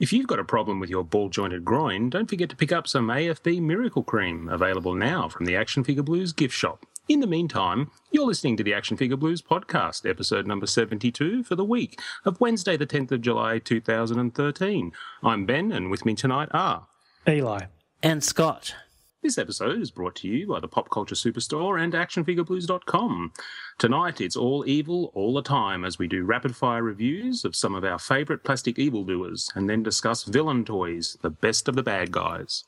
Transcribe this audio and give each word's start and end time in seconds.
If 0.00 0.14
you've 0.14 0.26
got 0.26 0.38
a 0.38 0.44
problem 0.44 0.80
with 0.80 0.88
your 0.88 1.04
ball 1.04 1.28
jointed 1.28 1.62
groin, 1.62 2.08
don't 2.08 2.30
forget 2.30 2.48
to 2.48 2.56
pick 2.56 2.72
up 2.72 2.88
some 2.88 3.08
AFB 3.08 3.60
Miracle 3.60 4.02
Cream, 4.02 4.48
available 4.48 4.94
now 4.94 5.28
from 5.28 5.44
the 5.44 5.54
Action 5.54 5.84
Figure 5.84 6.02
Blues 6.02 6.32
gift 6.32 6.54
shop. 6.54 6.86
In 7.06 7.20
the 7.20 7.26
meantime, 7.26 7.90
you're 8.10 8.24
listening 8.24 8.56
to 8.56 8.64
the 8.64 8.72
Action 8.72 8.96
Figure 8.96 9.18
Blues 9.18 9.42
podcast, 9.42 10.08
episode 10.08 10.46
number 10.46 10.66
72 10.66 11.44
for 11.44 11.54
the 11.54 11.66
week 11.66 12.00
of 12.24 12.40
Wednesday, 12.40 12.78
the 12.78 12.86
10th 12.86 13.12
of 13.12 13.20
July 13.20 13.58
2013. 13.58 14.92
I'm 15.22 15.44
Ben, 15.44 15.70
and 15.70 15.90
with 15.90 16.06
me 16.06 16.14
tonight 16.14 16.48
are 16.52 16.86
Eli. 17.28 17.66
And 18.02 18.24
Scott. 18.24 18.74
This 19.22 19.36
episode 19.36 19.82
is 19.82 19.90
brought 19.90 20.14
to 20.16 20.28
you 20.28 20.46
by 20.46 20.60
the 20.60 20.68
Pop 20.68 20.88
Culture 20.88 21.14
Superstore 21.14 21.82
and 21.82 21.92
ActionFigureBlues.com. 21.92 23.32
Tonight, 23.76 24.22
it's 24.22 24.34
all 24.34 24.64
evil 24.66 25.12
all 25.12 25.34
the 25.34 25.42
time 25.42 25.84
as 25.84 25.98
we 25.98 26.08
do 26.08 26.24
rapid 26.24 26.56
fire 26.56 26.82
reviews 26.82 27.44
of 27.44 27.54
some 27.54 27.74
of 27.74 27.84
our 27.84 27.98
favourite 27.98 28.44
plastic 28.44 28.78
evildoers 28.78 29.50
and 29.56 29.68
then 29.68 29.82
discuss 29.82 30.24
villain 30.24 30.64
toys, 30.64 31.18
the 31.20 31.28
best 31.28 31.68
of 31.68 31.74
the 31.74 31.82
bad 31.82 32.10
guys. 32.10 32.64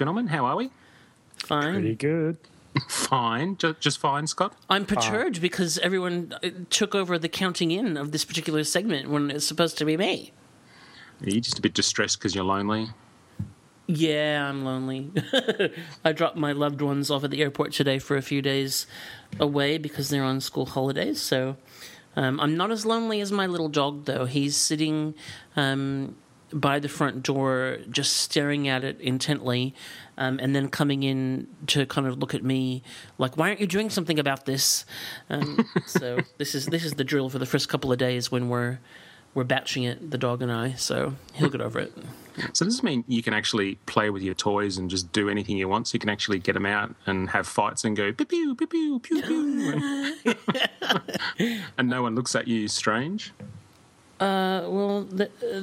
Gentlemen. 0.00 0.28
How 0.28 0.46
are 0.46 0.56
we? 0.56 0.70
Fine. 1.36 1.74
Pretty 1.74 1.94
good. 1.94 2.38
Fine. 2.88 3.58
Just, 3.58 3.80
just 3.80 3.98
fine, 3.98 4.26
Scott? 4.26 4.56
I'm 4.70 4.86
perturbed 4.86 5.42
because 5.42 5.76
everyone 5.78 6.34
uh, 6.42 6.48
took 6.70 6.94
over 6.94 7.18
the 7.18 7.28
counting 7.28 7.70
in 7.70 7.98
of 7.98 8.10
this 8.10 8.24
particular 8.24 8.64
segment 8.64 9.10
when 9.10 9.30
it's 9.30 9.44
supposed 9.44 9.76
to 9.76 9.84
be 9.84 9.98
me. 9.98 10.32
Are 11.22 11.28
you 11.28 11.42
just 11.42 11.58
a 11.58 11.60
bit 11.60 11.74
distressed 11.74 12.18
because 12.18 12.34
you're 12.34 12.44
lonely? 12.44 12.88
Yeah, 13.88 14.48
I'm 14.48 14.64
lonely. 14.64 15.10
I 16.04 16.12
dropped 16.12 16.36
my 16.36 16.52
loved 16.52 16.80
ones 16.80 17.10
off 17.10 17.22
at 17.22 17.30
the 17.30 17.42
airport 17.42 17.72
today 17.72 17.98
for 17.98 18.16
a 18.16 18.22
few 18.22 18.40
days 18.40 18.86
away 19.38 19.76
because 19.76 20.08
they're 20.08 20.24
on 20.24 20.40
school 20.40 20.64
holidays. 20.64 21.20
So 21.20 21.58
um, 22.16 22.40
I'm 22.40 22.56
not 22.56 22.70
as 22.70 22.86
lonely 22.86 23.20
as 23.20 23.30
my 23.32 23.46
little 23.46 23.68
dog, 23.68 24.06
though. 24.06 24.24
He's 24.24 24.56
sitting 24.56 25.14
um, 25.56 26.16
by 26.52 26.78
the 26.78 26.88
front 26.88 27.22
door, 27.22 27.78
just 27.90 28.16
staring 28.16 28.68
at 28.68 28.84
it 28.84 29.00
intently, 29.00 29.74
um, 30.18 30.38
and 30.40 30.54
then 30.54 30.68
coming 30.68 31.02
in 31.02 31.46
to 31.68 31.86
kind 31.86 32.06
of 32.06 32.18
look 32.18 32.34
at 32.34 32.42
me 32.42 32.82
like, 33.18 33.36
"Why 33.36 33.48
aren't 33.48 33.60
you 33.60 33.66
doing 33.66 33.90
something 33.90 34.18
about 34.18 34.46
this?" 34.46 34.84
Um, 35.28 35.66
so 35.86 36.20
this 36.38 36.54
is 36.54 36.66
this 36.66 36.84
is 36.84 36.94
the 36.94 37.04
drill 37.04 37.28
for 37.28 37.38
the 37.38 37.46
first 37.46 37.68
couple 37.68 37.92
of 37.92 37.98
days 37.98 38.30
when 38.30 38.48
we're 38.48 38.78
we're 39.34 39.44
batching 39.44 39.84
it, 39.84 40.10
the 40.10 40.18
dog 40.18 40.42
and 40.42 40.50
I. 40.50 40.72
So 40.72 41.14
he'll 41.34 41.50
get 41.50 41.60
over 41.60 41.78
it. 41.78 41.92
So 42.52 42.64
does 42.64 42.76
this 42.76 42.82
mean 42.82 43.04
you 43.06 43.22
can 43.22 43.34
actually 43.34 43.76
play 43.86 44.10
with 44.10 44.22
your 44.22 44.34
toys 44.34 44.78
and 44.78 44.88
just 44.88 45.12
do 45.12 45.28
anything 45.28 45.56
you 45.56 45.68
want? 45.68 45.88
So 45.88 45.94
you 45.94 46.00
can 46.00 46.08
actually 46.08 46.38
get 46.38 46.54
them 46.54 46.66
out 46.66 46.94
and 47.06 47.30
have 47.30 47.46
fights 47.46 47.84
and 47.84 47.96
go 47.96 48.12
pew 48.12 48.26
pew 48.26 48.54
pew 48.54 48.66
pew 48.66 49.00
pew 49.00 49.22
pew, 49.22 49.72
and, 49.72 50.36
and 51.78 51.88
no 51.88 52.02
one 52.02 52.14
looks 52.14 52.34
at 52.34 52.48
you 52.48 52.68
strange. 52.68 53.32
Uh, 54.20 54.68
well, 54.68 55.02
the, 55.04 55.24
uh, 55.26 55.60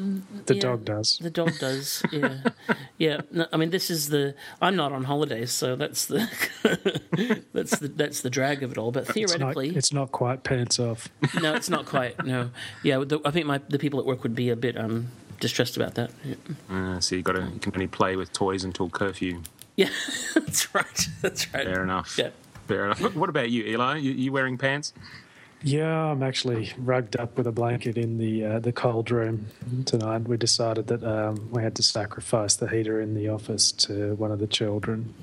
The 0.48 0.56
yeah, 0.56 0.62
dog 0.62 0.84
does. 0.84 1.20
The 1.22 1.30
dog 1.30 1.52
does. 1.60 2.02
Yeah, 2.12 2.40
yeah. 2.98 3.22
No, 3.32 3.46
I 3.54 3.58
mean, 3.58 3.70
this 3.70 3.92
is 3.92 4.10
the. 4.10 4.34
I'm 4.62 4.76
not 4.76 4.92
on 4.92 5.04
holidays, 5.04 5.52
so 5.52 5.76
that's 5.76 6.08
the. 6.08 6.28
that's 7.54 7.78
the 7.78 7.88
that's 7.88 8.22
the 8.22 8.30
drag 8.32 8.64
of 8.64 8.72
it 8.72 8.78
all. 8.80 8.92
But 8.92 9.10
It's 9.10 9.10
not, 9.10 9.16
theoretically, 9.38 9.76
it's 9.76 9.94
not 9.94 10.12
quite 10.12 10.44
pants 10.44 10.80
off. 10.80 11.08
no, 11.42 11.54
it's 11.54 11.70
not 11.70 11.86
quite. 11.86 12.26
No, 12.26 12.50
yeah. 12.84 12.98
The, 13.06 13.20
I 13.24 13.30
think 13.32 13.46
my 13.46 13.60
the 13.70 13.78
people 13.78 14.00
at 14.00 14.08
work 14.08 14.24
would 14.24 14.36
be 14.36 14.50
a 14.50 14.56
bit 14.56 14.76
um 14.76 15.10
distressed 15.40 15.78
about 15.78 15.94
that. 15.96 16.10
Yeah, 16.26 16.36
Uh, 16.70 17.00
so 17.00 17.16
you 17.16 17.22
got 17.22 17.34
to 17.34 17.44
you 17.44 17.60
can 17.60 17.72
only 17.76 17.86
play 17.88 18.16
with 18.16 18.34
toys 18.34 18.64
until 18.64 18.90
curfew. 18.90 19.44
yeah 19.76 19.90
that's 20.34 20.74
right. 20.74 21.08
That's 21.22 21.54
right. 21.54 21.64
Fair 21.66 21.84
enough. 21.84 22.16
Yeah. 22.18 22.30
Fair 22.68 22.86
enough. 22.86 23.16
What 23.16 23.30
about 23.30 23.52
you, 23.52 23.64
Eli? 23.66 23.98
You, 23.98 24.12
you 24.14 24.32
wearing 24.32 24.58
pants? 24.58 24.94
Yeah, 25.64 26.12
I'm 26.12 26.22
actually 26.22 26.72
rugged 26.78 27.20
up 27.20 27.36
with 27.38 27.48
a 27.48 27.52
blanket 27.52 27.98
in 27.98 28.20
the 28.20 28.46
uh, 28.46 28.60
the 28.60 28.72
cold 28.72 29.10
room 29.10 29.48
tonight. 29.86 30.28
We 30.28 30.38
decided 30.38 30.88
that 30.88 31.04
um, 31.04 31.50
we 31.52 31.64
had 31.64 31.76
to 31.76 31.84
sacrifice 31.84 32.56
the 32.56 32.68
heater 32.68 33.02
in 33.02 33.16
the 33.16 33.30
office 33.30 33.72
to 33.74 34.14
one 34.16 34.32
of 34.32 34.40
the 34.40 34.48
children. 34.48 35.14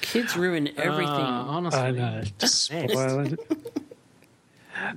Kids 0.00 0.36
ruin 0.36 0.68
everything. 0.76 1.08
Uh, 1.14 1.44
honestly, 1.48 1.80
I 1.80 1.90
know, 1.90 2.22
just 2.38 2.62
spoil 2.62 3.26
it. 3.26 3.40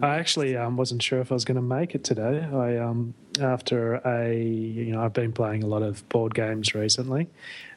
I 0.02 0.18
actually 0.18 0.56
um, 0.58 0.78
wasn't 0.78 1.02
sure 1.02 1.20
if 1.20 1.32
I 1.32 1.36
was 1.36 1.46
going 1.46 1.56
to 1.56 1.62
make 1.62 1.96
it 1.96 2.04
today. 2.04 2.44
I 2.44 2.78
um, 2.78 3.14
after 3.40 3.96
a 4.06 4.36
you 4.36 4.92
know 4.92 5.02
I've 5.02 5.14
been 5.14 5.32
playing 5.34 5.64
a 5.64 5.68
lot 5.68 5.82
of 5.84 6.08
board 6.10 6.34
games 6.34 6.74
recently, 6.74 7.28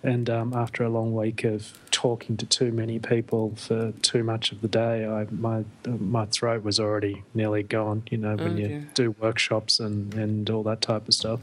and 0.03 0.29
um, 0.29 0.53
after 0.55 0.83
a 0.85 0.89
long 0.89 1.15
week 1.15 1.45
of 1.45 1.79
talking 1.91 2.37
to 2.39 2.47
too 2.47 2.73
many 2.73 2.99
people 2.99 3.55
for 3.57 3.93
too 4.03 4.25
much 4.25 4.53
of 4.53 4.61
the 4.61 4.69
day, 4.69 5.07
I 5.07 5.27
my 5.31 5.65
my 5.87 6.27
throat 6.27 6.63
was 6.65 6.81
already 6.81 7.23
nearly 7.35 7.63
gone. 7.63 8.03
You 8.11 8.19
know 8.19 8.37
when 8.37 8.53
Oh, 8.55 8.57
you 8.57 8.87
do 8.95 9.15
workshops 9.21 9.81
and 9.81 10.15
and 10.15 10.49
all 10.51 10.63
that 10.65 10.81
type 10.81 11.07
of 11.09 11.15
stuff. 11.15 11.41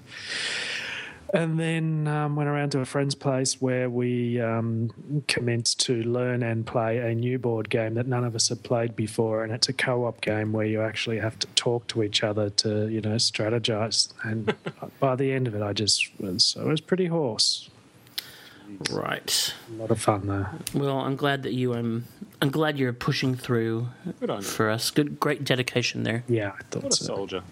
And 1.33 1.59
then 1.59 2.07
um, 2.07 2.35
went 2.38 2.47
around 2.49 2.71
to 2.71 2.79
a 2.79 2.85
friend's 2.85 3.13
place 3.15 3.61
where 3.61 3.89
we 3.89 4.39
um, 4.39 5.23
commenced 5.27 5.79
to 5.81 6.01
learn 6.03 6.41
and 6.41 6.65
play 6.65 6.99
a 6.99 7.13
new 7.13 7.38
board 7.38 7.69
game 7.69 7.95
that 7.95 8.07
none 8.07 8.23
of 8.23 8.33
us 8.33 8.47
had 8.49 8.63
played 8.63 8.95
before, 8.95 9.43
and 9.43 9.51
it's 9.51 9.67
a 9.67 9.73
co-op 9.73 10.21
game 10.21 10.53
where 10.53 10.65
you 10.65 10.81
actually 10.81 11.19
have 11.19 11.38
to 11.39 11.47
talk 11.47 11.85
to 11.88 12.01
each 12.01 12.23
other 12.23 12.49
to, 12.51 12.88
you 12.88 13.01
know, 13.01 13.15
strategize. 13.15 14.13
And 14.23 14.53
by 15.01 15.15
the 15.17 15.33
end 15.33 15.47
of 15.47 15.55
it, 15.55 15.61
I 15.61 15.73
just 15.73 16.09
was 16.19 16.55
I 16.59 16.63
was 16.63 16.79
pretty 16.81 17.07
hoarse. 17.07 17.69
Right. 18.91 19.53
A 19.69 19.73
lot 19.81 19.91
of 19.91 19.99
fun 20.01 20.27
though. 20.27 20.45
Well, 20.73 20.99
I'm 20.99 21.15
glad 21.15 21.44
that 21.44 21.53
you 21.53 21.73
um 21.73 22.05
I'm 22.41 22.49
glad 22.51 22.77
you're 22.77 22.94
pushing 22.94 23.33
through 23.35 23.89
Good 24.19 24.29
on 24.29 24.38
you. 24.39 24.44
for 24.44 24.69
us. 24.69 24.91
Good, 24.91 25.19
great 25.19 25.44
dedication 25.44 26.03
there. 26.03 26.23
Yeah, 26.27 26.51
I 26.57 26.63
thought 26.69 26.83
What 26.83 26.94
a 26.94 26.95
so. 26.97 27.05
soldier. 27.05 27.44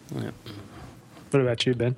What 1.31 1.41
about 1.41 1.65
you, 1.65 1.73
Ben? 1.73 1.95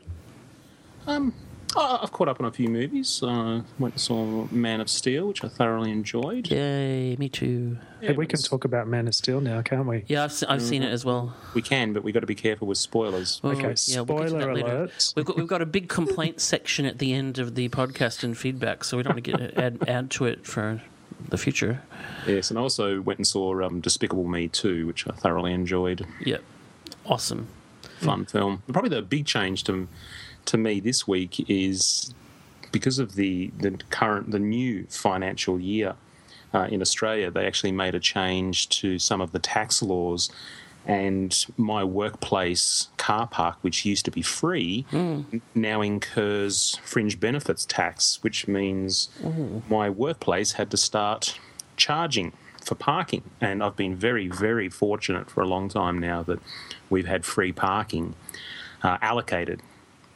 Um, 1.08 1.34
I- 1.78 2.00
I've 2.04 2.12
caught 2.12 2.28
up 2.28 2.40
on 2.40 2.46
a 2.46 2.52
few 2.52 2.68
movies. 2.70 3.22
Uh, 3.24 3.62
went 3.80 3.94
and 3.96 4.02
saw 4.02 4.48
Man 4.52 4.82
of 4.82 4.90
Steel, 4.90 5.28
which 5.28 5.44
I 5.44 5.48
thoroughly 5.48 5.92
enjoyed. 5.92 6.50
Yay, 6.50 7.16
me 7.18 7.30
too. 7.30 7.78
Yeah, 8.02 8.10
Hey, 8.12 8.16
we 8.18 8.26
can 8.28 8.40
talk 8.42 8.66
about 8.66 8.88
Man 8.88 9.08
of 9.08 9.16
Steel 9.16 9.42
now, 9.42 9.62
can't 9.62 9.86
we? 9.88 10.04
Yeah, 10.08 10.24
I've, 10.24 10.32
se- 10.32 10.46
I've 10.50 10.62
seen 10.62 10.84
it 10.84 10.92
as 10.92 11.06
well. 11.06 11.36
We 11.54 11.62
can, 11.62 11.94
but 11.94 12.04
we've 12.04 12.14
got 12.14 12.20
to 12.22 12.26
be 12.28 12.36
careful 12.36 12.68
with 12.68 12.78
spoilers. 12.78 13.40
Oh, 13.44 13.50
Okay, 13.52 13.74
yeah, 13.88 14.02
we'll 14.02 14.18
get 14.20 14.24
to 14.24 14.30
spoiler 14.30 14.46
that 14.46 14.54
later. 14.56 14.68
alert. 14.68 15.14
We've 15.16 15.26
got 15.26 15.38
we've 15.38 15.48
got 15.48 15.62
a 15.62 15.66
big 15.66 15.88
complaint 15.90 16.42
section 16.42 16.86
at 16.86 17.00
the 17.00 17.14
end 17.14 17.40
of 17.40 17.56
the 17.56 17.70
podcast 17.70 18.24
and 18.24 18.38
feedback, 18.38 18.84
so 18.84 18.98
we 18.98 19.04
don't 19.04 19.14
want 19.14 19.26
to 19.26 19.32
get 19.32 19.58
add 19.58 19.78
add 19.88 20.12
to 20.12 20.26
it 20.26 20.46
for 20.46 20.82
the 21.30 21.38
future. 21.38 21.82
Yes, 22.28 22.50
and 22.52 22.60
I 22.60 22.62
also 22.62 23.02
went 23.02 23.18
and 23.20 23.26
saw 23.28 23.64
um, 23.66 23.82
Despicable 23.82 24.26
Me 24.26 24.48
2, 24.48 24.86
which 24.86 25.08
I 25.08 25.12
thoroughly 25.14 25.52
enjoyed. 25.54 26.06
Yep, 26.24 26.44
awesome. 27.06 27.48
Fun 28.00 28.26
film. 28.26 28.62
Probably 28.72 28.90
the 28.92 29.02
big 29.02 29.26
change 29.26 29.64
to 29.64 29.88
to 30.48 30.58
me 30.58 30.80
this 30.80 31.08
week 31.08 31.50
is 31.50 32.14
because 32.72 33.00
of 33.00 33.16
the 33.16 33.52
the 33.60 33.72
current 33.90 34.32
the 34.32 34.40
new 34.40 34.86
financial 34.90 35.60
year 35.60 35.96
uh, 36.54 36.68
in 36.72 36.82
Australia. 36.82 37.30
They 37.32 37.46
actually 37.46 37.72
made 37.72 37.96
a 37.96 38.00
change 38.00 38.70
to 38.82 39.00
some 39.00 39.22
of 39.22 39.32
the 39.32 39.40
tax 39.40 39.82
laws. 39.82 40.30
And 40.86 41.46
my 41.58 41.84
workplace 41.84 42.88
car 42.96 43.28
park, 43.28 43.58
which 43.62 43.84
used 43.86 44.06
to 44.06 44.12
be 44.12 44.22
free, 44.22 44.86
n- 44.94 45.42
now 45.54 45.82
incurs 45.82 46.80
fringe 46.82 47.20
benefits 47.20 47.66
tax, 47.66 48.20
which 48.24 48.48
means 48.48 49.10
my 49.70 49.90
workplace 49.90 50.54
had 50.54 50.72
to 50.72 50.78
start 50.78 51.38
charging 51.76 52.32
for 52.64 52.76
parking. 52.76 53.24
And 53.42 53.62
I've 53.62 53.76
been 53.76 53.98
very, 53.98 54.30
very 54.30 54.70
fortunate 54.70 55.30
for 55.30 55.42
a 55.42 55.46
long 55.46 55.68
time 55.68 56.00
now 56.00 56.24
that 56.24 56.40
we've 56.90 57.08
had 57.08 57.26
free 57.26 57.52
parking, 57.52 58.16
uh, 58.82 58.98
allocated 59.02 59.62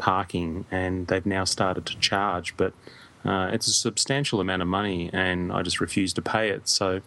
parking, 0.01 0.65
and 0.69 1.07
they've 1.07 1.25
now 1.25 1.45
started 1.45 1.85
to 1.85 1.97
charge. 1.99 2.57
But 2.57 2.73
uh, 3.23 3.51
it's 3.53 3.67
a 3.67 3.71
substantial 3.71 4.41
amount 4.41 4.61
of 4.61 4.67
money, 4.67 5.09
and 5.13 5.51
I 5.53 5.61
just 5.61 5.79
refuse 5.79 6.11
to 6.13 6.21
pay 6.21 6.49
it. 6.49 6.67
So, 6.67 7.01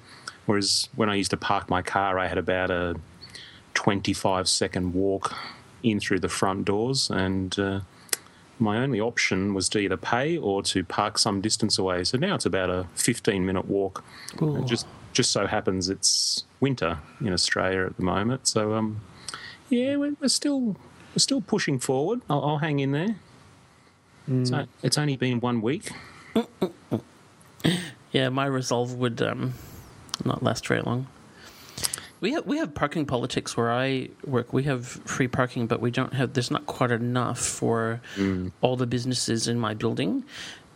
whereas 0.46 0.88
when 0.94 1.10
I 1.10 1.16
used 1.16 1.32
to 1.32 1.36
park 1.36 1.68
my 1.68 1.82
car, 1.82 2.18
I 2.18 2.28
had 2.28 2.38
about 2.38 2.70
a 2.70 2.96
25 3.74 4.48
second 4.48 4.94
walk 4.94 5.34
in 5.82 6.00
through 6.00 6.20
the 6.20 6.28
front 6.28 6.64
doors, 6.64 7.10
and 7.10 7.58
uh, 7.58 7.80
my 8.58 8.78
only 8.78 9.00
option 9.00 9.54
was 9.54 9.68
to 9.70 9.78
either 9.78 9.96
pay 9.96 10.38
or 10.38 10.62
to 10.62 10.84
park 10.84 11.18
some 11.18 11.40
distance 11.40 11.78
away. 11.78 12.04
So 12.04 12.16
now 12.16 12.36
it's 12.36 12.46
about 12.46 12.70
a 12.70 12.86
15 12.94 13.44
minute 13.44 13.66
walk. 13.66 14.04
It 14.62 14.66
just 14.66 14.86
just 15.12 15.30
so 15.30 15.46
happens 15.46 15.88
it's 15.88 16.44
winter 16.58 16.98
in 17.20 17.32
Australia 17.32 17.86
at 17.86 17.96
the 17.96 18.02
moment. 18.02 18.48
So 18.48 18.74
um, 18.74 19.00
yeah, 19.68 19.96
we're, 19.96 20.16
we're 20.20 20.28
still 20.28 20.76
we're 21.14 21.18
still 21.20 21.40
pushing 21.40 21.78
forward. 21.78 22.20
I'll, 22.28 22.42
I'll 22.44 22.58
hang 22.58 22.80
in 22.80 22.92
there. 22.92 23.16
So 24.46 24.66
it's 24.82 24.98
only 24.98 25.16
been 25.16 25.38
one 25.40 25.60
week. 25.62 25.90
Yeah, 28.12 28.28
my 28.28 28.46
resolve 28.46 28.94
would 28.94 29.20
um, 29.22 29.54
not 30.24 30.42
last 30.42 30.66
very 30.66 30.82
long. 30.82 31.06
We 32.20 32.32
have 32.32 32.46
we 32.46 32.56
have 32.58 32.74
parking 32.74 33.04
politics 33.06 33.56
where 33.56 33.70
I 33.72 34.08
work. 34.24 34.52
We 34.52 34.62
have 34.64 34.86
free 34.86 35.28
parking, 35.28 35.66
but 35.66 35.80
we 35.80 35.90
don't 35.90 36.14
have. 36.14 36.32
There's 36.32 36.50
not 36.50 36.64
quite 36.66 36.90
enough 36.90 37.38
for 37.38 38.00
all 38.62 38.76
the 38.76 38.86
businesses 38.86 39.46
in 39.48 39.58
my 39.58 39.74
building, 39.74 40.24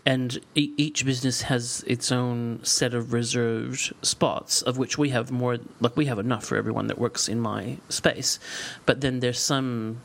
and 0.05 0.39
e- 0.55 0.73
each 0.77 1.07
business 1.07 1.43
has 1.43 1.85
its 1.87 2.13
own 2.13 2.61
set 2.65 2.93
of 2.93 3.13
reserved 3.15 3.95
spots, 4.03 4.61
of 4.63 4.77
which 4.77 4.99
we 4.99 5.09
have 5.11 5.31
more. 5.31 5.57
Like 5.81 5.97
we 5.97 6.05
have 6.07 6.19
enough 6.19 6.45
for 6.45 6.57
everyone 6.57 6.87
that 6.89 6.99
works 6.99 7.29
in 7.29 7.41
my 7.41 7.79
space, 7.89 8.39
but 8.85 9.01
then 9.01 9.21
there's 9.21 9.39
some 9.41 10.01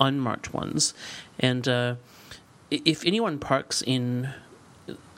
unmarked 0.00 0.54
ones, 0.54 0.94
and 1.38 1.68
uh, 1.68 1.94
if 2.70 3.04
anyone 3.04 3.38
parks 3.38 3.82
in 3.82 4.30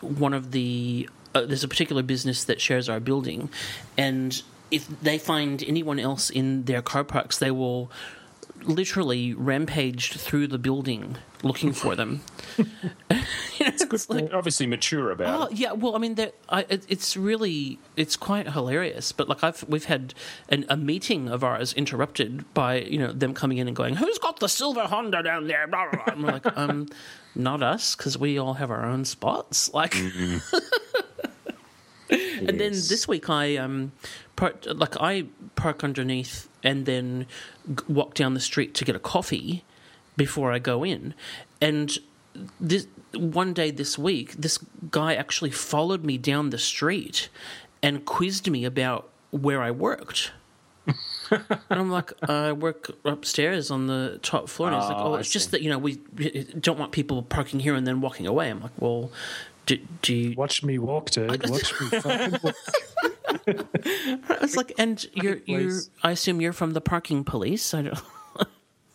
one 0.00 0.34
of 0.34 0.50
the 0.50 1.08
uh, 1.34 1.46
there's 1.46 1.64
a 1.64 1.68
particular 1.68 2.02
business 2.02 2.44
that 2.44 2.60
shares 2.60 2.88
our 2.88 3.00
building, 3.00 3.48
and 3.96 4.42
if 4.70 4.88
they 5.00 5.18
find 5.18 5.62
anyone 5.66 5.98
else 5.98 6.30
in 6.30 6.64
their 6.64 6.82
car 6.82 7.04
parks, 7.04 7.38
they 7.38 7.50
will 7.50 7.90
literally 8.64 9.34
rampaged 9.34 10.14
through 10.20 10.46
the 10.48 10.58
building 10.58 11.16
looking 11.42 11.72
for 11.72 11.96
them. 11.96 12.20
you 12.58 12.64
know, 13.60 13.68
it's 13.68 14.08
like, 14.08 14.32
obviously 14.32 14.66
mature 14.66 15.10
about 15.10 15.40
Oh 15.40 15.44
it. 15.52 15.58
yeah, 15.58 15.72
well, 15.72 15.96
I 15.96 15.98
mean, 15.98 16.16
I, 16.48 16.60
it, 16.68 16.84
it's 16.88 17.16
really 17.16 17.78
it's 17.96 18.16
quite 18.16 18.52
hilarious. 18.52 19.12
But 19.12 19.28
like, 19.28 19.42
I've 19.44 19.64
we've 19.68 19.84
had 19.86 20.14
an, 20.48 20.64
a 20.68 20.76
meeting 20.76 21.28
of 21.28 21.42
ours 21.44 21.72
interrupted 21.72 22.52
by 22.54 22.80
you 22.80 22.98
know 22.98 23.12
them 23.12 23.34
coming 23.34 23.58
in 23.58 23.66
and 23.66 23.76
going, 23.76 23.96
"Who's 23.96 24.18
got 24.18 24.40
the 24.40 24.48
silver 24.48 24.82
Honda 24.82 25.22
down 25.22 25.46
there?" 25.46 25.66
Blah, 25.66 25.90
blah, 25.90 26.04
blah. 26.04 26.14
And 26.14 26.22
we're 26.22 26.32
like, 26.32 26.46
um, 26.56 26.88
not 27.34 27.62
us, 27.62 27.96
because 27.96 28.16
we 28.18 28.38
all 28.38 28.54
have 28.54 28.70
our 28.70 28.84
own 28.84 29.04
spots. 29.04 29.72
Like, 29.74 29.96
and 32.10 32.60
then 32.60 32.72
this 32.72 33.08
week 33.08 33.28
I 33.30 33.56
um, 33.56 33.92
park, 34.36 34.64
like 34.66 35.00
I 35.00 35.26
park 35.56 35.84
underneath 35.84 36.48
and 36.62 36.86
then 36.86 37.26
walk 37.88 38.14
down 38.14 38.34
the 38.34 38.40
street 38.40 38.74
to 38.74 38.84
get 38.84 38.94
a 38.96 39.00
coffee 39.00 39.64
before 40.16 40.52
I 40.52 40.58
go 40.58 40.84
in, 40.84 41.14
and 41.60 41.98
this 42.60 42.86
one 43.14 43.52
day 43.52 43.70
this 43.70 43.98
week, 43.98 44.32
this 44.32 44.58
guy 44.90 45.14
actually 45.14 45.50
followed 45.50 46.04
me 46.04 46.18
down 46.18 46.50
the 46.50 46.58
street 46.58 47.28
and 47.82 48.04
quizzed 48.04 48.50
me 48.50 48.64
about 48.64 49.08
where 49.30 49.62
I 49.62 49.70
worked. 49.70 50.32
and 51.30 51.60
I'm 51.70 51.90
like, 51.90 52.12
I 52.28 52.52
work 52.52 52.90
upstairs 53.04 53.70
on 53.70 53.86
the 53.86 54.18
top 54.22 54.48
floor. 54.48 54.70
And 54.70 54.80
he's 54.80 54.88
like, 54.88 54.98
Oh, 54.98 55.12
oh, 55.12 55.14
it's 55.16 55.30
just 55.30 55.50
that, 55.52 55.62
you 55.62 55.70
know, 55.70 55.78
we 55.78 55.96
don't 56.60 56.78
want 56.78 56.92
people 56.92 57.22
parking 57.22 57.60
here 57.60 57.74
and 57.74 57.86
then 57.86 58.00
walking 58.00 58.26
away. 58.26 58.50
I'm 58.50 58.60
like, 58.60 58.72
well, 58.78 59.10
do, 59.66 59.78
do 60.02 60.14
you. 60.14 60.34
Watch 60.36 60.62
me 60.62 60.78
walk, 60.78 61.10
dude. 61.10 61.30
Watch 61.50 61.80
me 61.80 62.00
fucking 62.00 62.38
walk. 62.42 62.54
It's 63.46 64.56
like, 64.56 64.72
and 64.78 65.04
you're, 65.14 65.38
you're. 65.46 65.80
I 66.02 66.10
assume 66.12 66.40
you're 66.40 66.52
from 66.52 66.72
the 66.72 66.80
parking 66.80 67.24
police. 67.24 67.74
I 67.74 67.82
don't. 67.82 68.00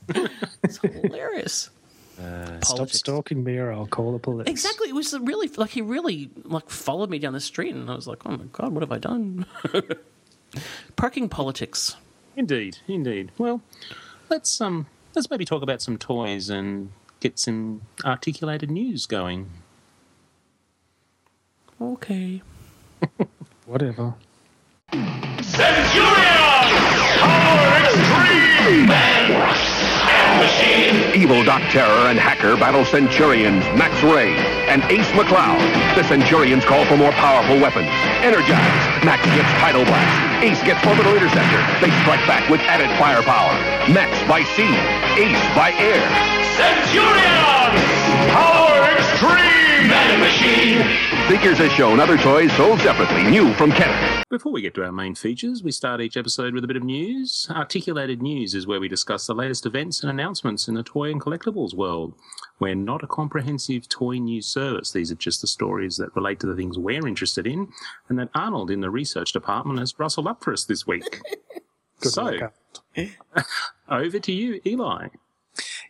it's 0.64 0.78
hilarious. 0.78 1.70
Stop 2.64 2.90
stalking 2.90 3.44
me 3.44 3.58
or 3.58 3.72
I'll 3.72 3.88
call 3.88 4.12
the 4.12 4.20
police. 4.20 4.48
Exactly. 4.48 4.90
It 4.90 4.96
was 4.96 5.18
really 5.20 5.48
like 5.50 5.70
he 5.70 5.82
really 5.82 6.30
like 6.44 6.70
followed 6.70 7.10
me 7.10 7.20
down 7.20 7.34
the 7.34 7.40
street, 7.40 7.76
and 7.76 7.90
I 7.90 7.96
was 7.96 8.08
like, 8.08 8.26
"Oh 8.26 8.32
my 8.32 8.46
god, 8.52 8.74
what 8.74 8.82
have 8.82 8.92
I 8.92 8.98
done?" 8.98 9.46
Parking 10.96 11.30
politics. 11.30 11.96
Indeed, 12.36 12.78
indeed. 12.88 13.32
Well, 13.38 13.62
let's 14.30 14.60
um 14.62 14.88
let's 15.14 15.30
maybe 15.30 15.46
talk 15.46 15.62
about 15.62 15.82
some 15.82 15.98
toys 15.98 16.50
and 16.50 16.92
get 17.20 17.38
some 17.38 17.82
articulated 18.04 18.72
news 18.72 19.06
going. 19.06 19.50
Okay. 21.80 22.42
Whatever. 23.66 24.16
Evil 31.18 31.44
Doc 31.44 31.62
Terror 31.72 32.08
and 32.08 32.20
hacker 32.20 32.56
battle 32.56 32.86
Centurions 32.86 33.66
Max 33.76 34.02
Ray 34.04 34.32
and 34.70 34.84
Ace 34.92 35.10
McCloud. 35.12 35.60
The 35.96 36.04
Centurions 36.04 36.64
call 36.64 36.86
for 36.86 36.96
more 36.96 37.12
powerful 37.14 37.60
weapons. 37.60 37.90
Energize. 38.22 39.04
Max 39.04 39.26
gets 39.36 39.50
Tidal 39.60 39.84
Blast. 39.84 40.44
Ace 40.44 40.62
gets 40.64 40.86
Orbital 40.86 41.16
Interceptor. 41.16 41.60
They 41.82 41.92
strike 42.06 42.24
back 42.28 42.48
with 42.50 42.62
added 42.62 42.88
firepower. 43.00 43.52
Max 43.92 44.14
by 44.30 44.44
sea. 44.56 44.72
Ace 45.20 45.44
by 45.58 45.74
air. 45.76 46.06
Centurions! 46.56 47.82
Power 48.32 48.84
Extreme! 48.96 49.47
Man 51.30 51.36
Machine! 51.36 51.56
Figures 51.56 51.60
as 51.60 51.72
shown, 51.78 52.00
other 52.00 52.18
toys 52.18 52.52
sold 52.56 52.80
separately. 52.80 53.30
New 53.30 53.54
from 53.54 53.72
Kenner. 53.72 54.24
Before 54.30 54.52
we 54.52 54.62
get 54.62 54.74
to 54.76 54.84
our 54.84 54.92
main 54.92 55.16
features, 55.16 55.64
we 55.64 55.72
start 55.72 56.02
each 56.02 56.18
episode 56.18 56.54
with 56.54 56.64
a 56.64 56.68
bit 56.68 56.78
of 56.78 56.84
news. 56.84 57.48
Articulated 57.50 58.22
news 58.22 58.54
is 58.54 58.68
where 58.68 58.80
we 58.80 58.88
discuss 58.88 59.28
the 59.28 59.34
latest 59.34 59.66
events 59.66 60.02
and 60.02 60.10
announcements 60.10 60.68
in 60.68 60.74
the 60.74 60.84
toy 60.84 61.12
and 61.12 61.22
collectibles 61.22 61.74
world. 61.74 62.14
We're 62.60 62.76
not 62.76 63.04
a 63.04 63.08
comprehensive 63.08 63.90
toy 63.90 64.18
news 64.20 64.46
service. 64.48 64.92
These 64.92 65.12
are 65.12 65.16
just 65.16 65.42
the 65.42 65.48
stories 65.48 65.98
that 65.98 66.16
relate 66.16 66.40
to 66.42 66.48
the 66.48 66.56
things 66.56 66.78
we're 66.78 67.08
interested 67.08 67.48
in 67.48 67.70
and 68.10 68.20
that 68.20 68.30
Arnold 68.34 68.72
in 68.72 68.82
the 68.82 68.90
research 68.90 69.34
department 69.34 69.80
has 69.80 69.98
rustled 69.98 70.28
up 70.28 70.44
for 70.44 70.54
us 70.54 70.66
this 70.66 70.88
week. 70.88 71.22
So, 72.00 72.52
over 73.90 74.20
to 74.20 74.32
you, 74.32 74.62
Eli. 74.64 75.08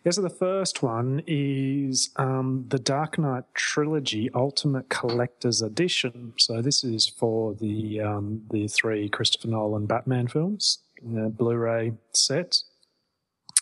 Yeah, 0.04 0.12
so 0.12 0.22
the 0.22 0.30
first 0.30 0.82
one 0.82 1.22
is 1.26 2.10
um, 2.16 2.66
the 2.68 2.78
Dark 2.78 3.18
Knight 3.18 3.44
Trilogy 3.54 4.30
Ultimate 4.34 4.88
Collector's 4.88 5.60
Edition. 5.62 6.32
So 6.38 6.62
this 6.62 6.84
is 6.84 7.06
for 7.08 7.54
the 7.54 8.00
um, 8.00 8.42
the 8.50 8.68
three 8.68 9.08
Christopher 9.08 9.48
Nolan 9.48 9.86
Batman 9.86 10.28
films, 10.28 10.78
Blu-ray 11.02 11.92
set, 12.12 12.62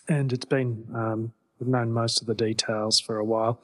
and 0.07 0.31
it's 0.31 0.45
been 0.45 0.85
um, 0.93 1.33
we've 1.59 1.69
known 1.69 1.91
most 1.91 2.21
of 2.21 2.27
the 2.27 2.35
details 2.35 2.99
for 2.99 3.17
a 3.17 3.25
while. 3.25 3.61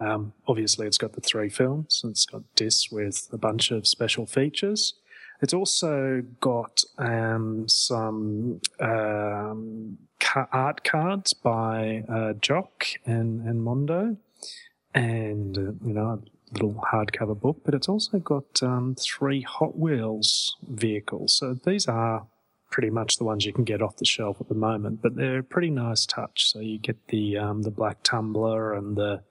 Um, 0.00 0.32
obviously, 0.46 0.86
it's 0.86 0.98
got 0.98 1.14
the 1.14 1.20
three 1.20 1.48
films. 1.48 2.00
and 2.02 2.12
It's 2.12 2.26
got 2.26 2.42
discs 2.54 2.90
with 2.90 3.28
a 3.32 3.38
bunch 3.38 3.70
of 3.70 3.86
special 3.86 4.26
features. 4.26 4.94
It's 5.40 5.54
also 5.54 6.22
got 6.40 6.82
um, 6.98 7.68
some 7.68 8.60
um, 8.80 9.98
art 10.52 10.84
cards 10.84 11.32
by 11.32 12.04
uh, 12.08 12.32
Jock 12.34 12.86
and, 13.04 13.46
and 13.46 13.62
Mondo, 13.62 14.16
and 14.94 15.56
uh, 15.56 15.60
you 15.84 15.94
know 15.94 16.22
a 16.50 16.52
little 16.52 16.82
hardcover 16.92 17.38
book. 17.38 17.62
But 17.64 17.74
it's 17.74 17.88
also 17.88 18.18
got 18.18 18.62
um, 18.62 18.96
three 18.98 19.42
Hot 19.42 19.78
Wheels 19.78 20.56
vehicles. 20.68 21.34
So 21.34 21.56
these 21.64 21.86
are 21.86 22.26
pretty 22.70 22.90
much 22.90 23.16
the 23.16 23.24
ones 23.24 23.46
you 23.46 23.52
can 23.52 23.64
get 23.64 23.80
off 23.80 23.96
the 23.96 24.04
shelf 24.04 24.38
at 24.40 24.48
the 24.48 24.54
moment. 24.54 25.00
But 25.02 25.16
they're 25.16 25.38
a 25.38 25.44
pretty 25.44 25.70
nice 25.70 26.06
touch. 26.06 26.50
So 26.50 26.60
you 26.60 26.78
get 26.78 27.08
the 27.08 27.38
um, 27.38 27.62
the 27.62 27.70
black 27.70 28.02
tumbler 28.02 28.74
and 28.74 28.96
the 28.96 29.22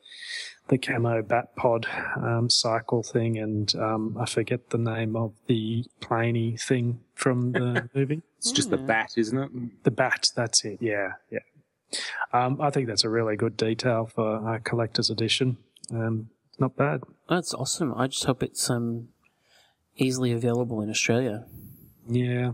the 0.67 0.77
camo 0.77 1.21
bat 1.21 1.55
pod 1.55 1.87
um, 2.17 2.49
cycle 2.49 3.03
thing, 3.03 3.37
and 3.37 3.73
um, 3.75 4.17
I 4.19 4.25
forget 4.25 4.69
the 4.69 4.77
name 4.77 5.15
of 5.15 5.33
the 5.47 5.85
planey 6.01 6.61
thing 6.61 7.01
from 7.13 7.53
the 7.53 7.89
movie. 7.95 8.21
It's 8.37 8.51
just 8.51 8.69
the 8.69 8.77
bat, 8.77 9.11
isn't 9.17 9.37
it? 9.37 9.83
The 9.83 9.91
bat, 9.91 10.27
that's 10.35 10.63
it. 10.65 10.77
Yeah, 10.81 11.13
yeah. 11.31 11.39
Um, 12.33 12.59
I 12.61 12.69
think 12.69 12.87
that's 12.87 13.03
a 13.03 13.09
really 13.09 13.35
good 13.35 13.55
detail 13.55 14.05
for 14.13 14.55
a 14.55 14.59
collector's 14.59 15.09
edition. 15.09 15.57
Um, 15.91 16.29
not 16.59 16.75
bad. 16.75 17.03
That's 17.29 17.53
awesome. 17.53 17.93
I 17.95 18.07
just 18.07 18.25
hope 18.25 18.43
it's 18.43 18.69
um 18.69 19.09
easily 19.95 20.31
available 20.31 20.81
in 20.81 20.89
Australia. 20.89 21.45
Yeah, 22.09 22.51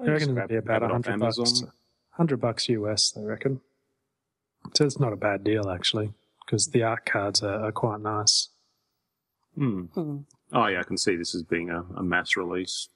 I 0.00 0.06
reckon 0.06 0.36
it'll 0.36 0.48
be 0.48 0.56
about 0.56 0.82
a 0.82 0.88
hundred 0.88 1.18
bucks. 1.18 1.62
Hundred 2.10 2.40
bucks 2.40 2.68
US, 2.68 3.10
they 3.10 3.24
reckon. 3.24 3.60
So 4.74 4.84
it's 4.84 5.00
not 5.00 5.12
a 5.12 5.16
bad 5.16 5.44
deal 5.44 5.68
actually, 5.68 6.12
because 6.44 6.68
the 6.68 6.82
art 6.82 7.06
cards 7.06 7.42
are, 7.42 7.66
are 7.66 7.72
quite 7.72 8.00
nice. 8.00 8.48
Hmm. 9.54 9.82
Hmm. 9.94 10.18
Oh, 10.52 10.66
yeah, 10.66 10.80
I 10.80 10.84
can 10.84 10.98
see 10.98 11.16
this 11.16 11.34
as 11.34 11.42
being 11.42 11.70
a, 11.70 11.84
a 11.96 12.02
mass 12.02 12.36
release. 12.36 12.88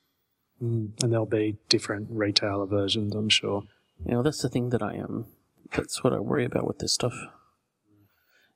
Mm. 0.62 1.02
And 1.02 1.12
there'll 1.12 1.26
be 1.26 1.56
different 1.68 2.08
retailer 2.10 2.66
versions, 2.66 3.14
I'm 3.14 3.28
sure. 3.28 3.64
You 4.04 4.12
know, 4.12 4.22
that's 4.22 4.42
the 4.42 4.48
thing 4.48 4.70
that 4.70 4.82
I 4.82 4.94
am. 4.94 5.26
That's 5.74 6.02
what 6.02 6.12
I 6.12 6.18
worry 6.18 6.44
about 6.44 6.66
with 6.66 6.78
this 6.78 6.92
stuff. 6.92 7.14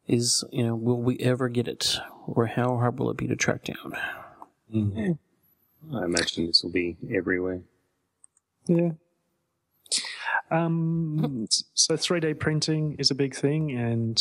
Is 0.09 0.45
you 0.51 0.65
know, 0.65 0.75
will 0.75 1.01
we 1.01 1.17
ever 1.19 1.49
get 1.49 1.69
it, 1.69 1.99
or 2.27 2.47
how 2.47 2.77
hard 2.77 2.99
will 2.99 3.11
it 3.11 3.17
be 3.17 3.29
to 3.29 3.37
track 3.37 3.65
down? 3.65 3.97
I 5.95 6.05
imagine 6.05 6.47
this 6.47 6.63
will 6.63 6.73
be 6.73 6.97
everywhere. 7.15 7.61
Yeah. 8.67 8.91
Um, 10.51 11.47
so 11.75 11.95
3D 11.95 12.39
printing 12.41 12.97
is 12.99 13.11
a 13.11 13.15
big 13.15 13.35
thing, 13.35 13.71
and 13.71 14.21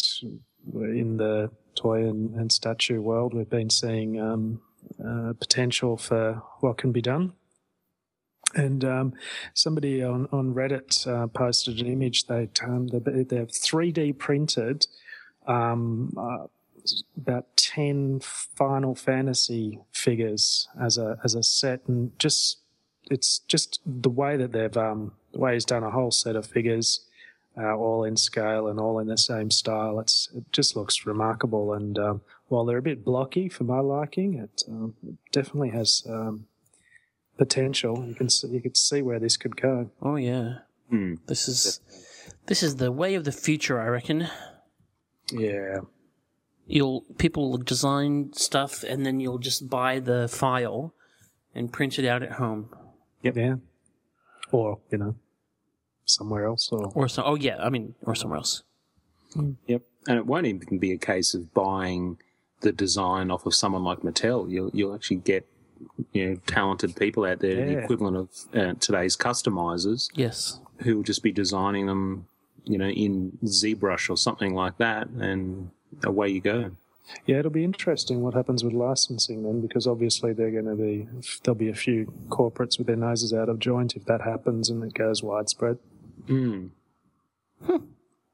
in 0.74 1.18
the 1.18 1.52
toy 1.76 2.08
and, 2.08 2.34
and 2.36 2.52
statue 2.52 3.02
world, 3.02 3.34
we've 3.34 3.50
been 3.50 3.70
seeing 3.70 4.20
um, 4.20 4.62
uh, 5.04 5.34
potential 5.40 5.98
for 5.98 6.42
what 6.60 6.78
can 6.78 6.92
be 6.92 7.02
done. 7.02 7.34
And 8.54 8.84
um, 8.84 9.14
somebody 9.54 10.04
on, 10.04 10.28
on 10.32 10.54
Reddit 10.54 11.08
uh, 11.08 11.28
posted 11.28 11.80
an 11.80 11.88
image. 11.88 12.28
They 12.28 12.50
um, 12.64 12.88
they- 12.88 13.24
they've 13.24 13.48
3D 13.48 14.18
printed 14.18 14.88
um, 15.48 16.14
uh, 16.18 16.48
about 17.16 17.56
10 17.56 18.20
Final 18.22 18.94
Fantasy 18.94 19.80
figures 19.94 20.68
as 20.82 20.98
a 20.98 21.18
as 21.24 21.34
a 21.36 21.44
set, 21.44 21.82
and 21.88 22.12
just 22.20 22.58
it's 23.10 23.40
just 23.40 23.80
the 23.86 24.10
way 24.10 24.36
that 24.36 24.52
they've 24.52 24.76
um, 24.76 25.14
the 25.32 25.40
way 25.40 25.54
he's 25.54 25.64
done 25.66 25.84
a 25.84 25.92
whole 25.92 26.12
set 26.12 26.36
of 26.36 26.46
figures, 26.46 27.06
uh, 27.58 27.76
all 27.76 28.04
in 28.04 28.18
scale 28.18 28.68
and 28.68 28.80
all 28.80 29.00
in 29.00 29.08
the 29.08 29.18
same 29.18 29.52
style. 29.52 30.00
It's 30.00 30.30
it 30.36 30.52
just 30.52 30.76
looks 30.76 31.06
remarkable, 31.06 31.74
and 31.74 31.98
um, 32.00 32.22
while 32.48 32.66
they're 32.66 32.78
a 32.78 32.82
bit 32.82 33.04
blocky 33.04 33.50
for 33.50 33.64
my 33.64 33.80
liking, 33.80 34.36
it, 34.36 34.64
um, 34.68 34.96
it 35.08 35.16
definitely 35.32 35.70
has 35.70 36.04
um, 36.08 36.48
potential. 37.38 38.06
You 38.08 38.16
can 38.16 38.30
see, 38.30 38.48
you 38.48 38.62
could 38.62 38.78
see 38.78 39.02
where 39.02 39.20
this 39.20 39.38
could 39.38 39.56
go. 39.60 39.90
Oh 40.02 40.16
yeah. 40.16 40.60
Hmm. 40.90 41.16
This 41.28 41.48
is 41.48 41.80
this 42.48 42.64
is 42.64 42.76
the 42.78 42.92
way 42.92 43.16
of 43.16 43.24
the 43.24 43.32
future, 43.32 43.80
I 43.80 43.88
reckon. 43.88 44.28
Yeah, 45.32 45.80
You'll 46.68 47.02
people 47.18 47.52
will 47.52 47.58
design 47.58 48.32
stuff 48.34 48.84
and 48.84 49.06
then 49.06 49.20
you'll 49.20 49.40
just 49.40 49.70
buy 49.70 50.00
the 50.00 50.28
file 50.28 50.94
and 51.56 51.72
print 51.72 51.98
it 52.00 52.06
out 52.06 52.24
at 52.24 52.34
home. 52.34 52.70
yeah, 53.24 53.56
or 54.52 54.80
you 54.92 54.98
know, 54.98 55.16
somewhere 56.06 56.46
else, 56.46 56.70
or 56.72 56.92
Or 56.96 57.08
so 57.08 57.24
oh 57.26 57.36
yeah, 57.36 57.58
I 57.60 57.70
mean 57.70 57.96
or 58.04 58.16
somewhere 58.16 58.38
else. 58.38 58.64
Yep. 59.68 59.82
And 60.08 60.18
it 60.18 60.26
won't 60.26 60.46
even 60.48 60.78
be 60.80 60.92
a 60.92 60.98
case 60.98 61.34
of 61.34 61.54
buying 61.54 62.18
the 62.62 62.72
design 62.72 63.32
off 63.32 63.46
of 63.46 63.54
someone 63.56 63.84
like 63.84 64.00
Mattel. 64.00 64.50
You'll 64.52 64.72
you'll 64.74 64.94
actually 64.96 65.18
get 65.18 65.48
you 66.12 66.30
know 66.30 66.36
talented 66.48 66.96
people 66.96 67.26
out 67.26 67.40
there, 67.40 67.56
the 67.66 67.78
equivalent 67.84 68.18
of 68.18 68.30
uh, 68.54 68.74
today's 68.80 69.16
customizers, 69.18 70.10
Yes. 70.14 70.60
who 70.84 70.98
will 70.98 71.04
just 71.04 71.24
be 71.24 71.32
designing 71.32 71.86
them, 71.88 72.28
you 72.66 72.78
know, 72.78 72.90
in 72.90 73.38
ZBrush 73.44 74.10
or 74.10 74.18
something 74.18 74.54
like 74.54 74.78
that, 74.78 75.08
and 75.08 75.72
away 76.04 76.30
you 76.30 76.42
go. 76.42 76.72
Yeah, 77.26 77.40
it'll 77.40 77.52
be 77.52 77.64
interesting 77.64 78.22
what 78.22 78.34
happens 78.36 78.64
with 78.64 78.74
licensing 78.74 79.44
then, 79.44 79.60
because 79.60 79.86
obviously 79.88 80.34
they're 80.34 80.52
going 80.52 80.66
to 80.66 80.76
be 80.76 81.08
there'll 81.44 81.56
be 81.58 81.70
a 81.70 81.74
few 81.76 82.12
corporates 82.30 82.78
with 82.78 82.88
their 82.88 82.96
noses 82.96 83.34
out 83.34 83.50
of 83.50 83.60
joint 83.60 83.96
if 83.96 84.06
that 84.06 84.22
happens 84.22 84.70
and 84.70 84.84
it 84.84 84.94
goes 84.94 85.22
widespread. 85.24 85.78
Mm. 86.28 86.70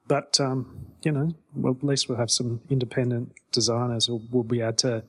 But 0.07 0.39
um, 0.39 0.87
you 1.03 1.11
know, 1.11 1.35
well, 1.53 1.73
at 1.73 1.83
least 1.83 2.07
we'll 2.07 2.17
have 2.17 2.31
some 2.31 2.61
independent 2.69 3.33
designers 3.51 4.05
who 4.05 4.21
will 4.31 4.43
be 4.43 4.61
able 4.61 4.73
to 4.73 5.03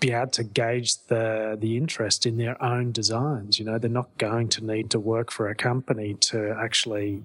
be 0.00 0.12
able 0.12 0.30
to 0.30 0.44
gauge 0.44 0.96
the 1.08 1.56
the 1.58 1.76
interest 1.76 2.26
in 2.26 2.36
their 2.36 2.62
own 2.62 2.92
designs. 2.92 3.58
You 3.58 3.64
know, 3.66 3.78
they're 3.78 3.90
not 3.90 4.16
going 4.18 4.48
to 4.50 4.64
need 4.64 4.90
to 4.90 5.00
work 5.00 5.30
for 5.30 5.48
a 5.48 5.54
company 5.54 6.14
to 6.14 6.56
actually 6.58 7.22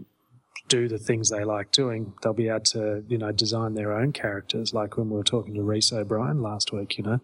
do 0.67 0.88
the 0.88 0.98
things 0.98 1.29
they 1.29 1.43
like 1.43 1.72
doing. 1.72 2.13
They'll 2.22 2.34
be 2.34 2.48
able 2.48 2.62
to, 2.62 3.03
you 3.08 3.17
know, 3.17 3.31
design 3.31 3.74
their 3.74 3.91
own 3.91 4.13
characters. 4.13 4.74
Like 4.74 4.98
when 4.98 5.10
we 5.10 5.17
were 5.17 5.24
talking 5.24 5.53
to 5.55 5.62
Reese 5.62 5.91
O'Brien 5.91 6.41
last 6.41 6.72
week, 6.72 6.98
you 6.98 7.03
know. 7.03 7.22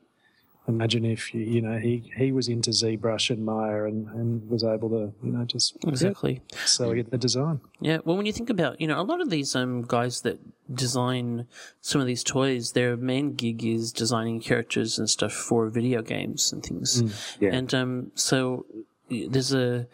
Imagine 0.68 1.06
if 1.06 1.34
you, 1.34 1.42
you 1.42 1.62
know 1.62 1.78
he, 1.78 2.12
he 2.18 2.32
was 2.32 2.48
into 2.50 2.72
ZBrush 2.72 3.30
and 3.30 3.46
Maya 3.46 3.86
and, 3.86 4.08
and 4.10 4.50
was 4.50 4.64
able 4.64 4.90
to 4.90 5.14
you 5.24 5.32
know 5.32 5.46
just 5.46 5.78
Exactly. 5.88 6.42
sell 6.66 6.94
you 6.94 7.04
the 7.04 7.18
design. 7.18 7.62
Yeah, 7.80 8.00
well, 8.04 8.18
when 8.18 8.26
you 8.26 8.34
think 8.34 8.50
about, 8.50 8.82
you 8.82 8.88
know, 8.88 9.00
a 9.00 9.04
lot 9.04 9.22
of 9.22 9.30
these 9.30 9.56
um, 9.56 9.84
guys 9.84 10.22
that 10.22 10.40
design 10.74 11.48
some 11.80 12.02
of 12.02 12.08
these 12.08 12.24
toys, 12.24 12.74
their 12.74 12.98
main 12.98 13.34
gig 13.36 13.64
is 13.64 13.94
designing 13.94 14.42
characters 14.42 15.00
and 15.00 15.10
stuff 15.10 15.32
for 15.32 15.70
video 15.70 16.02
games 16.02 16.52
and 16.52 16.64
things. 16.64 17.36
yeah. 17.40 17.52
And 17.54 17.74
um, 17.74 18.12
so 18.16 18.66
there's 19.10 19.54
a 19.54 19.88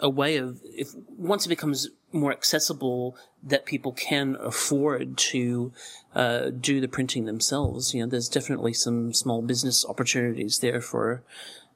a 0.00 0.08
way 0.08 0.36
of 0.36 0.60
if 0.64 0.88
once 1.16 1.44
it 1.46 1.50
becomes 1.50 1.88
more 2.12 2.32
accessible 2.32 3.14
that 3.42 3.64
people 3.66 3.92
can 3.92 4.36
afford 4.40 5.16
to 5.16 5.70
uh, 6.14 6.50
do 6.50 6.80
the 6.80 6.88
printing 6.88 7.24
themselves. 7.24 7.94
You 7.94 8.02
know, 8.02 8.08
there's 8.08 8.28
definitely 8.28 8.72
some 8.72 9.12
small 9.12 9.42
business 9.42 9.84
opportunities 9.86 10.58
there 10.58 10.80
for 10.80 11.22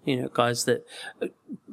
you 0.04 0.16
know 0.20 0.28
guys 0.28 0.64
that 0.64 0.86
uh, 1.22 1.28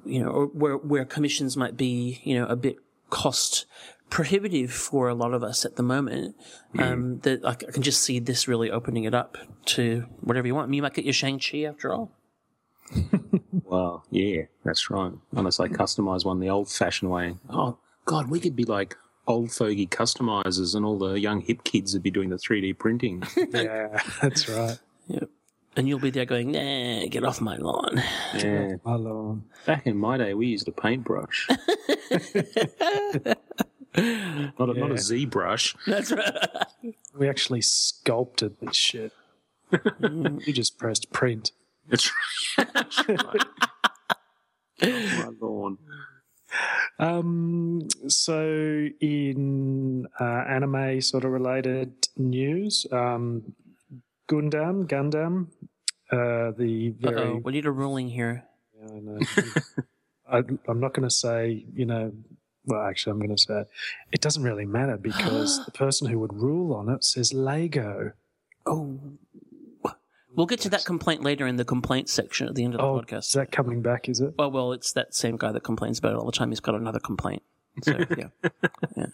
you 0.05 0.23
know 0.23 0.51
where 0.53 0.77
where 0.77 1.05
commissions 1.05 1.57
might 1.57 1.77
be 1.77 2.21
you 2.23 2.37
know 2.37 2.45
a 2.47 2.55
bit 2.55 2.77
cost 3.09 3.65
prohibitive 4.09 4.71
for 4.71 5.07
a 5.07 5.13
lot 5.15 5.33
of 5.33 5.43
us 5.43 5.63
at 5.65 5.75
the 5.77 5.83
moment. 5.83 6.35
Um, 6.77 7.19
that 7.19 7.45
I, 7.45 7.53
c- 7.53 7.67
I 7.67 7.71
can 7.71 7.81
just 7.81 8.01
see 8.03 8.19
this 8.19 8.47
really 8.47 8.69
opening 8.69 9.05
it 9.05 9.13
up 9.13 9.37
to 9.65 10.05
whatever 10.21 10.47
you 10.47 10.55
want. 10.55 10.73
You 10.73 10.81
might 10.81 10.93
get 10.93 11.05
your 11.05 11.13
Shang 11.13 11.39
Chi 11.39 11.63
after 11.63 11.93
all. 11.93 12.11
Well, 13.65 14.03
yeah, 14.09 14.43
that's 14.65 14.89
right. 14.89 15.13
Unless 15.31 15.61
I 15.61 15.69
customize 15.69 16.25
one 16.25 16.41
the 16.41 16.49
old-fashioned 16.49 17.09
way. 17.09 17.35
Oh 17.49 17.77
God, 18.03 18.29
we 18.29 18.41
could 18.41 18.53
be 18.53 18.65
like 18.65 18.97
old 19.31 19.51
fogey 19.51 19.87
customizers, 19.87 20.75
and 20.75 20.85
all 20.85 20.97
the 20.97 21.19
young 21.19 21.41
hip 21.41 21.63
kids 21.63 21.93
would 21.93 22.03
be 22.03 22.11
doing 22.11 22.29
the 22.29 22.37
3D 22.37 22.77
printing. 22.77 23.23
Yeah, 23.53 24.01
that's 24.21 24.47
right. 24.49 24.79
Yep. 25.07 25.29
And 25.75 25.87
you'll 25.87 25.99
be 25.99 26.09
there 26.09 26.25
going, 26.25 26.51
nah, 26.51 27.05
get 27.07 27.23
off 27.23 27.39
my 27.41 27.55
lawn. 27.57 28.03
yeah. 28.35 28.75
My 28.83 28.95
lord. 28.95 29.41
Back 29.65 29.87
in 29.87 29.97
my 29.97 30.17
day, 30.17 30.33
we 30.33 30.47
used 30.47 30.67
a 30.67 30.71
paintbrush. 30.71 31.47
not 31.49 31.59
a, 33.95 34.73
not 34.73 34.91
a 34.91 34.97
Z 34.97 35.25
brush. 35.27 35.75
That's 35.87 36.11
right. 36.11 36.47
We 37.17 37.29
actually 37.29 37.61
sculpted 37.61 38.57
this 38.61 38.75
shit. 38.75 39.13
Mm. 39.71 40.45
we 40.45 40.51
just 40.51 40.77
pressed 40.77 41.11
print. 41.11 41.51
That's 41.87 42.11
right. 42.57 42.67
That's 42.73 43.07
right. 43.07 43.47
my 44.81 45.29
lord. 45.39 45.77
Um, 46.99 47.87
so 48.07 48.87
in 48.99 50.07
uh, 50.19 50.23
anime 50.23 51.01
sort 51.01 51.25
of 51.25 51.31
related 51.31 52.07
news, 52.17 52.85
um, 52.91 53.53
Gundam, 54.29 54.87
Gundam, 54.87 55.47
uh, 56.11 56.51
the 56.57 56.89
very. 56.99 57.15
Uh-oh, 57.15 57.41
we 57.43 57.51
need 57.51 57.65
a 57.65 57.71
ruling 57.71 58.09
here. 58.09 58.45
I 58.83 58.99
know. 58.99 59.19
I, 60.31 60.43
I'm 60.67 60.79
not 60.79 60.93
going 60.93 61.07
to 61.07 61.13
say, 61.13 61.65
you 61.73 61.85
know, 61.85 62.13
well, 62.65 62.81
actually, 62.83 63.11
I'm 63.11 63.19
going 63.19 63.35
to 63.35 63.41
say 63.41 63.61
it. 63.61 63.69
It 64.11 64.21
doesn't 64.21 64.43
really 64.43 64.65
matter 64.65 64.97
because 64.97 65.63
the 65.65 65.71
person 65.71 66.07
who 66.07 66.19
would 66.19 66.33
rule 66.33 66.73
on 66.73 66.89
it 66.89 67.03
says 67.03 67.33
Lego. 67.33 68.13
Oh. 68.65 68.99
We'll 70.35 70.45
get 70.45 70.59
to 70.61 70.69
that 70.69 70.85
complaint 70.85 71.23
later 71.23 71.45
in 71.47 71.57
the 71.57 71.65
complaint 71.65 72.09
section 72.09 72.47
at 72.47 72.55
the 72.55 72.63
end 72.63 72.73
of 72.75 72.79
the 72.79 72.85
Oh, 72.85 72.99
podcast. 73.01 73.27
is 73.27 73.33
that 73.33 73.51
coming 73.51 73.81
back? 73.81 74.07
Is 74.09 74.21
it? 74.21 74.33
well, 74.37 74.49
well, 74.51 74.71
it's 74.71 74.93
that 74.93 75.13
same 75.13 75.37
guy 75.37 75.51
that 75.51 75.63
complains 75.63 75.99
about 75.99 76.13
it 76.13 76.17
all 76.17 76.25
the 76.25 76.31
time. 76.31 76.49
He's 76.51 76.59
got 76.59 76.75
another 76.75 76.99
complaint. 76.99 77.43
So, 77.83 77.97
yeah. 78.17 79.05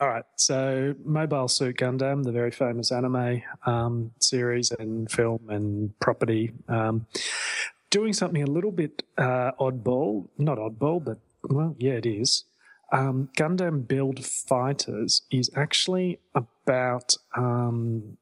All 0.00 0.08
right. 0.08 0.24
So, 0.36 0.94
Mobile 1.04 1.48
Suit 1.48 1.76
Gundam, 1.76 2.24
the 2.24 2.32
very 2.32 2.50
famous 2.50 2.90
anime 2.92 3.42
um, 3.66 4.12
series 4.18 4.70
and 4.72 5.10
film 5.10 5.40
and 5.48 5.98
property, 6.00 6.52
um, 6.68 7.06
doing 7.90 8.12
something 8.12 8.42
a 8.42 8.46
little 8.46 8.72
bit 8.72 9.02
uh, 9.18 9.52
oddball. 9.60 10.28
Not 10.38 10.58
oddball, 10.58 11.04
but, 11.04 11.18
well, 11.44 11.76
yeah, 11.78 11.92
it 11.94 12.06
is. 12.06 12.44
Um, 12.92 13.30
Gundam 13.38 13.86
Build 13.86 14.24
Fighters 14.24 15.22
is 15.30 15.50
actually 15.56 16.18
about 16.34 17.14
um, 17.36 18.16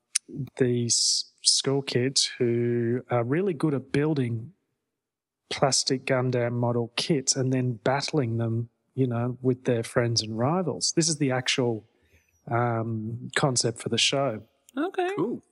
these 0.59 1.25
school 1.43 1.83
kids 1.83 2.31
who 2.39 3.03
are 3.11 3.25
really 3.25 3.55
good 3.55 3.75
at 3.75 3.93
building 3.93 4.53
plastic 5.49 6.05
Gundam 6.05 6.53
model 6.53 6.93
kits 6.97 7.35
and 7.35 7.53
then 7.53 7.81
battling 7.83 8.39
them 8.39 8.69
you 8.95 9.07
know, 9.07 9.39
with 9.41 9.65
their 9.65 9.83
friends 9.83 10.23
and 10.23 10.39
rivals. 10.39 10.93
This 10.95 11.09
is 11.09 11.17
the 11.17 11.31
actual 11.31 11.85
um, 12.51 13.31
concept 13.35 13.81
for 13.81 13.89
the 13.89 13.99
show. 13.99 14.43
Okay. 14.77 15.09
Cool. 15.17 15.43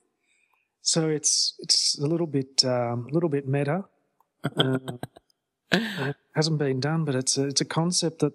So 0.81 1.09
it's 1.09 1.55
it's 1.59 1.97
a 1.99 2.05
little 2.05 2.27
bit 2.27 2.63
um, 2.63 3.07
a 3.09 3.13
little 3.13 3.29
bit 3.29 3.47
meta. 3.47 3.85
Uh, 5.71 5.77
it 5.77 6.15
hasn't 6.33 6.57
been 6.57 6.79
done, 6.79 7.05
but 7.05 7.13
it's 7.13 7.37
a, 7.37 7.45
it's 7.45 7.61
a 7.61 7.65
concept 7.65 8.21
that 8.21 8.33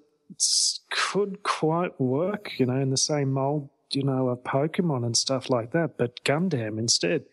could 0.92 1.42
quite 1.42 2.00
work. 2.00 2.52
You 2.60 2.66
know, 2.66 2.76
in 2.76 2.90
the 2.90 2.96
same 2.96 3.32
mold, 3.32 3.70
you 3.94 4.02
know, 4.02 4.28
of 4.28 4.42
Pokemon 4.44 5.04
and 5.04 5.16
stuff 5.16 5.50
like 5.50 5.72
that, 5.72 5.96
but 5.98 6.24
Gundam 6.24 6.78
instead. 6.78 7.24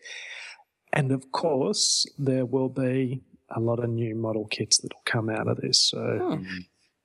And 0.92 1.10
of 1.12 1.32
course, 1.32 2.06
there 2.18 2.44
will 2.44 2.68
be 2.68 3.22
a 3.54 3.60
lot 3.60 3.82
of 3.82 3.90
new 3.90 4.14
model 4.14 4.46
kits 4.46 4.78
that 4.78 4.92
will 4.92 5.02
come 5.04 5.28
out 5.28 5.48
of 5.48 5.58
this. 5.58 5.78
So 5.78 6.40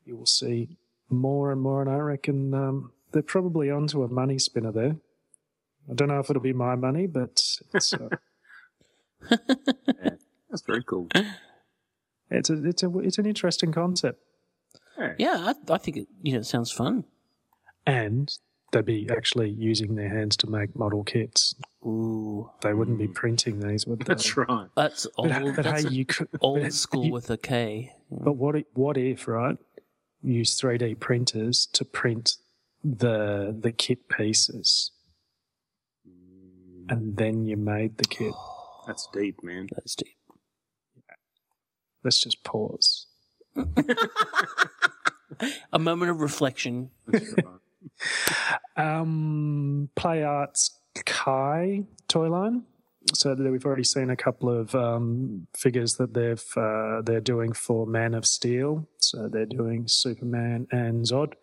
you 0.05 0.15
will 0.15 0.25
see 0.25 0.77
more 1.09 1.51
and 1.51 1.61
more. 1.61 1.81
And 1.81 1.89
I 1.89 1.97
reckon 1.97 2.53
um, 2.53 2.91
they're 3.11 3.21
probably 3.21 3.69
onto 3.71 4.03
a 4.03 4.07
money 4.07 4.39
spinner 4.39 4.71
there. 4.71 4.97
I 5.89 5.93
don't 5.93 6.09
know 6.09 6.19
if 6.19 6.29
it'll 6.29 6.41
be 6.41 6.53
my 6.53 6.75
money, 6.75 7.07
but 7.07 7.41
it's, 7.73 7.93
uh, 7.93 8.09
That's 9.29 10.63
very 10.65 10.83
cool. 10.83 11.07
it's 12.29 12.49
a, 12.49 12.65
it's 12.65 12.83
a, 12.83 12.99
it's 12.99 13.17
an 13.17 13.25
interesting 13.25 13.71
concept. 13.71 14.21
Yeah, 15.17 15.53
I, 15.69 15.73
I 15.73 15.77
think 15.77 15.97
it, 15.97 16.07
you 16.21 16.33
know, 16.33 16.39
it 16.39 16.45
sounds 16.45 16.71
fun. 16.71 17.05
And 17.85 18.29
they'd 18.71 18.85
be 18.85 19.09
actually 19.09 19.49
using 19.49 19.95
their 19.95 20.09
hands 20.09 20.35
to 20.37 20.47
make 20.47 20.75
model 20.75 21.03
kits. 21.03 21.55
Ooh, 21.85 22.49
They 22.61 22.73
wouldn't 22.73 22.97
be 22.97 23.05
hmm. 23.07 23.13
printing 23.13 23.59
these, 23.59 23.85
would 23.87 23.99
they? 23.99 24.05
That's 24.05 24.35
right. 24.35 24.67
that's 24.75 25.07
old. 25.17 25.29
But, 25.29 25.55
but 25.55 25.63
that's 25.63 25.83
hey, 25.83 25.89
you 25.89 26.05
could 26.05 26.27
old 26.41 26.61
but 26.61 26.73
school 26.73 27.05
you- 27.05 27.13
with 27.13 27.29
a 27.29 27.37
K. 27.37 27.93
But 28.11 28.33
what 28.33 28.55
if, 28.55 28.65
what 28.73 28.97
if 28.97 29.27
right? 29.27 29.57
You 30.23 30.33
use 30.33 30.55
three 30.55 30.77
D 30.77 30.95
printers 30.95 31.67
to 31.73 31.85
print 31.85 32.37
the 32.83 33.55
the 33.57 33.71
kit 33.71 34.09
pieces, 34.09 34.91
hmm. 36.05 36.89
and 36.89 37.17
then 37.17 37.45
you 37.45 37.57
made 37.57 37.97
the 37.97 38.05
kit. 38.05 38.33
That's 38.87 39.07
deep, 39.13 39.43
man. 39.43 39.67
That's 39.75 39.95
deep. 39.95 40.15
Let's 42.03 42.21
just 42.21 42.43
pause. 42.43 43.07
A 45.73 45.79
moment 45.79 46.09
of 46.11 46.21
reflection. 46.21 46.91
Um, 48.75 49.89
Play 49.95 50.23
Arts 50.23 50.79
Kai 51.05 51.83
toy 52.07 52.29
line. 52.29 52.63
So 53.13 53.33
we've 53.35 53.65
already 53.65 53.85
seen 53.85 54.09
a 54.09 54.17
couple 54.17 54.49
of 54.49 54.75
um, 54.75 55.47
figures 55.55 55.95
that 55.95 56.13
they've 56.13 56.43
uh, 56.57 57.01
they're 57.01 57.21
doing 57.21 57.53
for 57.53 57.85
Man 57.85 58.13
of 58.13 58.25
Steel. 58.25 58.85
So 58.97 59.29
they're 59.29 59.45
doing 59.45 59.87
Superman 59.87 60.67
and 60.71 61.05
Zod. 61.05 61.33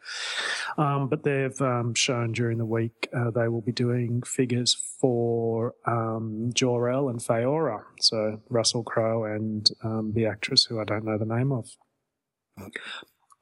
Um, 0.76 1.08
but 1.08 1.22
they've 1.22 1.58
um, 1.62 1.94
shown 1.94 2.32
during 2.32 2.58
the 2.58 2.66
week 2.66 3.08
uh, 3.16 3.30
they 3.30 3.48
will 3.48 3.62
be 3.62 3.72
doing 3.72 4.22
figures 4.22 4.76
for 5.00 5.74
um, 5.86 6.50
Jor-El 6.52 7.08
and 7.08 7.20
Faora. 7.20 7.82
So 8.00 8.42
Russell 8.50 8.82
Crowe 8.82 9.24
and 9.24 9.66
um, 9.82 10.12
the 10.14 10.26
actress 10.26 10.64
who 10.64 10.80
I 10.80 10.84
don't 10.84 11.04
know 11.04 11.16
the 11.16 11.24
name 11.24 11.50
of. 11.50 11.70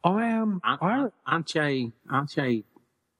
I 0.04 0.26
am. 0.26 0.60
Aren't, 0.64 0.82
I 0.82 0.86
aren't, 0.86 1.14
aren't 1.26 1.52
they, 1.54 1.92
aren't 2.10 2.34
they 2.34 2.64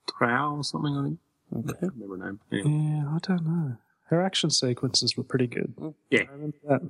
Trow 0.09 0.57
or 0.57 0.63
something, 0.63 0.95
I 0.97 1.03
think? 1.03 1.19
Okay. 1.55 1.77
I 1.77 1.79
can't 1.81 1.93
remember 1.93 2.17
her 2.25 2.31
name. 2.31 2.39
Yeah. 2.51 2.63
Yeah, 3.03 3.15
I 3.15 3.17
don't 3.21 3.45
know. 3.45 3.77
Her 4.07 4.21
action 4.21 4.49
sequences 4.49 5.15
were 5.17 5.23
pretty 5.23 5.47
good. 5.47 5.73
Mm, 5.77 5.93
yeah. 6.09 6.21
I 6.29 6.31
remember 6.31 6.57
that. 6.67 6.81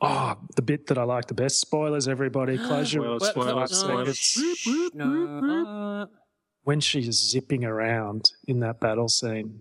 Oh, 0.00 0.36
the 0.56 0.62
bit 0.62 0.88
that 0.88 0.98
I 0.98 1.04
like 1.04 1.26
the 1.26 1.34
best. 1.34 1.60
Spoilers, 1.60 2.08
everybody. 2.08 2.58
Close 2.66 2.92
your 2.92 3.18
Spoilers, 3.20 3.70
spoilers, 3.76 4.18
spoilers. 4.20 4.90
no, 4.94 6.08
when 6.64 6.80
she's 6.80 7.14
zipping 7.30 7.64
around 7.64 8.32
in 8.46 8.60
that 8.60 8.80
battle 8.80 9.08
scene. 9.08 9.60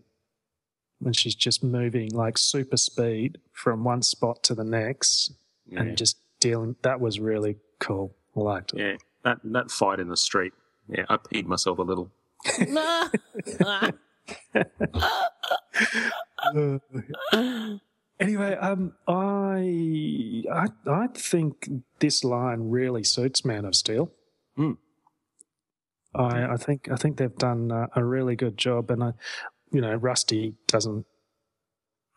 When 1.00 1.13
she's 1.13 1.36
just 1.36 1.62
moving 1.63 2.10
like 2.12 2.38
super 2.38 2.77
speed 2.77 3.38
from 3.51 3.84
one 3.84 4.01
spot 4.01 4.41
to 4.43 4.55
the 4.55 4.63
next 4.63 5.34
Yeah. 5.67 5.81
and 5.81 5.98
just 5.98 6.17
dealing. 6.39 6.77
That 6.84 7.00
was 7.01 7.19
really 7.19 7.57
cool. 7.79 8.15
I 8.36 8.39
liked 8.39 8.74
it. 8.74 8.79
yeah. 8.79 8.95
That, 9.24 9.39
that 9.43 9.72
fight 9.72 10.00
in 10.00 10.07
the 10.07 10.15
street. 10.17 10.53
Yeah, 10.88 11.03
I 11.10 11.17
peed 11.17 11.45
myself 11.45 11.79
a 11.79 11.81
little. 11.81 12.12
Anyway, 18.18 18.56
um, 18.56 18.94
I, 19.10 20.44
I 20.50 20.68
I 20.90 21.08
think 21.08 21.70
this 22.00 22.24
line 22.24 22.70
really 22.70 23.04
suits 23.04 23.44
Man 23.44 23.66
of 23.66 23.75
Steel. 23.75 24.10
Hmm. 24.56 24.74
I 26.14 26.54
I 26.54 26.56
think 26.56 26.90
I 26.90 26.96
think 26.96 27.18
they've 27.18 27.36
done 27.36 27.74
uh, 27.74 27.88
a 27.94 28.06
really 28.06 28.38
good 28.38 28.58
job, 28.58 28.90
and 28.90 29.04
I, 29.04 29.14
you 29.72 29.82
know, 29.82 29.94
Rusty 29.96 30.54
doesn't 30.68 31.06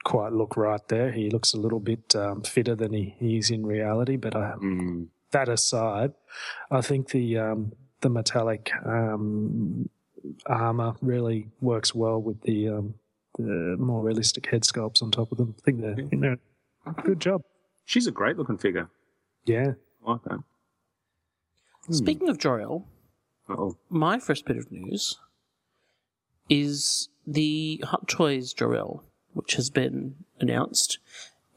quite 0.05 0.33
look 0.33 0.57
right 0.57 0.87
there. 0.87 1.11
He 1.11 1.31
looks 1.31 1.53
a 1.53 1.59
little 1.59 1.81
bit 1.81 2.15
um, 2.15 2.43
fitter 2.43 2.77
than 2.77 2.93
he, 2.93 3.17
he 3.19 3.39
is 3.39 3.51
in 3.51 3.67
reality. 3.67 4.15
But 4.17 4.37
I, 4.37 4.53
Mm. 4.63 5.09
that 5.33 5.49
aside, 5.49 6.13
I 6.71 6.81
think 6.81 7.09
the 7.11 7.39
um, 7.39 7.73
the 8.03 8.09
metallic 8.09 8.71
um, 8.87 9.91
armor 10.47 10.95
really 11.03 11.49
works 11.61 11.95
well 11.95 12.21
with 12.21 12.41
the 12.43 12.69
um, 12.69 12.95
the 13.39 13.77
more 13.79 14.03
realistic 14.03 14.47
head 14.47 14.63
sculpts 14.63 15.03
on 15.03 15.11
top 15.11 15.31
of 15.33 15.39
them. 15.39 15.55
I 15.59 15.63
think 15.63 15.81
they're, 15.81 16.01
you 16.01 16.19
know, 16.19 16.37
good 17.05 17.21
job. 17.21 17.43
She's 17.85 18.07
a 18.07 18.11
great 18.11 18.37
looking 18.37 18.59
figure. 18.59 18.89
Yeah. 19.45 19.73
I 20.07 20.11
like 20.13 20.23
that. 20.25 20.41
Speaking 21.91 22.29
of 22.29 22.39
Jor-El, 22.39 22.87
Oh, 23.49 23.79
my 23.89 24.19
first 24.19 24.45
bit 24.45 24.59
of 24.59 24.71
news 24.71 25.19
is 26.51 27.09
the 27.27 27.83
Hot 27.87 28.07
Toys 28.09 28.53
Jor-El, 28.53 29.05
which 29.33 29.55
has 29.55 29.71
been 29.71 30.17
announced, 30.39 30.99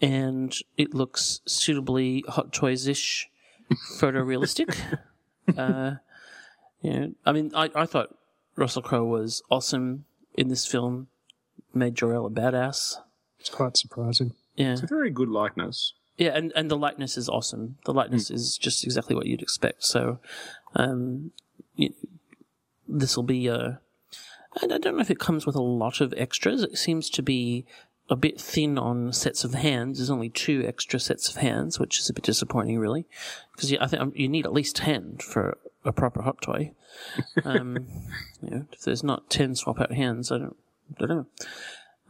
and 0.01 0.55
it 0.77 0.93
looks 0.93 1.41
suitably 1.45 2.23
Hot 2.29 2.53
Toys-ish, 2.53 3.29
photorealistic. 3.99 4.77
uh, 5.57 5.95
you 6.81 6.91
know, 6.99 7.11
I 7.25 7.31
mean, 7.33 7.51
I, 7.53 7.69
I 7.75 7.85
thought 7.85 8.15
Russell 8.55 8.81
Crowe 8.81 9.05
was 9.05 9.41
awesome 9.49 10.05
in 10.35 10.47
this 10.49 10.65
film, 10.65 11.07
made 11.73 11.95
Jor-El 11.95 12.25
a 12.25 12.29
badass. 12.29 12.97
It's 13.39 13.49
quite 13.49 13.77
surprising. 13.77 14.33
Yeah, 14.55 14.73
it's 14.73 14.83
a 14.83 14.87
very 14.87 15.09
good 15.09 15.29
likeness. 15.29 15.93
yeah, 16.17 16.31
and, 16.35 16.51
and 16.55 16.69
the 16.69 16.77
likeness 16.77 17.17
is 17.17 17.29
awesome. 17.29 17.77
The 17.85 17.93
likeness 17.93 18.29
is 18.29 18.57
just 18.57 18.83
exactly 18.83 19.15
what 19.15 19.25
you'd 19.25 19.41
expect. 19.41 19.83
So, 19.83 20.19
um, 20.75 21.31
this 22.87 23.15
will 23.15 23.23
be 23.23 23.49
uh 23.49 23.73
and 24.61 24.73
I 24.73 24.77
don't 24.77 24.95
know 24.95 25.01
if 25.01 25.09
it 25.09 25.19
comes 25.19 25.45
with 25.45 25.55
a 25.55 25.61
lot 25.61 26.01
of 26.01 26.13
extras. 26.17 26.61
It 26.63 26.77
seems 26.77 27.09
to 27.11 27.23
be 27.23 27.65
a 28.09 28.17
bit 28.17 28.39
thin 28.39 28.77
on 28.77 29.13
sets 29.13 29.45
of 29.45 29.53
hands. 29.53 29.97
There's 29.97 30.09
only 30.09 30.29
two 30.29 30.65
extra 30.67 30.99
sets 30.99 31.29
of 31.29 31.37
hands, 31.37 31.79
which 31.79 31.99
is 31.99 32.09
a 32.09 32.13
bit 32.13 32.25
disappointing, 32.25 32.77
really, 32.77 33.05
because 33.55 33.73
I 33.79 33.87
think 33.87 34.01
um, 34.01 34.11
you 34.13 34.27
need 34.27 34.45
at 34.45 34.51
least 34.51 34.75
ten 34.75 35.17
for 35.19 35.57
a 35.85 35.91
proper 35.91 36.21
hot 36.21 36.41
toy. 36.41 36.71
Um, 37.43 37.87
you 38.41 38.49
know, 38.49 38.65
if 38.71 38.81
there's 38.81 39.03
not 39.03 39.29
ten 39.29 39.55
swap 39.55 39.79
out 39.79 39.91
hands, 39.93 40.31
I 40.31 40.37
don't, 40.37 40.57
I 40.97 40.99
don't 41.05 41.09
know. 41.09 41.25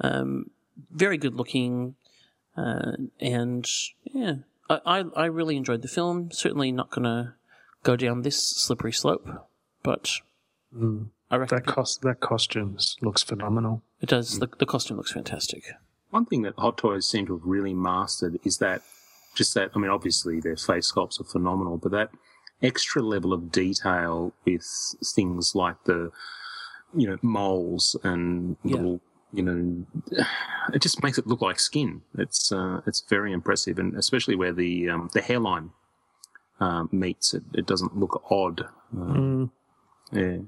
Um, 0.01 0.49
very 0.91 1.17
good 1.17 1.35
looking, 1.35 1.95
uh, 2.57 2.93
and 3.19 3.67
yeah, 4.03 4.35
I, 4.69 4.79
I 4.85 4.99
I 5.15 5.25
really 5.25 5.57
enjoyed 5.57 5.81
the 5.81 5.87
film. 5.87 6.31
Certainly 6.31 6.71
not 6.71 6.89
gonna 6.91 7.35
go 7.83 7.95
down 7.95 8.21
this 8.21 8.41
slippery 8.41 8.91
slope, 8.93 9.27
but 9.83 10.19
I 11.29 11.35
reckon 11.35 11.57
That 11.57 11.65
cost 11.65 12.01
that 12.01 12.19
costumes 12.19 12.95
looks 13.01 13.23
phenomenal. 13.23 13.83
it 14.01 14.09
does. 14.09 14.39
The, 14.39 14.47
the 14.57 14.65
costume 14.65 14.97
looks 14.97 15.11
fantastic. 15.11 15.63
One 16.09 16.25
thing 16.25 16.41
that 16.41 16.55
Hot 16.57 16.77
Toys 16.77 17.07
seem 17.07 17.25
to 17.27 17.37
have 17.37 17.45
really 17.45 17.73
mastered 17.73 18.39
is 18.43 18.57
that 18.57 18.81
just 19.35 19.53
that. 19.53 19.71
I 19.75 19.79
mean, 19.79 19.89
obviously 19.91 20.39
their 20.41 20.57
face 20.57 20.91
sculpts 20.91 21.21
are 21.21 21.25
phenomenal, 21.25 21.77
but 21.77 21.91
that 21.91 22.09
extra 22.61 23.01
level 23.01 23.33
of 23.33 23.51
detail 23.51 24.33
with 24.45 24.65
things 25.03 25.55
like 25.55 25.83
the, 25.85 26.11
you 26.95 27.07
know, 27.07 27.17
moles 27.21 27.95
and 28.03 28.57
Yeah. 28.63 28.75
little, 28.77 29.01
you 29.33 29.43
know, 29.43 29.85
it 30.73 30.81
just 30.81 31.01
makes 31.03 31.17
it 31.17 31.27
look 31.27 31.41
like 31.41 31.59
skin. 31.59 32.01
It's 32.17 32.51
uh, 32.51 32.81
it's 32.85 33.01
very 33.09 33.31
impressive, 33.33 33.79
and 33.79 33.95
especially 33.95 34.35
where 34.35 34.53
the 34.53 34.89
um, 34.89 35.09
the 35.13 35.21
hairline 35.21 35.71
um, 36.59 36.89
meets, 36.91 37.33
it, 37.33 37.43
it 37.53 37.65
doesn't 37.65 37.97
look 37.97 38.23
odd. 38.29 38.65
Um, 38.95 39.51
Yeah, 40.11 40.21
And 40.21 40.47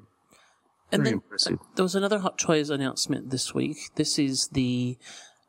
very 0.91 1.03
then 1.05 1.13
impressive. 1.13 1.59
there 1.75 1.83
was 1.83 1.95
another 1.95 2.19
Hot 2.19 2.37
Toys 2.37 2.69
announcement 2.69 3.29
this 3.31 3.53
week. 3.55 3.77
This 3.95 4.19
is 4.19 4.49
the 4.49 4.97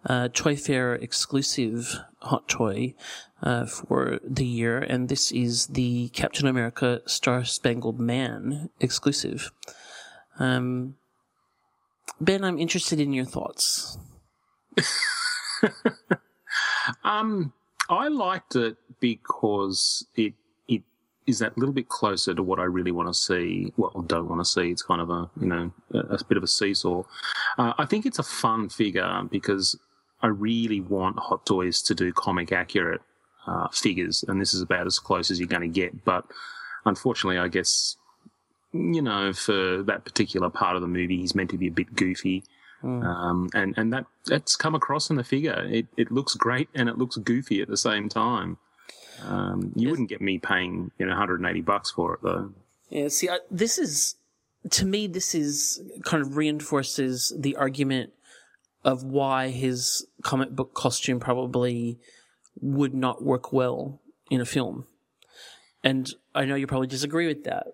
uh, 0.06 0.28
Toy 0.32 0.56
Fair 0.56 0.94
exclusive 0.94 2.00
Hot 2.20 2.48
Toy 2.48 2.94
uh, 3.42 3.66
for 3.66 4.18
the 4.24 4.46
year, 4.46 4.78
and 4.78 5.08
this 5.08 5.32
is 5.32 5.66
the 5.68 6.08
Captain 6.10 6.46
America 6.46 7.00
Star 7.06 7.44
Spangled 7.44 7.98
Man 7.98 8.70
exclusive. 8.80 9.50
Um, 10.38 10.96
ben, 12.20 12.44
I'm 12.44 12.58
interested 12.58 13.00
in 13.00 13.12
your 13.12 13.24
thoughts. 13.24 13.98
Um, 17.02 17.52
I 17.88 18.08
liked 18.08 18.56
it 18.56 18.76
because 19.00 20.06
it 20.16 20.34
it 20.68 20.82
is 21.26 21.38
that 21.38 21.56
little 21.56 21.74
bit 21.74 21.88
closer 21.88 22.34
to 22.34 22.42
what 22.42 22.58
I 22.58 22.64
really 22.64 22.90
want 22.90 23.08
to 23.08 23.14
see. 23.14 23.72
Well, 23.76 24.04
don't 24.06 24.28
want 24.28 24.40
to 24.40 24.44
see. 24.44 24.70
It's 24.70 24.82
kind 24.82 25.00
of 25.00 25.10
a 25.10 25.30
you 25.40 25.46
know 25.46 25.72
a, 25.92 25.98
a 25.98 26.24
bit 26.24 26.36
of 26.36 26.42
a 26.42 26.48
seesaw. 26.48 27.02
Uh, 27.58 27.72
I 27.78 27.86
think 27.86 28.06
it's 28.06 28.18
a 28.18 28.24
fun 28.24 28.68
figure 28.68 29.22
because 29.30 29.78
I 30.24 30.28
really 30.28 30.80
want 30.80 31.18
Hot 31.18 31.44
Toys 31.44 31.82
to 31.82 31.94
do 31.94 32.10
comic 32.10 32.50
accurate 32.50 33.02
uh, 33.46 33.68
figures, 33.68 34.24
and 34.26 34.40
this 34.40 34.54
is 34.54 34.62
about 34.62 34.86
as 34.86 34.98
close 34.98 35.30
as 35.30 35.38
you're 35.38 35.46
going 35.46 35.60
to 35.60 35.68
get. 35.68 36.02
But 36.02 36.24
unfortunately, 36.86 37.36
I 37.36 37.48
guess 37.48 37.96
you 38.72 39.02
know 39.02 39.34
for 39.34 39.82
that 39.82 40.06
particular 40.06 40.48
part 40.48 40.76
of 40.76 40.82
the 40.82 40.88
movie, 40.88 41.18
he's 41.18 41.34
meant 41.34 41.50
to 41.50 41.58
be 41.58 41.68
a 41.68 41.70
bit 41.72 41.94
goofy. 41.94 42.42
Um, 42.82 43.48
and, 43.54 43.72
and 43.78 43.94
that, 43.94 44.04
that's 44.26 44.56
come 44.56 44.74
across 44.74 45.08
in 45.08 45.16
the 45.16 45.24
figure. 45.24 45.66
It, 45.70 45.86
it 45.96 46.12
looks 46.12 46.34
great 46.34 46.68
and 46.74 46.86
it 46.86 46.98
looks 46.98 47.16
goofy 47.16 47.62
at 47.62 47.68
the 47.68 47.78
same 47.78 48.10
time. 48.10 48.58
Um, 49.22 49.72
you 49.74 49.88
wouldn't 49.88 50.10
get 50.10 50.20
me 50.20 50.38
paying, 50.38 50.90
you 50.98 51.06
know, 51.06 51.12
180 51.12 51.62
bucks 51.62 51.90
for 51.90 52.12
it 52.12 52.20
though. 52.22 52.52
Yeah, 52.90 53.08
see, 53.08 53.30
I, 53.30 53.38
this 53.50 53.78
is 53.78 54.16
to 54.70 54.84
me, 54.84 55.06
this 55.06 55.34
is 55.34 55.80
kind 56.04 56.22
of 56.22 56.36
reinforces 56.36 57.32
the 57.38 57.56
argument 57.56 58.12
of 58.84 59.02
why 59.02 59.48
his 59.48 60.06
comic 60.22 60.50
book 60.50 60.74
costume 60.74 61.20
probably 61.20 61.98
would 62.60 62.94
not 62.94 63.22
work 63.22 63.52
well 63.52 64.00
in 64.30 64.40
a 64.40 64.44
film. 64.44 64.86
And 65.82 66.10
I 66.34 66.44
know 66.44 66.54
you 66.54 66.66
probably 66.66 66.86
disagree 66.86 67.26
with 67.26 67.44
that. 67.44 67.66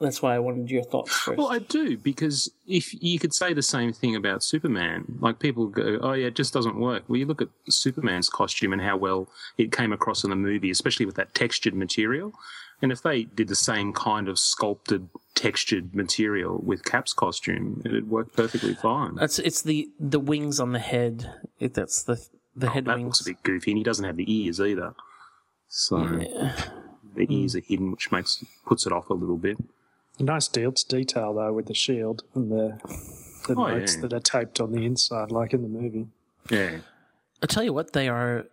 That's 0.00 0.20
why 0.20 0.34
I 0.34 0.40
wanted 0.40 0.70
your 0.70 0.82
thoughts 0.82 1.12
first. 1.12 1.38
Well, 1.38 1.52
I 1.52 1.60
do 1.60 1.96
because 1.96 2.50
if 2.66 2.92
you 3.00 3.20
could 3.20 3.32
say 3.32 3.52
the 3.52 3.62
same 3.62 3.92
thing 3.92 4.16
about 4.16 4.42
Superman, 4.42 5.04
like 5.20 5.38
people 5.38 5.68
go, 5.68 5.98
"Oh 6.02 6.12
yeah, 6.12 6.26
it 6.26 6.34
just 6.34 6.52
doesn't 6.52 6.76
work." 6.76 7.04
Well, 7.06 7.18
you 7.18 7.26
look 7.26 7.40
at 7.40 7.48
Superman's 7.68 8.28
costume 8.28 8.72
and 8.72 8.82
how 8.82 8.96
well 8.96 9.28
it 9.58 9.70
came 9.70 9.92
across 9.92 10.24
in 10.24 10.30
the 10.30 10.36
movie, 10.36 10.70
especially 10.70 11.06
with 11.06 11.14
that 11.16 11.34
textured 11.34 11.74
material. 11.74 12.32
And 12.80 12.90
if 12.90 13.00
they 13.00 13.24
did 13.24 13.46
the 13.46 13.54
same 13.54 13.92
kind 13.92 14.28
of 14.28 14.40
sculpted, 14.40 15.08
textured 15.34 15.94
material 15.94 16.60
with 16.62 16.84
Cap's 16.84 17.12
costume, 17.12 17.82
it'd 17.84 18.10
work 18.10 18.32
perfectly 18.32 18.74
fine. 18.74 19.14
That's 19.16 19.38
it's 19.38 19.62
the 19.62 19.88
the 19.98 20.20
wings 20.20 20.60
on 20.60 20.72
the 20.72 20.78
head. 20.78 21.32
It, 21.58 21.74
that's 21.74 22.02
the 22.02 22.24
the 22.54 22.68
oh, 22.68 22.70
head 22.70 22.84
Oh, 22.86 22.90
that 22.92 22.96
wings. 22.98 23.06
looks 23.06 23.20
a 23.22 23.30
bit 23.30 23.42
goofy, 23.42 23.70
and 23.72 23.78
he 23.78 23.84
doesn't 23.84 24.04
have 24.04 24.16
the 24.16 24.32
ears 24.32 24.60
either. 24.60 24.94
So 25.68 25.98
the 25.98 27.26
ears 27.28 27.52
hmm. 27.52 27.58
are 27.58 27.62
hidden, 27.62 27.90
which 27.90 28.12
makes 28.12 28.44
puts 28.66 28.86
it 28.86 28.92
off 28.92 29.10
a 29.10 29.14
little 29.14 29.38
bit. 29.38 29.56
Nice 30.18 30.48
deal 30.48 30.72
to 30.72 30.88
detail 30.88 31.34
though 31.34 31.52
with 31.52 31.66
the 31.66 31.74
shield 31.74 32.22
and 32.34 32.50
the 32.50 32.78
the 33.48 33.54
Oh, 33.56 33.66
notes 33.68 33.96
yeah. 33.96 34.02
that 34.02 34.12
are 34.12 34.20
taped 34.20 34.60
on 34.60 34.72
the 34.72 34.84
inside, 34.84 35.30
like 35.30 35.52
in 35.52 35.62
the 35.62 35.68
movie. 35.68 36.06
Yeah. 36.50 36.78
I 37.42 37.46
tell 37.46 37.62
you 37.64 37.72
what, 37.72 37.92
they 37.92 38.08
are 38.08 38.46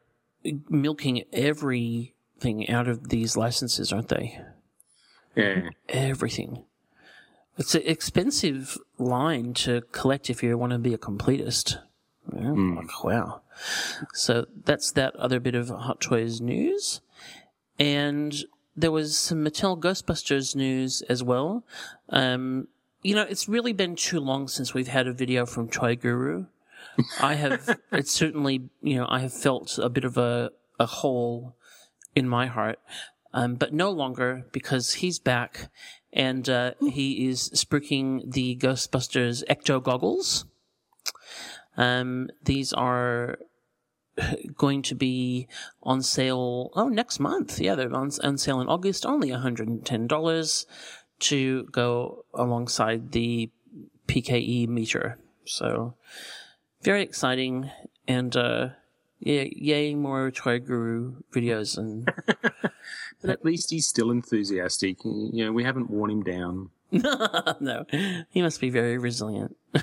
milking 0.69 1.23
everything 1.33 2.69
out 2.69 2.87
of 2.87 3.09
these 3.09 3.37
licenses, 3.37 3.91
aren't 3.93 4.07
they? 4.07 4.39
Yeah. 5.35 5.69
Everything. 5.89 6.63
It's 7.59 7.75
an 7.75 7.83
expensive 7.85 8.77
line 8.97 9.53
to 9.55 9.81
collect 9.91 10.29
if 10.29 10.41
you 10.41 10.57
want 10.57 10.71
to 10.71 10.79
be 10.79 10.93
a 10.93 10.97
completist. 10.97 11.77
Yeah, 12.33 12.51
like, 12.51 13.03
wow. 13.03 13.41
So 14.13 14.45
that's 14.63 14.91
that 14.93 15.13
other 15.17 15.41
bit 15.41 15.55
of 15.55 15.67
Hot 15.67 15.99
Toys 15.99 16.39
news. 16.39 17.01
And 17.77 18.33
there 18.77 18.91
was 18.91 19.17
some 19.17 19.43
Mattel 19.43 19.77
Ghostbusters 19.77 20.55
news 20.55 21.01
as 21.03 21.21
well. 21.21 21.65
Um, 22.07 22.69
you 23.01 23.13
know, 23.13 23.23
it's 23.23 23.49
really 23.49 23.73
been 23.73 23.97
too 23.97 24.21
long 24.21 24.47
since 24.47 24.73
we've 24.73 24.87
had 24.87 25.07
a 25.07 25.13
video 25.13 25.45
from 25.45 25.67
Toy 25.67 25.97
Guru. 25.97 26.45
I 27.19 27.33
have, 27.33 27.77
it's 27.91 28.11
certainly, 28.11 28.69
you 28.81 28.95
know, 28.95 29.07
I 29.09 29.19
have 29.19 29.33
felt 29.33 29.77
a 29.77 29.89
bit 29.89 30.05
of 30.05 30.17
a, 30.17 30.51
a 30.79 30.85
hole 30.85 31.55
in 32.15 32.27
my 32.29 32.47
heart. 32.47 32.79
Um, 33.33 33.55
but 33.55 33.73
no 33.73 33.91
longer 33.91 34.45
because 34.51 34.95
he's 34.95 35.19
back 35.19 35.69
and, 36.13 36.49
uh, 36.49 36.73
he 36.81 37.27
is 37.27 37.49
spruiking 37.49 38.31
the 38.31 38.55
Ghostbusters 38.55 39.43
Ecto 39.49 39.81
goggles. 39.81 40.45
Um, 41.77 42.29
these 42.43 42.73
are 42.73 43.37
going 44.57 44.81
to 44.83 44.95
be 44.95 45.47
on 45.83 46.01
sale, 46.01 46.71
oh, 46.75 46.89
next 46.89 47.19
month. 47.19 47.59
Yeah, 47.59 47.75
they're 47.75 47.93
on, 47.93 48.11
on 48.23 48.37
sale 48.37 48.61
in 48.61 48.67
August, 48.67 49.05
only 49.05 49.29
$110 49.29 50.65
to 51.19 51.63
go 51.65 52.25
alongside 52.33 53.11
the 53.11 53.49
PKE 54.07 54.67
meter. 54.67 55.17
So, 55.45 55.95
very 56.81 57.03
exciting. 57.03 57.71
And, 58.07 58.35
uh, 58.35 58.69
yeah, 59.19 59.45
yay, 59.51 59.95
more 59.95 60.31
Toy 60.31 60.59
Guru 60.59 61.15
videos. 61.33 61.77
And 61.77 62.09
But 63.21 63.29
at 63.31 63.43
least 63.45 63.71
he's 63.71 63.87
still 63.87 64.11
enthusiastic. 64.11 65.03
You 65.03 65.45
know, 65.45 65.51
we 65.51 65.63
haven't 65.63 65.89
worn 65.89 66.11
him 66.11 66.23
down. 66.23 66.69
no, 66.91 67.85
he 68.29 68.41
must 68.41 68.61
be 68.61 68.69
very 68.69 68.97
resilient. 68.97 69.55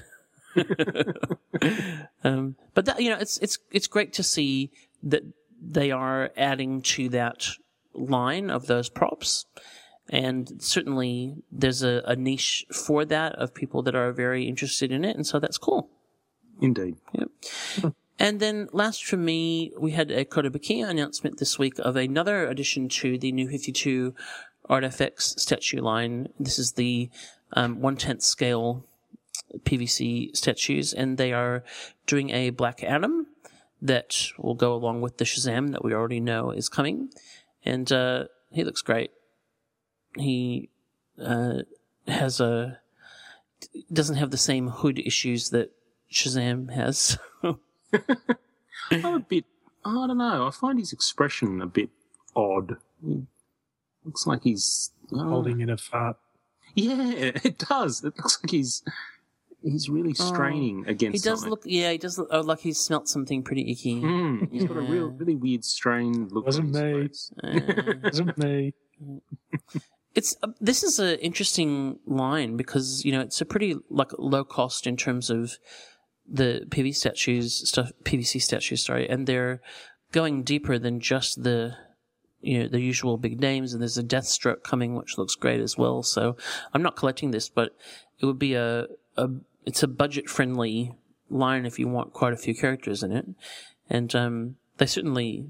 um, 2.24 2.56
but 2.74 2.86
that, 2.86 3.00
you 3.00 3.10
know, 3.10 3.18
it's 3.18 3.38
it's 3.38 3.58
it's 3.70 3.86
great 3.86 4.12
to 4.14 4.22
see 4.22 4.70
that 5.02 5.22
they 5.60 5.90
are 5.90 6.30
adding 6.36 6.80
to 6.82 7.08
that 7.10 7.46
line 7.94 8.50
of 8.50 8.66
those 8.66 8.88
props, 8.88 9.44
and 10.08 10.50
certainly 10.58 11.36
there's 11.52 11.82
a, 11.82 12.02
a 12.06 12.16
niche 12.16 12.64
for 12.72 13.04
that 13.04 13.34
of 13.34 13.54
people 13.54 13.82
that 13.82 13.94
are 13.94 14.12
very 14.12 14.48
interested 14.48 14.90
in 14.90 15.04
it, 15.04 15.14
and 15.14 15.26
so 15.26 15.38
that's 15.38 15.58
cool. 15.58 15.90
Indeed. 16.60 16.96
And 18.18 18.40
then 18.40 18.68
last 18.72 19.04
from 19.04 19.24
me, 19.24 19.72
we 19.78 19.92
had 19.92 20.10
a 20.10 20.24
Kotobukiya 20.24 20.88
announcement 20.88 21.38
this 21.38 21.58
week 21.58 21.78
of 21.78 21.96
another 21.96 22.46
addition 22.46 22.88
to 22.88 23.18
the 23.18 23.30
New 23.30 23.48
52 23.48 24.14
ArtFX 24.70 25.38
statue 25.38 25.80
line. 25.80 26.28
This 26.40 26.58
is 26.58 26.72
the 26.72 27.10
um, 27.52 27.80
one-tenth 27.80 28.22
scale 28.22 28.84
PVC 29.60 30.34
statues, 30.34 30.92
and 30.92 31.18
they 31.18 31.32
are 31.32 31.62
doing 32.06 32.30
a 32.30 32.50
Black 32.50 32.82
Adam 32.82 33.26
that 33.82 34.28
will 34.38 34.54
go 34.54 34.72
along 34.72 35.02
with 35.02 35.18
the 35.18 35.24
Shazam 35.24 35.72
that 35.72 35.84
we 35.84 35.92
already 35.92 36.20
know 36.20 36.50
is 36.50 36.68
coming. 36.68 37.10
And 37.64 37.90
uh, 37.92 38.24
he 38.50 38.64
looks 38.64 38.80
great. 38.80 39.10
He 40.16 40.70
uh, 41.22 41.62
has 42.08 42.40
a 42.40 42.80
doesn't 43.92 44.16
have 44.16 44.30
the 44.30 44.36
same 44.36 44.68
hood 44.68 44.98
issues 44.98 45.50
that 45.50 45.72
Shazam 46.10 46.72
has. 46.72 47.18
I'm 48.90 49.14
a 49.14 49.20
bit, 49.20 49.44
I 49.84 50.06
don't 50.06 50.18
know, 50.18 50.46
I 50.46 50.50
find 50.50 50.78
his 50.78 50.92
expression 50.92 51.60
a 51.60 51.66
bit 51.66 51.90
odd. 52.34 52.76
He 53.04 53.22
looks 54.04 54.26
like 54.26 54.42
he's. 54.44 54.90
oh, 55.12 55.28
Holding 55.28 55.60
in 55.60 55.70
a 55.70 55.76
fart. 55.76 56.16
Yeah, 56.74 56.94
it 57.44 57.58
does. 57.58 58.04
It 58.04 58.16
looks 58.16 58.38
like 58.42 58.50
he's. 58.50 58.82
He's 59.62 59.88
really 59.88 60.14
straining 60.14 60.84
He 60.84 60.90
against 60.92 61.24
He 61.24 61.28
does 61.28 61.40
something. 61.40 61.50
look, 61.50 61.62
yeah, 61.64 61.90
he 61.90 61.98
does 61.98 62.18
look 62.18 62.28
oh, 62.30 62.42
like 62.42 62.60
he's 62.60 62.78
smelt 62.78 63.08
something 63.08 63.42
pretty 63.42 63.68
icky. 63.72 64.00
Mm, 64.00 64.52
he's 64.52 64.64
got 64.64 64.76
a 64.76 64.80
real, 64.80 65.08
really 65.08 65.34
weird, 65.34 65.64
strained 65.64 66.30
look. 66.30 66.46
Wasn't 66.46 66.76
on 66.76 66.82
his 67.08 67.32
me. 67.42 67.52
face. 67.52 68.02
Isn't 68.12 68.38
me? 68.44 68.74
It's 70.14 70.36
uh, 70.42 70.48
this 70.60 70.82
is 70.84 70.98
an 70.98 71.18
interesting 71.18 71.98
line 72.06 72.56
because 72.56 73.04
you 73.04 73.10
know 73.12 73.20
it's 73.20 73.40
a 73.40 73.44
pretty 73.44 73.74
like 73.90 74.12
low 74.18 74.44
cost 74.44 74.86
in 74.86 74.96
terms 74.96 75.30
of 75.30 75.58
the 76.28 76.66
PV 76.68 76.94
statues 76.94 77.68
stuff, 77.68 77.92
PVC 78.04 78.40
statues, 78.40 78.84
sorry, 78.84 79.08
and 79.08 79.26
they're 79.26 79.60
going 80.12 80.42
deeper 80.42 80.78
than 80.78 81.00
just 81.00 81.42
the 81.42 81.76
you 82.40 82.60
know 82.62 82.68
the 82.68 82.80
usual 82.80 83.16
big 83.16 83.40
names. 83.40 83.72
And 83.72 83.82
there's 83.82 83.98
a 83.98 84.02
Deathstroke 84.02 84.62
coming, 84.62 84.94
which 84.94 85.18
looks 85.18 85.34
great 85.34 85.60
as 85.60 85.76
well. 85.76 86.02
So 86.02 86.36
I'm 86.72 86.82
not 86.82 86.96
collecting 86.96 87.30
this, 87.30 87.48
but 87.48 87.76
it 88.20 88.26
would 88.26 88.38
be 88.38 88.54
a 88.54 88.86
a 89.16 89.28
it's 89.64 89.82
a 89.82 89.88
budget 89.88 90.28
friendly 90.28 90.92
line 91.28 91.66
if 91.66 91.78
you 91.78 91.88
want 91.88 92.12
quite 92.12 92.32
a 92.32 92.38
few 92.38 92.54
characters 92.54 93.02
in 93.02 93.12
it, 93.12 93.26
and 93.88 94.14
um, 94.14 94.56
they 94.78 94.86
certainly. 94.86 95.46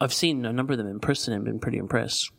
I've 0.00 0.12
seen 0.12 0.44
a 0.44 0.52
number 0.52 0.72
of 0.72 0.78
them 0.78 0.88
in 0.88 0.98
person 0.98 1.32
and 1.32 1.44
been 1.44 1.60
pretty 1.60 1.78
impressed. 1.78 2.30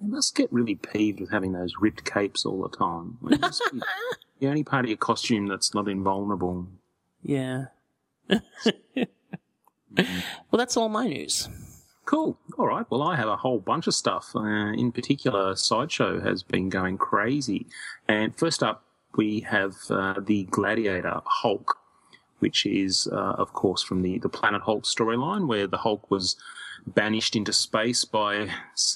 They 0.00 0.06
must 0.06 0.34
get 0.34 0.52
really 0.52 0.76
peeved 0.76 1.20
with 1.20 1.30
having 1.30 1.52
those 1.52 1.74
ripped 1.80 2.04
capes 2.04 2.44
all 2.44 2.62
the 2.62 2.76
time. 2.76 3.18
Like, 3.20 3.40
it 3.42 3.72
be 3.72 3.80
the 4.40 4.48
only 4.48 4.64
part 4.64 4.84
of 4.84 4.88
your 4.90 4.98
costume 4.98 5.46
that's 5.46 5.74
not 5.74 5.88
invulnerable. 5.88 6.68
Yeah. 7.22 7.66
well, 8.28 8.38
that's 10.52 10.76
all 10.76 10.88
my 10.88 11.08
news. 11.08 11.48
Cool. 12.04 12.38
All 12.56 12.66
right. 12.66 12.86
Well, 12.88 13.02
I 13.02 13.16
have 13.16 13.28
a 13.28 13.36
whole 13.36 13.58
bunch 13.58 13.86
of 13.86 13.94
stuff. 13.94 14.30
Uh, 14.34 14.72
in 14.72 14.92
particular, 14.92 15.54
Sideshow 15.56 16.20
has 16.20 16.42
been 16.42 16.68
going 16.70 16.96
crazy. 16.96 17.66
And 18.08 18.34
first 18.34 18.62
up, 18.62 18.84
we 19.16 19.40
have 19.40 19.74
uh, 19.90 20.14
the 20.18 20.44
Gladiator 20.44 21.20
Hulk, 21.26 21.76
which 22.38 22.64
is, 22.64 23.08
uh, 23.12 23.34
of 23.36 23.52
course, 23.52 23.82
from 23.82 24.02
the, 24.02 24.18
the 24.18 24.28
Planet 24.28 24.62
Hulk 24.62 24.84
storyline, 24.84 25.48
where 25.48 25.66
the 25.66 25.76
Hulk 25.76 26.10
was 26.10 26.36
banished 26.94 27.36
into 27.36 27.52
space 27.52 28.04
by 28.04 28.42
uh, 28.42 28.46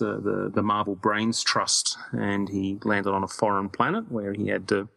the, 0.01 0.51
the 0.53 0.63
Marvel 0.63 0.95
Brains 0.95 1.43
Trust, 1.43 1.97
and 2.13 2.49
he 2.49 2.79
landed 2.85 3.13
on 3.13 3.25
a 3.25 3.29
foreign 3.29 3.69
planet 3.69 4.11
where 4.11 4.33
he 4.33 4.49
had 4.49 4.69
to 4.69 4.89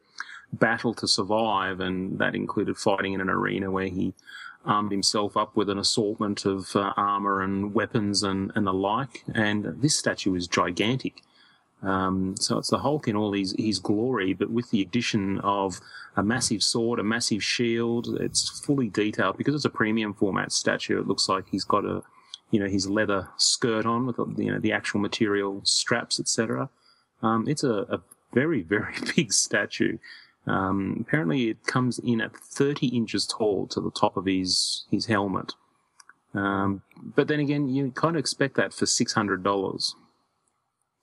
battle 0.54 0.94
to 0.96 1.08
survive, 1.08 1.80
and 1.80 2.20
that 2.20 2.36
included 2.36 2.78
fighting 2.78 3.14
in 3.14 3.22
an 3.22 3.30
arena 3.30 3.70
where 3.72 3.88
he 3.88 4.14
armed 4.66 4.92
himself 4.92 5.38
up 5.38 5.56
with 5.56 5.70
an 5.70 5.78
assortment 5.78 6.46
of 6.46 6.76
uh, 6.76 6.94
armor 6.98 7.42
and 7.42 7.74
weapons 7.74 8.24
and, 8.24 8.52
and 8.56 8.66
the 8.66 8.74
like. 8.74 9.24
And 9.34 9.66
this 9.82 9.98
statue 9.98 10.34
is 10.36 10.48
gigantic. 10.48 11.22
Um, 11.84 12.36
so 12.40 12.58
it's 12.58 12.72
the 12.72 12.80
Hulk 12.80 13.08
in 13.08 13.16
all 13.16 13.34
his, 13.34 13.54
his 13.60 13.78
glory, 13.78 14.34
but 14.34 14.50
with 14.50 14.72
the 14.72 14.82
addition 14.82 15.40
of 15.42 15.80
a 16.16 16.24
massive 16.24 16.64
sword, 16.64 17.00
a 17.00 17.04
massive 17.04 17.44
shield. 17.44 18.18
It's 18.20 18.60
fully 18.60 18.90
detailed 18.90 19.38
because 19.38 19.54
it's 19.54 19.66
a 19.66 19.70
premium 19.70 20.14
format 20.14 20.52
statue. 20.52 21.00
It 21.00 21.08
looks 21.08 21.30
like 21.30 21.46
he's 21.52 21.66
got 21.66 21.86
a, 21.86 22.02
you 22.56 22.62
know, 22.62 22.70
his 22.70 22.88
leather 22.88 23.28
skirt 23.36 23.86
on 23.86 24.06
with 24.06 24.18
you 24.38 24.50
know 24.50 24.60
the 24.60 24.72
actual 24.72 25.02
material 25.02 25.60
straps, 25.66 26.22
etc. 26.22 26.70
Um, 27.22 27.50
it's 27.50 27.66
a, 27.66 27.74
a 27.90 28.02
very 28.34 28.62
very 28.62 28.96
big 29.16 29.34
statue. 29.34 29.98
Um, 30.48 31.04
apparently, 31.06 31.50
it 31.50 31.66
comes 31.66 32.00
in 32.00 32.22
at 32.22 32.34
30 32.34 32.88
inches 32.88 33.28
tall 33.28 33.68
to 33.68 33.82
the 33.82 33.92
top 33.92 34.16
of 34.16 34.26
his 34.26 34.86
his 34.90 35.08
helmet. 35.08 35.52
Um, 36.34 36.82
but 36.96 37.28
then 37.28 37.42
again, 37.42 37.68
you 37.68 37.92
kind 37.92 38.16
of 38.16 38.22
expect 38.22 38.56
that 38.56 38.74
for 38.74 38.86
six 38.86 39.12
hundred 39.12 39.44
dollars. 39.44 39.94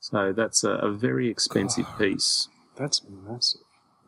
So 0.00 0.32
that's 0.32 0.64
a, 0.64 0.70
a 0.70 0.90
very 0.90 1.28
expensive 1.28 1.86
piece. 1.98 2.48
That's 2.76 3.02
massive. 3.28 3.60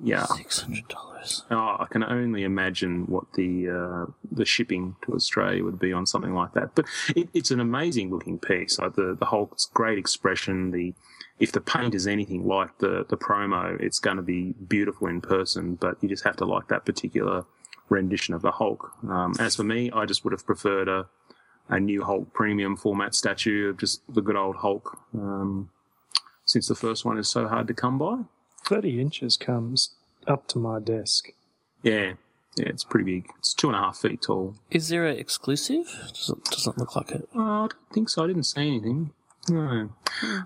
Yeah, 0.03 0.25
Six 0.27 0.61
hundred 0.61 0.89
dollars. 0.89 1.45
Oh, 1.51 1.77
I 1.79 1.87
can 1.91 2.03
only 2.03 2.43
imagine 2.43 3.07
what 3.07 3.33
the 3.35 3.71
uh, 3.71 4.13
the 4.31 4.45
shipping 4.45 4.97
to 5.05 5.15
Australia 5.15 5.65
would 5.65 5.79
be 5.79 5.93
on 5.93 6.07
something 6.07 6.35
like 6.35 6.53
that. 6.55 6.75
But 6.75 6.87
it, 7.15 7.29
it's 7.33 7.51
an 7.51 7.61
amazing 7.61 8.11
looking 8.11 8.39
piece. 8.39 8.79
Like 8.79 8.95
the 8.95 9.17
the 9.19 9.27
Hulk's 9.27 9.67
great 9.67 9.99
expression. 9.99 10.73
The 10.73 10.95
if 11.39 11.53
the 11.53 11.61
paint 11.61 11.95
is 11.95 12.07
anything 12.07 12.47
like 12.47 12.79
the 12.79 13.07
the 13.09 13.17
promo, 13.17 13.81
it's 13.81 13.99
going 13.99 14.17
to 14.17 14.23
be 14.23 14.55
beautiful 14.67 15.07
in 15.07 15.21
person. 15.21 15.77
But 15.77 16.03
you 16.03 16.09
just 16.09 16.25
have 16.25 16.37
to 16.37 16.45
like 16.45 16.69
that 16.69 16.85
particular 16.85 17.47
rendition 17.89 18.35
of 18.35 18.43
the 18.43 18.53
Hulk. 18.53 18.93
Um, 19.09 19.35
as 19.39 19.57
for 19.57 19.65
me, 19.65 19.91
I 19.93 20.07
just 20.07 20.25
would 20.25 20.33
have 20.33 20.45
preferred 20.45 20.89
a 20.89 21.07
a 21.69 21.81
new 21.81 22.05
Hulk 22.05 22.35
premium 22.35 22.77
format 22.77 23.15
statue 23.15 23.71
of 23.71 23.79
just 23.79 24.03
the 24.13 24.21
good 24.21 24.37
old 24.37 24.57
Hulk. 24.57 24.99
Um, 25.15 25.71
since 26.45 26.69
the 26.69 26.75
first 26.75 27.05
one 27.05 27.17
is 27.17 27.29
so 27.29 27.49
hard 27.49 27.67
to 27.69 27.75
come 27.75 27.99
by. 27.99 28.25
30 28.65 29.01
inches 29.01 29.37
comes 29.37 29.91
up 30.27 30.47
to 30.49 30.59
my 30.59 30.81
desk. 30.81 31.33
Yeah, 31.83 32.15
yeah, 32.57 32.69
it's 32.69 32.85
pretty 32.85 33.05
big. 33.05 33.31
It's 33.39 33.53
two 33.53 33.69
and 33.69 33.77
a 33.77 33.81
half 33.81 33.99
feet 33.99 34.23
tall. 34.23 34.55
Is 34.71 34.89
there 34.89 35.07
an 35.07 35.19
exclusive? 35.19 35.87
Doesn't 36.09 36.45
doesn't 36.45 36.79
look 36.79 36.97
like 36.97 37.11
it. 37.11 37.29
Oh, 37.35 37.41
I 37.41 37.61
don't 37.69 37.93
think 37.93 38.09
so. 38.09 38.25
I 38.25 38.27
didn't 38.29 38.45
say 38.45 38.67
anything. 38.67 39.11
No. 39.49 39.91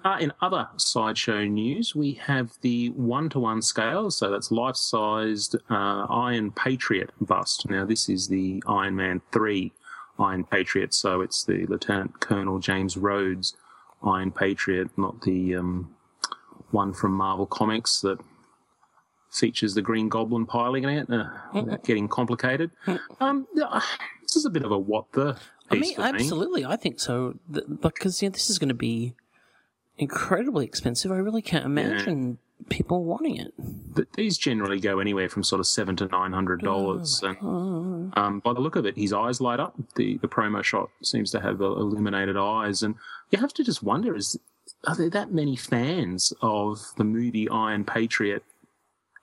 Uh, 0.05 0.17
in 0.19 0.33
other 0.41 0.69
sideshow 0.77 1.45
news, 1.45 1.95
we 1.95 2.15
have 2.15 2.55
the 2.63 2.89
one-to-one 2.91 3.63
scale, 3.63 4.11
so 4.11 4.29
that's 4.29 4.51
life-sized 4.51 5.55
uh, 5.71 6.07
Iron 6.11 6.51
Patriot 6.51 7.11
bust. 7.21 7.71
Now, 7.71 7.85
this 7.85 8.09
is 8.09 8.27
the 8.27 8.61
Iron 8.67 8.97
Man 8.97 9.21
three 9.31 9.73
Iron 10.19 10.43
Patriot, 10.43 10.95
so 10.95 11.21
it's 11.21 11.45
the 11.45 11.67
Lieutenant 11.67 12.19
Colonel 12.21 12.59
James 12.59 12.97
Rhodes 12.97 13.55
Iron 14.03 14.33
Patriot, 14.33 14.91
not 14.97 15.23
the 15.23 15.55
um, 15.55 15.95
one 16.71 16.93
from 16.93 17.13
Marvel 17.13 17.47
Comics 17.47 18.01
that 18.01 18.19
features 19.31 19.75
the 19.75 19.83
Green 19.83 20.09
Goblin 20.09 20.47
piloting 20.47 20.89
it, 20.89 21.11
uh, 21.11 21.29
without 21.53 21.85
getting 21.85 22.09
complicated. 22.09 22.71
Um, 23.21 23.47
this 24.23 24.37
is 24.37 24.45
a 24.45 24.51
bit 24.51 24.65
of 24.65 24.71
a 24.71 24.79
what 24.79 25.13
the 25.13 25.39
I 25.71 25.75
mean, 25.75 25.95
for 25.95 26.01
me. 26.01 26.09
absolutely, 26.09 26.65
I 26.65 26.77
think 26.77 27.01
so. 27.01 27.39
Because 27.83 28.23
yeah, 28.23 28.31
this 28.31 28.49
is 28.49 28.59
going 28.59 28.69
to 28.69 28.75
be 28.75 29.15
incredibly 29.99 30.65
expensive. 30.65 31.13
I 31.13 31.17
really 31.17 31.43
can't 31.43 31.65
imagine 31.65 32.39
people 32.69 33.05
wanting 33.05 33.37
it. 33.37 33.53
But 33.59 34.13
these 34.15 34.39
generally 34.39 34.81
go 34.81 34.99
anywhere 34.99 35.29
from 35.29 35.43
sort 35.43 35.61
of 35.61 35.67
seven 35.67 35.97
to 35.97 36.07
nine 36.07 36.33
hundred 36.33 36.63
dollars. 36.63 37.23
and 37.23 38.13
um, 38.17 38.41
by 38.41 38.53
the 38.53 38.61
look 38.61 38.77
of 38.77 38.87
it, 38.87 38.97
his 38.97 39.13
eyes 39.13 39.41
light 39.41 39.61
up. 39.61 39.75
The 39.97 40.19
the 40.19 40.29
promo 40.29 40.63
shot 40.63 40.89
seems 41.03 41.31
to 41.33 41.41
have 41.41 41.61
uh, 41.61 41.67
illuminated 41.67 42.37
eyes, 42.37 42.83
and 42.83 42.95
you 43.31 43.39
have 43.39 43.53
to 43.55 43.65
just 43.65 43.83
wonder: 43.83 44.17
is 44.17 44.39
are 44.87 44.97
there 44.97 45.11
that 45.11 45.33
many 45.33 45.57
fans 45.57 46.33
of 46.41 46.81
the 46.97 47.05
movie 47.05 47.49
Iron 47.49 47.85
Patriot 47.85 48.45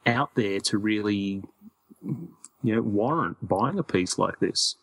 out 0.06 0.36
there 0.36 0.60
to 0.60 0.78
really, 0.78 1.44
you 2.04 2.76
know, 2.76 2.82
warrant 2.82 3.38
buying 3.48 3.80
a 3.80 3.84
piece 3.84 4.18
like 4.18 4.40
this? 4.40 4.76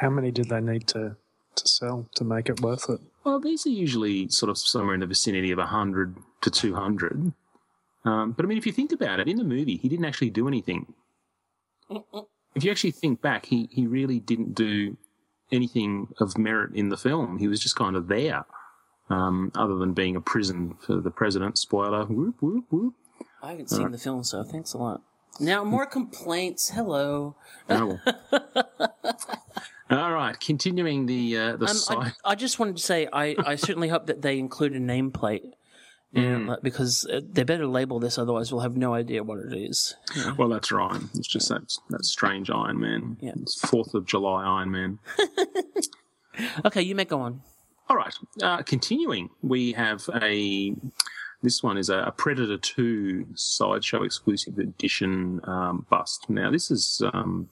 How 0.00 0.10
many 0.10 0.30
did 0.30 0.48
they 0.48 0.60
need 0.60 0.86
to, 0.88 1.16
to 1.56 1.68
sell 1.68 2.08
to 2.14 2.24
make 2.24 2.48
it 2.48 2.60
worth 2.60 2.88
it? 2.88 3.00
Well, 3.24 3.40
these 3.40 3.66
are 3.66 3.70
usually 3.70 4.28
sort 4.28 4.50
of 4.50 4.58
somewhere 4.58 4.94
in 4.94 5.00
the 5.00 5.06
vicinity 5.06 5.50
of 5.50 5.58
100 5.58 6.16
to 6.42 6.50
200. 6.50 7.32
Um, 8.04 8.32
but 8.32 8.44
I 8.44 8.48
mean, 8.48 8.56
if 8.56 8.66
you 8.66 8.72
think 8.72 8.92
about 8.92 9.20
it, 9.20 9.28
in 9.28 9.36
the 9.36 9.44
movie, 9.44 9.76
he 9.76 9.88
didn't 9.88 10.06
actually 10.06 10.30
do 10.30 10.48
anything. 10.48 10.94
if 12.54 12.64
you 12.64 12.70
actually 12.70 12.92
think 12.92 13.20
back, 13.20 13.46
he, 13.46 13.68
he 13.70 13.86
really 13.86 14.20
didn't 14.20 14.54
do 14.54 14.96
anything 15.52 16.08
of 16.20 16.38
merit 16.38 16.74
in 16.74 16.88
the 16.88 16.96
film. 16.96 17.38
He 17.38 17.48
was 17.48 17.60
just 17.60 17.76
kind 17.76 17.96
of 17.96 18.08
there, 18.08 18.44
um, 19.10 19.52
other 19.54 19.74
than 19.76 19.92
being 19.92 20.16
a 20.16 20.20
prison 20.20 20.76
for 20.86 20.96
the 21.00 21.10
president. 21.10 21.58
Spoiler. 21.58 22.04
Whoop, 22.06 22.36
whoop, 22.40 22.64
whoop. 22.70 22.94
I 23.42 23.50
haven't 23.50 23.68
seen 23.70 23.90
the 23.90 23.98
film, 23.98 24.24
so 24.24 24.42
thanks 24.44 24.72
a 24.72 24.78
lot. 24.78 25.02
Now, 25.38 25.64
more 25.64 25.86
complaints. 25.98 26.70
Hello. 26.70 27.36
Oh. 27.68 27.98
All 29.90 30.12
right, 30.12 30.38
continuing 30.38 31.06
the 31.06 31.36
uh, 31.36 31.56
the 31.56 31.66
Um, 31.66 31.74
side. 31.76 32.12
I, 32.24 32.30
I 32.32 32.34
just 32.36 32.58
wanted 32.60 32.76
to 32.76 32.82
say, 32.82 33.08
I, 33.12 33.34
I 33.44 33.56
certainly 33.56 33.88
hope 33.88 34.06
that 34.06 34.22
they 34.22 34.38
include 34.38 34.72
a 34.74 34.80
nameplate. 34.80 35.42
And, 35.44 35.54
Mm. 36.12 36.50
uh, 36.50 36.56
because 36.60 37.06
uh, 37.06 37.20
they 37.24 37.44
better 37.44 37.68
label 37.68 38.00
this, 38.00 38.18
otherwise 38.18 38.50
we'll 38.52 38.62
have 38.62 38.76
no 38.76 38.94
idea 38.94 39.22
what 39.22 39.38
it 39.38 39.52
is. 39.56 39.94
Well, 40.36 40.48
that's 40.48 40.72
right. 40.72 41.00
It's 41.14 41.28
just 41.28 41.48
that 41.50 41.62
that 41.90 42.04
strange 42.04 42.50
Iron 42.50 42.80
Man. 42.80 43.16
Yeah. 43.20 43.34
It's 43.40 43.60
Fourth 43.60 43.94
of 43.94 44.06
July 44.06 44.42
Iron 44.44 44.72
Man. 44.72 44.98
Okay, 46.64 46.82
you 46.82 46.96
may 46.96 47.04
go 47.04 47.20
on. 47.20 47.42
All 47.90 47.96
right. 47.96 48.14
Uh, 48.40 48.62
continuing, 48.62 49.30
we 49.42 49.72
have 49.72 50.08
a. 50.22 50.76
This 51.42 51.60
one 51.60 51.76
is 51.76 51.88
a, 51.88 52.04
a 52.04 52.12
Predator 52.12 52.56
2 52.56 53.26
sideshow 53.34 54.04
exclusive 54.04 54.58
edition 54.58 55.40
um, 55.42 55.86
bust. 55.90 56.30
Now, 56.30 56.52
this 56.52 56.70
is 56.70 57.02
um, 57.12 57.48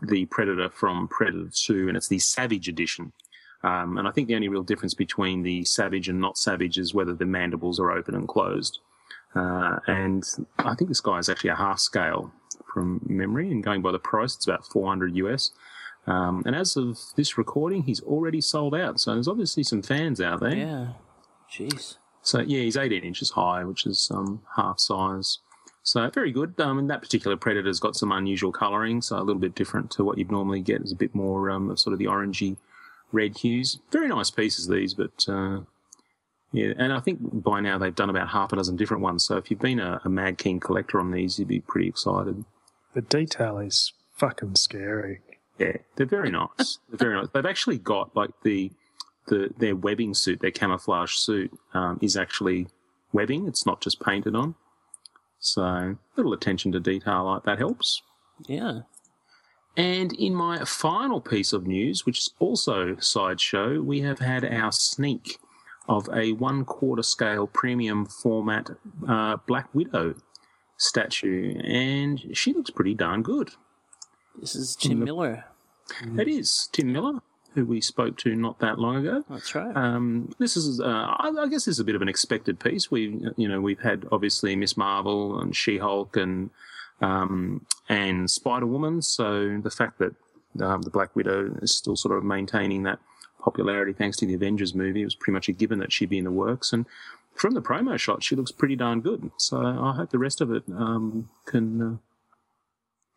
the 0.00 0.26
Predator 0.26 0.68
from 0.68 1.08
Predator 1.08 1.50
2, 1.52 1.88
and 1.88 1.96
it's 1.96 2.06
the 2.06 2.20
Savage 2.20 2.68
edition. 2.68 3.12
Um, 3.64 3.98
and 3.98 4.06
I 4.06 4.12
think 4.12 4.28
the 4.28 4.36
only 4.36 4.48
real 4.48 4.62
difference 4.62 4.94
between 4.94 5.42
the 5.42 5.64
Savage 5.64 6.08
and 6.08 6.20
not 6.20 6.38
Savage 6.38 6.78
is 6.78 6.94
whether 6.94 7.12
the 7.12 7.26
mandibles 7.26 7.80
are 7.80 7.90
open 7.90 8.14
and 8.14 8.28
closed. 8.28 8.78
Uh, 9.34 9.80
and 9.88 10.22
I 10.58 10.76
think 10.76 10.88
this 10.88 11.00
guy 11.00 11.18
is 11.18 11.28
actually 11.28 11.50
a 11.50 11.56
half 11.56 11.80
scale 11.80 12.32
from 12.72 13.00
memory, 13.08 13.50
and 13.50 13.64
going 13.64 13.82
by 13.82 13.90
the 13.90 13.98
price, 13.98 14.36
it's 14.36 14.46
about 14.46 14.66
400 14.66 15.16
US. 15.16 15.50
Um, 16.06 16.42
and 16.44 16.54
as 16.54 16.76
of 16.76 16.98
this 17.16 17.38
recording, 17.38 17.84
he's 17.84 18.00
already 18.02 18.40
sold 18.40 18.74
out. 18.74 19.00
So 19.00 19.14
there's 19.14 19.28
obviously 19.28 19.62
some 19.62 19.82
fans 19.82 20.20
out 20.20 20.40
there. 20.40 20.54
Yeah. 20.54 20.86
Jeez. 21.50 21.96
So 22.22 22.40
yeah, 22.40 22.60
he's 22.60 22.76
18 22.76 23.02
inches 23.02 23.30
high, 23.30 23.64
which 23.64 23.86
is 23.86 24.10
um, 24.12 24.42
half 24.56 24.80
size. 24.80 25.38
So 25.82 26.08
very 26.10 26.32
good. 26.32 26.58
Um, 26.58 26.78
and 26.78 26.90
that 26.90 27.02
particular 27.02 27.36
predator's 27.36 27.78
got 27.78 27.94
some 27.94 28.10
unusual 28.10 28.52
colouring, 28.52 29.02
so 29.02 29.16
a 29.16 29.20
little 29.20 29.40
bit 29.40 29.54
different 29.54 29.90
to 29.92 30.04
what 30.04 30.16
you'd 30.16 30.32
normally 30.32 30.60
get. 30.60 30.80
It's 30.80 30.92
a 30.92 30.96
bit 30.96 31.14
more 31.14 31.50
um, 31.50 31.70
of 31.70 31.78
sort 31.78 31.92
of 31.92 31.98
the 31.98 32.06
orangey 32.06 32.56
red 33.12 33.36
hues. 33.38 33.78
Very 33.92 34.08
nice 34.08 34.30
pieces 34.30 34.66
these, 34.66 34.94
but 34.94 35.24
uh, 35.28 35.60
yeah. 36.52 36.72
And 36.78 36.92
I 36.92 37.00
think 37.00 37.18
by 37.20 37.60
now 37.60 37.76
they've 37.76 37.94
done 37.94 38.08
about 38.08 38.30
half 38.30 38.52
a 38.52 38.56
dozen 38.56 38.76
different 38.76 39.02
ones. 39.02 39.24
So 39.24 39.36
if 39.36 39.50
you've 39.50 39.60
been 39.60 39.78
a, 39.78 40.00
a 40.04 40.08
mad 40.08 40.38
keen 40.38 40.58
collector 40.58 40.98
on 40.98 41.10
these, 41.10 41.38
you'd 41.38 41.48
be 41.48 41.60
pretty 41.60 41.88
excited. 41.88 42.44
The 42.94 43.02
detail 43.02 43.58
is 43.58 43.92
fucking 44.16 44.56
scary. 44.56 45.20
Yeah, 45.58 45.76
they're 45.96 46.06
very 46.06 46.30
nice. 46.30 46.78
they're 46.88 46.98
very 46.98 47.14
nice. 47.14 47.28
They've 47.32 47.46
actually 47.46 47.78
got 47.78 48.14
like 48.16 48.30
the 48.42 48.72
the 49.26 49.50
their 49.56 49.76
webbing 49.76 50.14
suit, 50.14 50.40
their 50.40 50.50
camouflage 50.50 51.14
suit, 51.14 51.52
um, 51.72 51.98
is 52.02 52.16
actually 52.16 52.66
webbing. 53.12 53.46
It's 53.46 53.66
not 53.66 53.80
just 53.80 54.00
painted 54.00 54.34
on. 54.34 54.54
So 55.38 55.62
a 55.62 55.96
little 56.16 56.32
attention 56.32 56.72
to 56.72 56.80
detail 56.80 57.24
like 57.24 57.44
that 57.44 57.58
helps. 57.58 58.02
Yeah. 58.46 58.80
And 59.76 60.12
in 60.14 60.34
my 60.34 60.64
final 60.64 61.20
piece 61.20 61.52
of 61.52 61.66
news, 61.66 62.06
which 62.06 62.18
is 62.18 62.30
also 62.38 62.96
sideshow, 62.98 63.80
we 63.80 64.00
have 64.00 64.20
had 64.20 64.44
our 64.44 64.70
sneak 64.72 65.38
of 65.88 66.08
a 66.12 66.32
one 66.32 66.64
quarter 66.64 67.02
scale 67.02 67.46
premium 67.46 68.06
format 68.06 68.70
uh, 69.06 69.36
Black 69.46 69.74
Widow 69.74 70.14
statue, 70.76 71.58
and 71.60 72.36
she 72.36 72.52
looks 72.52 72.70
pretty 72.70 72.94
darn 72.94 73.22
good. 73.22 73.50
This 74.40 74.54
is 74.54 74.76
Tim 74.76 75.04
Miller. 75.04 75.44
It 76.18 76.28
is 76.28 76.68
Tim 76.72 76.92
Miller, 76.92 77.20
who 77.54 77.64
we 77.64 77.80
spoke 77.80 78.16
to 78.18 78.34
not 78.34 78.58
that 78.60 78.78
long 78.78 78.96
ago. 78.96 79.24
That's 79.28 79.54
right. 79.54 79.74
Um, 79.76 80.34
this 80.38 80.56
is, 80.56 80.80
uh, 80.80 80.86
I, 80.86 81.28
I 81.28 81.46
guess, 81.48 81.66
this 81.66 81.74
is 81.74 81.80
a 81.80 81.84
bit 81.84 81.94
of 81.94 82.02
an 82.02 82.08
expected 82.08 82.58
piece. 82.58 82.90
We, 82.90 83.20
you 83.36 83.48
know, 83.48 83.60
we've 83.60 83.80
had 83.80 84.06
obviously 84.10 84.56
Miss 84.56 84.76
Marvel 84.76 85.38
and 85.40 85.54
She 85.54 85.78
Hulk 85.78 86.16
and 86.16 86.50
um, 87.00 87.66
and 87.88 88.30
Spider 88.30 88.66
Woman. 88.66 89.02
So 89.02 89.58
the 89.62 89.70
fact 89.70 89.98
that 89.98 90.14
um, 90.60 90.82
the 90.82 90.90
Black 90.90 91.14
Widow 91.14 91.56
is 91.62 91.74
still 91.74 91.96
sort 91.96 92.16
of 92.16 92.24
maintaining 92.24 92.84
that 92.84 92.98
popularity 93.40 93.92
thanks 93.92 94.16
to 94.18 94.26
the 94.26 94.34
Avengers 94.34 94.74
movie, 94.74 95.02
it 95.02 95.06
was 95.06 95.14
pretty 95.14 95.34
much 95.34 95.48
a 95.48 95.52
given 95.52 95.78
that 95.80 95.92
she'd 95.92 96.08
be 96.08 96.18
in 96.18 96.24
the 96.24 96.30
works. 96.30 96.72
And 96.72 96.86
from 97.34 97.54
the 97.54 97.62
promo 97.62 97.98
shot, 97.98 98.22
she 98.22 98.36
looks 98.36 98.52
pretty 98.52 98.76
darn 98.76 99.00
good. 99.00 99.30
So 99.36 99.58
I 99.58 99.94
hope 99.94 100.10
the 100.10 100.18
rest 100.18 100.40
of 100.40 100.50
it 100.50 100.62
um, 100.74 101.28
can 101.44 101.82
uh, 101.82 101.96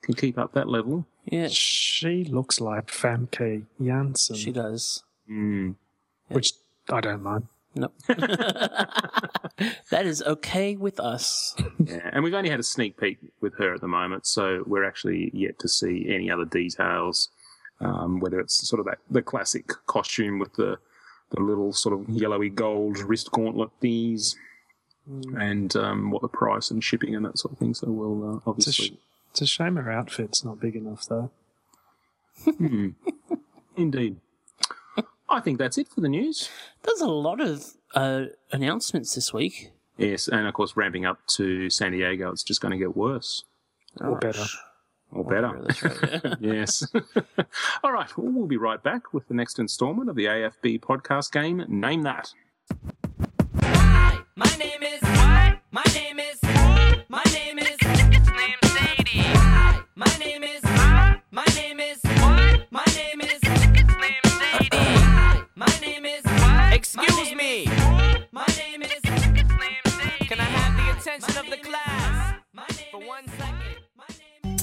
can 0.01 0.13
keep 0.13 0.37
up 0.37 0.53
that 0.53 0.67
level. 0.69 1.05
yeah, 1.25 1.47
She 1.49 2.23
looks 2.23 2.59
like 2.61 2.87
Famke 2.87 3.63
Janssen, 3.81 4.35
she 4.35 4.51
does. 4.51 5.03
Mm. 5.29 5.75
which 6.29 6.53
I 6.89 7.01
don't 7.01 7.23
mind. 7.23 7.47
Nope. 7.75 7.93
that 8.07 10.05
is 10.05 10.23
okay 10.23 10.75
with 10.75 10.99
us. 10.99 11.55
Yeah, 11.83 12.09
and 12.11 12.23
we've 12.23 12.33
only 12.33 12.49
had 12.49 12.59
a 12.59 12.63
sneak 12.63 12.97
peek 12.97 13.17
with 13.41 13.53
her 13.59 13.73
at 13.75 13.81
the 13.81 13.87
moment, 13.87 14.25
so 14.25 14.63
we're 14.65 14.83
actually 14.85 15.29
yet 15.33 15.59
to 15.59 15.67
see 15.67 16.07
any 16.09 16.31
other 16.31 16.45
details. 16.45 17.29
Um, 17.79 18.19
whether 18.19 18.39
it's 18.39 18.67
sort 18.67 18.79
of 18.79 18.87
that 18.87 18.97
the 19.11 19.21
classic 19.21 19.67
costume 19.85 20.39
with 20.39 20.53
the 20.55 20.77
the 21.29 21.39
little 21.41 21.71
sort 21.73 21.93
of 21.99 22.09
yellowy 22.09 22.49
gold 22.49 22.97
wrist 22.99 23.29
gauntlet 23.31 23.69
thingies, 23.81 24.35
and 25.37 25.75
um, 25.75 26.09
what 26.09 26.23
the 26.23 26.27
price 26.27 26.71
and 26.71 26.83
shipping 26.83 27.15
and 27.15 27.23
that 27.25 27.37
sort 27.37 27.51
of 27.53 27.59
thing. 27.59 27.73
So 27.75 27.91
we'll 27.91 28.23
uh, 28.23 28.37
It's 28.37 28.45
a, 28.45 28.49
obviously, 28.49 28.85
sh- 28.87 28.91
it's 29.31 29.41
a 29.41 29.45
shame 29.45 29.75
her 29.75 29.91
outfit's 29.91 30.43
not 30.43 30.59
big 30.59 30.75
enough, 30.75 31.05
though. 31.07 31.31
indeed. 33.75 34.17
I 35.29 35.39
think 35.41 35.57
that's 35.57 35.77
it 35.77 35.87
for 35.89 36.01
the 36.01 36.09
news. 36.09 36.49
There's 36.83 37.01
a 37.01 37.07
lot 37.07 37.41
of 37.41 37.73
uh, 37.93 38.25
announcements 38.51 39.13
this 39.15 39.33
week. 39.33 39.71
Yes, 39.97 40.27
and 40.27 40.47
of 40.47 40.53
course, 40.53 40.77
ramping 40.77 41.05
up 41.05 41.19
to 41.27 41.69
San 41.69 41.91
Diego, 41.91 42.31
it's 42.31 42.43
just 42.43 42.61
going 42.61 42.71
to 42.71 42.77
get 42.77 42.95
worse. 42.95 43.43
or 43.99 44.17
better. 44.17 44.45
Or 45.11 45.23
better. 45.23 45.47
Oh, 45.47 45.63
right. 45.63 46.19
yeah. 46.23 46.35
yes. 46.53 46.85
All 47.83 47.91
right. 47.91 48.15
Well, 48.17 48.31
we'll 48.31 48.45
be 48.47 48.57
right 48.57 48.81
back 48.81 49.13
with 49.13 49.27
the 49.27 49.33
next 49.33 49.57
installment 49.59 50.09
of 50.09 50.15
the 50.15 50.25
AFB 50.25 50.79
podcast 50.81 51.31
game. 51.31 51.63
Name 51.67 52.03
that. 52.03 52.33
My 54.35 54.55
name 54.59 54.83
is 54.83 55.01
what? 55.01 55.59
My 55.71 55.83
name 55.93 56.19
is 56.19 56.39
my 57.09 57.23
name 57.33 57.57
is 57.59 57.76
Excuse 66.99 67.35
me. 67.35 67.65
My 68.31 68.45
name 68.57 68.81
is 68.81 68.91
it's 68.91 69.05
named 69.05 69.37
Sadie. 69.85 70.25
Can 70.25 70.39
I 70.39 70.43
have 70.43 70.75
the 70.77 70.99
attention 70.99 71.37
of 71.37 71.49
the 71.49 71.57
class 71.57 72.39
for 72.91 72.99
one 72.99 73.27
second? 73.37 73.77
My 73.95 74.07
name 74.43 74.57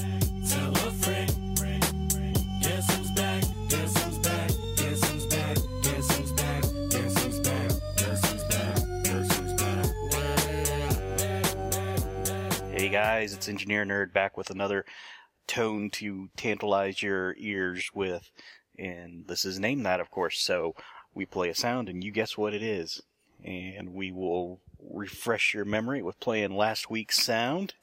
Tell 0.45 0.71
a 0.71 0.91
friend. 0.91 1.31
Guess 2.61 2.93
who's 2.95 3.11
back? 3.11 3.43
Guess 3.69 4.03
who's 4.03 4.17
back? 4.17 4.51
Guess 4.75 5.09
who's 5.09 5.25
back? 5.27 5.57
Guess 5.81 6.17
who's 6.17 6.31
back? 6.33 6.63
Guess 6.89 7.23
who's 7.23 7.39
back? 7.39 7.71
Guess 7.95 8.25
who's 8.27 8.43
back? 8.43 8.75
Guess 9.03 9.37
who's 9.37 9.53
back? 9.53 9.85
Hey 12.71 12.89
guys, 12.89 13.33
it's 13.33 13.47
Engineer 13.47 13.85
Nerd 13.85 14.11
back 14.11 14.35
with 14.35 14.49
another 14.49 14.83
tone 15.47 15.89
to 15.91 16.29
tantalize 16.35 17.01
your 17.01 17.33
ears 17.37 17.91
with. 17.93 18.29
And 18.77 19.25
this 19.27 19.45
is 19.45 19.57
Name 19.57 19.83
That, 19.83 20.01
of 20.01 20.11
course. 20.11 20.41
So 20.41 20.75
we 21.15 21.25
play 21.25 21.49
a 21.49 21.55
sound 21.55 21.89
and 21.89 22.03
you 22.03 22.11
guess 22.11 22.37
what 22.37 22.53
it 22.53 22.61
is. 22.61 23.01
And 23.43 23.93
we 23.93 24.11
will 24.11 24.59
refresh 24.79 25.53
your 25.53 25.65
memory 25.65 26.03
with 26.03 26.19
playing 26.19 26.55
last 26.55 26.89
week's 26.89 27.23
sound. 27.23 27.73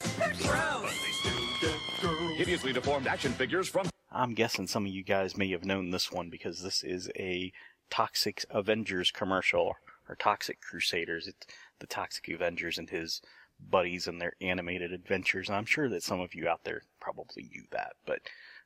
Hideously 2.37 2.73
deformed 2.73 3.07
action 3.07 3.31
figures 3.33 3.67
from 3.67 3.89
I'm 4.11 4.35
guessing 4.35 4.67
some 4.67 4.85
of 4.85 4.91
you 4.91 5.03
guys 5.03 5.35
may 5.35 5.49
have 5.51 5.65
known 5.65 5.89
this 5.89 6.11
one 6.11 6.29
because 6.29 6.61
this 6.61 6.83
is 6.83 7.09
a 7.17 7.51
Toxic 7.89 8.45
Avengers 8.51 9.09
commercial 9.09 9.75
or 10.07 10.15
Toxic 10.15 10.61
Crusaders. 10.61 11.27
It's 11.27 11.47
the 11.79 11.87
Toxic 11.87 12.29
Avengers 12.29 12.77
and 12.77 12.89
his 12.89 13.21
buddies 13.59 14.07
and 14.07 14.21
their 14.21 14.33
animated 14.39 14.91
adventures. 14.91 15.49
I'm 15.49 15.65
sure 15.65 15.89
that 15.89 16.03
some 16.03 16.19
of 16.19 16.35
you 16.35 16.47
out 16.47 16.63
there 16.63 16.83
probably 16.99 17.49
knew 17.51 17.63
that, 17.71 17.93
but 18.05 18.19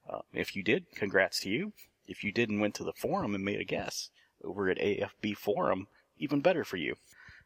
uh, 0.09 0.19
if 0.33 0.55
you 0.55 0.63
did, 0.63 0.85
congrats 0.95 1.39
to 1.41 1.49
you. 1.49 1.71
If 2.07 2.23
you 2.23 2.31
did 2.33 2.49
and 2.49 2.59
went 2.59 2.75
to 2.75 2.83
the 2.83 2.93
forum 2.93 3.33
and 3.35 3.43
made 3.45 3.61
a 3.61 3.65
guess 3.65 4.09
over 4.43 4.69
at 4.69 4.77
AFB 4.77 5.35
Forum, 5.35 5.87
even 6.17 6.41
better 6.41 6.63
for 6.63 6.77
you. 6.77 6.95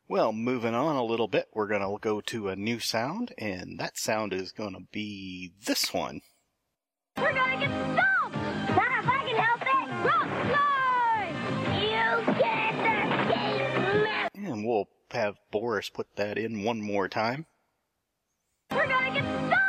Well, 0.08 0.34
moving 0.34 0.76
on 0.76 0.96
a 0.96 1.04
little 1.04 1.28
bit, 1.28 1.48
we're 1.54 1.68
going 1.68 1.82
to 1.82 1.98
go 2.02 2.22
to 2.22 2.50
a 2.50 2.56
new 2.56 2.80
sound, 2.80 3.34
and 3.38 3.80
that 3.80 3.98
sound 3.98 4.34
is 4.34 4.52
going 4.52 4.74
to 4.74 4.88
be 4.92 5.54
this 5.66 5.94
one. 5.94 6.22
We're 7.18 7.34
gonna 7.34 7.60
get 7.60 7.70
stumped! 7.70 8.36
Not 8.36 8.92
if 9.00 9.08
I 9.08 9.24
can 9.26 9.36
help 9.36 9.62
it! 9.62 9.90
Rock 10.08 10.30
slide! 10.48 11.36
You 11.82 12.34
can't 12.42 12.78
escape 13.30 14.44
me! 14.44 14.50
And 14.50 14.66
we'll 14.66 14.88
have 15.12 15.36
Boris 15.52 15.90
put 15.90 16.16
that 16.16 16.38
in 16.38 16.64
one 16.64 16.82
more 16.82 17.08
time. 17.08 17.46
We're 18.72 18.88
gonna 18.88 19.14
get 19.14 19.24
stumped! 19.24 19.61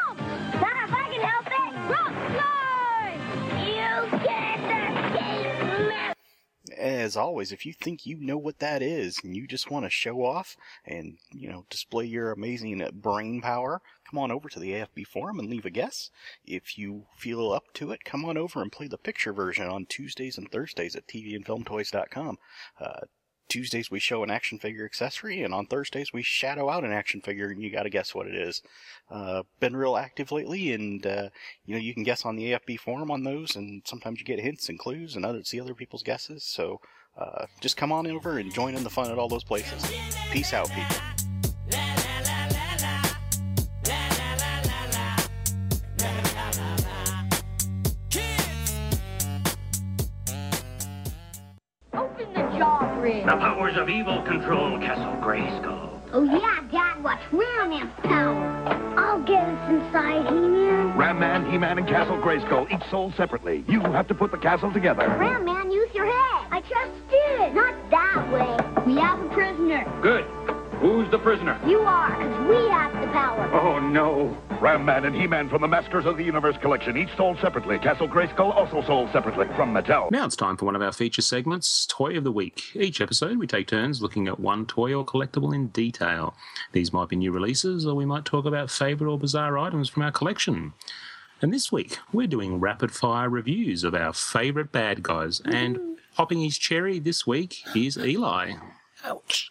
As 6.79 7.17
always, 7.17 7.53
if 7.53 7.67
you 7.67 7.73
think 7.73 8.07
you 8.07 8.17
know 8.21 8.39
what 8.39 8.59
that 8.59 8.83
is 8.83 9.21
and 9.23 9.37
you 9.37 9.47
just 9.47 9.71
want 9.71 9.85
to 9.85 9.91
show 9.91 10.25
off 10.25 10.57
and, 10.85 11.19
you 11.33 11.49
know, 11.49 11.67
display 11.71 12.05
your 12.05 12.33
amazing 12.33 12.87
brain 12.95 13.41
power, 13.41 13.81
come 14.09 14.19
on 14.19 14.31
over 14.31 14.49
to 14.49 14.59
the 14.61 14.73
AFB 14.73 15.07
forum 15.07 15.39
and 15.39 15.49
leave 15.49 15.67
a 15.67 15.71
guess. 15.71 16.11
If 16.45 16.79
you 16.79 17.07
feel 17.17 17.53
up 17.53 17.73
to 17.75 17.91
it, 17.93 18.05
come 18.05 18.25
on 18.25 18.37
over 18.37 18.63
and 18.63 18.73
play 18.73 18.89
the 18.89 18.99
picture 18.99 19.33
version 19.33 19.69
on 19.69 19.87
Tuesdays 19.87 20.39
and 20.39 20.51
Thursdays 20.51 20.97
at 20.97 21.07
tvandfilmtoys.com. 21.07 22.39
Uh, 22.81 23.01
Tuesdays 23.49 23.91
we 23.91 23.99
show 23.99 24.23
an 24.23 24.31
action 24.31 24.59
figure 24.59 24.85
accessory, 24.85 25.43
and 25.43 25.53
on 25.53 25.67
Thursdays 25.67 26.13
we 26.13 26.23
shadow 26.23 26.71
out 26.71 26.85
an 26.85 26.93
action 26.93 27.21
figure, 27.21 27.49
and 27.49 27.63
you 27.63 27.71
got 27.71 27.83
to 27.83 27.91
guess 27.91 28.15
what 28.15 28.27
it 28.27 28.35
is. 28.35 28.63
Uh, 29.11 29.43
been 29.61 29.77
real 29.77 29.97
active 29.97 30.33
lately, 30.33 30.73
and 30.73 31.07
uh, 31.07 31.29
you 31.67 31.75
know 31.75 31.81
you 31.81 31.95
can 31.95 32.03
guess 32.03 32.25
on 32.25 32.37
the 32.37 32.53
AFB 32.53 32.79
forum 32.79 33.11
on 33.11 33.25
those, 33.25 33.57
and 33.57 33.83
sometimes 33.85 34.19
you 34.19 34.25
get 34.25 34.41
hints 34.41 34.69
and 34.69 34.79
clues, 34.79 35.17
and 35.17 35.25
other 35.25 35.45
see 35.45 35.61
other 35.61 35.75
people's 35.75 36.03
guesses. 36.03 36.45
So 36.45 36.81
uh, 37.17 37.47
just 37.61 37.77
come 37.77 37.93
on 37.93 38.07
over 38.07 38.39
and 38.39 38.53
join 38.53 38.75
in 38.75 38.85
the 38.85 38.91
fun 38.91 39.11
at 39.11 39.19
all 39.19 39.29
those 39.29 39.45
places. 39.45 39.85
Peace 40.31 40.53
out, 40.53 40.71
people. 40.71 41.12
Powers 53.73 53.83
of 53.83 53.89
evil 53.89 54.23
control 54.23 54.79
Castle 54.79 55.15
Grayskull. 55.23 55.89
Oh 56.13 56.25
yeah, 56.25 56.61
Dad, 56.71 57.03
what's 57.03 57.23
Ram 57.33 57.71
Man's 57.71 57.93
power? 58.03 58.45
I'll 58.99 59.23
get 59.23 59.43
us 59.43 59.71
inside, 59.71 60.27
He-Man. 60.27 60.97
Ram 60.97 61.19
Man, 61.19 61.51
He 61.51 61.57
Man, 61.57 61.79
and 61.79 61.87
Castle 61.87 62.19
Grayskull, 62.19 62.71
each 62.71 62.87
sold 62.91 63.15
separately. 63.17 63.65
You 63.69 63.81
have 63.81 64.09
to 64.09 64.15
put 64.15 64.31
the 64.31 64.39
castle 64.39 64.73
together. 64.73 65.09
Ram 65.19 65.45
Man, 65.45 65.71
use 65.71 65.89
your 65.95 66.05
head! 66.05 66.49
I 66.51 66.61
just 66.61 67.09
did! 67.09 67.55
Not 67.55 67.75
that 67.91 68.31
way! 68.31 68.85
We 68.87 69.01
have 69.01 69.21
a 69.21 69.29
prisoner! 69.31 69.85
Good. 70.03 70.25
Who's 70.81 71.11
the 71.11 71.19
prisoner? 71.19 71.59
You 71.67 71.81
are, 71.81 72.11
because 72.11 72.49
we 72.49 72.69
have 72.71 72.93
the 73.01 73.07
power! 73.13 73.51
Oh 73.55 73.79
no! 73.79 74.37
Ram 74.63 74.85
Man 74.85 75.07
and 75.07 75.17
He 75.17 75.27
Man 75.27 75.49
from 75.49 75.61
the 75.61 75.67
Masters 75.67 76.07
of 76.07 76.17
the 76.17 76.23
Universe 76.23 76.57
collection, 76.59 76.97
each 76.97 77.09
sold 77.17 77.37
separately. 77.41 77.81
Castle 77.81 78.07
Grayskull 78.07 78.55
also 78.55 78.81
sold 78.87 79.11
separately 79.11 79.49
from 79.57 79.75
Mattel. 79.75 80.09
Now 80.13 80.25
it's 80.25 80.37
time 80.37 80.57
for 80.57 80.67
one 80.67 80.77
of 80.77 80.83
our 80.83 80.93
feature 80.93 81.21
segments, 81.21 81.85
Toy 81.87 82.17
of 82.17 82.23
the 82.23 82.31
Week. 82.31 82.63
Each 82.77 83.01
episode, 83.01 83.39
we 83.39 83.49
take 83.49 83.67
turns 83.67 84.01
looking 84.01 84.29
at 84.29 84.39
one 84.39 84.65
toy 84.67 84.95
or 84.95 85.05
collectible 85.05 85.53
in 85.53 85.67
detail. 85.67 86.37
These 86.71 86.93
might 86.93 87.09
be 87.09 87.17
new 87.17 87.33
releases, 87.33 87.85
or 87.85 87.97
we 87.97 88.05
might 88.05 88.25
talk 88.25 88.45
about 88.45 88.71
favourite 88.71 89.11
or 89.11 89.19
bizarre 89.19 89.59
items 89.59 89.89
from 89.89 90.05
our 90.05 90.13
collection. 90.13 90.75
And 91.41 91.53
this 91.53 91.73
week, 91.73 91.99
we're 92.13 92.29
doing 92.29 92.61
rapid 92.61 92.93
fire 92.93 93.29
reviews 93.29 93.83
of 93.83 93.97
our 93.97 94.13
favourite 94.13 94.71
bad 94.71 95.03
guys. 95.03 95.41
And 95.45 95.99
popping 96.15 96.41
his 96.41 96.57
cherry 96.57 97.01
this 97.01 97.27
week 97.27 97.65
is 97.75 97.99
Eli. 97.99 98.53
Ouch. 99.05 99.51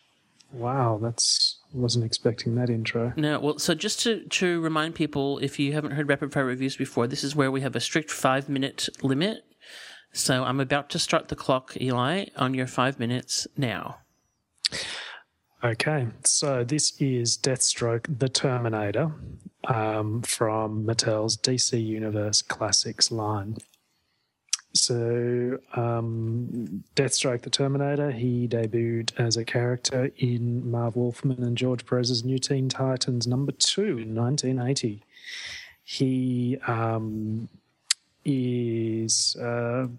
Wow, 0.54 1.00
that's 1.02 1.58
wasn't 1.74 2.06
expecting 2.06 2.56
that 2.56 2.70
intro. 2.70 3.14
No, 3.16 3.40
well, 3.40 3.60
so 3.60 3.74
just 3.74 4.02
to, 4.02 4.26
to 4.26 4.62
remind 4.62 4.96
people, 4.96 5.40
if 5.40 5.60
you 5.60 5.74
haven't 5.74 5.92
heard 5.92 6.10
rapid 6.10 6.34
fire 6.34 6.46
reviews 6.46 6.76
before, 6.76 7.08
this 7.08 7.24
is 7.24 7.36
where 7.36 7.52
we 7.52 7.62
have 7.62 7.76
a 7.76 7.80
strict 7.80 8.12
five 8.12 8.50
minute 8.50 8.90
limit. 9.02 9.46
So 10.14 10.44
I'm 10.44 10.60
about 10.60 10.90
to 10.92 11.00
start 11.00 11.30
the 11.30 11.36
clock, 11.36 11.80
Eli, 11.80 12.26
on 12.36 12.54
your 12.54 12.68
five 12.68 13.00
minutes 13.00 13.48
now. 13.56 14.00
Okay, 15.64 16.08
so 16.26 16.64
this 16.64 17.00
is 17.00 17.38
Deathstroke 17.38 18.20
the 18.20 18.28
Terminator 18.28 19.12
um, 19.66 20.22
from 20.24 20.86
Mattel's 20.86 21.38
DC 21.38 21.82
Universe 21.84 22.42
Classics 22.42 23.12
line. 23.12 23.58
So, 24.74 25.60
um, 25.76 26.84
Deathstroke 26.96 27.42
the 27.42 27.50
Terminator, 27.50 28.12
he 28.12 28.48
debuted 28.48 29.12
as 29.20 29.36
a 29.36 29.44
character 29.44 30.12
in 30.18 30.70
Marv 30.70 30.96
Wolfman 30.96 31.44
and 31.44 31.58
George 31.58 31.86
Perez's 31.86 32.24
New 32.24 32.40
Teen 32.40 32.70
Titans 32.70 33.28
number 33.28 33.52
two 33.52 33.98
in 33.98 34.16
1980. 34.16 35.04
He 35.84 36.58
um, 36.68 37.50
is 38.24 39.36
a 39.36 39.90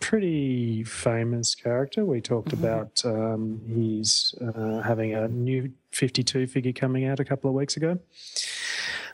pretty 0.00 0.82
famous 0.84 1.54
character. 1.54 2.04
We 2.04 2.20
talked 2.20 2.52
about 2.52 3.02
um, 3.04 3.60
he's 3.68 4.34
uh, 4.40 4.82
having 4.82 5.14
a 5.14 5.28
new 5.28 5.72
52 5.92 6.48
figure 6.48 6.72
coming 6.72 7.06
out 7.06 7.20
a 7.20 7.24
couple 7.24 7.48
of 7.48 7.54
weeks 7.54 7.76
ago. 7.76 7.98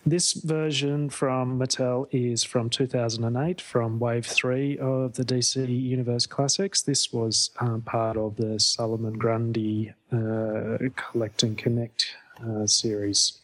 This 0.05 0.33
version 0.33 1.11
from 1.11 1.61
Mattel 1.61 2.09
is 2.11 2.43
from 2.43 2.69
2008, 2.69 3.61
from 3.61 4.01
Wave 4.01 4.27
3 4.27 4.77
of 4.79 5.15
the 5.15 5.25
DC 5.25 5.69
Universe 5.69 6.27
Classics. 6.27 6.83
This 6.83 7.12
was 7.12 7.51
um, 7.61 7.83
part 7.83 8.17
of 8.17 8.35
the 8.35 8.59
Solomon 8.59 9.12
Grundy 9.12 9.95
uh, 10.12 10.79
Collect 10.97 11.45
and 11.45 11.57
Connect 11.57 12.17
uh, 12.45 12.67
series. 12.67 13.38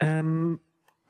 Um, 0.00 0.60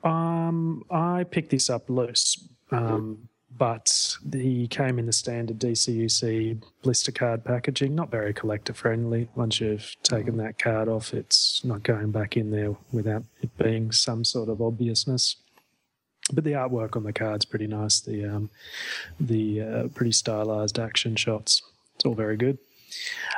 um, 0.03 0.83
I 0.91 1.23
picked 1.23 1.51
this 1.51 1.69
up 1.69 1.89
loose, 1.89 2.49
um, 2.71 3.29
but 3.57 4.17
he 4.33 4.67
came 4.67 4.99
in 4.99 5.05
the 5.05 5.13
standard 5.13 5.59
DCUC 5.59 6.61
blister 6.81 7.11
card 7.11 7.43
packaging, 7.43 7.95
not 7.95 8.11
very 8.11 8.33
collector 8.33 8.73
friendly. 8.73 9.29
Once 9.35 9.61
you've 9.61 9.95
taken 10.03 10.37
that 10.37 10.59
card 10.59 10.89
off, 10.89 11.13
it's 11.13 11.63
not 11.63 11.83
going 11.83 12.11
back 12.11 12.35
in 12.35 12.51
there 12.51 12.75
without 12.91 13.23
it 13.41 13.55
being 13.57 13.91
some 13.91 14.25
sort 14.25 14.49
of 14.49 14.61
obviousness. 14.61 15.37
But 16.33 16.43
the 16.43 16.53
artwork 16.53 16.95
on 16.95 17.03
the 17.03 17.13
card's 17.13 17.45
pretty 17.45 17.67
nice. 17.67 17.99
The 18.01 18.25
um, 18.25 18.49
the 19.19 19.61
uh, 19.61 19.87
pretty 19.89 20.11
stylized 20.11 20.79
action 20.79 21.15
shots. 21.15 21.61
It's 21.95 22.05
all 22.05 22.15
very 22.15 22.35
good. 22.35 22.57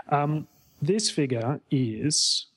Um, 0.10 0.48
this 0.82 1.10
figure 1.10 1.60
is 1.70 2.48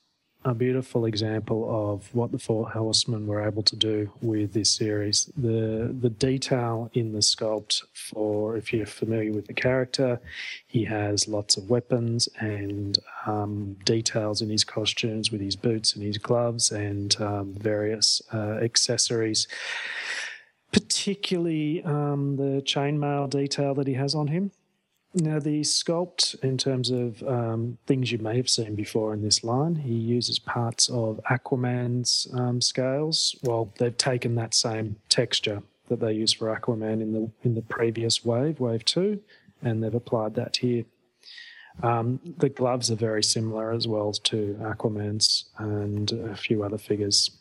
a 0.43 0.55
beautiful 0.55 1.05
example 1.05 1.93
of 1.93 2.13
what 2.15 2.31
the 2.31 2.39
Four 2.39 2.69
Horsemen 2.69 3.27
were 3.27 3.45
able 3.45 3.61
to 3.63 3.75
do 3.75 4.11
with 4.21 4.53
this 4.53 4.71
series. 4.71 5.31
The 5.37 5.95
the 5.99 6.09
detail 6.09 6.89
in 6.93 7.11
the 7.13 7.19
sculpt 7.19 7.83
for 7.93 8.57
if 8.57 8.73
you're 8.73 8.87
familiar 8.87 9.31
with 9.31 9.47
the 9.47 9.53
character, 9.53 10.19
he 10.65 10.83
has 10.85 11.27
lots 11.27 11.57
of 11.57 11.69
weapons 11.69 12.27
and 12.39 12.97
um, 13.27 13.77
details 13.85 14.41
in 14.41 14.49
his 14.49 14.63
costumes 14.63 15.31
with 15.31 15.41
his 15.41 15.55
boots 15.55 15.93
and 15.93 16.03
his 16.03 16.17
gloves 16.17 16.71
and 16.71 17.19
um, 17.21 17.53
various 17.53 18.21
uh, 18.33 18.57
accessories. 18.61 19.47
Particularly 20.71 21.83
um, 21.83 22.37
the 22.37 22.61
chainmail 22.65 23.29
detail 23.29 23.75
that 23.75 23.87
he 23.87 23.93
has 23.93 24.15
on 24.15 24.27
him. 24.27 24.51
Now, 25.13 25.39
the 25.39 25.61
sculpt, 25.61 26.41
in 26.41 26.57
terms 26.57 26.89
of 26.89 27.21
um, 27.23 27.77
things 27.85 28.13
you 28.13 28.17
may 28.17 28.37
have 28.37 28.49
seen 28.49 28.75
before 28.75 29.13
in 29.13 29.21
this 29.21 29.43
line, 29.43 29.75
he 29.75 29.93
uses 29.93 30.39
parts 30.39 30.89
of 30.89 31.19
Aquaman's 31.29 32.27
um, 32.33 32.61
scales. 32.61 33.35
Well, 33.43 33.73
they've 33.77 33.97
taken 33.97 34.35
that 34.35 34.53
same 34.53 34.95
texture 35.09 35.63
that 35.89 35.99
they 35.99 36.13
used 36.13 36.37
for 36.37 36.55
Aquaman 36.55 37.01
in 37.01 37.11
the 37.11 37.29
in 37.43 37.55
the 37.55 37.61
previous 37.61 38.23
wave, 38.23 38.61
Wave 38.61 38.85
Two, 38.85 39.19
and 39.61 39.83
they've 39.83 39.93
applied 39.93 40.35
that 40.35 40.55
here. 40.57 40.85
Um, 41.83 42.21
the 42.37 42.47
gloves 42.49 42.89
are 42.89 42.95
very 42.95 43.23
similar 43.23 43.73
as 43.73 43.89
well 43.89 44.13
to 44.13 44.57
Aquaman's 44.61 45.45
and 45.57 46.09
a 46.11 46.35
few 46.35 46.63
other 46.63 46.77
figures. 46.77 47.31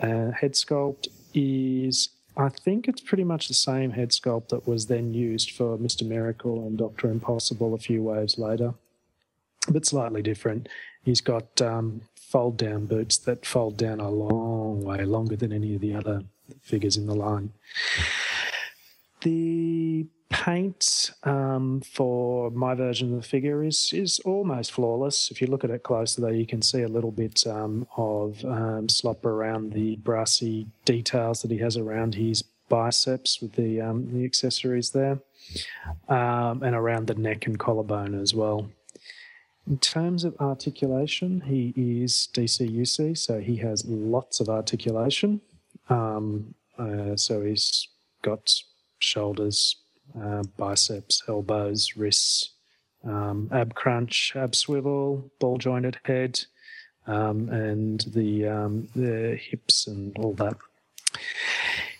Uh, 0.00 0.32
head 0.32 0.54
sculpt 0.54 1.06
is 1.34 2.08
I 2.40 2.48
think 2.48 2.88
it's 2.88 3.02
pretty 3.02 3.24
much 3.24 3.48
the 3.48 3.54
same 3.54 3.90
head 3.90 4.10
sculpt 4.10 4.48
that 4.48 4.66
was 4.66 4.86
then 4.86 5.12
used 5.12 5.50
for 5.50 5.76
Mr. 5.76 6.08
Miracle 6.08 6.66
and 6.66 6.78
Doctor 6.78 7.10
Impossible 7.10 7.74
a 7.74 7.78
few 7.78 8.02
waves 8.02 8.38
later, 8.38 8.72
but 9.68 9.84
slightly 9.84 10.22
different. 10.22 10.66
He's 11.04 11.20
got 11.20 11.60
um, 11.60 12.00
fold 12.16 12.56
down 12.56 12.86
boots 12.86 13.18
that 13.18 13.44
fold 13.44 13.76
down 13.76 14.00
a 14.00 14.08
long 14.08 14.82
way, 14.82 15.04
longer 15.04 15.36
than 15.36 15.52
any 15.52 15.74
of 15.74 15.82
the 15.82 15.94
other 15.94 16.22
figures 16.62 16.96
in 16.96 17.06
the 17.06 17.14
line. 17.14 17.52
The 19.22 20.06
paint 20.30 21.10
um, 21.24 21.80
for 21.80 22.50
my 22.52 22.74
version 22.74 23.12
of 23.12 23.22
the 23.22 23.28
figure 23.28 23.64
is 23.64 23.92
is 23.92 24.20
almost 24.20 24.72
flawless. 24.72 25.30
If 25.30 25.40
you 25.40 25.48
look 25.48 25.64
at 25.64 25.70
it 25.70 25.82
closer, 25.82 26.20
though, 26.20 26.28
you 26.28 26.46
can 26.46 26.62
see 26.62 26.82
a 26.82 26.88
little 26.88 27.10
bit 27.10 27.46
um, 27.46 27.86
of 27.96 28.42
um, 28.44 28.88
slop 28.88 29.26
around 29.26 29.72
the 29.72 29.96
brassy 29.96 30.68
details 30.84 31.42
that 31.42 31.50
he 31.50 31.58
has 31.58 31.76
around 31.76 32.14
his 32.14 32.42
biceps 32.68 33.42
with 33.42 33.52
the 33.52 33.80
um, 33.80 34.10
the 34.12 34.24
accessories 34.24 34.90
there, 34.90 35.18
um, 36.08 36.62
and 36.62 36.74
around 36.74 37.08
the 37.08 37.14
neck 37.14 37.46
and 37.46 37.58
collarbone 37.58 38.14
as 38.14 38.32
well. 38.32 38.70
In 39.66 39.78
terms 39.78 40.24
of 40.24 40.34
articulation, 40.40 41.42
he 41.42 41.74
is 41.76 42.28
DCUC, 42.32 43.16
so 43.18 43.40
he 43.40 43.56
has 43.56 43.84
lots 43.86 44.40
of 44.40 44.48
articulation. 44.48 45.40
Um, 45.88 46.54
uh, 46.78 47.14
so 47.16 47.42
he's 47.42 47.88
got 48.22 48.52
shoulders, 49.00 49.76
uh, 50.20 50.42
biceps, 50.56 51.22
elbows, 51.28 51.96
wrists, 51.96 52.50
um, 53.04 53.48
ab 53.52 53.74
crunch, 53.74 54.32
ab 54.36 54.54
swivel, 54.54 55.30
ball 55.38 55.58
jointed 55.58 55.98
head, 56.04 56.40
um, 57.06 57.48
and 57.48 58.04
the 58.08 58.46
um, 58.46 58.88
the 58.94 59.38
hips 59.40 59.86
and 59.86 60.16
all 60.18 60.34
that. 60.34 60.56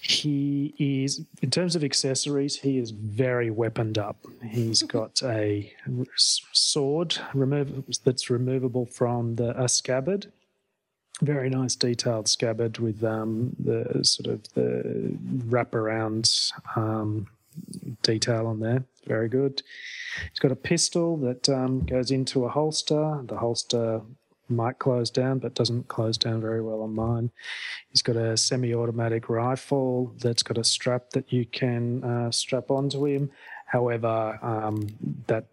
He 0.00 0.74
is, 0.78 1.24
in 1.40 1.50
terms 1.50 1.76
of 1.76 1.84
accessories, 1.84 2.56
he 2.56 2.78
is 2.78 2.90
very 2.90 3.50
weaponed 3.50 3.96
up. 3.96 4.26
He's 4.44 4.82
got 4.96 5.22
a 5.22 5.72
sword 6.16 7.16
remove, 7.32 7.84
that's 8.04 8.28
removable 8.28 8.86
from 8.86 9.36
the 9.36 9.60
a 9.62 9.68
scabbard. 9.68 10.32
Very 11.22 11.50
nice 11.50 11.76
detailed 11.76 12.28
scabbard 12.28 12.78
with 12.78 13.04
um, 13.04 13.54
the 13.58 14.04
sort 14.04 14.32
of 14.32 14.42
the 14.54 15.16
wraparound 15.48 16.52
um, 16.76 17.26
detail 18.02 18.46
on 18.46 18.60
there. 18.60 18.84
Very 19.06 19.28
good. 19.28 19.62
He's 20.30 20.38
got 20.38 20.52
a 20.52 20.56
pistol 20.56 21.16
that 21.18 21.48
um, 21.48 21.84
goes 21.84 22.10
into 22.10 22.44
a 22.44 22.48
holster. 22.48 23.20
The 23.24 23.36
holster 23.36 24.00
might 24.48 24.78
close 24.78 25.10
down, 25.10 25.38
but 25.38 25.54
doesn't 25.54 25.88
close 25.88 26.18
down 26.18 26.40
very 26.40 26.62
well 26.62 26.82
on 26.82 26.94
mine. 26.94 27.30
He's 27.90 28.02
got 28.02 28.16
a 28.16 28.36
semi-automatic 28.36 29.28
rifle 29.28 30.14
that's 30.18 30.42
got 30.42 30.58
a 30.58 30.64
strap 30.64 31.10
that 31.10 31.32
you 31.32 31.46
can 31.46 32.02
uh, 32.02 32.30
strap 32.30 32.70
onto 32.70 33.04
him. 33.06 33.30
However, 33.70 34.36
um, 34.42 34.88
that 35.28 35.46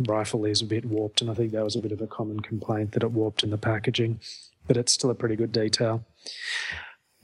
rifle 0.00 0.44
is 0.46 0.62
a 0.62 0.66
bit 0.66 0.84
warped, 0.84 1.20
and 1.20 1.30
I 1.30 1.34
think 1.34 1.52
that 1.52 1.62
was 1.62 1.76
a 1.76 1.80
bit 1.80 1.92
of 1.92 2.00
a 2.00 2.08
common 2.08 2.40
complaint 2.40 2.90
that 2.92 3.04
it 3.04 3.12
warped 3.12 3.44
in 3.44 3.50
the 3.50 3.58
packaging. 3.58 4.18
But 4.66 4.76
it's 4.76 4.92
still 4.92 5.10
a 5.10 5.14
pretty 5.14 5.36
good 5.36 5.52
detail. 5.52 6.04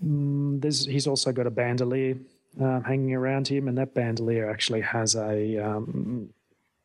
There's, 0.00 0.86
he's 0.86 1.08
also 1.08 1.32
got 1.32 1.48
a 1.48 1.50
bandolier 1.50 2.18
um, 2.60 2.84
hanging 2.84 3.14
around 3.14 3.48
him, 3.48 3.66
and 3.66 3.76
that 3.78 3.94
bandolier 3.94 4.48
actually 4.48 4.82
has 4.82 5.16
a, 5.16 5.58
um, 5.58 6.30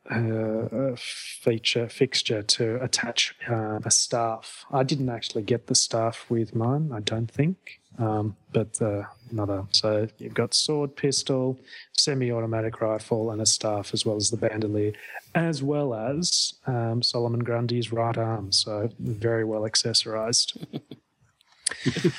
a, 0.10 0.92
a 0.92 0.98
feature 0.98 1.88
fixture 1.88 2.44
to 2.44 2.82
attach 2.84 3.36
uh, 3.50 3.80
a 3.84 3.92
staff. 3.92 4.66
I 4.72 4.84
didn't 4.84 5.10
actually 5.10 5.44
get 5.44 5.68
the 5.68 5.76
staff 5.76 6.26
with 6.30 6.56
mine, 6.56 6.92
I 6.94 7.00
don't 7.00 7.32
think, 7.32 7.80
um, 7.98 8.36
but 8.52 8.82
uh, 8.82 9.04
another. 9.32 9.66
So 9.72 10.08
you've 10.18 10.34
got 10.34 10.54
sword, 10.54 10.96
pistol, 10.96 11.58
semi-automatic 11.94 12.82
rifle, 12.82 13.32
and 13.32 13.42
a 13.42 13.46
staff, 13.46 13.94
as 13.94 14.06
well 14.06 14.16
as 14.16 14.30
the 14.30 14.38
bandolier, 14.38 14.94
as 15.36 15.64
well 15.64 15.94
as 15.94 16.56
um, 16.68 17.02
Solomon 17.02 17.44
Grundy's 17.44 17.92
right 17.92 18.18
arm. 18.18 18.52
So 18.52 18.90
very 19.00 19.46
well 19.46 19.62
accessorized. 19.62 20.58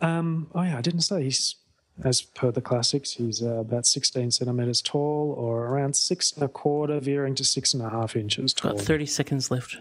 Um, 0.00 0.48
oh 0.54 0.62
yeah, 0.62 0.78
I 0.78 0.80
didn't 0.80 1.00
say 1.00 1.24
he's 1.24 1.56
as 2.04 2.22
per 2.22 2.50
the 2.50 2.60
classics. 2.60 3.12
He's 3.12 3.42
uh, 3.42 3.58
about 3.58 3.86
16 3.86 4.30
centimeters 4.30 4.82
tall, 4.82 5.34
or 5.36 5.66
around 5.66 5.96
six 5.96 6.32
and 6.32 6.42
a 6.42 6.48
quarter, 6.48 7.00
veering 7.00 7.34
to 7.36 7.44
six 7.44 7.74
and 7.74 7.82
a 7.82 7.90
half 7.90 8.16
inches 8.16 8.52
tall. 8.52 8.72
Got 8.72 8.82
30 8.82 9.06
seconds 9.06 9.50
left. 9.50 9.76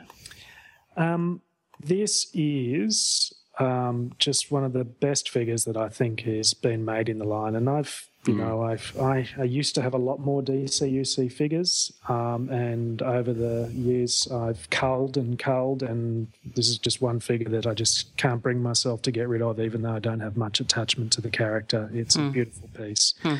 Um, 0.96 1.42
this 1.80 2.28
is 2.34 3.34
um, 3.60 4.14
just 4.20 4.52
one 4.52 4.64
of 4.64 4.74
the 4.74 4.84
best 4.84 5.30
figures 5.30 5.66
that 5.66 5.78
I 5.78 5.90
think 5.90 6.22
has 6.22 6.54
been 6.54 6.86
made 6.86 7.10
in 7.10 7.20
the 7.20 7.26
line, 7.26 7.56
and 7.56 7.70
I've 7.70 8.10
you 8.28 8.34
know 8.36 8.62
I've 8.64 8.96
I, 9.00 9.28
I 9.38 9.44
used 9.44 9.74
to 9.76 9.82
have 9.82 9.94
a 9.94 9.98
lot 9.98 10.20
more 10.20 10.42
DCUC 10.42 11.32
figures, 11.32 11.94
um, 12.10 12.50
and 12.50 13.02
over 13.02 13.34
the 13.34 13.72
years 13.74 14.28
I've 14.32 14.70
culled 14.70 15.18
and 15.18 15.40
culled, 15.40 15.82
and 15.84 16.28
this 16.56 16.68
is 16.70 16.78
just 16.78 17.02
one 17.02 17.20
figure 17.20 17.50
that 17.50 17.66
I 17.66 17.74
just 17.74 18.16
can't 18.18 18.42
bring 18.42 18.62
myself 18.62 19.02
to 19.04 19.12
get 19.12 19.28
rid 19.28 19.42
of, 19.42 19.60
even 19.60 19.82
though 19.82 19.94
I 19.96 20.00
don't 20.00 20.20
have 20.20 20.36
much 20.38 20.60
attachment 20.60 21.12
to 21.14 21.22
the 21.22 21.30
character. 21.30 21.90
It's 21.94 22.16
a 22.16 22.22
Hmm. 22.22 22.32
beautiful 22.32 22.70
piece, 22.76 23.14
Hmm. 23.22 23.36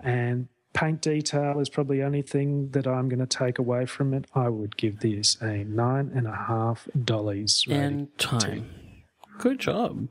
and 0.00 0.48
paint 0.72 1.02
detail 1.02 1.60
is 1.60 1.68
probably 1.68 1.98
the 1.98 2.04
only 2.04 2.22
thing 2.22 2.70
that 2.70 2.86
I'm 2.86 3.08
going 3.10 3.18
to 3.20 3.26
take 3.26 3.58
away 3.58 3.84
from 3.84 4.14
it. 4.14 4.24
I 4.34 4.48
would 4.48 4.76
give 4.78 5.00
this 5.00 5.36
a 5.42 5.64
nine 5.64 6.10
and 6.14 6.26
a 6.26 6.30
half 6.34 6.86
and 6.94 6.96
a 6.96 6.98
half 6.98 7.04
dollars. 7.04 7.66
And 7.68 8.18
time. 8.18 8.70
Good 9.38 9.58
job. 9.58 10.08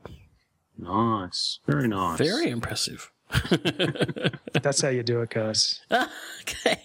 Nice. 0.78 1.58
Very 1.66 1.88
nice. 1.88 2.18
Very 2.18 2.48
impressive. 2.48 3.10
That's 4.62 4.80
how 4.80 4.88
you 4.88 5.02
do 5.02 5.20
it, 5.22 5.30
guys. 5.30 5.80
okay. 5.90 6.80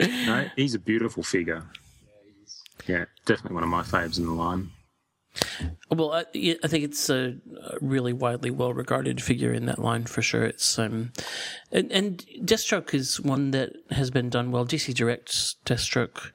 No, 0.00 0.48
he's 0.56 0.74
a 0.74 0.78
beautiful 0.78 1.22
figure. 1.22 1.64
Yeah, 2.86 3.06
definitely 3.26 3.54
one 3.54 3.64
of 3.64 3.70
my 3.70 3.82
faves 3.82 4.18
in 4.18 4.26
the 4.26 4.32
line. 4.32 4.70
Well, 5.90 6.12
I, 6.12 6.24
I 6.62 6.68
think 6.68 6.84
it's 6.84 7.10
a, 7.10 7.36
a 7.62 7.76
really 7.80 8.12
widely 8.12 8.50
well 8.50 8.72
regarded 8.72 9.22
figure 9.22 9.52
in 9.52 9.66
that 9.66 9.78
line 9.78 10.04
for 10.04 10.22
sure. 10.22 10.44
It's 10.44 10.78
um, 10.78 11.12
and, 11.70 11.90
and 11.92 12.24
Deathstroke 12.42 12.94
is 12.94 13.20
one 13.20 13.50
that 13.52 13.72
has 13.90 14.10
been 14.10 14.30
done 14.30 14.50
well. 14.50 14.66
DC 14.66 14.94
Direct's 14.94 15.56
Deathstroke 15.64 16.32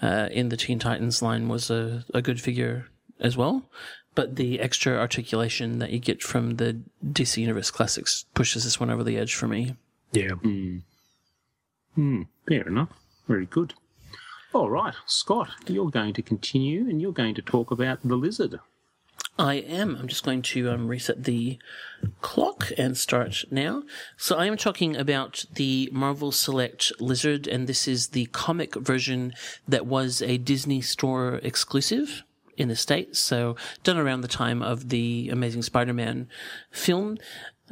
uh, 0.00 0.28
in 0.30 0.48
the 0.48 0.56
Teen 0.56 0.78
Titans 0.78 1.22
line 1.22 1.48
was 1.48 1.70
a, 1.70 2.04
a 2.14 2.22
good 2.22 2.40
figure 2.40 2.86
as 3.20 3.36
well. 3.36 3.70
But 4.14 4.36
the 4.36 4.60
extra 4.60 4.96
articulation 4.98 5.78
that 5.78 5.90
you 5.90 5.98
get 5.98 6.22
from 6.22 6.56
the 6.56 6.80
DC 7.04 7.38
Universe 7.38 7.70
Classics 7.70 8.26
pushes 8.34 8.64
this 8.64 8.78
one 8.78 8.90
over 8.90 9.02
the 9.02 9.16
edge 9.16 9.34
for 9.34 9.48
me. 9.48 9.76
Yeah. 10.12 10.34
Hmm, 11.94 12.22
fair 12.46 12.66
enough. 12.68 12.90
Very 13.26 13.46
good. 13.46 13.74
All 14.52 14.68
right, 14.68 14.94
Scott, 15.06 15.48
you're 15.66 15.90
going 15.90 16.12
to 16.12 16.22
continue 16.22 16.88
and 16.88 17.00
you're 17.00 17.12
going 17.12 17.34
to 17.36 17.42
talk 17.42 17.70
about 17.70 18.06
the 18.06 18.16
lizard. 18.16 18.60
I 19.38 19.54
am. 19.54 19.96
I'm 19.96 20.08
just 20.08 20.24
going 20.24 20.42
to 20.42 20.70
um, 20.70 20.88
reset 20.88 21.24
the 21.24 21.58
clock 22.20 22.70
and 22.76 22.98
start 22.98 23.44
now. 23.50 23.82
So 24.18 24.36
I 24.36 24.44
am 24.44 24.58
talking 24.58 24.94
about 24.94 25.46
the 25.54 25.88
Marvel 25.90 26.32
Select 26.32 26.92
Lizard, 27.00 27.46
and 27.46 27.66
this 27.66 27.88
is 27.88 28.08
the 28.08 28.26
comic 28.26 28.74
version 28.74 29.32
that 29.66 29.86
was 29.86 30.20
a 30.20 30.36
Disney 30.36 30.82
Store 30.82 31.40
exclusive 31.42 32.24
in 32.56 32.68
the 32.68 32.76
States. 32.76 33.18
So 33.18 33.56
done 33.82 33.96
around 33.96 34.20
the 34.20 34.28
time 34.28 34.62
of 34.62 34.88
the 34.88 35.28
Amazing 35.30 35.62
Spider-Man 35.62 36.28
film. 36.70 37.18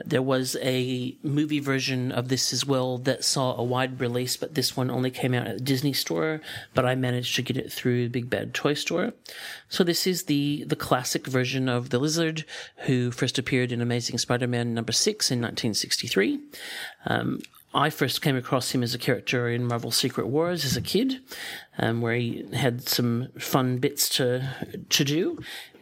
There 0.04 0.22
was 0.22 0.56
a 0.62 1.18
movie 1.22 1.60
version 1.60 2.10
of 2.10 2.28
this 2.28 2.52
as 2.52 2.64
well 2.64 2.96
that 2.98 3.22
saw 3.24 3.54
a 3.56 3.62
wide 3.62 4.00
release, 4.00 4.36
but 4.36 4.54
this 4.54 4.76
one 4.76 4.90
only 4.90 5.10
came 5.10 5.34
out 5.34 5.46
at 5.46 5.58
the 5.58 5.64
Disney 5.64 5.92
Store. 5.92 6.40
But 6.74 6.86
I 6.86 6.94
managed 6.94 7.36
to 7.36 7.42
get 7.42 7.58
it 7.58 7.70
through 7.70 8.08
Big 8.08 8.30
Bad 8.30 8.54
Toy 8.54 8.74
Store. 8.74 9.12
So 9.68 9.84
this 9.84 10.06
is 10.06 10.24
the 10.24 10.64
the 10.66 10.76
classic 10.76 11.26
version 11.26 11.68
of 11.68 11.90
the 11.90 11.98
Lizard, 11.98 12.46
who 12.86 13.10
first 13.10 13.38
appeared 13.38 13.72
in 13.72 13.82
Amazing 13.82 14.18
Spider-Man 14.18 14.72
number 14.72 14.92
six 14.92 15.30
in 15.30 15.38
1963. 15.40 16.40
Um, 17.06 17.40
I 17.72 17.90
first 17.90 18.20
came 18.22 18.36
across 18.36 18.72
him 18.72 18.82
as 18.82 18.94
a 18.94 18.98
character 18.98 19.48
in 19.48 19.66
Marvel 19.66 19.90
Secret 19.90 20.26
Wars 20.26 20.64
as 20.64 20.76
a 20.76 20.82
kid, 20.82 21.20
um, 21.78 22.00
where 22.00 22.14
he 22.14 22.46
had 22.52 22.88
some 22.88 23.28
fun 23.38 23.78
bits 23.78 24.08
to 24.16 24.82
to 24.88 25.04
do 25.04 25.38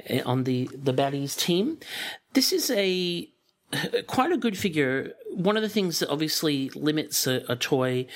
eh, 0.06 0.20
on 0.24 0.44
the 0.44 0.68
the 0.74 0.92
baddies 0.92 1.36
team. 1.36 1.78
This 2.34 2.52
is 2.52 2.70
a 2.70 3.30
quite 4.06 4.32
a 4.32 4.36
good 4.36 4.58
figure. 4.58 5.12
One 5.34 5.56
of 5.56 5.62
the 5.62 5.68
things 5.68 5.98
that 6.00 6.10
obviously 6.10 6.70
limits 6.74 7.26
a, 7.26 7.42
a 7.48 7.56
toy, 7.56 8.06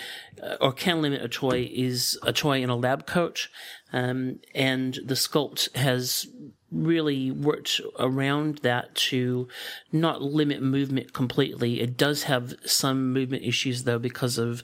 uh, 0.42 0.56
or 0.60 0.72
can 0.72 1.00
limit 1.00 1.22
a 1.22 1.28
toy, 1.28 1.70
is 1.72 2.18
a 2.22 2.32
toy 2.32 2.62
in 2.62 2.70
a 2.70 2.76
lab 2.76 3.06
coat, 3.06 3.48
um, 3.92 4.40
and 4.54 4.98
the 5.04 5.14
sculpt 5.14 5.74
has 5.76 6.26
really 6.72 7.30
worked 7.30 7.80
around 7.98 8.58
that 8.58 8.94
to 8.94 9.48
not 9.92 10.22
limit 10.22 10.62
movement 10.62 11.12
completely. 11.12 11.80
It 11.80 11.96
does 11.96 12.24
have 12.24 12.54
some 12.64 13.12
movement 13.12 13.44
issues 13.44 13.84
though 13.84 13.98
because 13.98 14.38
of 14.38 14.62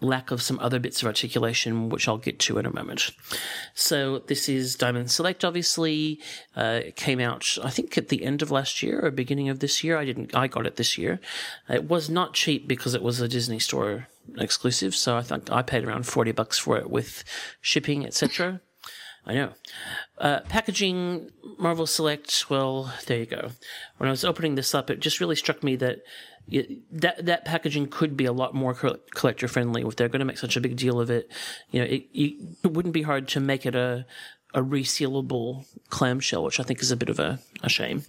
lack 0.00 0.30
of 0.30 0.40
some 0.42 0.58
other 0.60 0.78
bits 0.78 1.02
of 1.02 1.06
articulation, 1.06 1.88
which 1.88 2.06
I'll 2.06 2.18
get 2.18 2.38
to 2.40 2.58
in 2.58 2.66
a 2.66 2.72
moment. 2.72 3.10
So 3.74 4.20
this 4.20 4.48
is 4.48 4.76
Diamond 4.76 5.10
Select, 5.10 5.44
obviously. 5.44 6.20
Uh, 6.56 6.80
it 6.86 6.96
came 6.96 7.20
out, 7.20 7.58
I 7.62 7.70
think, 7.70 7.98
at 7.98 8.08
the 8.08 8.24
end 8.24 8.42
of 8.42 8.50
last 8.50 8.82
year 8.82 9.04
or 9.04 9.10
beginning 9.10 9.48
of 9.48 9.58
this 9.60 9.82
year. 9.82 9.98
I 9.98 10.04
didn't, 10.04 10.34
I 10.34 10.46
got 10.46 10.66
it 10.66 10.76
this 10.76 10.96
year. 10.96 11.20
It 11.68 11.84
was 11.88 12.08
not 12.08 12.34
cheap 12.34 12.68
because 12.68 12.94
it 12.94 13.02
was 13.02 13.20
a 13.20 13.28
Disney 13.28 13.58
Store 13.58 14.06
exclusive, 14.36 14.94
so 14.94 15.16
I 15.16 15.22
think 15.22 15.50
I 15.50 15.62
paid 15.62 15.84
around 15.84 16.06
40 16.06 16.32
bucks 16.32 16.58
for 16.58 16.76
it 16.76 16.90
with 16.90 17.24
shipping, 17.60 18.06
etc. 18.06 18.60
I 19.28 19.34
know. 19.34 19.52
Uh, 20.16 20.40
packaging, 20.48 21.30
Marvel 21.58 21.86
Select, 21.86 22.46
well, 22.48 22.92
there 23.06 23.18
you 23.18 23.26
go. 23.26 23.50
When 23.98 24.08
I 24.08 24.10
was 24.10 24.24
opening 24.24 24.54
this 24.54 24.74
up, 24.74 24.88
it 24.88 25.00
just 25.00 25.20
really 25.20 25.36
struck 25.36 25.62
me 25.62 25.76
that 25.76 25.98
it, 26.50 26.80
that 26.90 27.26
that 27.26 27.44
packaging 27.44 27.88
could 27.88 28.16
be 28.16 28.24
a 28.24 28.32
lot 28.32 28.54
more 28.54 28.74
collector 28.74 29.46
friendly 29.46 29.82
if 29.82 29.96
they're 29.96 30.08
going 30.08 30.20
to 30.20 30.24
make 30.24 30.38
such 30.38 30.56
a 30.56 30.62
big 30.62 30.76
deal 30.76 30.98
of 30.98 31.10
it. 31.10 31.30
You 31.70 31.80
know, 31.80 31.86
it, 31.86 32.06
it 32.14 32.72
wouldn't 32.72 32.94
be 32.94 33.02
hard 33.02 33.28
to 33.28 33.40
make 33.40 33.66
it 33.66 33.74
a 33.74 34.06
a 34.54 34.62
resealable 34.62 35.66
clamshell, 35.90 36.42
which 36.42 36.58
I 36.58 36.62
think 36.62 36.80
is 36.80 36.90
a 36.90 36.96
bit 36.96 37.10
of 37.10 37.18
a, 37.18 37.38
a 37.62 37.68
shame. 37.68 38.04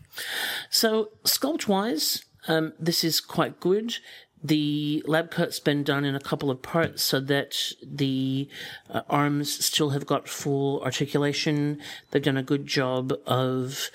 So 0.70 1.10
sculpt 1.26 1.68
wise, 1.68 2.24
um, 2.48 2.72
this 2.80 3.04
is 3.04 3.20
quite 3.20 3.60
good. 3.60 3.98
The 4.44 5.04
lab 5.06 5.32
cut's 5.32 5.60
been 5.60 5.84
done 5.84 6.06
in 6.06 6.16
a 6.16 6.20
couple 6.20 6.50
of 6.50 6.62
parts 6.62 7.04
so 7.04 7.20
that 7.20 7.74
the 7.86 8.48
uh, 8.90 9.02
arms 9.10 9.66
still 9.66 9.90
have 9.90 10.06
got 10.06 10.30
full 10.30 10.82
articulation. 10.82 11.82
They've 12.12 12.24
done 12.24 12.38
a 12.38 12.44
good 12.44 12.66
job 12.66 13.14
of 13.26 13.90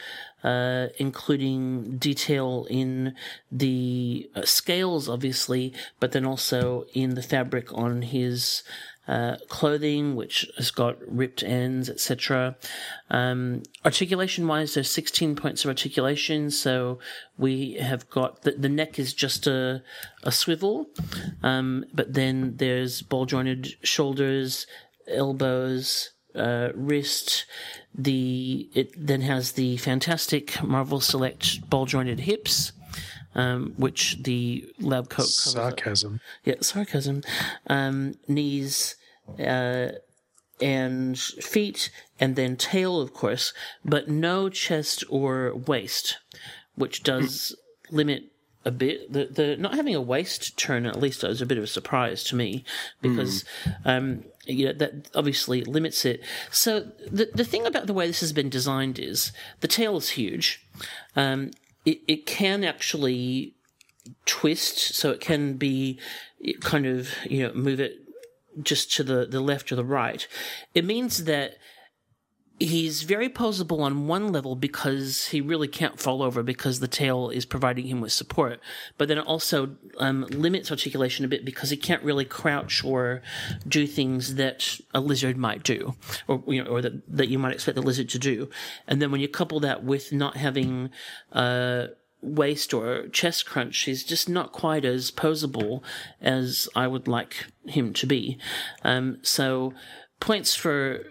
uh, 0.44 0.88
including 0.98 1.96
detail 1.96 2.66
in 2.68 3.14
the 3.50 4.30
uh, 4.34 4.44
scales, 4.44 5.08
obviously, 5.08 5.72
but 5.98 6.12
then 6.12 6.26
also 6.26 6.84
in 6.92 7.14
the 7.14 7.22
fabric 7.22 7.72
on 7.72 8.02
his 8.02 8.62
uh, 9.06 9.36
clothing, 9.48 10.16
which 10.16 10.46
has 10.56 10.70
got 10.70 10.96
ripped 11.06 11.42
ends, 11.42 11.90
etc. 11.90 12.56
Um, 13.10 13.62
articulation 13.84 14.46
wise, 14.46 14.74
there's 14.74 14.90
16 14.90 15.36
points 15.36 15.64
of 15.64 15.68
articulation, 15.68 16.50
so 16.50 16.98
we 17.36 17.74
have 17.74 18.08
got 18.08 18.42
the, 18.42 18.52
the 18.52 18.68
neck 18.68 18.98
is 18.98 19.12
just 19.12 19.46
a, 19.46 19.82
a 20.22 20.32
swivel, 20.32 20.86
um, 21.42 21.84
but 21.92 22.14
then 22.14 22.56
there's 22.56 23.02
ball 23.02 23.26
jointed 23.26 23.74
shoulders, 23.82 24.66
elbows, 25.08 26.10
uh, 26.34 26.70
wrist. 26.74 27.46
The 27.94 28.68
it 28.74 28.92
then 28.96 29.20
has 29.20 29.52
the 29.52 29.76
fantastic 29.76 30.62
Marvel 30.62 31.00
Select 31.00 31.68
ball 31.70 31.86
jointed 31.86 32.20
hips, 32.20 32.72
um, 33.34 33.74
which 33.76 34.22
the 34.22 34.64
lab 34.80 35.08
coat. 35.08 35.26
Sarcasm. 35.26 36.20
Yeah, 36.44 36.56
sarcasm. 36.60 37.22
Um, 37.66 38.14
knees, 38.28 38.96
uh, 39.38 39.88
and 40.60 41.18
feet, 41.18 41.90
and 42.20 42.36
then 42.36 42.56
tail, 42.56 43.00
of 43.00 43.12
course, 43.12 43.52
but 43.84 44.08
no 44.08 44.48
chest 44.48 45.04
or 45.08 45.54
waist, 45.54 46.18
which 46.76 47.02
does 47.02 47.56
limit 47.90 48.30
a 48.64 48.70
bit. 48.70 49.12
The 49.12 49.26
the 49.26 49.56
not 49.56 49.74
having 49.74 49.94
a 49.94 50.00
waist 50.00 50.56
turn 50.56 50.86
at 50.86 51.00
least 51.00 51.24
is 51.24 51.42
a 51.42 51.46
bit 51.46 51.58
of 51.58 51.64
a 51.64 51.68
surprise 51.68 52.22
to 52.24 52.36
me 52.36 52.64
because 53.02 53.44
um, 53.84 54.24
you 54.46 54.66
know 54.66 54.72
that 54.72 55.10
obviously 55.14 55.62
limits 55.64 56.04
it. 56.04 56.22
So 56.50 56.92
the 57.10 57.30
the 57.34 57.44
thing 57.44 57.66
about 57.66 57.86
the 57.86 57.94
way 57.94 58.06
this 58.06 58.20
has 58.20 58.32
been 58.32 58.48
designed 58.48 58.98
is 58.98 59.32
the 59.60 59.68
tail 59.68 59.96
is 59.96 60.10
huge. 60.10 60.64
Um, 61.16 61.50
it 61.84 62.00
it 62.06 62.26
can 62.26 62.64
actually 62.64 63.54
twist, 64.26 64.78
so 64.94 65.10
it 65.10 65.20
can 65.20 65.54
be 65.54 65.98
kind 66.60 66.86
of 66.86 67.10
you 67.28 67.42
know 67.42 67.54
move 67.54 67.80
it 67.80 67.96
just 68.62 68.92
to 68.94 69.02
the 69.02 69.26
the 69.26 69.40
left 69.40 69.72
or 69.72 69.76
the 69.76 69.84
right. 69.84 70.26
It 70.74 70.84
means 70.84 71.24
that 71.24 71.56
he's 72.60 73.02
very 73.02 73.28
posable 73.28 73.80
on 73.80 74.06
one 74.06 74.30
level 74.30 74.54
because 74.54 75.26
he 75.26 75.40
really 75.40 75.66
can't 75.66 75.98
fall 75.98 76.22
over 76.22 76.42
because 76.42 76.78
the 76.78 76.88
tail 76.88 77.28
is 77.28 77.44
providing 77.44 77.86
him 77.86 78.00
with 78.00 78.12
support. 78.12 78.60
But 78.96 79.08
then 79.08 79.18
it 79.18 79.26
also 79.26 79.76
um, 79.98 80.22
limits 80.30 80.70
articulation 80.70 81.24
a 81.24 81.28
bit 81.28 81.44
because 81.44 81.70
he 81.70 81.76
can't 81.76 82.02
really 82.02 82.24
crouch 82.24 82.84
or 82.84 83.22
do 83.66 83.86
things 83.86 84.36
that 84.36 84.78
a 84.92 85.00
lizard 85.00 85.36
might 85.36 85.62
do, 85.64 85.94
or 86.28 86.42
you 86.46 86.62
know, 86.62 86.70
or 86.70 86.80
that 86.80 87.02
that 87.16 87.28
you 87.28 87.38
might 87.38 87.54
expect 87.54 87.74
the 87.74 87.82
lizard 87.82 88.08
to 88.10 88.18
do. 88.18 88.48
And 88.86 89.02
then 89.02 89.10
when 89.10 89.20
you 89.20 89.28
couple 89.28 89.60
that 89.60 89.82
with 89.82 90.12
not 90.12 90.36
having 90.36 90.90
uh, 91.32 91.88
waist 92.22 92.72
or 92.72 93.08
chest 93.08 93.46
crunch, 93.46 93.78
he's 93.80 94.04
just 94.04 94.28
not 94.28 94.52
quite 94.52 94.84
as 94.84 95.10
posable 95.10 95.82
as 96.20 96.68
I 96.76 96.86
would 96.86 97.08
like 97.08 97.46
him 97.66 97.92
to 97.94 98.06
be. 98.06 98.38
Um, 98.84 99.18
so 99.22 99.74
points 100.20 100.54
for 100.54 101.04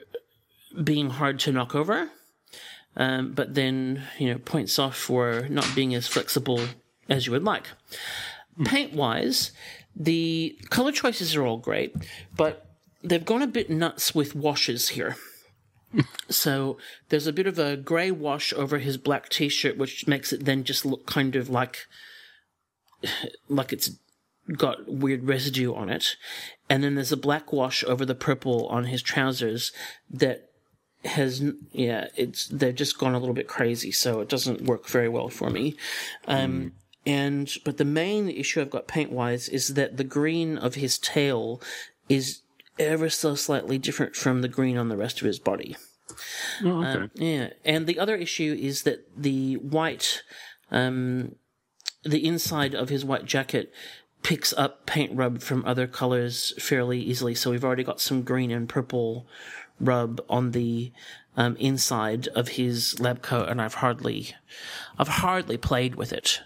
being 0.82 1.10
hard 1.10 1.40
to 1.42 1.52
knock 1.52 1.76
over, 1.76 2.10
um, 2.96 3.34
but 3.34 3.56
then 3.56 4.04
you 4.18 4.32
know 4.32 4.40
points 4.40 4.80
off 4.80 4.96
for 4.96 5.48
not 5.50 5.70
being 5.76 5.94
as 5.94 6.08
flexible 6.08 6.62
as 7.10 7.26
you 7.26 7.32
would 7.32 7.44
like. 7.44 7.68
Paint 8.66 8.94
wise, 8.94 9.52
the 9.96 10.58
color 10.70 10.92
choices 10.92 11.36
are 11.36 11.46
all 11.46 11.58
great, 11.58 11.96
but 12.36 12.68
they've 13.04 13.26
gone 13.26 13.42
a 13.42 13.48
bit 13.48 13.70
nuts 13.70 14.14
with 14.14 14.36
washes 14.36 14.90
here. 14.90 15.16
so 16.30 16.78
there's 17.10 17.28
a 17.28 17.34
bit 17.34 17.48
of 17.48 17.60
a 17.60 17.78
grey 17.78 18.12
wash 18.12 18.54
over 18.54 18.80
his 18.80 18.98
black 18.98 19.30
t-shirt, 19.30 19.78
which 19.78 20.08
makes 20.08 20.34
it 20.34 20.46
then 20.46 20.64
just 20.64 20.86
look 20.86 21.06
kind 21.06 21.36
of 21.36 21.50
like 21.50 21.86
like 23.50 23.74
it's 23.74 23.92
got 24.58 24.88
weird 24.88 25.28
residue 25.28 25.74
on 25.74 25.90
it. 25.90 26.16
And 26.70 26.84
then 26.84 26.96
there's 26.96 27.12
a 27.12 27.18
black 27.18 27.54
wash 27.54 27.84
over 27.84 28.06
the 28.06 28.16
purple 28.16 28.68
on 28.68 28.86
his 28.86 29.02
trousers 29.02 29.72
that 30.10 30.50
has 31.06 31.44
yeah 31.72 32.08
it's 32.16 32.48
they've 32.48 32.76
just 32.76 32.98
gone 32.98 33.14
a 33.14 33.20
little 33.20 33.34
bit 33.36 33.48
crazy 33.48 33.92
so 33.92 34.22
it 34.22 34.30
doesn't 34.30 34.62
work 34.62 34.88
very 34.88 35.10
well 35.10 35.28
for 35.30 35.50
me 35.50 35.76
um 36.28 36.72
and 37.06 37.56
but 37.66 37.78
the 37.78 37.86
main 37.86 38.30
issue 38.30 38.62
i've 38.62 38.70
got 38.70 38.88
paint 38.88 39.12
wise 39.12 39.50
is 39.50 39.74
that 39.74 39.98
the 39.98 40.04
green 40.06 40.58
of 40.58 40.76
his 40.76 40.98
tail 40.98 41.62
is 42.08 42.42
ever 42.80 43.10
so 43.10 43.36
slightly 43.36 43.78
different 43.78 44.16
from 44.16 44.42
the 44.42 44.48
green 44.48 44.78
on 44.78 44.88
the 44.88 44.98
rest 44.98 45.20
of 45.20 45.28
his 45.28 45.40
body 45.40 45.76
Oh, 46.64 46.84
okay. 46.84 47.04
um, 47.04 47.12
yeah, 47.16 47.50
and 47.66 47.88
the 47.88 47.98
other 47.98 48.16
issue 48.16 48.56
is 48.60 48.84
that 48.84 49.08
the 49.18 49.56
white, 49.56 50.22
um, 50.70 51.36
the 52.04 52.26
inside 52.26 52.76
of 52.76 52.90
his 52.90 53.04
white 53.04 53.26
jacket 53.26 53.72
picks 54.22 54.54
up 54.54 54.86
paint 54.86 55.16
rub 55.16 55.42
from 55.42 55.66
other 55.66 55.88
colors 55.88 56.54
fairly 56.60 57.00
easily. 57.00 57.34
So 57.34 57.50
we've 57.52 57.64
already 57.64 57.84
got 57.84 58.00
some 58.00 58.22
green 58.22 58.52
and 58.52 58.70
purple 58.70 59.26
rub 59.80 60.22
on 60.30 60.52
the 60.52 60.92
um, 61.36 61.56
inside 61.58 62.28
of 62.30 62.50
his 62.50 63.00
lab 63.00 63.22
coat, 63.22 63.50
and 63.50 63.62
I've 63.62 63.76
hardly, 63.76 64.36
I've 64.98 65.08
hardly 65.08 65.58
played 65.58 65.96
with 65.96 66.14
it. 66.14 66.42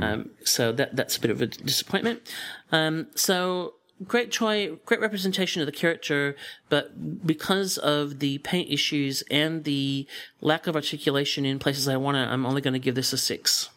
Um, 0.00 0.30
so 0.44 0.70
that 0.72 0.94
that's 0.94 1.16
a 1.16 1.20
bit 1.20 1.30
of 1.30 1.42
a 1.42 1.46
disappointment. 1.46 2.22
Um, 2.70 3.08
so 3.16 3.74
great 4.06 4.30
choice, 4.30 4.70
great 4.86 5.00
representation 5.00 5.60
of 5.62 5.66
the 5.66 5.72
character, 5.72 6.36
but 6.68 7.26
because 7.26 7.76
of 7.78 8.20
the 8.20 8.38
paint 8.38 8.70
issues 8.70 9.22
and 9.30 9.64
the 9.64 10.06
lack 10.40 10.68
of 10.68 10.76
articulation 10.76 11.44
in 11.44 11.58
places 11.58 11.88
I 11.88 11.96
want 11.96 12.14
to, 12.16 12.20
I'm 12.20 12.46
only 12.46 12.60
going 12.60 12.74
to 12.74 12.78
give 12.78 12.94
this 12.94 13.12
a 13.12 13.18
six. 13.18 13.70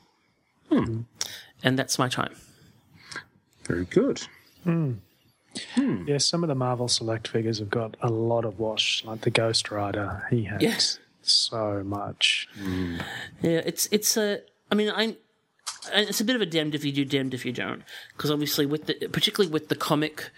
And 1.64 1.78
that's 1.80 1.98
my 1.98 2.08
time. 2.10 2.36
Very 3.64 3.86
good. 3.86 4.22
Yeah, 5.78 6.18
some 6.18 6.44
of 6.44 6.48
the 6.48 6.56
Marvel 6.56 6.88
Select 6.88 7.28
figures 7.28 7.60
have 7.60 7.70
got 7.70 7.98
a 8.02 8.10
lot 8.10 8.46
of 8.46 8.60
wash, 8.60 9.04
like 9.06 9.22
the 9.22 9.30
Ghost 9.30 9.70
Rider. 9.72 10.26
He 10.30 10.44
has 10.46 10.62
Yes. 10.62 11.00
so 11.22 11.84
much. 11.84 12.48
Yeah, 13.42 13.62
it's 13.66 13.88
it's 13.92 14.16
a. 14.18 14.42
I 14.72 14.76
mean, 14.76 14.90
I 14.90 15.18
and 15.92 16.08
it's 16.08 16.22
a 16.22 16.24
bit 16.26 16.36
of 16.36 16.42
a 16.42 16.46
damned 16.46 16.76
if 16.76 16.86
you 16.86 16.92
do, 16.92 17.04
damned 17.06 17.34
if 17.34 17.46
you 17.46 17.52
don't. 17.52 17.84
Because 18.16 18.32
obviously, 18.32 18.66
with 18.66 18.86
the 18.86 18.94
particularly 19.12 19.52
with 19.52 19.68
the 19.68 19.76
comic 19.76 20.30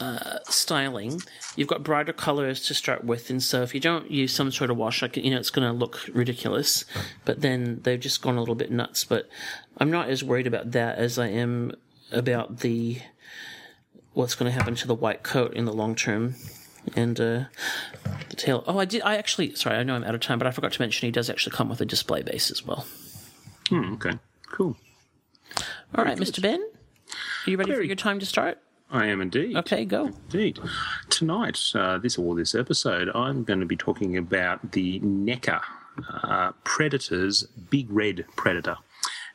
uh, 0.00 0.38
styling, 0.44 1.20
you've 1.56 1.68
got 1.68 1.82
brighter 1.84 2.12
colors 2.12 2.64
to 2.66 2.74
start 2.74 3.04
with, 3.04 3.30
and 3.30 3.42
so 3.42 3.62
if 3.62 3.74
you 3.74 3.80
don't 3.80 4.10
use 4.10 4.32
some 4.34 4.50
sort 4.50 4.70
of 4.70 4.76
wash, 4.76 5.02
like 5.02 5.16
you 5.16 5.30
know, 5.30 5.38
it's 5.38 5.50
going 5.50 5.66
to 5.70 5.72
look 5.76 6.08
ridiculous. 6.12 6.84
But 7.24 7.42
then 7.42 7.80
they've 7.82 8.00
just 8.00 8.22
gone 8.22 8.36
a 8.36 8.40
little 8.40 8.54
bit 8.54 8.70
nuts. 8.70 9.04
But 9.04 9.28
I'm 9.78 9.90
not 9.90 10.08
as 10.08 10.24
worried 10.24 10.46
about 10.46 10.72
that 10.72 10.98
as 10.98 11.18
I 11.18 11.28
am 11.28 11.72
about 12.12 12.60
the 12.60 13.00
what's 14.14 14.34
going 14.34 14.50
to 14.50 14.56
happen 14.56 14.74
to 14.76 14.86
the 14.86 14.94
white 14.94 15.22
coat 15.22 15.54
in 15.54 15.64
the 15.64 15.72
long 15.72 15.94
term. 15.94 16.34
And 16.96 17.18
uh, 17.18 17.44
the 18.28 18.36
tail. 18.36 18.62
Oh, 18.66 18.78
I 18.78 18.84
did. 18.84 19.02
I 19.02 19.16
actually. 19.16 19.54
Sorry, 19.54 19.76
I 19.76 19.82
know 19.82 19.94
I'm 19.94 20.04
out 20.04 20.14
of 20.14 20.20
time, 20.20 20.38
but 20.38 20.46
I 20.46 20.50
forgot 20.50 20.72
to 20.72 20.82
mention 20.82 21.06
he 21.06 21.10
does 21.12 21.30
actually 21.30 21.56
come 21.56 21.70
with 21.70 21.80
a 21.80 21.86
display 21.86 22.22
base 22.22 22.50
as 22.50 22.66
well. 22.66 22.86
Hmm, 23.70 23.94
okay, 23.94 24.18
cool. 24.52 24.76
All 25.94 26.04
right, 26.04 26.18
Mr. 26.18 26.42
Ben, 26.42 26.60
are 27.46 27.50
you 27.50 27.56
ready 27.56 27.72
for 27.72 27.82
your 27.82 27.96
time 27.96 28.18
to 28.20 28.26
start? 28.26 28.58
I 28.90 29.06
am 29.06 29.20
indeed. 29.20 29.56
Okay, 29.56 29.84
go. 29.86 30.06
Indeed. 30.06 30.60
Tonight, 31.08 31.58
uh, 31.74 31.98
this 31.98 32.18
or 32.18 32.34
this 32.34 32.54
episode, 32.54 33.08
I'm 33.14 33.44
going 33.44 33.60
to 33.60 33.66
be 33.66 33.76
talking 33.76 34.16
about 34.16 34.72
the 34.72 35.00
NECA 35.00 35.62
uh, 36.22 36.52
Predator's 36.64 37.44
Big 37.70 37.86
Red 37.90 38.26
Predator. 38.36 38.76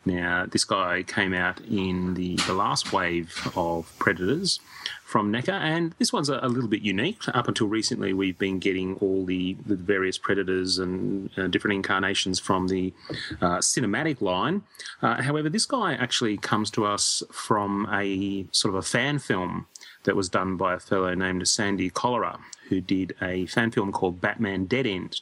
Now, 0.05 0.45
this 0.49 0.63
guy 0.63 1.03
came 1.03 1.33
out 1.33 1.59
in 1.61 2.13
the, 2.13 2.35
the 2.47 2.53
last 2.53 2.93
wave 2.93 3.51
of 3.55 3.91
Predators 3.99 4.59
from 5.03 5.31
NECA, 5.31 5.53
and 5.53 5.93
this 5.99 6.13
one's 6.13 6.29
a, 6.29 6.39
a 6.41 6.47
little 6.47 6.69
bit 6.69 6.81
unique. 6.81 7.21
Up 7.27 7.47
until 7.47 7.67
recently, 7.67 8.13
we've 8.13 8.37
been 8.37 8.59
getting 8.59 8.95
all 8.95 9.25
the, 9.25 9.57
the 9.65 9.75
various 9.75 10.17
Predators 10.17 10.79
and 10.79 11.29
uh, 11.37 11.47
different 11.47 11.75
incarnations 11.75 12.39
from 12.39 12.67
the 12.69 12.93
uh, 13.41 13.57
cinematic 13.57 14.21
line. 14.21 14.63
Uh, 15.01 15.21
however, 15.21 15.49
this 15.49 15.65
guy 15.65 15.93
actually 15.93 16.37
comes 16.37 16.71
to 16.71 16.85
us 16.85 17.21
from 17.31 17.87
a 17.91 18.45
sort 18.51 18.73
of 18.73 18.79
a 18.79 18.83
fan 18.83 19.19
film 19.19 19.67
that 20.03 20.15
was 20.15 20.29
done 20.29 20.55
by 20.55 20.75
a 20.75 20.79
fellow 20.79 21.13
named 21.13 21.47
Sandy 21.47 21.89
Collora, 21.89 22.39
who 22.69 22.79
did 22.79 23.15
a 23.21 23.47
fan 23.47 23.71
film 23.71 23.91
called 23.91 24.21
Batman 24.21 24.65
Dead 24.65 24.87
End. 24.87 25.21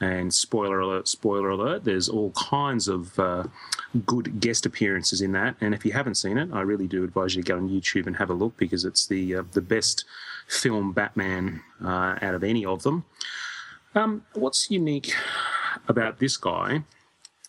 And 0.00 0.32
spoiler 0.32 0.80
alert, 0.80 1.08
spoiler 1.08 1.50
alert, 1.50 1.84
there's 1.84 2.08
all 2.08 2.30
kinds 2.32 2.86
of 2.86 3.18
uh, 3.18 3.44
good 4.04 4.40
guest 4.40 4.66
appearances 4.66 5.22
in 5.22 5.32
that. 5.32 5.56
And 5.60 5.72
if 5.72 5.86
you 5.86 5.92
haven't 5.92 6.16
seen 6.16 6.36
it, 6.36 6.50
I 6.52 6.60
really 6.60 6.86
do 6.86 7.02
advise 7.02 7.34
you 7.34 7.42
to 7.42 7.52
go 7.52 7.56
on 7.56 7.70
YouTube 7.70 8.06
and 8.06 8.16
have 8.16 8.28
a 8.28 8.34
look 8.34 8.56
because 8.58 8.84
it's 8.84 9.06
the, 9.06 9.36
uh, 9.36 9.42
the 9.52 9.62
best 9.62 10.04
film 10.48 10.92
Batman 10.92 11.62
uh, 11.82 12.18
out 12.20 12.34
of 12.34 12.44
any 12.44 12.66
of 12.66 12.82
them. 12.82 13.04
Um, 13.94 14.22
what's 14.34 14.70
unique 14.70 15.14
about 15.88 16.18
this 16.18 16.36
guy 16.36 16.82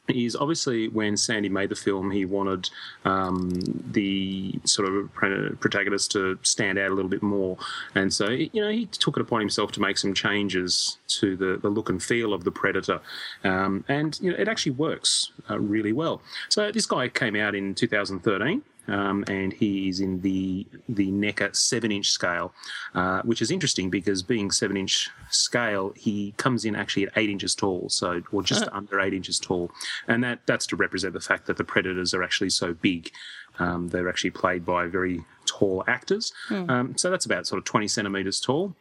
is 0.10 0.36
obviously 0.36 0.88
when 0.88 1.18
Sandy 1.18 1.50
made 1.50 1.70
the 1.70 1.76
film, 1.76 2.12
he 2.12 2.26
wanted 2.26 2.70
um, 3.06 3.52
the 3.92 4.54
sort 4.64 4.88
of 4.90 5.14
protagonist 5.14 6.12
to 6.12 6.38
stand 6.44 6.78
out 6.78 6.92
a 6.92 6.94
little 6.94 7.10
bit 7.10 7.24
more, 7.24 7.58
and 7.96 8.14
so 8.14 8.30
you 8.30 8.62
know 8.62 8.70
he 8.70 8.86
took 8.86 9.18
it 9.18 9.22
upon 9.22 9.40
himself 9.40 9.72
to 9.74 9.82
make 9.82 9.98
some 9.98 10.14
changes 10.14 10.98
to 11.08 11.36
the, 11.36 11.58
the 11.58 11.70
look 11.70 11.90
and 11.90 12.02
feel 12.02 12.34
of 12.34 12.44
the 12.44 12.52
Predator, 12.52 13.00
um, 13.44 13.84
and 13.88 14.20
you 14.22 14.32
know 14.32 14.38
it 14.38 14.48
actually 14.48 14.74
works 14.74 15.32
uh, 15.50 15.60
really 15.60 15.94
well. 15.94 16.22
So 16.50 16.72
this 16.72 16.86
guy 16.86 17.08
came 17.08 17.36
out 17.36 17.56
in 17.56 17.76
2013. 17.76 18.62
Um, 18.88 19.26
and 19.28 19.52
he 19.52 19.90
is 19.90 20.00
in 20.00 20.22
the 20.22 20.66
the 20.88 21.12
NECA 21.12 21.56
seven 21.56 21.92
inch 21.92 22.10
scale, 22.10 22.54
uh, 22.96 23.22
which 23.24 23.42
is 23.42 23.52
interesting 23.52 23.90
because 23.90 24.24
being 24.24 24.50
seven 24.50 24.78
inch 24.78 25.10
scale, 25.30 25.92
he 25.96 26.34
comes 26.38 26.64
in 26.64 26.76
actually 26.76 27.08
at 27.08 27.18
eight 27.18 27.30
inches 27.30 27.54
tall, 27.54 27.90
so 27.90 28.22
or 28.32 28.42
just 28.44 28.68
under 28.72 29.00
eight 29.02 29.14
inches 29.14 29.40
tall, 29.40 29.72
and 30.08 30.24
that 30.24 30.40
that's 30.46 30.66
to 30.68 30.76
represent 30.78 31.14
the 31.14 31.20
fact 31.20 31.48
that 31.48 31.58
the 31.58 31.64
predators 31.64 32.14
are 32.14 32.24
actually 32.24 32.50
so 32.50 32.74
big. 32.74 33.12
Um, 33.60 33.90
they're 33.90 34.08
actually 34.08 34.32
played 34.32 34.66
by 34.66 34.86
very 34.88 35.22
tall 35.46 35.84
actors, 35.88 36.32
Hmm. 36.48 36.70
um, 36.70 36.98
so 36.98 37.10
that's 37.10 37.26
about 37.26 37.46
sort 37.48 37.60
of 37.60 37.66
twenty 37.66 37.88
centimeters 37.88 38.40
tall, 38.40 38.76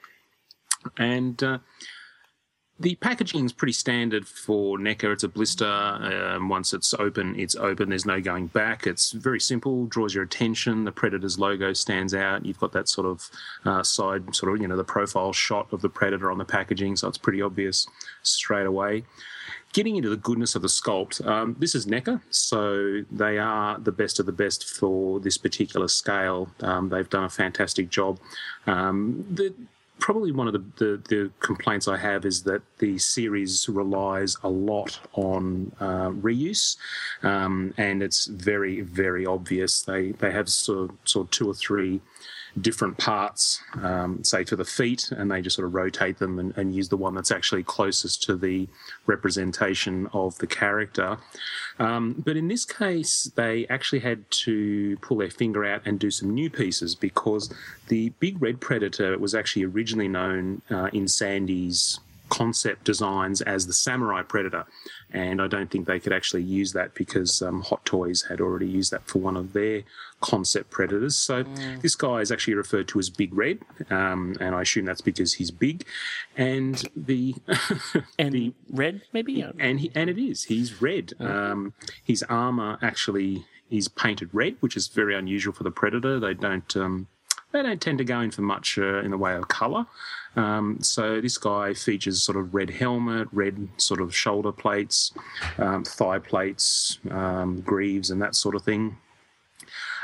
and. 0.99 1.43
Uh, 1.43 1.59
the 2.79 2.95
packaging 2.97 3.47
is 3.47 3.53
pretty 3.53 3.73
standard 3.73 4.29
for 4.29 4.77
NECA. 4.79 5.13
It's 5.13 5.25
a 5.25 5.29
blister. 5.29 5.67
Um, 5.67 6.51
once 6.51 6.75
it's 6.75 6.93
open, 6.95 7.39
it's 7.39 7.57
open. 7.57 7.89
There's 7.89 8.05
no 8.05 8.21
going 8.21 8.49
back. 8.49 8.87
It's 8.87 9.13
very 9.13 9.41
simple. 9.41 9.87
Draws 9.87 10.15
your 10.15 10.25
attention. 10.25 10.85
The 10.85 10.93
Predator's 10.93 11.39
logo 11.39 11.73
stands 11.73 12.13
out. 12.13 12.45
You've 12.45 12.61
got 12.61 12.73
that 12.73 12.89
sort 12.89 13.07
of 13.07 13.31
uh, 13.65 13.83
side, 13.83 14.35
sort 14.35 14.55
of 14.55 14.61
you 14.61 14.69
know, 14.69 14.77
the 14.77 14.85
profile 14.85 15.33
shot 15.33 15.73
of 15.73 15.81
the 15.81 15.89
Predator 15.89 16.31
on 16.31 16.37
the 16.37 16.45
packaging, 16.45 16.97
so 16.97 17.09
it's 17.09 17.19
pretty 17.19 17.41
obvious 17.41 17.87
straight 18.23 18.67
away. 18.67 19.05
Getting 19.73 19.97
into 19.97 20.09
the 20.09 20.17
goodness 20.17 20.55
of 20.55 20.63
the 20.63 20.69
sculpt, 20.69 21.27
um, 21.27 21.57
this 21.59 21.75
is 21.75 21.87
NECA, 21.87 22.21
so 22.31 23.03
they 23.11 23.39
are 23.39 23.79
the 23.79 23.93
best 23.93 24.21
of 24.21 24.27
the 24.27 24.33
best 24.33 24.69
for 24.69 25.21
this 25.21 25.37
particular 25.37 25.89
scale. 25.89 26.51
Um, 26.61 26.89
they've 26.89 27.09
done 27.09 27.25
a 27.25 27.29
fantastic 27.29 27.91
job. 27.91 28.19
Um, 28.67 29.25
the 29.31 29.55
probably 29.99 30.33
one 30.33 30.47
of 30.47 30.53
the, 30.53 30.65
the, 30.77 31.03
the 31.09 31.31
complaints 31.41 31.89
I 31.89 31.97
have 31.97 32.25
is 32.25 32.43
that 32.45 32.63
the 32.79 32.99
series 32.99 33.69
relies 33.69 34.37
a 34.43 34.49
lot 34.49 35.01
on 35.15 35.73
uh, 35.81 36.11
reuse, 36.11 36.77
um, 37.23 37.75
and 37.77 38.03
it's 38.03 38.27
very 38.27 38.83
very 38.83 39.27
obvious. 39.27 39.83
They 39.83 40.13
they 40.13 40.31
have 40.31 40.49
sort 40.49 40.91
of, 40.91 40.97
sort 41.05 41.27
of 41.27 41.31
two 41.31 41.49
or 41.49 41.55
three 41.55 42.01
different 42.61 42.97
parts, 42.99 43.61
um, 43.83 44.23
say 44.25 44.45
for 44.45 44.57
the 44.57 44.65
feet, 44.65 45.11
and 45.13 45.31
they 45.31 45.43
just 45.43 45.57
sort 45.57 45.67
of 45.67 45.75
rotate 45.75 46.19
them 46.19 46.39
and, 46.39 46.57
and 46.57 46.75
use 46.75 46.89
the 46.89 46.97
one 46.97 47.15
that's 47.15 47.31
actually 47.31 47.63
closest 47.63 48.23
to 48.25 48.37
the 48.37 48.69
representation 49.07 50.09
of 50.13 50.39
the 50.39 50.47
character. 50.47 51.19
Um, 51.79 52.23
but 52.25 52.37
in 52.37 52.49
this 52.49 52.65
case, 52.65 53.31
they 53.37 53.67
actually 53.69 54.01
had 54.01 54.31
to 54.31 54.97
pull 55.03 55.19
their 55.19 55.31
finger 55.31 55.65
out 55.65 55.83
and 55.85 55.99
do 55.99 56.11
some 56.11 56.31
new 56.31 56.49
pieces 56.49 56.95
because 56.95 57.53
the 57.89 58.11
big 58.21 58.41
red 58.41 58.61
predator 58.61 59.19
was 59.19 59.35
actually 59.35 59.65
originally 59.65 60.09
known 60.09 60.63
uh, 60.71 60.89
in 60.93 61.07
Sandy's 61.09 62.01
concept 62.29 62.85
designs 62.85 63.41
as 63.43 63.67
the 63.67 63.73
samurai 63.73 64.23
predator. 64.23 64.65
And 65.13 65.41
i 65.41 65.47
don't 65.47 65.71
think 65.71 65.87
they 65.87 66.01
could 66.01 66.13
actually 66.13 66.43
use 66.43 66.73
that 66.73 66.95
because 66.95 67.43
um, 67.43 67.63
hot 67.63 67.85
toys 67.85 68.23
had 68.29 68.41
already 68.41 68.67
used 68.67 68.93
that 68.93 69.07
for 69.07 69.19
one 69.19 69.37
of 69.37 69.53
their 69.53 69.83
concept 70.21 70.71
predators. 70.71 71.17
So 71.17 71.45
this 71.83 71.95
guy 71.95 72.17
is 72.17 72.33
actually 72.33 72.55
referred 72.55 72.89
to 72.89 72.99
as 72.99 73.11
big 73.11 73.35
red 73.35 73.59
um, 73.91 74.37
and 74.41 74.55
i 74.55 74.63
assume 74.63 74.85
that's 74.85 75.01
because 75.01 75.35
he's 75.35 75.51
big. 75.51 75.85
And 76.37 76.83
the 76.97 77.35
and 78.19 78.33
the 78.33 78.55
red 78.71 79.03
maybe? 79.13 79.41
and 79.59 79.81
he, 79.81 79.91
and 79.95 80.11
it 80.11 80.19
is. 80.19 80.45
He's 80.45 80.83
red. 80.83 81.13
Um, 81.21 81.75
his 82.03 82.23
armor 82.25 82.79
actually 82.83 83.47
is 83.71 83.89
painted 83.89 84.31
red 84.33 84.57
which 84.61 84.77
is 84.77 84.87
very 84.89 85.15
unusual 85.15 85.53
for 85.53 85.65
the 85.65 85.71
predator. 85.71 86.19
They 86.21 86.35
don't 86.35 86.77
um, 86.77 87.09
they 87.53 87.63
don't 87.63 87.81
tend 87.81 87.99
to 87.99 88.05
go 88.05 88.21
in 88.21 88.31
for 88.31 88.43
much 88.43 88.79
uh, 88.79 89.01
in 89.01 89.11
the 89.11 89.19
way 89.19 89.35
of 89.35 89.49
colour. 89.49 89.87
Um, 90.37 90.79
so 90.83 91.21
this 91.21 91.39
guy 91.39 91.73
features 91.73 92.23
sort 92.23 92.37
of 92.37 92.55
red 92.55 92.71
helmet, 92.71 93.29
red 93.33 93.69
sort 93.79 94.01
of 94.01 94.15
shoulder 94.15 94.53
plates, 94.53 95.13
um, 95.59 95.85
thigh 95.85 96.19
plates, 96.19 96.99
um, 97.11 97.61
greaves, 97.61 98.11
and 98.11 98.21
that 98.21 98.35
sort 98.35 98.55
of 98.55 98.63
thing. 98.63 98.99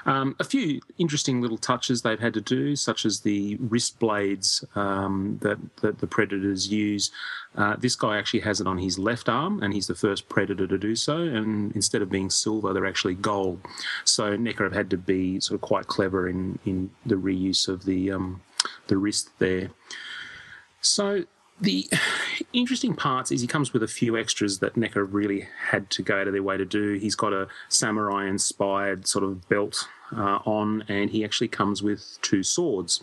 Um, 0.06 0.34
a 0.40 0.44
few 0.44 0.80
interesting 0.98 1.40
little 1.40 1.58
touches 1.58 2.02
they've 2.02 2.18
had 2.18 2.34
to 2.34 2.40
do, 2.40 2.76
such 2.76 3.04
as 3.04 3.20
the 3.20 3.56
wrist 3.56 3.98
blades 3.98 4.64
um, 4.74 5.38
that, 5.42 5.58
that 5.82 5.98
the 5.98 6.06
predators 6.06 6.68
use. 6.72 7.10
Uh, 7.56 7.76
this 7.76 7.94
guy 7.94 8.16
actually 8.16 8.40
has 8.40 8.60
it 8.60 8.66
on 8.66 8.78
his 8.78 8.98
left 8.98 9.28
arm, 9.28 9.62
and 9.62 9.72
he's 9.72 9.86
the 9.86 9.94
first 9.94 10.28
predator 10.28 10.66
to 10.66 10.78
do 10.78 10.96
so. 10.96 11.18
And 11.18 11.74
instead 11.76 12.02
of 12.02 12.10
being 12.10 12.30
silver, 12.30 12.72
they're 12.72 12.86
actually 12.86 13.14
gold. 13.14 13.60
So 14.04 14.36
NECA 14.36 14.64
have 14.64 14.72
had 14.72 14.90
to 14.90 14.96
be 14.96 15.40
sort 15.40 15.56
of 15.56 15.60
quite 15.60 15.86
clever 15.86 16.28
in, 16.28 16.58
in 16.64 16.90
the 17.06 17.16
reuse 17.16 17.68
of 17.68 17.84
the 17.84 18.10
um, 18.10 18.42
the 18.86 18.96
wrist 18.96 19.30
there. 19.38 19.70
So 20.80 21.24
the 21.62 21.88
interesting 22.52 22.94
parts 22.94 23.30
is 23.30 23.40
he 23.40 23.46
comes 23.46 23.72
with 23.72 23.82
a 23.82 23.88
few 23.88 24.16
extras 24.16 24.58
that 24.58 24.74
NECA 24.74 25.06
really 25.10 25.48
had 25.68 25.88
to 25.90 26.02
go 26.02 26.20
out 26.20 26.26
of 26.26 26.32
their 26.32 26.42
way 26.42 26.56
to 26.56 26.64
do. 26.64 26.94
He's 26.94 27.14
got 27.14 27.32
a 27.32 27.48
samurai 27.68 28.26
inspired 28.26 29.06
sort 29.06 29.24
of 29.24 29.48
belt 29.48 29.88
uh, 30.14 30.40
on, 30.44 30.84
and 30.88 31.10
he 31.10 31.24
actually 31.24 31.48
comes 31.48 31.82
with 31.82 32.18
two 32.20 32.42
swords. 32.42 33.02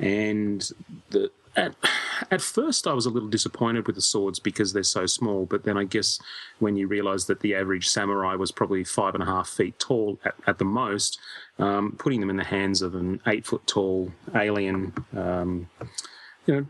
And 0.00 0.70
the 1.10 1.30
at, 1.54 1.74
at 2.30 2.40
first, 2.40 2.86
I 2.86 2.94
was 2.94 3.04
a 3.04 3.10
little 3.10 3.28
disappointed 3.28 3.86
with 3.86 3.96
the 3.96 4.02
swords 4.02 4.38
because 4.38 4.72
they're 4.72 4.82
so 4.82 5.04
small. 5.06 5.44
But 5.44 5.64
then 5.64 5.76
I 5.76 5.84
guess 5.84 6.18
when 6.60 6.76
you 6.76 6.86
realise 6.86 7.24
that 7.24 7.40
the 7.40 7.54
average 7.54 7.88
samurai 7.88 8.36
was 8.36 8.50
probably 8.50 8.84
five 8.84 9.14
and 9.14 9.22
a 9.22 9.26
half 9.26 9.48
feet 9.48 9.78
tall 9.78 10.18
at, 10.24 10.34
at 10.46 10.58
the 10.58 10.64
most, 10.64 11.18
um, 11.58 11.94
putting 11.98 12.20
them 12.20 12.30
in 12.30 12.36
the 12.36 12.44
hands 12.44 12.80
of 12.80 12.94
an 12.94 13.20
eight 13.26 13.44
foot 13.44 13.66
tall 13.66 14.12
alien, 14.34 14.94
um, 15.14 15.68
you 16.46 16.54
know, 16.54 16.66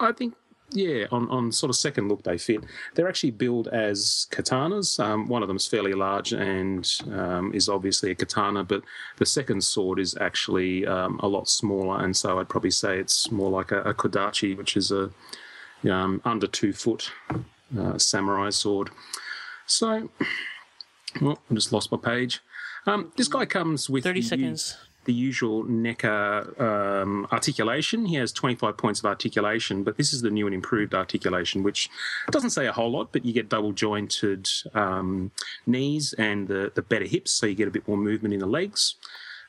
I 0.00 0.12
think 0.12 0.34
yeah, 0.70 1.06
on, 1.10 1.30
on 1.30 1.50
sort 1.50 1.70
of 1.70 1.76
second 1.76 2.08
look, 2.08 2.24
they 2.24 2.36
fit. 2.36 2.62
They're 2.94 3.08
actually 3.08 3.30
billed 3.30 3.68
as 3.68 4.26
katanas. 4.30 5.02
Um, 5.02 5.26
one 5.26 5.42
of 5.42 5.48
them 5.48 5.56
is 5.56 5.66
fairly 5.66 5.94
large 5.94 6.32
and 6.32 6.86
um, 7.10 7.54
is 7.54 7.70
obviously 7.70 8.10
a 8.10 8.14
katana, 8.14 8.64
but 8.64 8.82
the 9.16 9.24
second 9.24 9.64
sword 9.64 9.98
is 9.98 10.14
actually 10.20 10.86
um, 10.86 11.18
a 11.22 11.26
lot 11.28 11.48
smaller, 11.48 12.04
and 12.04 12.14
so 12.14 12.38
I'd 12.38 12.50
probably 12.50 12.70
say 12.70 12.98
it's 12.98 13.30
more 13.30 13.50
like 13.50 13.72
a, 13.72 13.80
a 13.82 13.94
kodachi, 13.94 14.56
which 14.56 14.76
is 14.76 14.92
a 14.92 15.10
um, 15.90 16.20
under 16.24 16.46
two 16.46 16.72
foot 16.74 17.12
uh, 17.78 17.96
samurai 17.96 18.50
sword. 18.50 18.90
So 19.66 20.10
Oh, 21.22 21.38
I 21.50 21.54
just 21.54 21.72
lost 21.72 21.90
my 21.90 21.98
page. 21.98 22.40
Um, 22.86 23.12
this 23.16 23.28
guy 23.28 23.46
comes 23.46 23.88
with 23.88 24.04
30 24.04 24.20
the 24.20 24.24
u- 24.24 24.28
seconds. 24.28 24.76
The 25.04 25.12
usual 25.12 25.64
NECA 25.64 26.60
um, 26.60 27.26
articulation. 27.32 28.04
He 28.06 28.16
has 28.16 28.32
25 28.32 28.76
points 28.76 29.00
of 29.00 29.06
articulation, 29.06 29.82
but 29.82 29.96
this 29.96 30.12
is 30.12 30.22
the 30.22 30.30
new 30.30 30.46
and 30.46 30.54
improved 30.54 30.94
articulation, 30.94 31.62
which 31.62 31.88
doesn't 32.30 32.50
say 32.50 32.66
a 32.66 32.72
whole 32.72 32.90
lot, 32.90 33.10
but 33.12 33.24
you 33.24 33.32
get 33.32 33.48
double 33.48 33.72
jointed 33.72 34.48
um, 34.74 35.30
knees 35.66 36.12
and 36.14 36.48
the, 36.48 36.72
the 36.74 36.82
better 36.82 37.06
hips, 37.06 37.30
so 37.32 37.46
you 37.46 37.54
get 37.54 37.68
a 37.68 37.70
bit 37.70 37.88
more 37.88 37.96
movement 37.96 38.34
in 38.34 38.40
the 38.40 38.46
legs. 38.46 38.96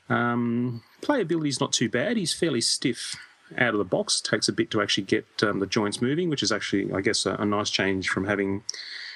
Um, 0.08 0.82
is 1.08 1.60
not 1.60 1.72
too 1.72 1.88
bad. 1.88 2.16
He's 2.16 2.32
fairly 2.32 2.60
stiff 2.60 3.16
out 3.56 3.74
of 3.74 3.78
the 3.78 3.84
box. 3.84 4.20
Takes 4.20 4.48
a 4.48 4.52
bit 4.52 4.70
to 4.72 4.82
actually 4.82 5.04
get 5.04 5.26
um, 5.42 5.60
the 5.60 5.66
joints 5.66 6.02
moving, 6.02 6.30
which 6.30 6.42
is 6.42 6.52
actually, 6.52 6.92
I 6.92 7.00
guess, 7.00 7.26
a, 7.26 7.34
a 7.34 7.44
nice 7.44 7.70
change 7.70 8.08
from 8.08 8.26
having 8.26 8.62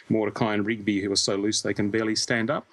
Mordecai 0.09 0.55
and 0.55 0.66
Rigby, 0.66 1.00
who 1.00 1.11
are 1.11 1.16
so 1.16 1.36
loose 1.36 1.62
they 1.62 1.74
can 1.74 1.90
barely 1.90 2.14
stand 2.14 2.50
up. 2.50 2.66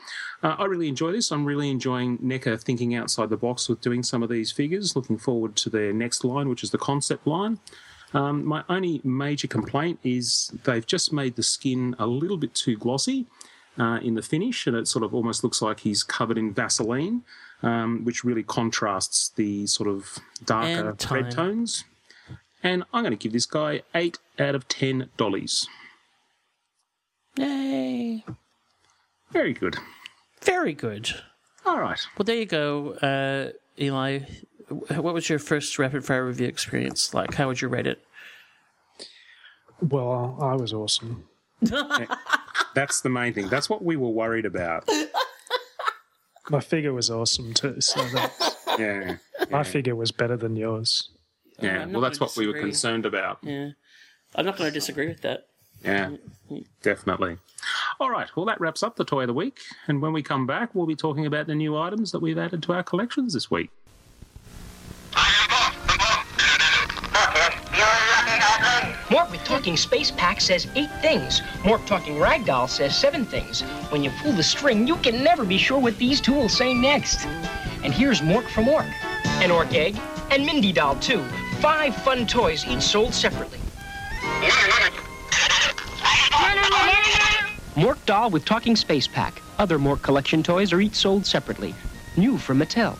Uh, 0.44 0.56
I 0.58 0.66
really 0.66 0.88
enjoy 0.88 1.12
this. 1.12 1.32
I'm 1.32 1.46
really 1.46 1.70
enjoying 1.70 2.18
NECA 2.18 2.62
thinking 2.62 2.96
outside 2.96 3.30
the 3.30 3.38
box 3.38 3.70
with 3.70 3.82
doing 3.82 4.04
some 4.04 4.24
of 4.24 4.30
these 4.30 4.52
figures. 4.52 4.96
Looking 4.96 5.18
forward 5.18 5.56
to 5.58 5.70
their 5.70 5.94
next 5.94 6.24
line, 6.24 6.50
which 6.50 6.64
is 6.64 6.72
the 6.72 6.78
concept 6.78 7.28
line. 7.28 7.60
Um, 8.14 8.46
my 8.46 8.64
only 8.68 9.02
major 9.04 9.48
complaint 9.48 10.00
is 10.04 10.52
they've 10.64 10.86
just 10.86 11.14
made 11.14 11.36
the 11.36 11.44
skin 11.44 11.96
a 11.98 12.06
little 12.06 12.38
bit 12.38 12.54
too 12.54 12.76
glossy 12.76 13.28
uh, 13.80 14.00
in 14.02 14.16
the 14.16 14.22
finish, 14.22 14.68
and 14.68 14.76
it 14.76 14.88
sort 14.88 15.04
of 15.04 15.14
almost 15.14 15.44
looks 15.44 15.62
like 15.62 15.82
he's 15.82 16.04
covered 16.04 16.38
in 16.38 16.54
Vaseline, 16.54 17.24
um, 17.64 18.04
which 18.04 18.24
really 18.24 18.44
contrasts 18.44 19.30
the 19.30 19.66
sort 19.68 19.88
of 19.88 20.18
darker 20.44 20.96
red 21.10 21.32
tones. 21.32 21.86
And 22.64 22.84
I'm 22.94 23.04
going 23.04 23.12
to 23.12 23.18
give 23.18 23.32
this 23.32 23.46
guy 23.46 23.82
eight 23.96 24.20
out 24.38 24.56
of 24.56 24.68
ten 24.68 25.10
dollies. 25.18 25.68
Yay. 27.38 28.24
Very 29.32 29.54
good. 29.54 29.76
Very 30.42 30.74
good. 30.74 31.10
All 31.66 31.80
right. 31.80 32.00
Well, 32.18 32.24
there 32.26 32.36
you 32.36 32.46
go, 32.46 32.92
uh, 32.94 33.52
Eli. 33.82 34.20
What 34.70 35.14
was 35.14 35.30
your 35.30 35.40
first 35.40 35.78
rapid 35.80 36.04
fire 36.06 36.26
review 36.26 36.48
experience 36.48 37.14
like? 37.14 37.34
How 37.34 37.48
would 37.48 37.62
you 37.62 37.68
rate 37.68 37.88
it? 37.88 38.02
Well, 39.82 40.38
I 40.42 40.56
was 40.56 40.74
awesome. 40.74 41.26
That's 42.74 43.02
the 43.02 43.10
main 43.10 43.34
thing. 43.34 43.50
That's 43.50 43.70
what 43.70 43.84
we 43.84 43.96
were 43.98 44.10
worried 44.10 44.46
about. 44.46 44.88
My 46.50 46.60
figure 46.60 46.94
was 46.94 47.10
awesome 47.10 47.54
too. 47.54 47.80
So 47.82 48.02
that 48.10 48.56
Yeah. 48.80 49.18
my 49.50 49.64
figure 49.64 49.96
was 49.96 50.12
better 50.12 50.38
than 50.38 50.56
yours. 50.56 51.10
Yeah. 51.60 51.84
I'm 51.84 51.92
Well, 51.92 52.02
that's 52.02 52.18
gonna 52.18 52.30
what 52.30 52.38
we 52.38 52.48
were 52.48 52.60
concerned 52.60 53.06
about. 53.06 53.40
Yeah. 53.44 53.72
I'm 54.36 54.46
not 54.46 54.58
going 54.58 54.70
to 54.70 54.74
disagree 54.74 55.08
with 55.08 55.22
that. 55.22 55.48
Yeah, 55.84 56.10
mm-hmm. 56.10 56.60
definitely. 56.82 57.38
All 58.00 58.10
right. 58.10 58.30
Well, 58.36 58.46
that 58.46 58.60
wraps 58.60 58.84
up 58.84 58.96
the 58.96 59.06
toy 59.06 59.22
of 59.22 59.28
the 59.28 59.34
week. 59.34 59.60
And 59.88 60.02
when 60.02 60.14
we 60.14 60.24
come 60.24 60.48
back, 60.48 60.74
we'll 60.74 60.86
be 60.86 60.96
talking 60.96 61.26
about 61.26 61.48
the 61.48 61.56
new 61.56 61.78
items 61.78 62.12
that 62.12 62.20
we've 62.20 62.38
added 62.38 62.64
to 62.64 62.74
our 62.74 62.84
collections 62.84 63.34
this 63.34 63.52
week. 63.52 63.70
Mork 69.12 69.30
with 69.30 69.44
Talking 69.44 69.76
Space 69.76 70.10
Pack 70.12 70.40
says 70.40 70.68
eight 70.76 70.90
things. 71.02 71.42
Mork 71.64 71.86
Talking 71.86 72.16
Ragdoll 72.16 72.70
says 72.70 72.96
seven 72.96 73.26
things. 73.26 73.62
When 73.90 74.04
you 74.04 74.12
pull 74.22 74.32
the 74.32 74.42
string, 74.42 74.88
you 74.88 74.96
can 74.98 75.22
never 75.24 75.44
be 75.44 75.58
sure 75.58 75.80
what 75.80 75.98
these 75.98 76.22
two 76.22 76.34
will 76.34 76.48
say 76.48 76.74
next. 76.74 77.26
And 77.84 77.94
here's 77.94 78.22
Mork 78.22 78.48
from 78.48 78.70
Ork. 78.70 78.86
An 79.26 79.52
Ork 79.52 79.74
egg, 79.74 80.00
and 80.30 80.46
Mindy 80.46 80.72
Doll, 80.72 80.96
too. 80.96 81.22
Five 81.60 81.94
fun 81.94 82.26
toys, 82.26 82.66
each 82.66 82.82
sold 82.82 83.14
separately. 83.14 83.60
Mork 87.76 88.06
Doll 88.06 88.30
with 88.30 88.46
Talking 88.46 88.76
Space 88.76 89.08
Pack. 89.08 89.42
Other 89.58 89.80
Mork 89.80 90.02
collection 90.02 90.44
toys 90.44 90.74
are 90.74 90.82
each 90.82 90.96
sold 90.96 91.26
separately. 91.26 91.74
New 92.18 92.38
from 92.38 92.60
Mattel. 92.60 92.98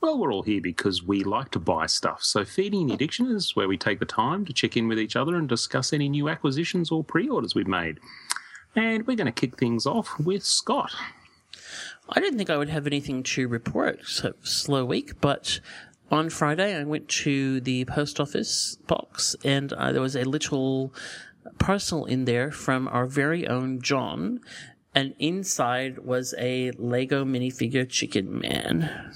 Well, 0.00 0.18
we're 0.18 0.32
all 0.32 0.42
here 0.42 0.60
because 0.60 1.02
we 1.02 1.24
like 1.24 1.50
to 1.52 1.58
buy 1.58 1.86
stuff. 1.86 2.22
So, 2.22 2.44
Feeding 2.44 2.88
the 2.88 2.94
Addiction 2.94 3.26
is 3.30 3.56
where 3.56 3.68
we 3.68 3.76
take 3.76 3.98
the 3.98 4.04
time 4.04 4.44
to 4.44 4.52
check 4.52 4.76
in 4.76 4.88
with 4.88 4.98
each 4.98 5.16
other 5.16 5.36
and 5.36 5.48
discuss 5.48 5.92
any 5.92 6.08
new 6.08 6.28
acquisitions 6.28 6.90
or 6.90 7.02
pre 7.02 7.28
orders 7.28 7.54
we've 7.54 7.66
made. 7.66 7.98
And 8.74 9.06
we're 9.06 9.16
going 9.16 9.26
to 9.26 9.32
kick 9.32 9.56
things 9.56 9.86
off 9.86 10.18
with 10.18 10.44
Scott. 10.44 10.92
I 12.08 12.20
didn't 12.20 12.38
think 12.38 12.50
I 12.50 12.56
would 12.56 12.68
have 12.68 12.86
anything 12.86 13.22
to 13.22 13.48
report. 13.48 14.04
So 14.04 14.34
slow 14.42 14.84
week, 14.84 15.20
but 15.20 15.60
on 16.10 16.30
Friday 16.30 16.78
I 16.78 16.84
went 16.84 17.08
to 17.08 17.60
the 17.60 17.84
post 17.86 18.20
office 18.20 18.76
box 18.86 19.34
and 19.44 19.72
uh, 19.72 19.90
there 19.92 20.02
was 20.02 20.14
a 20.14 20.24
little 20.24 20.94
parcel 21.58 22.04
in 22.04 22.24
there 22.24 22.50
from 22.50 22.88
our 22.88 23.06
very 23.06 23.46
own 23.46 23.80
John. 23.80 24.40
And 24.94 25.14
inside 25.18 25.98
was 25.98 26.34
a 26.38 26.70
Lego 26.78 27.24
minifigure 27.24 27.86
Chicken 27.88 28.38
Man. 28.40 29.12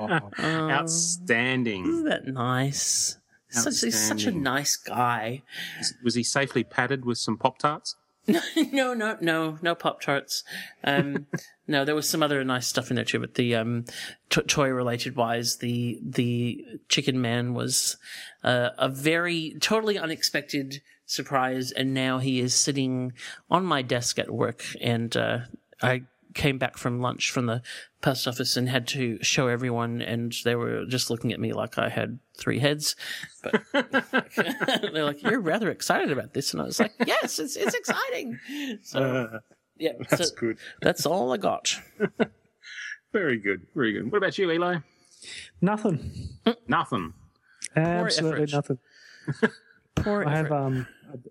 Outstanding. 0.40 1.86
Isn't 1.86 2.04
that 2.04 2.26
nice? 2.28 3.18
Such, 3.48 3.80
he's 3.80 3.98
such 3.98 4.24
a 4.24 4.30
nice 4.30 4.76
guy. 4.76 5.42
Was 6.04 6.14
he 6.14 6.22
safely 6.22 6.62
padded 6.62 7.04
with 7.04 7.18
some 7.18 7.36
Pop 7.36 7.58
Tarts? 7.58 7.96
no, 8.72 8.94
no, 8.94 9.16
no, 9.20 9.58
no 9.60 9.74
Pop 9.74 10.00
Tarts. 10.00 10.44
Um, 10.84 11.26
no, 11.66 11.84
there 11.84 11.94
was 11.94 12.08
some 12.08 12.22
other 12.22 12.44
nice 12.44 12.66
stuff 12.66 12.90
in 12.90 12.96
there 12.96 13.04
too, 13.04 13.18
but 13.18 13.34
the 13.34 13.56
um, 13.56 13.86
t- 14.28 14.42
toy 14.42 14.68
related 14.68 15.16
wise, 15.16 15.56
the 15.56 15.98
the 16.02 16.64
Chicken 16.88 17.20
Man 17.20 17.54
was 17.54 17.96
uh, 18.44 18.70
a 18.78 18.88
very 18.88 19.56
totally 19.60 19.98
unexpected 19.98 20.80
surprise, 21.10 21.72
and 21.72 21.92
now 21.94 22.18
he 22.18 22.40
is 22.40 22.54
sitting 22.54 23.12
on 23.50 23.64
my 23.64 23.82
desk 23.82 24.18
at 24.18 24.30
work, 24.30 24.64
and 24.80 25.16
uh, 25.16 25.38
I 25.82 26.02
came 26.34 26.58
back 26.58 26.78
from 26.78 27.00
lunch 27.00 27.30
from 27.30 27.46
the 27.46 27.60
post 28.02 28.28
office 28.28 28.56
and 28.56 28.68
had 28.68 28.86
to 28.88 29.18
show 29.22 29.48
everyone, 29.48 30.00
and 30.00 30.34
they 30.44 30.54
were 30.54 30.84
just 30.86 31.10
looking 31.10 31.32
at 31.32 31.40
me 31.40 31.52
like 31.52 31.76
I 31.78 31.88
had 31.88 32.18
three 32.38 32.60
heads. 32.60 32.94
But 33.42 33.62
they're 34.92 35.04
like, 35.04 35.22
"You're 35.22 35.40
rather 35.40 35.70
excited 35.70 36.10
about 36.12 36.32
this," 36.34 36.52
and 36.52 36.62
I 36.62 36.66
was 36.66 36.78
like, 36.80 36.92
"Yes, 37.06 37.38
it's 37.38 37.56
it's 37.56 37.74
exciting." 37.74 38.38
So 38.82 39.00
Uh, 39.00 39.38
yeah, 39.78 39.92
that's 40.08 40.28
so 40.30 40.34
good. 40.36 40.58
That's 40.82 41.06
all 41.06 41.32
I 41.32 41.36
got. 41.36 41.80
Very 43.12 43.38
good. 43.38 43.66
Very 43.74 43.92
good. 43.92 44.12
What 44.12 44.18
about 44.18 44.38
you, 44.38 44.50
Eli? 44.50 44.76
Nothing. 45.60 46.28
Nothing. 46.68 47.14
Absolutely 47.74 48.46
nothing. 48.52 48.78
Poor 49.96 50.24
I 50.26 50.36
have 50.36 50.52
um 50.52 50.86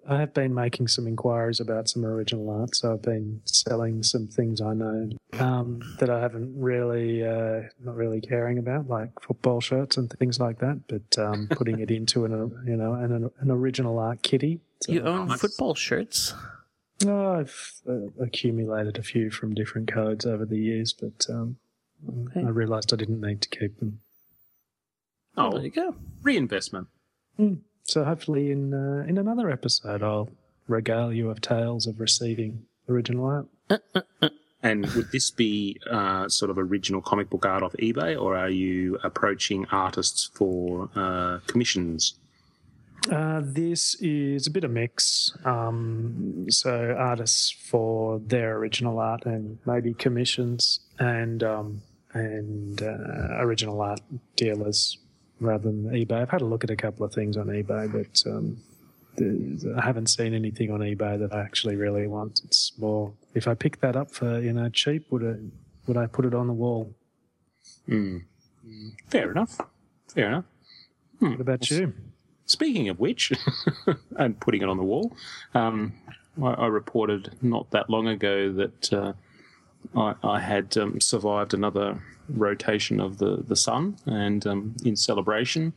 I 0.07 0.17
have 0.19 0.33
been 0.33 0.53
making 0.53 0.87
some 0.87 1.07
inquiries 1.07 1.59
about 1.59 1.89
some 1.89 2.05
original 2.05 2.49
art, 2.49 2.75
so 2.75 2.93
I've 2.93 3.01
been 3.01 3.41
selling 3.45 4.03
some 4.03 4.27
things 4.27 4.61
I 4.61 4.73
know 4.73 5.09
um, 5.39 5.81
that 5.99 6.09
I 6.09 6.19
haven't 6.19 6.59
really 6.59 7.25
uh, 7.25 7.61
not 7.83 7.95
really 7.95 8.21
caring 8.21 8.57
about, 8.57 8.87
like 8.87 9.09
football 9.21 9.61
shirts 9.61 9.97
and 9.97 10.09
things 10.11 10.39
like 10.39 10.59
that. 10.59 10.81
But 10.87 11.17
um, 11.17 11.47
putting 11.51 11.79
it 11.79 11.91
into 11.91 12.25
an 12.25 12.31
you 12.65 12.75
know 12.75 12.93
an, 12.93 13.29
an 13.39 13.51
original 13.51 13.99
art 13.99 14.21
kitty. 14.23 14.59
So, 14.81 14.91
you 14.91 15.01
own 15.01 15.29
football 15.37 15.75
shirts. 15.75 16.33
No, 17.03 17.33
I've 17.33 17.73
uh, 17.87 18.07
accumulated 18.21 18.97
a 18.97 19.03
few 19.03 19.31
from 19.31 19.53
different 19.53 19.91
codes 19.91 20.25
over 20.25 20.45
the 20.45 20.57
years, 20.59 20.93
but 20.93 21.25
um, 21.29 21.57
Okay. 22.07 22.41
I 22.41 22.49
realised 22.49 22.93
I 22.93 22.95
didn't 22.95 23.21
need 23.21 23.41
to 23.41 23.49
keep 23.49 23.79
them. 23.79 23.99
Oh, 25.35 25.51
there 25.51 25.63
you 25.63 25.69
go. 25.69 25.95
Reinvestment. 26.21 26.87
So 27.89 28.03
hopefully 28.03 28.51
in 28.51 28.71
uh, 28.71 29.03
in 29.07 29.17
another 29.17 29.49
episode, 29.49 30.03
I'll 30.03 30.29
regale 30.67 31.11
you 31.11 31.31
of 31.31 31.41
tales 31.41 31.87
of 31.87 31.99
receiving 31.99 32.65
original 32.87 33.25
art. 33.25 33.81
And 34.61 34.85
would 34.87 35.11
this 35.11 35.31
be 35.31 35.79
uh, 35.89 36.27
sort 36.27 36.51
of 36.51 36.57
original 36.57 37.01
comic 37.01 37.29
book 37.29 37.45
art 37.45 37.63
off 37.63 37.73
eBay, 37.79 38.19
or 38.21 38.35
are 38.37 38.49
you 38.49 38.99
approaching 39.03 39.65
artists 39.71 40.29
for 40.33 40.89
uh, 40.95 41.39
commissions? 41.47 42.15
Uh, 43.09 43.41
this 43.41 43.95
is 44.01 44.45
a 44.45 44.51
bit 44.51 44.65
of 44.65 44.71
mix. 44.71 45.35
Um, 45.45 46.45
so 46.49 46.95
artists 46.99 47.49
for 47.49 48.19
their 48.19 48.57
original 48.57 48.99
art 48.99 49.25
and 49.25 49.57
maybe 49.65 49.93
commissions 49.93 50.81
and 50.99 51.41
um, 51.41 51.81
and 52.13 52.83
uh, 52.83 53.39
original 53.39 53.81
art 53.81 54.01
dealers 54.35 54.97
rather 55.39 55.63
than 55.63 55.89
eBay. 55.91 56.21
I've 56.21 56.29
had 56.29 56.41
a 56.41 56.45
look 56.45 56.63
at 56.63 56.69
a 56.69 56.75
couple 56.75 57.05
of 57.05 57.13
things 57.13 57.37
on 57.37 57.47
eBay, 57.47 57.91
but 57.91 58.29
um, 58.31 58.57
I 59.77 59.81
haven't 59.81 60.07
seen 60.07 60.33
anything 60.33 60.71
on 60.71 60.79
eBay 60.79 61.19
that 61.19 61.33
I 61.33 61.41
actually 61.41 61.75
really 61.75 62.07
want. 62.07 62.41
It's 62.43 62.73
more 62.77 63.13
if 63.33 63.47
I 63.47 63.53
pick 63.53 63.79
that 63.81 63.95
up 63.95 64.11
for 64.11 64.39
you 64.39 64.53
know 64.53 64.69
cheap, 64.69 65.05
would 65.11 65.23
it 65.23 65.39
would 65.87 65.97
I 65.97 66.07
put 66.07 66.25
it 66.25 66.33
on 66.33 66.47
the 66.47 66.53
wall? 66.53 66.93
Mm. 67.87 68.23
Fair 69.07 69.31
enough. 69.31 69.59
Fair 70.13 70.27
enough. 70.27 70.45
Hmm. 71.19 71.31
What 71.31 71.41
about 71.41 71.71
you? 71.71 71.93
Speaking 72.45 72.89
of 72.89 72.99
which, 72.99 73.31
and 74.17 74.39
putting 74.39 74.61
it 74.61 74.69
on 74.69 74.77
the 74.77 74.83
wall, 74.83 75.15
um, 75.53 75.93
I, 76.41 76.51
I 76.51 76.67
reported 76.67 77.35
not 77.41 77.69
that 77.71 77.89
long 77.89 78.07
ago 78.07 78.51
that 78.53 78.93
uh, 78.93 79.13
I, 79.95 80.15
I 80.23 80.39
had 80.39 80.75
um, 80.77 80.99
survived 80.99 81.53
another 81.53 82.01
rotation 82.29 82.99
of 82.99 83.17
the, 83.17 83.43
the 83.47 83.55
sun, 83.55 83.97
and 84.05 84.45
um, 84.47 84.75
in 84.83 84.95
celebration 84.95 85.73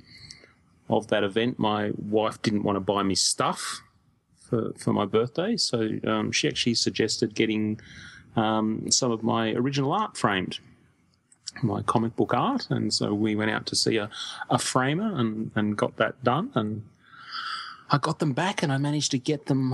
of 0.88 1.08
that 1.08 1.24
event, 1.24 1.58
my 1.58 1.90
wife 1.96 2.40
didn't 2.42 2.62
want 2.62 2.76
to 2.76 2.80
buy 2.80 3.02
me 3.02 3.14
stuff 3.14 3.82
for, 4.36 4.72
for 4.76 4.92
my 4.92 5.06
birthday, 5.06 5.56
so 5.56 5.88
um, 6.04 6.32
she 6.32 6.48
actually 6.48 6.74
suggested 6.74 7.34
getting 7.34 7.80
um, 8.36 8.90
some 8.90 9.10
of 9.10 9.22
my 9.22 9.52
original 9.52 9.92
art 9.92 10.16
framed, 10.16 10.58
my 11.62 11.82
comic 11.82 12.16
book 12.16 12.34
art, 12.34 12.66
and 12.70 12.92
so 12.92 13.12
we 13.14 13.34
went 13.34 13.50
out 13.50 13.66
to 13.66 13.76
see 13.76 13.96
a, 13.96 14.10
a 14.50 14.58
framer 14.58 15.14
and, 15.18 15.50
and 15.54 15.76
got 15.76 15.96
that 15.96 16.22
done, 16.24 16.50
and 16.54 16.82
I 17.94 17.98
got 17.98 18.20
them 18.20 18.32
back, 18.32 18.62
and 18.62 18.72
I 18.72 18.78
managed 18.78 19.10
to 19.10 19.18
get 19.18 19.46
them 19.46 19.72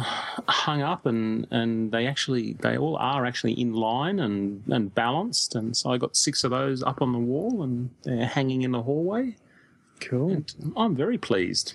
hung 0.49 0.83
up, 0.83 1.07
and, 1.07 1.47
and 1.53 1.93
they 1.93 2.09
actually 2.09 2.55
they 2.55 2.77
all 2.77 2.97
are 2.97 3.25
actually 3.25 3.53
in 3.53 3.73
line 3.73 4.19
and, 4.19 4.65
and 4.67 4.93
balanced, 4.93 5.55
and 5.55 5.77
so 5.77 5.91
I 5.91 5.99
got 5.99 6.17
six 6.17 6.43
of 6.43 6.51
those 6.51 6.83
up 6.83 7.01
on 7.01 7.13
the 7.13 7.19
wall, 7.19 7.63
and 7.63 7.91
they're 8.03 8.27
hanging 8.27 8.63
in 8.63 8.73
the 8.73 8.83
hallway. 8.83 9.37
Cool. 10.01 10.33
And 10.33 10.73
I'm 10.77 10.97
very 10.97 11.17
pleased. 11.17 11.75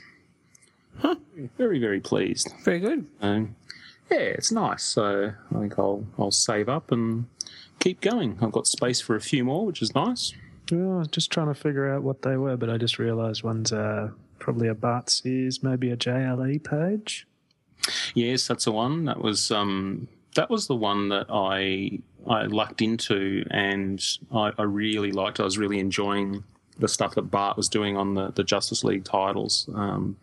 Huh. 1.00 1.16
Very 1.58 1.80
very 1.80 2.02
pleased. 2.02 2.54
Very 2.64 2.80
good. 2.80 3.08
Um, 3.22 3.56
yeah, 4.12 4.18
it's 4.18 4.52
nice. 4.52 4.84
So 4.84 5.32
I 5.50 5.60
think 5.60 5.80
I'll 5.80 6.06
I'll 6.20 6.32
save 6.32 6.68
up 6.70 6.92
and 6.92 7.26
keep 7.80 8.02
going. 8.02 8.38
I've 8.42 8.52
got 8.52 8.68
space 8.68 9.02
for 9.02 9.16
a 9.16 9.22
few 9.22 9.44
more, 9.44 9.66
which 9.66 9.82
is 9.82 9.96
nice. 9.96 10.34
Yeah, 10.72 10.78
I 10.78 10.98
was 11.00 11.08
just 11.08 11.32
trying 11.32 11.48
to 11.48 11.56
figure 11.56 11.90
out 11.90 12.04
what 12.04 12.22
they 12.22 12.38
were, 12.38 12.58
but 12.58 12.70
I 12.70 12.78
just 12.78 13.00
realised 13.00 13.44
one's 13.44 13.74
uh, 13.74 14.12
probably 14.44 14.68
a 14.68 14.76
Bart 14.76 15.10
Sears, 15.10 15.64
maybe 15.64 15.90
a 15.90 15.98
JLE 15.98 16.64
page. 16.64 17.28
Yes, 18.14 18.48
that's 18.48 18.66
the 18.66 18.72
one. 18.72 19.06
That 19.06 19.22
was 19.22 19.52
um 19.52 20.08
that 20.36 20.50
was 20.50 20.68
the 20.68 20.76
one 20.76 21.10
that 21.10 21.28
I 21.30 22.00
I 22.28 22.44
lucked 22.44 22.82
into 22.82 23.46
and 23.52 24.04
I, 24.34 24.52
I 24.58 24.64
really 24.64 25.12
liked. 25.12 25.40
I 25.40 25.44
was 25.44 25.58
really 25.58 25.80
enjoying 25.80 26.44
the 26.80 26.88
stuff 26.88 27.16
that 27.16 27.24
Bart 27.24 27.56
was 27.56 27.70
doing 27.70 27.98
on 27.98 28.16
the, 28.16 28.32
the 28.32 28.44
Justice 28.44 28.84
League 28.84 29.06
titles. 29.06 29.70
Um, 29.76 30.18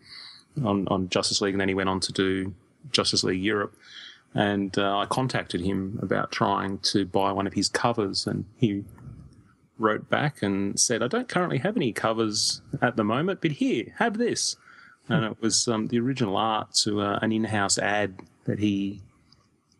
on, 0.63 0.87
on 0.87 1.09
Justice 1.09 1.41
League, 1.41 1.53
and 1.53 1.61
then 1.61 1.67
he 1.67 1.73
went 1.73 1.89
on 1.89 1.99
to 2.01 2.11
do 2.11 2.53
Justice 2.91 3.23
League 3.23 3.41
Europe. 3.41 3.75
And 4.33 4.77
uh, 4.77 4.99
I 4.99 5.05
contacted 5.05 5.61
him 5.61 5.99
about 6.01 6.31
trying 6.31 6.79
to 6.79 7.05
buy 7.05 7.31
one 7.31 7.47
of 7.47 7.53
his 7.53 7.67
covers, 7.67 8.25
and 8.25 8.45
he 8.57 8.83
wrote 9.81 10.09
back 10.09 10.41
and 10.41 10.79
said, 10.79 11.03
"I 11.03 11.07
don't 11.07 11.27
currently 11.27 11.57
have 11.59 11.75
any 11.75 11.91
covers 11.91 12.61
at 12.81 12.95
the 12.95 13.03
moment, 13.03 13.41
but 13.41 13.51
here, 13.51 13.85
have 13.97 14.17
this." 14.17 14.55
And 15.09 15.25
it 15.25 15.41
was 15.41 15.67
um, 15.67 15.87
the 15.87 15.99
original 15.99 16.37
art 16.37 16.73
to 16.83 17.01
uh, 17.01 17.19
an 17.21 17.31
in-house 17.33 17.77
ad 17.77 18.19
that 18.45 18.59
he 18.59 19.01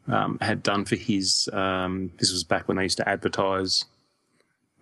um, 0.08 0.38
had 0.42 0.62
done 0.64 0.84
for 0.84 0.96
his. 0.98 1.48
Um, 1.54 2.12
this 2.20 2.32
was 2.32 2.44
back 2.44 2.68
when 2.68 2.76
they 2.78 2.84
used 2.84 2.98
to 2.98 3.08
advertise 3.08 3.86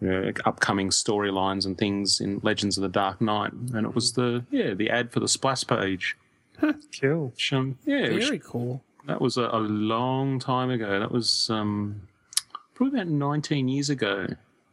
you 0.01 0.07
know, 0.09 0.31
upcoming 0.45 0.89
storylines 0.89 1.65
and 1.65 1.77
things 1.77 2.19
in 2.21 2.39
Legends 2.41 2.77
of 2.77 2.81
the 2.83 2.89
Dark 2.89 3.19
Knight, 3.21 3.51
and 3.51 3.85
it 3.85 3.93
was 3.93 4.13
the 4.13 4.43
yeah 4.49 4.73
the 4.73 4.89
ad 4.89 5.11
for 5.11 5.19
the 5.19 5.27
splash 5.27 5.67
page. 5.67 6.15
Cool. 6.99 7.27
Which, 7.27 7.53
um, 7.53 7.77
yeah, 7.85 8.09
which- 8.11 8.25
Very 8.25 8.39
cool. 8.39 8.81
that 9.07 9.21
was 9.21 9.37
a, 9.37 9.43
a 9.43 9.59
long 9.59 10.39
time 10.39 10.69
ago. 10.71 10.99
That 10.99 11.11
was 11.11 11.49
um, 11.49 12.01
probably 12.73 12.99
about 12.99 13.11
19 13.11 13.67
years 13.67 13.89
ago. 13.89 14.27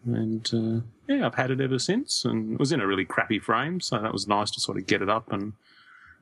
And 0.06 0.48
uh, 0.54 0.84
yeah, 1.12 1.26
I've 1.26 1.34
had 1.34 1.50
it 1.50 1.60
ever 1.60 1.78
since. 1.78 2.24
And 2.24 2.54
it 2.54 2.58
was 2.58 2.72
in 2.72 2.80
a 2.80 2.86
really 2.86 3.04
crappy 3.04 3.38
frame, 3.38 3.80
so 3.80 4.00
that 4.00 4.12
was 4.12 4.26
nice 4.28 4.50
to 4.52 4.60
sort 4.60 4.78
of 4.78 4.86
get 4.86 5.02
it 5.02 5.08
up 5.08 5.32
and 5.32 5.52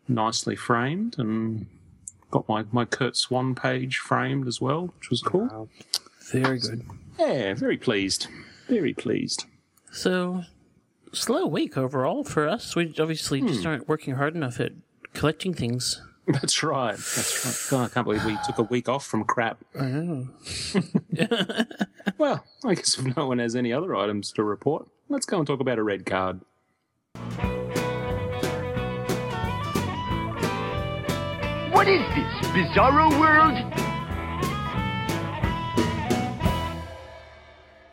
nicely 0.09 0.57
framed. 0.57 1.17
And 1.19 1.67
got 2.31 2.49
my, 2.49 2.65
my 2.73 2.85
Curt 2.85 3.17
Swan 3.17 3.55
page 3.55 3.99
framed 3.99 4.49
as 4.49 4.61
well, 4.61 4.87
which 4.99 5.11
was 5.11 5.23
cool. 5.23 5.69
Very 6.33 6.59
good. 6.59 6.83
Yeah, 7.19 7.55
very 7.55 7.77
pleased. 7.77 8.27
Very 8.69 8.95
pleased. 8.95 9.45
So, 9.93 10.43
slow 11.13 11.47
week 11.47 11.77
overall 11.77 12.25
for 12.25 12.49
us. 12.49 12.75
We 12.75 12.95
obviously 12.99 13.41
Hmm. 13.41 13.49
just 13.49 13.65
aren't 13.67 13.87
working 13.89 14.15
hard 14.15 14.35
enough 14.35 14.59
at 14.59 14.73
collecting 15.13 15.55
things. 15.55 16.03
That's 16.29 16.63
right. 16.63 16.97
That's 16.97 17.45
right. 17.45 17.71
God, 17.71 17.91
I 17.91 17.95
can't 17.95 18.07
believe 18.07 18.25
we 18.25 18.39
took 18.47 18.59
a 18.59 18.63
week 18.63 18.89
off 18.89 19.05
from 19.07 19.25
crap. 19.25 19.59
I 19.79 19.87
know. 19.87 20.29
Well, 22.19 22.45
I 22.65 22.75
guess 22.75 22.99
if 22.99 23.17
no 23.17 23.27
one 23.27 23.39
has 23.39 23.57
any 23.57 23.73
other 23.73 23.97
items 23.97 24.31
to 24.33 24.45
report, 24.45 24.87
let's 25.09 25.27
go 25.27 25.39
and 25.39 25.47
talk 25.47 25.61
about 25.61 25.79
a 25.79 25.83
red 25.83 26.07
card. 26.07 26.41
What 31.73 31.89
is 31.89 32.01
this, 32.15 32.49
Bizarro 32.53 33.19
World? 33.19 33.59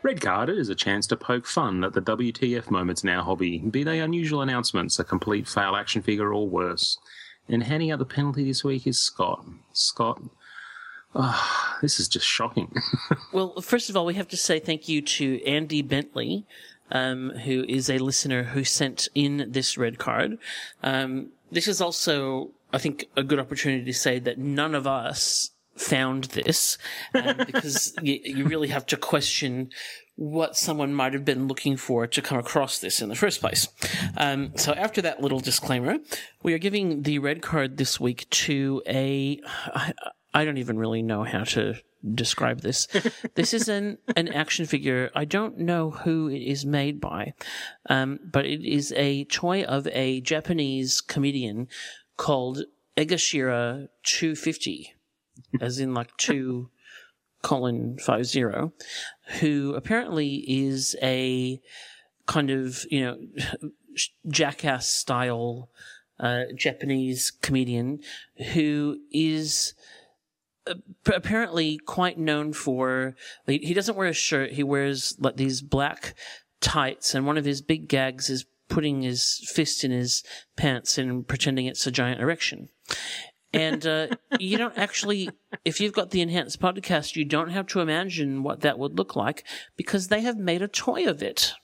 Red 0.02 0.20
Carded 0.20 0.58
is 0.58 0.68
a 0.68 0.74
chance 0.74 1.06
to 1.08 1.16
poke 1.16 1.46
fun 1.46 1.82
at 1.84 1.94
the 1.94 2.02
WTF 2.02 2.70
Moments 2.70 3.02
Now 3.02 3.22
hobby, 3.22 3.58
be 3.58 3.82
they 3.82 4.00
unusual 4.00 4.42
announcements, 4.42 4.98
a 4.98 5.04
complete 5.04 5.48
fail 5.48 5.74
action 5.74 6.02
figure, 6.02 6.32
or 6.32 6.48
worse. 6.48 6.98
And 7.48 7.64
handing 7.64 7.90
out 7.90 7.98
the 7.98 8.04
penalty 8.04 8.44
this 8.44 8.64
week 8.64 8.86
is 8.86 9.00
Scott. 9.00 9.44
Scott, 9.72 10.22
ah, 11.14 11.78
this 11.82 11.98
is 12.00 12.08
just 12.08 12.26
shocking. 12.26 12.72
Well, 13.32 13.60
first 13.62 13.88
of 13.88 13.96
all, 13.96 14.04
we 14.04 14.14
have 14.14 14.28
to 14.28 14.36
say 14.36 14.58
thank 14.58 14.88
you 14.90 15.00
to 15.00 15.42
Andy 15.46 15.80
Bentley, 15.80 16.44
um, 16.90 17.30
who 17.30 17.64
is 17.66 17.88
a 17.88 17.96
listener 17.96 18.42
who 18.42 18.62
sent 18.62 19.08
in 19.14 19.46
this 19.48 19.78
red 19.78 19.98
card. 19.98 20.36
Um, 20.82 21.28
this 21.50 21.66
is 21.66 21.80
also, 21.80 22.50
I 22.72 22.78
think, 22.78 23.06
a 23.16 23.22
good 23.22 23.38
opportunity 23.38 23.84
to 23.86 23.94
say 23.94 24.18
that 24.18 24.38
none 24.38 24.74
of 24.74 24.86
us 24.86 25.50
found 25.76 26.24
this, 26.24 26.78
um, 27.14 27.36
because 27.46 27.94
you, 28.02 28.20
you 28.24 28.44
really 28.44 28.68
have 28.68 28.86
to 28.86 28.96
question 28.96 29.70
what 30.16 30.56
someone 30.56 30.94
might 30.94 31.14
have 31.14 31.24
been 31.24 31.48
looking 31.48 31.76
for 31.76 32.06
to 32.06 32.22
come 32.22 32.38
across 32.38 32.78
this 32.78 33.00
in 33.00 33.08
the 33.08 33.14
first 33.14 33.40
place. 33.40 33.68
Um, 34.16 34.52
so 34.56 34.72
after 34.72 35.00
that 35.02 35.22
little 35.22 35.40
disclaimer, 35.40 35.98
we 36.42 36.52
are 36.52 36.58
giving 36.58 37.02
the 37.02 37.18
red 37.18 37.42
card 37.42 37.76
this 37.76 37.98
week 37.98 38.28
to 38.30 38.82
a, 38.86 39.40
I, 39.46 39.94
I 40.34 40.44
don't 40.44 40.58
even 40.58 40.78
really 40.78 41.02
know 41.02 41.24
how 41.24 41.44
to 41.44 41.76
describe 42.14 42.60
this. 42.60 42.88
this 43.34 43.54
is 43.54 43.68
an, 43.68 43.98
an 44.16 44.28
action 44.28 44.66
figure. 44.66 45.10
I 45.14 45.24
don't 45.24 45.58
know 45.58 45.90
who 45.90 46.28
it 46.28 46.40
is 46.40 46.66
made 46.66 47.00
by, 47.00 47.34
um, 47.88 48.18
but 48.24 48.44
it 48.44 48.64
is 48.64 48.92
a 48.96 49.24
toy 49.24 49.62
of 49.62 49.86
a 49.88 50.20
Japanese 50.20 51.00
comedian 51.00 51.68
called 52.16 52.64
Egashira 52.96 53.88
250, 54.02 54.94
as 55.60 55.78
in 55.78 55.94
like 55.94 56.16
two 56.16 56.70
colon 57.42 57.98
five 57.98 58.26
zero, 58.26 58.72
who 59.40 59.74
apparently 59.74 60.44
is 60.48 60.96
a 61.02 61.60
kind 62.26 62.50
of 62.50 62.84
you 62.90 63.04
know 63.04 63.18
jackass 64.28 64.86
style 64.86 65.68
uh, 66.20 66.44
Japanese 66.54 67.30
comedian 67.30 67.98
who 68.52 68.98
is 69.10 69.74
uh, 70.66 70.74
apparently 71.12 71.78
quite 71.78 72.18
known 72.18 72.52
for 72.52 73.16
he 73.46 73.58
he 73.58 73.74
doesn't 73.74 73.96
wear 73.96 74.08
a 74.08 74.12
shirt. 74.12 74.52
He 74.52 74.62
wears 74.62 75.16
like 75.18 75.36
these 75.36 75.60
black 75.60 76.14
tights 76.60 77.14
and 77.14 77.26
one 77.26 77.36
of 77.36 77.44
his 77.44 77.60
big 77.60 77.88
gags 77.88 78.30
is 78.30 78.46
putting 78.68 79.02
his 79.02 79.42
fist 79.52 79.84
in 79.84 79.90
his 79.90 80.22
pants 80.56 80.96
and 80.96 81.26
pretending 81.26 81.66
it's 81.66 81.86
a 81.86 81.90
giant 81.90 82.20
erection 82.20 82.68
and 83.52 83.86
uh, 83.86 84.08
you 84.38 84.56
don't 84.56 84.76
actually 84.78 85.30
if 85.64 85.80
you've 85.80 85.92
got 85.92 86.10
the 86.10 86.20
enhanced 86.20 86.60
podcast 86.60 87.16
you 87.16 87.24
don't 87.24 87.50
have 87.50 87.66
to 87.66 87.80
imagine 87.80 88.42
what 88.42 88.60
that 88.60 88.78
would 88.78 88.96
look 88.96 89.14
like 89.16 89.44
because 89.76 90.08
they 90.08 90.20
have 90.20 90.36
made 90.36 90.62
a 90.62 90.68
toy 90.68 91.06
of 91.06 91.22
it 91.22 91.54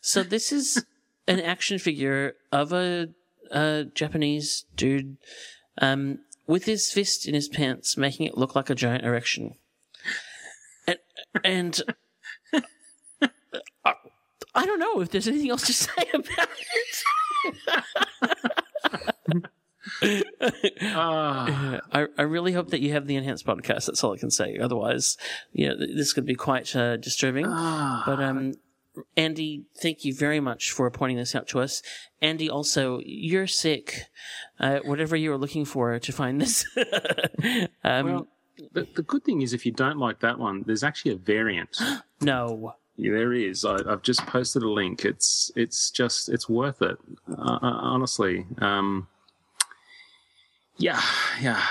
so 0.00 0.22
this 0.22 0.52
is 0.52 0.84
an 1.28 1.40
action 1.40 1.78
figure 1.78 2.34
of 2.52 2.72
a, 2.72 3.08
a 3.50 3.86
Japanese 3.94 4.64
dude 4.74 5.16
um, 5.78 6.20
with 6.46 6.64
his 6.64 6.92
fist 6.92 7.26
in 7.26 7.34
his 7.34 7.48
pants, 7.48 7.96
making 7.96 8.26
it 8.26 8.38
look 8.38 8.54
like 8.54 8.70
a 8.70 8.74
giant 8.74 9.04
erection. 9.04 9.54
And, 10.86 10.98
and 11.44 11.82
I, 13.84 13.94
I 14.54 14.66
don't 14.66 14.78
know 14.78 15.00
if 15.00 15.10
there's 15.10 15.28
anything 15.28 15.50
else 15.50 15.66
to 15.66 15.72
say 15.72 16.04
about 16.14 16.48
it. 19.34 19.44
Ah. 20.82 21.80
I, 21.92 22.06
I 22.18 22.22
really 22.22 22.52
hope 22.52 22.70
that 22.70 22.80
you 22.80 22.92
have 22.92 23.06
the 23.06 23.16
enhanced 23.16 23.46
podcast. 23.46 23.86
That's 23.86 24.02
all 24.02 24.14
I 24.14 24.18
can 24.18 24.30
say. 24.30 24.58
Otherwise, 24.58 25.16
know, 25.68 25.76
this 25.76 26.12
could 26.12 26.26
be 26.26 26.34
quite 26.34 26.74
uh, 26.74 26.96
disturbing. 26.96 27.46
Ah. 27.48 28.02
But 28.06 28.22
um, 28.22 28.54
Andy, 29.16 29.64
thank 29.76 30.04
you 30.04 30.14
very 30.14 30.40
much 30.40 30.70
for 30.70 30.90
pointing 30.90 31.16
this 31.16 31.34
out 31.34 31.48
to 31.48 31.60
us. 31.60 31.82
Andy, 32.22 32.48
also, 32.48 33.00
you're 33.04 33.46
sick. 33.46 34.04
Uh, 34.58 34.78
whatever 34.84 35.16
you 35.16 35.30
were 35.30 35.38
looking 35.38 35.64
for 35.64 35.98
to 35.98 36.12
find 36.12 36.40
this. 36.40 36.64
um, 37.84 38.06
well, 38.06 38.28
the, 38.72 38.86
the 38.94 39.02
good 39.02 39.24
thing 39.24 39.42
is, 39.42 39.52
if 39.52 39.66
you 39.66 39.72
don't 39.72 39.98
like 39.98 40.20
that 40.20 40.38
one, 40.38 40.64
there's 40.66 40.82
actually 40.82 41.12
a 41.12 41.16
variant. 41.16 41.76
no. 42.20 42.74
Yeah, 42.96 43.12
there 43.12 43.32
is. 43.34 43.64
I, 43.64 43.76
I've 43.86 44.02
just 44.02 44.24
posted 44.26 44.62
a 44.62 44.70
link. 44.70 45.04
It's 45.04 45.50
it's 45.54 45.90
just 45.90 46.30
it's 46.30 46.48
worth 46.48 46.80
it. 46.80 46.96
Uh, 47.28 47.34
uh, 47.42 47.58
honestly. 47.60 48.46
Um, 48.58 49.08
yeah, 50.78 51.00
yeah. 51.40 51.62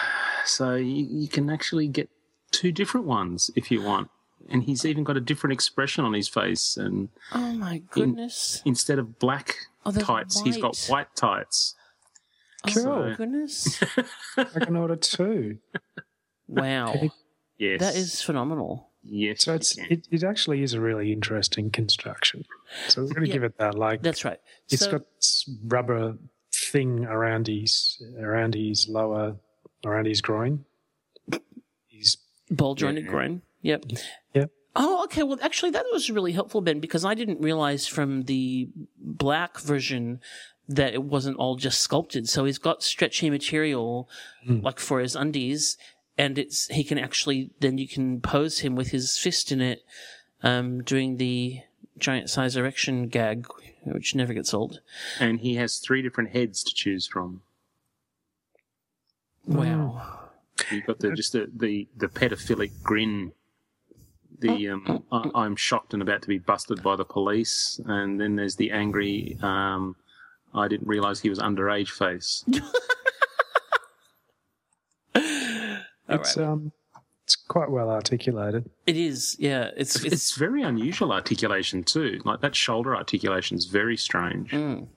So 0.46 0.76
you, 0.76 1.06
you 1.10 1.28
can 1.28 1.50
actually 1.50 1.88
get 1.88 2.10
two 2.52 2.72
different 2.72 3.06
ones 3.08 3.50
if 3.56 3.72
you 3.72 3.82
want, 3.82 4.10
and 4.50 4.64
he's 4.64 4.86
even 4.86 5.04
got 5.04 5.18
a 5.18 5.22
different 5.22 5.54
expression 5.54 6.06
on 6.06 6.14
his 6.14 6.28
face. 6.28 6.78
And 6.78 7.10
Oh 7.34 7.54
my 7.54 7.76
in- 7.76 7.88
goodness. 7.92 8.62
instead 8.66 9.00
of 9.00 9.20
black 9.20 9.56
Oh, 9.86 9.92
there's 9.92 10.06
tights, 10.06 10.42
he's 10.42 10.58
got 10.58 10.78
white. 10.88 10.90
white 10.90 11.16
tights. 11.16 11.76
Oh 12.68 12.72
Cool. 12.74 13.10
my 13.10 13.16
goodness. 13.16 13.84
I 14.38 14.44
can 14.60 14.76
order 14.76 14.96
two. 14.96 15.60
Wow. 16.48 16.94
Penny, 16.94 17.12
Yes. 17.58 17.80
That 17.80 17.96
is 17.96 18.22
phenomenal. 18.22 18.90
Yes. 19.04 19.44
So 19.44 19.54
it's 19.54 19.78
it, 19.78 20.08
it 20.12 20.24
actually 20.24 20.62
is 20.64 20.74
a 20.74 20.80
really 20.82 21.14
interesting 21.14 21.70
construction. 21.70 22.44
So 22.88 23.04
we're 23.04 23.10
going 23.10 23.22
to 23.22 23.28
Yeah. 23.28 23.34
give 23.34 23.44
it 23.44 23.58
that. 23.60 23.76
Like 23.76 24.02
That's 24.02 24.26
right. 24.26 24.40
It's 24.70 24.84
So- 24.84 24.92
got 24.94 25.02
rubber 25.66 26.18
thing 26.76 27.06
around 27.06 27.48
his 27.48 28.04
around 28.20 28.54
his 28.54 28.88
lower 28.90 29.38
around 29.86 30.08
his 30.08 30.22
groin. 30.22 30.66
His 31.88 32.18
Ball 32.52 32.76
jointed 32.76 33.06
Yeah. 33.06 33.10
groin. 33.12 33.42
Yep. 33.62 33.86
Yep. 34.34 34.52
Oh, 34.76 35.04
okay. 35.06 35.24
Well, 35.24 35.40
actually, 35.42 35.72
that 35.72 35.86
was 35.94 36.10
really 36.12 36.34
helpful, 36.34 36.60
Ben, 36.62 36.80
because 36.82 37.06
I 37.06 37.14
didn't 37.14 37.40
realize 37.42 37.88
from 37.88 38.24
the 38.24 38.68
black 38.98 39.58
version 39.60 40.20
that 40.68 40.94
it 40.94 41.04
wasn't 41.04 41.38
all 41.38 41.56
just 41.56 41.80
sculpted. 41.80 42.28
So 42.28 42.44
he's 42.46 42.58
got 42.58 42.84
stretchy 42.84 43.30
material, 43.30 44.10
Hmm. 44.44 44.60
like 44.62 44.80
for 44.80 45.00
his 45.00 45.16
undies, 45.16 45.78
and 46.18 46.38
it's 46.38 46.68
he 46.68 46.84
can 46.84 46.98
actually 46.98 47.52
then 47.62 47.78
you 47.78 47.88
can 47.88 48.20
pose 48.20 48.60
him 48.60 48.76
with 48.76 48.90
his 48.90 49.18
fist 49.18 49.52
in 49.52 49.62
it, 49.62 49.80
um, 50.44 50.84
doing 50.84 51.18
the 51.18 51.62
giant 51.98 52.30
size 52.30 52.56
erection 52.56 53.08
gag, 53.08 53.48
which 53.84 54.16
never 54.16 54.34
gets 54.34 54.54
old. 54.54 54.82
And 55.20 55.40
he 55.40 55.56
has 55.56 55.78
three 55.78 56.02
different 56.02 56.32
heads 56.32 56.64
to 56.64 56.74
choose 56.74 57.08
from. 57.08 57.42
Wow. 59.46 60.20
You've 60.72 60.86
got 60.86 61.00
the 61.00 61.12
just 61.12 61.34
the 61.34 61.50
the, 61.54 61.88
the 61.96 62.08
pedophilic 62.08 62.72
grin. 62.84 63.34
The 64.40 64.70
um, 64.70 65.04
I, 65.12 65.30
I'm 65.34 65.56
shocked 65.56 65.94
and 65.94 66.02
about 66.02 66.22
to 66.24 66.28
be 66.28 66.40
busted 66.40 66.84
by 66.84 66.96
the 66.96 67.06
police, 67.06 67.80
and 67.86 68.20
then 68.20 68.36
there's 68.36 68.56
the 68.56 68.72
angry. 68.72 69.38
Um, 69.42 69.96
I 70.54 70.68
didn't 70.68 70.88
realise 70.88 71.22
he 71.22 71.30
was 71.30 71.40
underage 71.40 71.90
face. 71.90 72.44
it's 76.10 76.38
um 76.38 76.72
it's 77.26 77.36
quite 77.36 77.70
well 77.72 77.90
articulated. 77.90 78.70
It 78.86 78.96
is, 78.98 79.36
yeah. 79.40 79.72
It's 79.76 79.96
It's, 79.96 80.06
it's, 80.14 80.36
very 80.38 80.62
unusual 80.62 81.12
articulation 81.12 81.84
too. 81.84 82.22
Like 82.24 82.42
that 82.42 82.56
shoulder 82.56 82.96
articulation 82.96 83.58
is 83.58 83.66
very 83.66 83.98
strange. 83.98 84.52
Mm. 84.52 84.88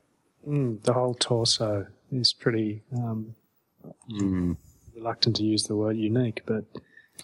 Mm, 0.47 0.83
the 0.83 0.93
whole 0.93 1.15
torso 1.15 1.87
is 2.13 2.33
pretty 2.35 2.83
um, 2.95 3.35
Mm. 4.11 4.57
reluctant 4.95 5.37
to 5.37 5.43
use 5.45 5.65
the 5.65 5.75
word 5.77 5.97
unique, 5.97 6.43
but 6.45 6.65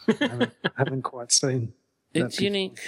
I 0.09 0.27
haven't, 0.27 0.53
haven't 0.77 1.03
quite 1.03 1.31
seen. 1.33 1.75
that 2.15 2.25
it's 2.27 2.37
before. 2.37 2.45
unique. 2.45 2.81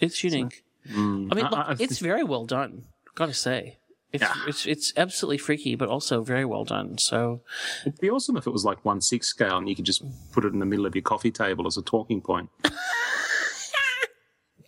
It's 0.00 0.24
unique. 0.24 0.64
Mm. 0.90 1.28
I 1.30 1.34
mean, 1.36 1.44
I- 1.44 1.70
I- 1.70 1.76
it's 1.78 1.98
very 2.00 2.24
well 2.24 2.44
done. 2.46 2.84
Gotta 3.14 3.32
say, 3.34 3.78
it's 4.14 4.46
it's 4.46 4.66
it's 4.66 4.92
absolutely 4.96 5.38
freaky, 5.38 5.74
but 5.74 5.88
also 5.88 6.22
very 6.22 6.44
well 6.44 6.64
done. 6.64 6.98
So 6.98 7.40
It'd 7.86 8.00
be 8.00 8.10
awesome 8.10 8.36
if 8.36 8.46
it 8.46 8.50
was 8.50 8.64
like 8.64 8.84
one 8.84 9.00
six 9.00 9.26
scale 9.26 9.58
and 9.58 9.68
you 9.68 9.76
could 9.76 9.84
just 9.84 10.02
put 10.32 10.44
it 10.44 10.52
in 10.52 10.58
the 10.58 10.66
middle 10.66 10.86
of 10.86 10.94
your 10.94 11.02
coffee 11.02 11.30
table 11.30 11.66
as 11.66 11.76
a 11.76 11.82
talking 11.82 12.20
point. 12.20 12.48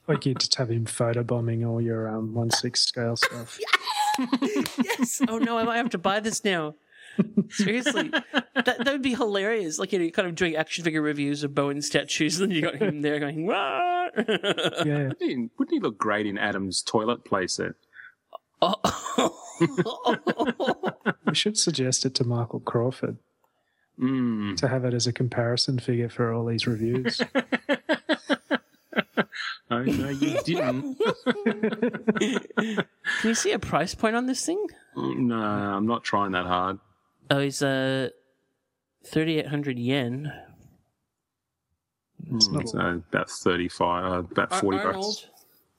Like 0.09 0.25
you 0.25 0.35
just 0.35 0.55
have 0.55 0.71
him 0.71 0.85
photobombing 0.85 1.69
all 1.69 1.81
your 1.81 2.09
um, 2.09 2.33
one 2.33 2.51
six 2.51 2.81
scale 2.81 3.17
stuff. 3.17 3.59
yes. 4.85 5.21
Oh 5.29 5.39
no, 5.39 5.59
I 5.59 5.65
might 5.65 5.79
have 5.79 5.91
to 5.91 5.99
buy 5.99 6.21
this 6.21 6.45
now. 6.45 6.77
Seriously, 7.51 8.11
that 8.55 8.65
that 8.65 8.87
would 8.87 9.03
be 9.03 9.15
hilarious. 9.15 9.79
Like 9.79 9.93
you 9.93 9.99
know, 9.99 10.05
you're 10.05 10.13
kind 10.13 10.29
of 10.29 10.35
doing 10.35 10.55
action 10.55 10.85
figure 10.85 11.03
reviews 11.03 11.43
of 11.43 11.55
Bowen 11.55 11.83
statues, 11.83 12.39
and 12.39 12.51
then 12.51 12.57
you 12.57 12.63
got 12.63 12.77
him 12.77 13.03
there 13.03 13.19
going, 13.19 13.47
"What?" 13.47 14.13
Yeah. 14.87 15.09
Wouldn't 15.09 15.23
he, 15.23 15.49
wouldn't 15.59 15.73
he 15.73 15.81
look 15.81 15.99
great 15.99 16.27
in 16.27 16.39
Adam's 16.39 16.83
toilet 16.83 17.25
playset? 17.25 17.75
We 21.27 21.35
should 21.35 21.57
suggest 21.59 22.05
it 22.07 22.15
to 22.17 22.25
Michael 22.25 22.61
Crawford 22.61 23.19
Mm. 23.99 24.59
to 24.59 24.69
have 24.69 24.85
it 24.85 24.93
as 24.93 25.07
a 25.07 25.13
comparison 25.13 25.79
figure 25.79 26.11
for 26.11 26.31
all 26.33 26.45
these 26.45 26.67
reviews. 26.67 27.21
Oh, 29.69 29.83
no, 29.83 30.09
you 30.11 30.41
didn't. 30.45 30.97
Can 32.55 32.85
you 33.25 33.35
see 33.35 33.51
a 33.51 33.59
price 33.59 33.97
point 33.97 34.15
on 34.15 34.27
this 34.27 34.47
thing? 34.47 34.65
no, 34.95 35.35
I'm 35.35 35.87
not 35.87 36.05
trying 36.05 36.31
that 36.33 36.47
hard. 36.47 36.79
Oh, 37.33 37.39
it's 37.41 37.61
uh, 37.63 38.11
thirty 39.05 39.39
eight 39.41 39.49
hundred 39.49 39.79
yen. 39.81 40.33
It's 42.33 42.49
not 42.49 42.63
Mm, 42.65 42.69
so 42.69 42.79
about 43.11 43.29
35, 43.29 44.05
uh, 44.05 44.19
about 44.19 44.55
40 44.55 44.79
Arnold, 44.79 44.95
bucks. 44.95 45.27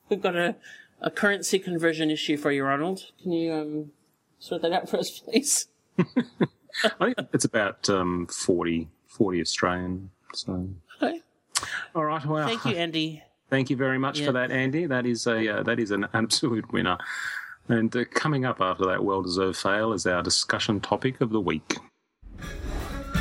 we've 0.10 0.22
got 0.22 0.36
a, 0.36 0.56
a 1.02 1.12
currency 1.12 1.60
conversion 1.60 2.10
issue 2.10 2.38
for 2.38 2.52
you, 2.52 2.66
Arnold. 2.66 3.12
Can 3.22 3.32
you 3.32 3.54
um, 3.54 3.92
sort 4.40 4.62
that 4.64 4.72
out 4.74 4.90
for 4.90 4.98
us, 4.98 5.10
please? 5.20 5.68
I 7.00 7.14
think 7.14 7.18
it's 7.34 7.46
about 7.46 7.90
um, 7.90 8.28
40, 8.28 8.88
40 9.08 9.42
Australian. 9.42 10.10
So, 10.34 10.70
Okay. 11.02 11.22
all 11.96 12.06
right. 12.06 12.24
Well, 12.26 12.48
Thank 12.48 12.66
you, 12.66 12.72
Andy. 12.76 13.24
Thank 13.50 13.70
you 13.70 13.78
very 13.78 13.98
much 13.98 14.20
Yeah. 14.20 14.28
for 14.28 14.32
that, 14.34 14.52
Andy. 14.52 14.86
That 14.88 15.06
is 15.06 15.26
a 15.26 15.60
uh, 15.60 15.64
that 15.64 15.80
is 15.80 15.92
an 15.92 16.08
absolute 16.14 16.72
winner. 16.74 16.98
And 17.70 17.96
uh, 17.96 18.04
coming 18.14 18.46
up 18.46 18.60
after 18.62 18.86
that 18.86 19.04
well-deserved 19.04 19.58
fail 19.58 19.94
is 19.94 20.06
our 20.06 20.22
discussion 20.24 20.80
topic 20.82 21.20
of 21.22 21.30
the 21.32 21.40
week. 21.42 21.78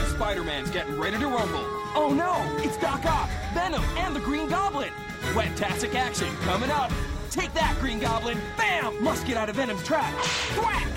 Spider-Man's 0.09 0.71
getting 0.71 0.99
ready 1.01 1.19
to 1.19 1.27
rumble. 1.27 1.65
Oh 1.95 2.13
no, 2.17 2.35
it's 2.65 2.77
Doc 2.79 3.05
Ock, 3.05 3.29
Venom, 3.55 3.83
and 3.99 4.15
the 4.15 4.21
Green 4.21 4.49
Goblin. 4.49 4.91
Fantastic 5.35 5.95
action 5.95 6.29
coming 6.43 6.71
up. 6.71 6.91
Take 7.37 7.53
that, 7.53 7.77
Green 7.81 7.99
Goblin. 7.99 8.39
Bam! 8.57 9.05
Must 9.05 9.27
get 9.27 9.37
out 9.37 9.51
of 9.51 9.57
Venom's 9.57 9.85
trap. 9.85 10.13
Whack! 10.57 10.89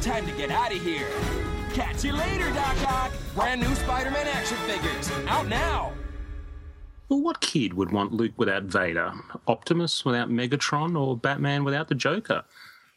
Time 0.00 0.26
to 0.26 0.32
get 0.32 0.50
out 0.50 0.74
of 0.74 0.82
here. 0.82 1.06
Catch 1.74 2.04
you 2.04 2.12
later, 2.12 2.50
Doc 2.54 2.76
Ock. 2.90 3.12
Brand 3.34 3.60
new 3.60 3.74
Spider-Man 3.74 4.26
action 4.28 4.56
figures. 4.66 5.10
Out 5.28 5.46
now. 5.46 5.92
Well, 7.10 7.20
what 7.20 7.42
kid 7.42 7.74
would 7.74 7.92
want 7.92 8.12
Luke 8.12 8.32
without 8.38 8.62
Vader, 8.64 9.12
Optimus 9.46 10.06
without 10.06 10.30
Megatron, 10.30 10.98
or 10.98 11.18
Batman 11.18 11.64
without 11.64 11.88
the 11.88 11.94
Joker? 11.94 12.44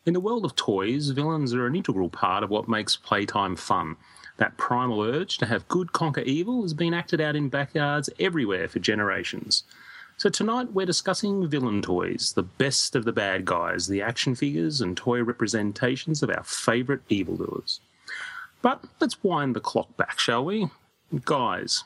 In 0.05 0.13
the 0.13 0.21
world 0.21 0.45
of 0.45 0.55
toys, 0.55 1.09
villains 1.09 1.53
are 1.53 1.67
an 1.67 1.75
integral 1.75 2.09
part 2.09 2.41
of 2.41 2.49
what 2.49 2.69
makes 2.69 2.95
playtime 2.95 3.57
fun. 3.57 3.97
That 4.37 4.57
primal 4.57 5.01
urge 5.01 5.37
to 5.39 5.45
have 5.45 5.67
good 5.67 5.91
conquer 5.91 6.21
evil 6.21 6.61
has 6.61 6.73
been 6.73 6.93
acted 6.93 7.19
out 7.19 7.35
in 7.35 7.49
backyards 7.49 8.09
everywhere 8.17 8.69
for 8.69 8.79
generations. 8.79 9.63
So 10.21 10.29
tonight 10.29 10.71
we're 10.71 10.85
discussing 10.85 11.47
villain 11.47 11.81
toys, 11.81 12.33
the 12.35 12.43
best 12.43 12.95
of 12.95 13.05
the 13.05 13.11
bad 13.11 13.43
guys, 13.43 13.87
the 13.87 14.03
action 14.03 14.35
figures 14.35 14.79
and 14.79 14.95
toy 14.95 15.23
representations 15.23 16.21
of 16.21 16.29
our 16.29 16.43
favourite 16.43 17.01
evildoers. 17.09 17.79
But 18.61 18.83
let's 18.99 19.23
wind 19.23 19.55
the 19.55 19.59
clock 19.59 19.97
back, 19.97 20.19
shall 20.19 20.45
we? 20.45 20.67
Guys, 21.25 21.85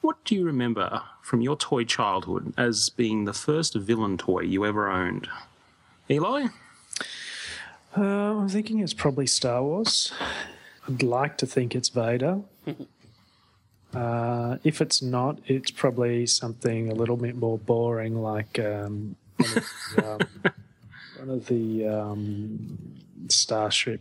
what 0.00 0.24
do 0.24 0.34
you 0.34 0.44
remember 0.44 1.02
from 1.22 1.40
your 1.40 1.54
toy 1.54 1.84
childhood 1.84 2.52
as 2.58 2.88
being 2.88 3.26
the 3.26 3.32
first 3.32 3.76
villain 3.76 4.18
toy 4.18 4.40
you 4.40 4.66
ever 4.66 4.90
owned? 4.90 5.28
Eli? 6.10 6.48
Uh, 7.96 8.02
I'm 8.40 8.48
thinking 8.48 8.80
it's 8.80 8.92
probably 8.92 9.28
Star 9.28 9.62
Wars. 9.62 10.12
I'd 10.88 11.04
like 11.04 11.38
to 11.38 11.46
think 11.46 11.76
it's 11.76 11.90
Vader. 11.90 12.40
Uh, 13.94 14.56
if 14.64 14.80
it's 14.80 15.02
not, 15.02 15.38
it's 15.46 15.70
probably 15.70 16.26
something 16.26 16.90
a 16.90 16.94
little 16.94 17.16
bit 17.16 17.36
more 17.36 17.58
boring, 17.58 18.22
like 18.22 18.58
um, 18.58 19.16
one 19.36 19.50
of 19.56 19.64
the, 19.96 20.12
um, 20.12 20.52
one 21.18 21.30
of 21.30 21.46
the 21.46 21.86
um, 21.86 22.78
Starship 23.28 24.00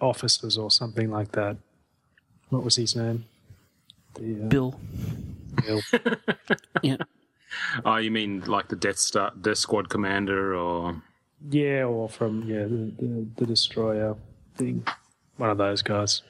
officers 0.00 0.56
or 0.56 0.70
something 0.70 1.10
like 1.10 1.32
that. 1.32 1.56
What 2.48 2.64
was 2.64 2.76
his 2.76 2.96
name? 2.96 3.26
The, 4.14 4.44
uh, 4.44 4.48
Bill. 4.48 4.80
Bill. 5.64 5.80
Yeah. 6.82 6.96
Oh, 7.84 7.96
you 7.96 8.10
mean 8.10 8.40
like 8.46 8.68
the 8.68 8.76
Death 8.76 8.98
Star, 8.98 9.32
Death 9.40 9.58
Squad 9.58 9.88
commander, 9.88 10.54
or 10.54 11.02
yeah, 11.48 11.84
or 11.84 12.08
from 12.08 12.42
yeah 12.42 12.64
the, 12.64 12.92
the, 12.98 13.26
the 13.36 13.46
destroyer 13.46 14.16
thing. 14.56 14.84
One 15.36 15.50
of 15.50 15.58
those 15.58 15.82
guys. 15.82 16.22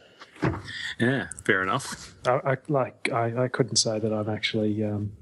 Yeah, 0.99 1.29
fair 1.45 1.63
enough. 1.63 2.15
I, 2.27 2.53
I 2.53 2.57
like 2.69 3.11
I, 3.13 3.45
I 3.45 3.49
couldn't 3.49 3.77
say 3.77 3.99
that 3.99 4.13
I'm 4.13 4.29
actually. 4.29 4.85
Um, 4.85 5.13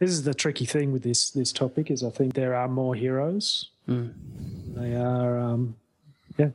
this 0.00 0.10
is 0.10 0.22
the 0.24 0.32
tricky 0.32 0.64
thing 0.64 0.92
with 0.92 1.02
this 1.02 1.30
this 1.30 1.52
topic 1.52 1.90
is 1.90 2.02
I 2.02 2.10
think 2.10 2.34
there 2.34 2.54
are 2.54 2.68
more 2.68 2.94
heroes. 2.94 3.70
They 3.86 4.94
are, 4.94 5.38
um, 5.38 5.76
yeah. 6.38 6.50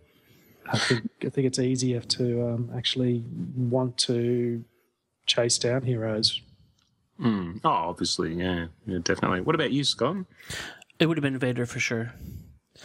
I 0.67 0.77
think 0.79 1.09
I 1.23 1.29
think 1.29 1.47
it's 1.47 1.59
easier 1.59 1.99
to 1.99 2.47
um, 2.47 2.71
actually 2.75 3.23
want 3.55 3.97
to 3.99 4.63
chase 5.25 5.57
down 5.57 5.83
heroes. 5.83 6.41
Mm. 7.19 7.59
Oh, 7.63 7.69
obviously, 7.69 8.33
yeah, 8.33 8.67
yeah, 8.85 8.99
definitely. 9.03 9.41
What 9.41 9.55
about 9.55 9.71
you, 9.71 9.83
Scott? 9.83 10.17
It 10.99 11.07
would 11.07 11.17
have 11.17 11.23
been 11.23 11.37
Vader 11.37 11.65
for 11.65 11.79
sure. 11.79 12.13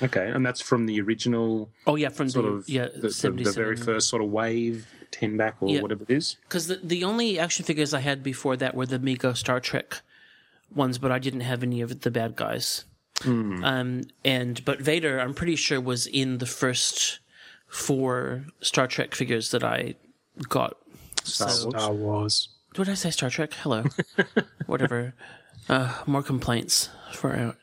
Okay, 0.03 0.30
and 0.30 0.45
that's 0.47 0.61
from 0.61 0.86
the 0.86 1.01
original. 1.01 1.70
Oh 1.86 1.97
yeah, 1.97 2.09
from 2.09 2.28
sort 2.30 2.45
the 2.47 2.51
of 2.53 2.68
yeah 2.68 2.88
the, 2.95 3.09
the, 3.09 3.30
the 3.45 3.53
very 3.53 3.76
first 3.76 4.09
sort 4.09 4.22
of 4.22 4.30
wave, 4.30 4.86
ten 5.11 5.36
back 5.36 5.57
or 5.61 5.68
Yeah. 5.68 5.80
whatever 5.82 6.05
it 6.05 6.11
is. 6.11 6.36
Because 6.49 6.68
the 6.68 6.80
the 6.82 7.05
only 7.05 7.38
action 7.38 7.64
figures 7.64 7.93
I 7.93 8.01
had 8.01 8.22
before 8.22 8.57
that 8.57 8.74
were 8.74 8.86
the 8.86 8.99
Mego 8.99 9.36
Star 9.36 9.61
Trek 9.61 10.01
ones, 10.74 10.99
but 10.99 11.11
I 11.11 11.18
didn't 11.18 11.41
have 11.41 11.62
any 11.62 11.80
of 11.80 12.01
the 12.03 12.11
bad 12.11 12.36
guys. 12.36 12.84
Hmm. 13.22 13.62
Um, 13.64 14.03
and 14.24 14.64
but 14.64 14.80
Vader, 14.80 15.18
I'm 15.20 15.34
pretty 15.34 15.57
sure 15.57 15.80
was 15.80 16.07
in 16.07 16.38
the 16.38 16.47
first 16.47 17.18
four 17.66 18.47
Star 18.61 18.86
Trek 18.86 19.14
figures 19.14 19.51
that 19.51 19.64
I 19.64 19.95
got. 20.49 20.76
Star 21.24 21.49
So- 21.51 21.64
Wars. 21.70 21.82
Star 21.82 21.93
Wars. 21.93 22.49
Did 22.74 22.88
I 22.88 22.95
say 22.95 23.11
Star 23.11 23.28
Trek? 23.30 23.53
Hello. 23.55 23.84
Whatever. 24.66 25.12
Uh, 25.68 25.93
more 26.07 26.22
complaints 26.22 26.88
for. 27.12 27.57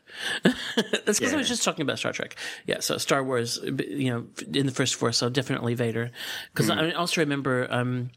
That's 0.74 1.18
because 1.18 1.34
I 1.34 1.36
was 1.36 1.48
just 1.48 1.64
talking 1.64 1.82
about 1.82 1.98
Star 1.98 2.12
Trek. 2.12 2.36
Yeah, 2.66 2.80
so 2.80 2.98
Star 2.98 3.22
Wars, 3.22 3.58
you 3.62 4.10
know, 4.10 4.26
in 4.52 4.66
the 4.66 4.72
first 4.72 4.94
four, 4.94 5.12
so 5.12 5.28
definitely 5.28 5.74
Vader. 5.74 6.10
Because 6.52 6.70
I 6.70 6.92
also 6.92 7.20
remember 7.20 7.66
um, 7.70 8.10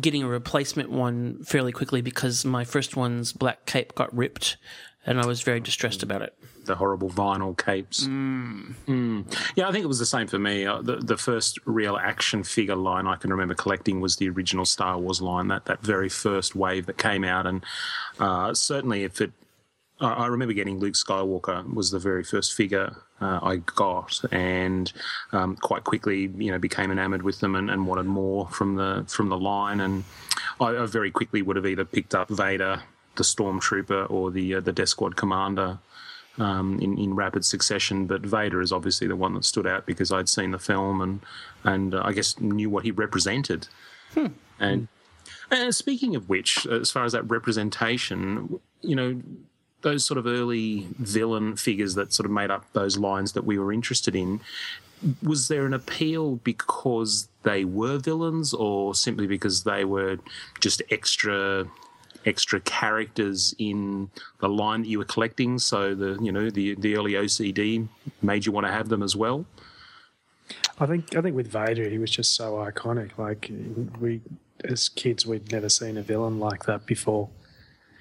getting 0.00 0.22
a 0.22 0.28
replacement 0.28 0.90
one 0.90 1.42
fairly 1.44 1.72
quickly 1.72 2.00
because 2.02 2.44
my 2.44 2.64
first 2.64 2.96
one's 2.96 3.32
black 3.32 3.66
cape 3.66 3.94
got 3.94 4.14
ripped, 4.16 4.56
and 5.04 5.20
I 5.20 5.26
was 5.26 5.42
very 5.42 5.60
distressed 5.60 6.02
about 6.02 6.22
it. 6.22 6.34
the 6.66 6.74
horrible 6.74 7.08
vinyl 7.08 7.56
capes. 7.56 8.06
Mm. 8.06 9.24
Yeah, 9.54 9.68
I 9.68 9.72
think 9.72 9.84
it 9.84 9.88
was 9.88 9.98
the 9.98 10.06
same 10.06 10.26
for 10.26 10.38
me. 10.38 10.66
Uh, 10.66 10.82
the, 10.82 10.96
the 10.96 11.16
first 11.16 11.58
real 11.64 11.96
action 11.96 12.42
figure 12.44 12.76
line 12.76 13.06
I 13.06 13.16
can 13.16 13.30
remember 13.30 13.54
collecting 13.54 14.00
was 14.00 14.16
the 14.16 14.28
original 14.28 14.64
Star 14.64 14.98
Wars 14.98 15.22
line, 15.22 15.48
that, 15.48 15.64
that 15.66 15.80
very 15.80 16.08
first 16.08 16.54
wave 16.54 16.86
that 16.86 16.98
came 16.98 17.24
out. 17.24 17.46
And 17.46 17.64
uh, 18.18 18.52
certainly, 18.52 19.04
if 19.04 19.20
it, 19.20 19.32
I 20.00 20.12
I 20.12 20.26
remember 20.26 20.54
getting 20.54 20.78
Luke 20.78 20.94
Skywalker 20.94 21.72
was 21.72 21.90
the 21.90 21.98
very 21.98 22.24
first 22.24 22.54
figure 22.54 22.96
uh, 23.20 23.40
I 23.42 23.56
got, 23.56 24.20
and 24.32 24.92
um, 25.32 25.56
quite 25.56 25.84
quickly, 25.84 26.30
you 26.36 26.50
know, 26.50 26.58
became 26.58 26.90
enamored 26.90 27.22
with 27.22 27.40
them 27.40 27.54
and, 27.54 27.70
and 27.70 27.86
wanted 27.86 28.06
more 28.06 28.48
from 28.48 28.76
the 28.76 29.04
from 29.08 29.28
the 29.28 29.38
line. 29.38 29.80
And 29.80 30.04
I, 30.60 30.76
I 30.76 30.86
very 30.86 31.10
quickly 31.10 31.42
would 31.42 31.56
have 31.56 31.66
either 31.66 31.84
picked 31.84 32.14
up 32.14 32.28
Vader, 32.28 32.82
the 33.16 33.22
Stormtrooper, 33.22 34.10
or 34.10 34.30
the 34.30 34.56
uh, 34.56 34.60
the 34.60 34.72
Death 34.72 34.90
Squad 34.90 35.16
Commander 35.16 35.78
um, 36.38 36.78
in, 36.80 36.98
in 36.98 37.14
rapid 37.14 37.44
succession. 37.44 38.06
But 38.06 38.22
Vader 38.22 38.60
is 38.60 38.72
obviously 38.72 39.06
the 39.06 39.16
one 39.16 39.34
that 39.34 39.44
stood 39.44 39.66
out 39.66 39.86
because 39.86 40.12
I'd 40.12 40.28
seen 40.28 40.50
the 40.50 40.58
film 40.58 41.00
and 41.00 41.20
and 41.64 41.94
uh, 41.94 42.02
I 42.04 42.12
guess 42.12 42.38
knew 42.38 42.70
what 42.70 42.84
he 42.84 42.90
represented. 42.90 43.68
And 44.58 44.88
and 45.50 45.74
speaking 45.74 46.16
of 46.16 46.28
which, 46.28 46.66
as 46.66 46.90
far 46.90 47.04
as 47.04 47.12
that 47.12 47.22
representation, 47.30 48.60
you 48.82 48.96
know, 48.96 49.20
those 49.86 50.04
sort 50.04 50.18
of 50.18 50.26
early 50.26 50.88
villain 50.98 51.56
figures 51.56 51.94
that 51.94 52.12
sort 52.12 52.26
of 52.26 52.32
made 52.32 52.50
up 52.50 52.64
those 52.72 52.98
lines 52.98 53.32
that 53.32 53.44
we 53.44 53.56
were 53.56 53.72
interested 53.72 54.16
in. 54.16 54.40
Was 55.22 55.46
there 55.46 55.64
an 55.64 55.72
appeal 55.72 56.36
because 56.36 57.28
they 57.44 57.64
were 57.64 57.98
villains, 57.98 58.52
or 58.52 58.94
simply 58.94 59.28
because 59.28 59.62
they 59.62 59.84
were 59.84 60.18
just 60.60 60.82
extra 60.90 61.66
extra 62.26 62.58
characters 62.60 63.54
in 63.58 64.10
the 64.40 64.48
line 64.48 64.82
that 64.82 64.88
you 64.88 64.98
were 64.98 65.04
collecting. 65.04 65.58
So 65.58 65.94
the 65.94 66.18
you 66.20 66.32
know 66.32 66.50
the 66.50 66.74
the 66.74 66.96
early 66.96 67.12
OCD 67.12 67.86
made 68.20 68.44
you 68.44 68.52
want 68.52 68.66
to 68.66 68.72
have 68.72 68.88
them 68.88 69.02
as 69.02 69.14
well. 69.14 69.46
I 70.80 70.86
think 70.86 71.14
I 71.16 71.22
think 71.22 71.36
with 71.36 71.46
Vader, 71.46 71.88
he 71.88 71.98
was 71.98 72.10
just 72.10 72.34
so 72.34 72.54
iconic. 72.54 73.16
Like 73.16 73.50
we, 74.00 74.20
as 74.64 74.88
kids, 74.88 75.24
we'd 75.24 75.52
never 75.52 75.68
seen 75.68 75.96
a 75.96 76.02
villain 76.02 76.40
like 76.40 76.64
that 76.64 76.86
before. 76.86 77.28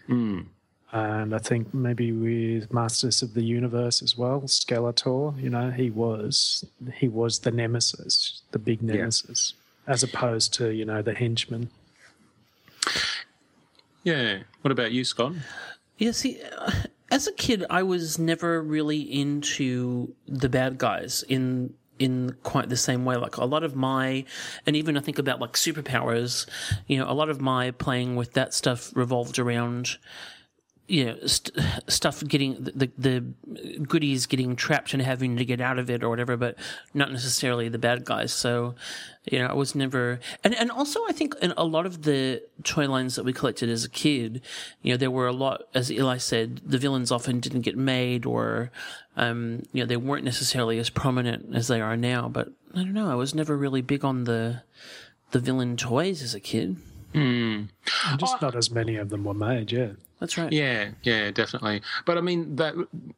Mm. 0.10 0.48
And 0.96 1.36
I 1.36 1.39
think 1.39 1.74
maybe 1.74 2.14
with 2.14 2.74
Masters 2.74 3.22
of 3.22 3.34
the 3.34 3.43
Universe 3.43 4.02
as 4.02 4.18
well, 4.18 4.39
Skeletor. 4.43 5.38
You 5.43 5.50
know, 5.50 5.70
he 5.70 5.89
was 5.89 6.64
he 6.93 7.10
was 7.10 7.39
the 7.39 7.52
nemesis, 7.52 8.43
the 8.52 8.60
big 8.60 8.82
nemesis, 8.82 9.56
as 9.88 10.04
opposed 10.04 10.54
to 10.54 10.70
you 10.70 10.86
know 10.86 11.02
the 11.02 11.14
henchman. 11.14 11.70
Yeah. 14.06 14.43
What 14.62 14.72
about 14.72 14.93
you, 14.93 15.04
Scott? 15.04 15.34
Yeah, 15.98 16.12
see, 16.12 16.39
uh, 16.58 16.72
as 17.12 17.28
a 17.28 17.34
kid, 17.34 17.66
I 17.70 17.84
was 17.84 18.18
never 18.18 18.62
really 18.62 19.02
into 19.02 20.16
the 20.30 20.48
bad 20.48 20.78
guys 20.78 21.26
in 21.28 21.74
in 22.00 22.38
quite 22.43 22.70
the 22.70 22.78
same 22.78 23.04
way. 23.04 23.18
Like 23.18 23.36
a 23.36 23.43
lot 23.43 23.66
of 23.66 23.76
my, 23.76 24.24
and 24.66 24.78
even 24.78 24.96
I 24.96 25.02
think 25.02 25.20
about 25.20 25.41
like 25.41 25.54
superpowers. 25.54 26.48
You 26.88 27.00
know, 27.00 27.12
a 27.12 27.12
lot 27.12 27.28
of 27.28 27.41
my 27.41 27.72
playing 27.72 28.16
with 28.16 28.32
that 28.32 28.54
stuff 28.54 28.96
revolved 28.96 29.39
around. 29.39 29.98
You 30.88 31.06
know, 31.06 31.26
st- 31.26 31.58
stuff 31.88 32.24
getting 32.28 32.64
the 32.64 32.92
the 32.98 33.24
goodies 33.88 34.28
getting 34.28 34.56
trapped 34.56 34.94
and 34.94 35.02
having 35.02 35.36
to 35.38 35.46
get 35.46 35.60
out 35.60 35.80
of 35.80 35.90
it 35.90 36.04
or 36.04 36.10
whatever, 36.10 36.38
but 36.38 36.56
not 36.94 37.12
necessarily 37.12 37.70
the 37.70 37.80
bad 37.80 38.06
guys. 38.06 38.32
So, 38.32 38.76
you 39.26 39.40
know, 39.40 39.48
I 39.48 39.54
was 39.54 39.74
never, 39.74 40.20
and 40.44 40.54
and 40.54 40.70
also 40.70 41.00
I 41.08 41.12
think 41.12 41.34
in 41.42 41.54
a 41.58 41.64
lot 41.64 41.88
of 41.88 42.04
the 42.04 42.44
toy 42.64 42.88
lines 42.88 43.16
that 43.16 43.26
we 43.26 43.34
collected 43.34 43.68
as 43.68 43.84
a 43.84 43.90
kid, 43.90 44.42
you 44.84 44.94
know, 44.94 44.98
there 44.98 45.10
were 45.10 45.26
a 45.26 45.34
lot, 45.34 45.64
as 45.74 45.92
Eli 45.92 46.18
said, 46.18 46.62
the 46.64 46.78
villains 46.78 47.12
often 47.12 47.40
didn't 47.40 47.62
get 47.62 47.78
made, 47.78 48.28
or, 48.28 48.70
um, 49.18 49.64
you 49.74 49.82
know, 49.82 49.88
they 49.88 49.98
weren't 49.98 50.24
necessarily 50.24 50.78
as 50.78 50.92
prominent 50.92 51.56
as 51.56 51.68
they 51.68 51.82
are 51.82 51.98
now. 51.98 52.30
But 52.30 52.50
I 52.76 52.84
don't 52.84 52.94
know, 52.94 53.10
I 53.10 53.16
was 53.16 53.34
never 53.34 53.58
really 53.58 53.82
big 53.82 54.06
on 54.06 54.26
the 54.26 54.62
the 55.32 55.40
villain 55.40 55.78
toys 55.78 56.22
as 56.22 56.36
a 56.36 56.40
kid. 56.40 56.78
Mm. 57.16 57.70
And 58.08 58.20
just 58.20 58.42
not 58.42 58.56
as 58.56 58.70
many 58.70 58.98
of 58.98 59.10
them 59.10 59.24
were 59.24 59.34
made. 59.34 59.72
Yeah. 59.72 59.94
That's 60.26 60.39
right. 60.39 60.51
Yeah, 60.51 60.89
yeah, 61.03 61.30
definitely. 61.30 61.84
But 62.03 62.17
I 62.17 62.21
mean, 62.21 62.55
that 62.55 62.73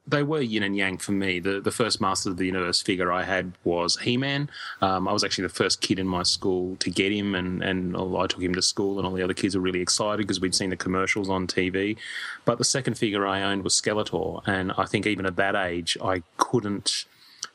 they 0.06 0.24
were 0.24 0.42
yin 0.42 0.64
and 0.64 0.76
yang 0.76 0.98
for 0.98 1.14
me. 1.14 1.40
The 1.40 1.62
the 1.62 1.72
first 1.72 2.02
Master 2.02 2.30
of 2.30 2.36
the 2.36 2.46
Universe 2.46 2.82
figure 2.82 3.14
I 3.14 3.24
had 3.24 3.54
was 3.64 3.98
He 4.00 4.18
Man. 4.18 4.50
Um, 4.82 5.08
I 5.08 5.14
was 5.14 5.24
actually 5.24 5.44
the 5.44 5.54
first 5.54 5.80
kid 5.80 6.00
in 6.00 6.08
my 6.08 6.24
school 6.24 6.76
to 6.78 6.90
get 6.90 7.14
him, 7.14 7.34
and 7.34 7.64
and 7.64 7.96
I 7.96 8.28
took 8.28 8.42
him 8.42 8.54
to 8.56 8.62
school, 8.62 8.98
and 8.98 9.08
all 9.08 9.14
the 9.14 9.24
other 9.24 9.34
kids 9.34 9.56
were 9.56 9.62
really 9.62 9.80
excited 9.80 10.18
because 10.18 10.42
we'd 10.42 10.54
seen 10.54 10.70
the 10.70 10.76
commercials 10.76 11.30
on 11.30 11.48
TV. 11.48 11.96
But 12.44 12.58
the 12.58 12.66
second 12.66 12.98
figure 12.98 13.26
I 13.26 13.42
owned 13.42 13.64
was 13.64 13.74
Skeletor, 13.74 14.46
and 14.46 14.74
I 14.78 14.84
think 14.84 15.08
even 15.08 15.26
at 15.26 15.38
that 15.38 15.56
age, 15.56 15.98
I 16.04 16.24
couldn't 16.36 17.06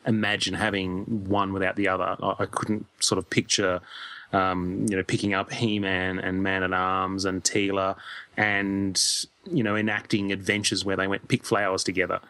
imagine 0.06 0.54
having 0.54 1.28
one 1.28 1.52
without 1.52 1.76
the 1.76 1.88
other. 1.88 2.16
I, 2.22 2.36
I 2.38 2.46
couldn't 2.46 2.86
sort 3.00 3.18
of 3.18 3.28
picture 3.28 3.82
um, 4.32 4.86
you 4.88 4.96
know, 4.96 5.02
picking 5.02 5.34
up 5.34 5.52
He-Man 5.52 6.18
and 6.18 6.42
Man 6.42 6.62
at 6.62 6.72
Arms 6.72 7.26
and 7.26 7.44
Teela, 7.44 7.96
and 8.36 9.26
you 9.50 9.62
know, 9.62 9.76
enacting 9.76 10.32
adventures 10.32 10.84
where 10.84 10.96
they 10.96 11.06
went 11.06 11.28
pick 11.28 11.44
flowers 11.44 11.84
together. 11.84 12.20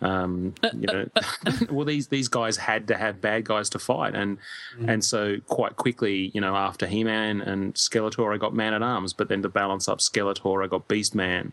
Um, 0.00 0.54
you 0.74 0.86
know, 0.86 1.08
well, 1.70 1.84
these 1.84 2.08
these 2.08 2.28
guys 2.28 2.56
had 2.56 2.88
to 2.88 2.96
have 2.96 3.20
bad 3.20 3.44
guys 3.44 3.68
to 3.70 3.78
fight, 3.78 4.14
and 4.14 4.38
and 4.86 5.04
so 5.04 5.38
quite 5.48 5.76
quickly, 5.76 6.30
you 6.34 6.40
know, 6.40 6.54
after 6.56 6.86
He-Man 6.86 7.40
and 7.40 7.74
Skeletor, 7.74 8.32
I 8.32 8.38
got 8.38 8.54
Man 8.54 8.74
at 8.74 8.82
Arms, 8.82 9.12
but 9.12 9.28
then 9.28 9.42
to 9.42 9.48
balance 9.48 9.88
up 9.88 9.98
Skeletor, 9.98 10.64
I 10.64 10.68
got 10.68 10.88
Beast 10.88 11.14
Man. 11.14 11.52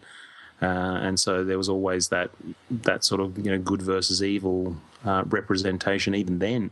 Uh, 0.62 1.00
and 1.02 1.20
so 1.20 1.44
there 1.44 1.58
was 1.58 1.68
always 1.68 2.08
that 2.10 2.32
that 2.70 3.04
sort 3.04 3.20
of 3.20 3.38
you 3.38 3.52
know 3.52 3.58
good 3.58 3.82
versus 3.82 4.24
evil 4.24 4.76
uh, 5.04 5.24
representation 5.28 6.16
even 6.16 6.40
then. 6.40 6.72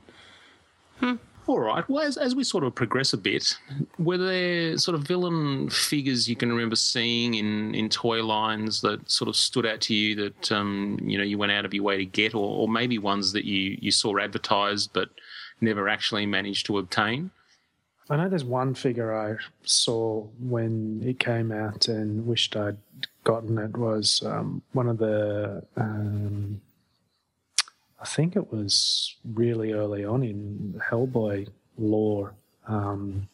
All 1.46 1.60
right. 1.60 1.88
Well, 1.90 2.04
as, 2.04 2.18
as 2.18 2.36
we 2.36 2.44
sort 2.44 2.64
of 2.64 2.74
progress 2.74 3.12
a 3.12 3.18
bit, 3.18 3.58
were 4.00 4.18
there 4.18 4.78
sort 4.78 4.96
of 4.96 5.04
villain 5.04 5.70
figures 5.70 6.30
you 6.30 6.38
can 6.38 6.50
remember 6.50 6.76
seeing 6.76 7.34
in, 7.34 7.76
in 7.76 7.90
toy 7.90 8.24
lines 8.24 8.80
that 8.82 9.10
sort 9.12 9.28
of 9.28 9.36
stood 9.36 9.66
out 9.66 9.82
to 9.82 9.96
you 9.96 10.16
that 10.16 10.52
um, 10.52 11.00
you 11.04 11.18
know 11.18 11.24
you 11.24 11.38
went 11.38 11.52
out 11.52 11.66
of 11.66 11.74
your 11.74 11.84
way 11.84 11.98
to 11.98 12.06
get, 12.06 12.34
or, 12.34 12.62
or 12.62 12.68
maybe 12.70 12.98
ones 12.98 13.34
that 13.34 13.44
you, 13.44 13.78
you 13.82 13.92
saw 13.92 14.18
advertised 14.18 14.92
but 14.94 15.10
never 15.60 15.90
actually 15.90 16.26
managed 16.26 16.66
to 16.68 16.78
obtain? 16.78 17.32
I 18.10 18.18
know 18.18 18.30
there's 18.30 18.44
one 18.46 18.74
figure 18.74 19.14
I 19.14 19.36
saw 19.64 20.26
when 20.40 21.02
it 21.06 21.20
came 21.20 21.52
out 21.52 21.88
and 21.88 22.26
wished 22.26 22.56
I'd 22.56 22.78
gotten 23.24 23.58
it 23.58 23.76
was 23.76 24.24
um, 24.26 24.62
one 24.72 24.88
of 24.88 24.98
the. 24.98 25.64
Um, 25.76 26.62
I 28.04 28.06
think 28.06 28.36
it 28.36 28.52
was 28.52 29.16
really 29.24 29.72
early 29.72 30.04
on 30.04 30.24
in 30.24 30.82
Hellboy 30.92 31.48
lore. 31.78 32.34
Um, 32.68 33.30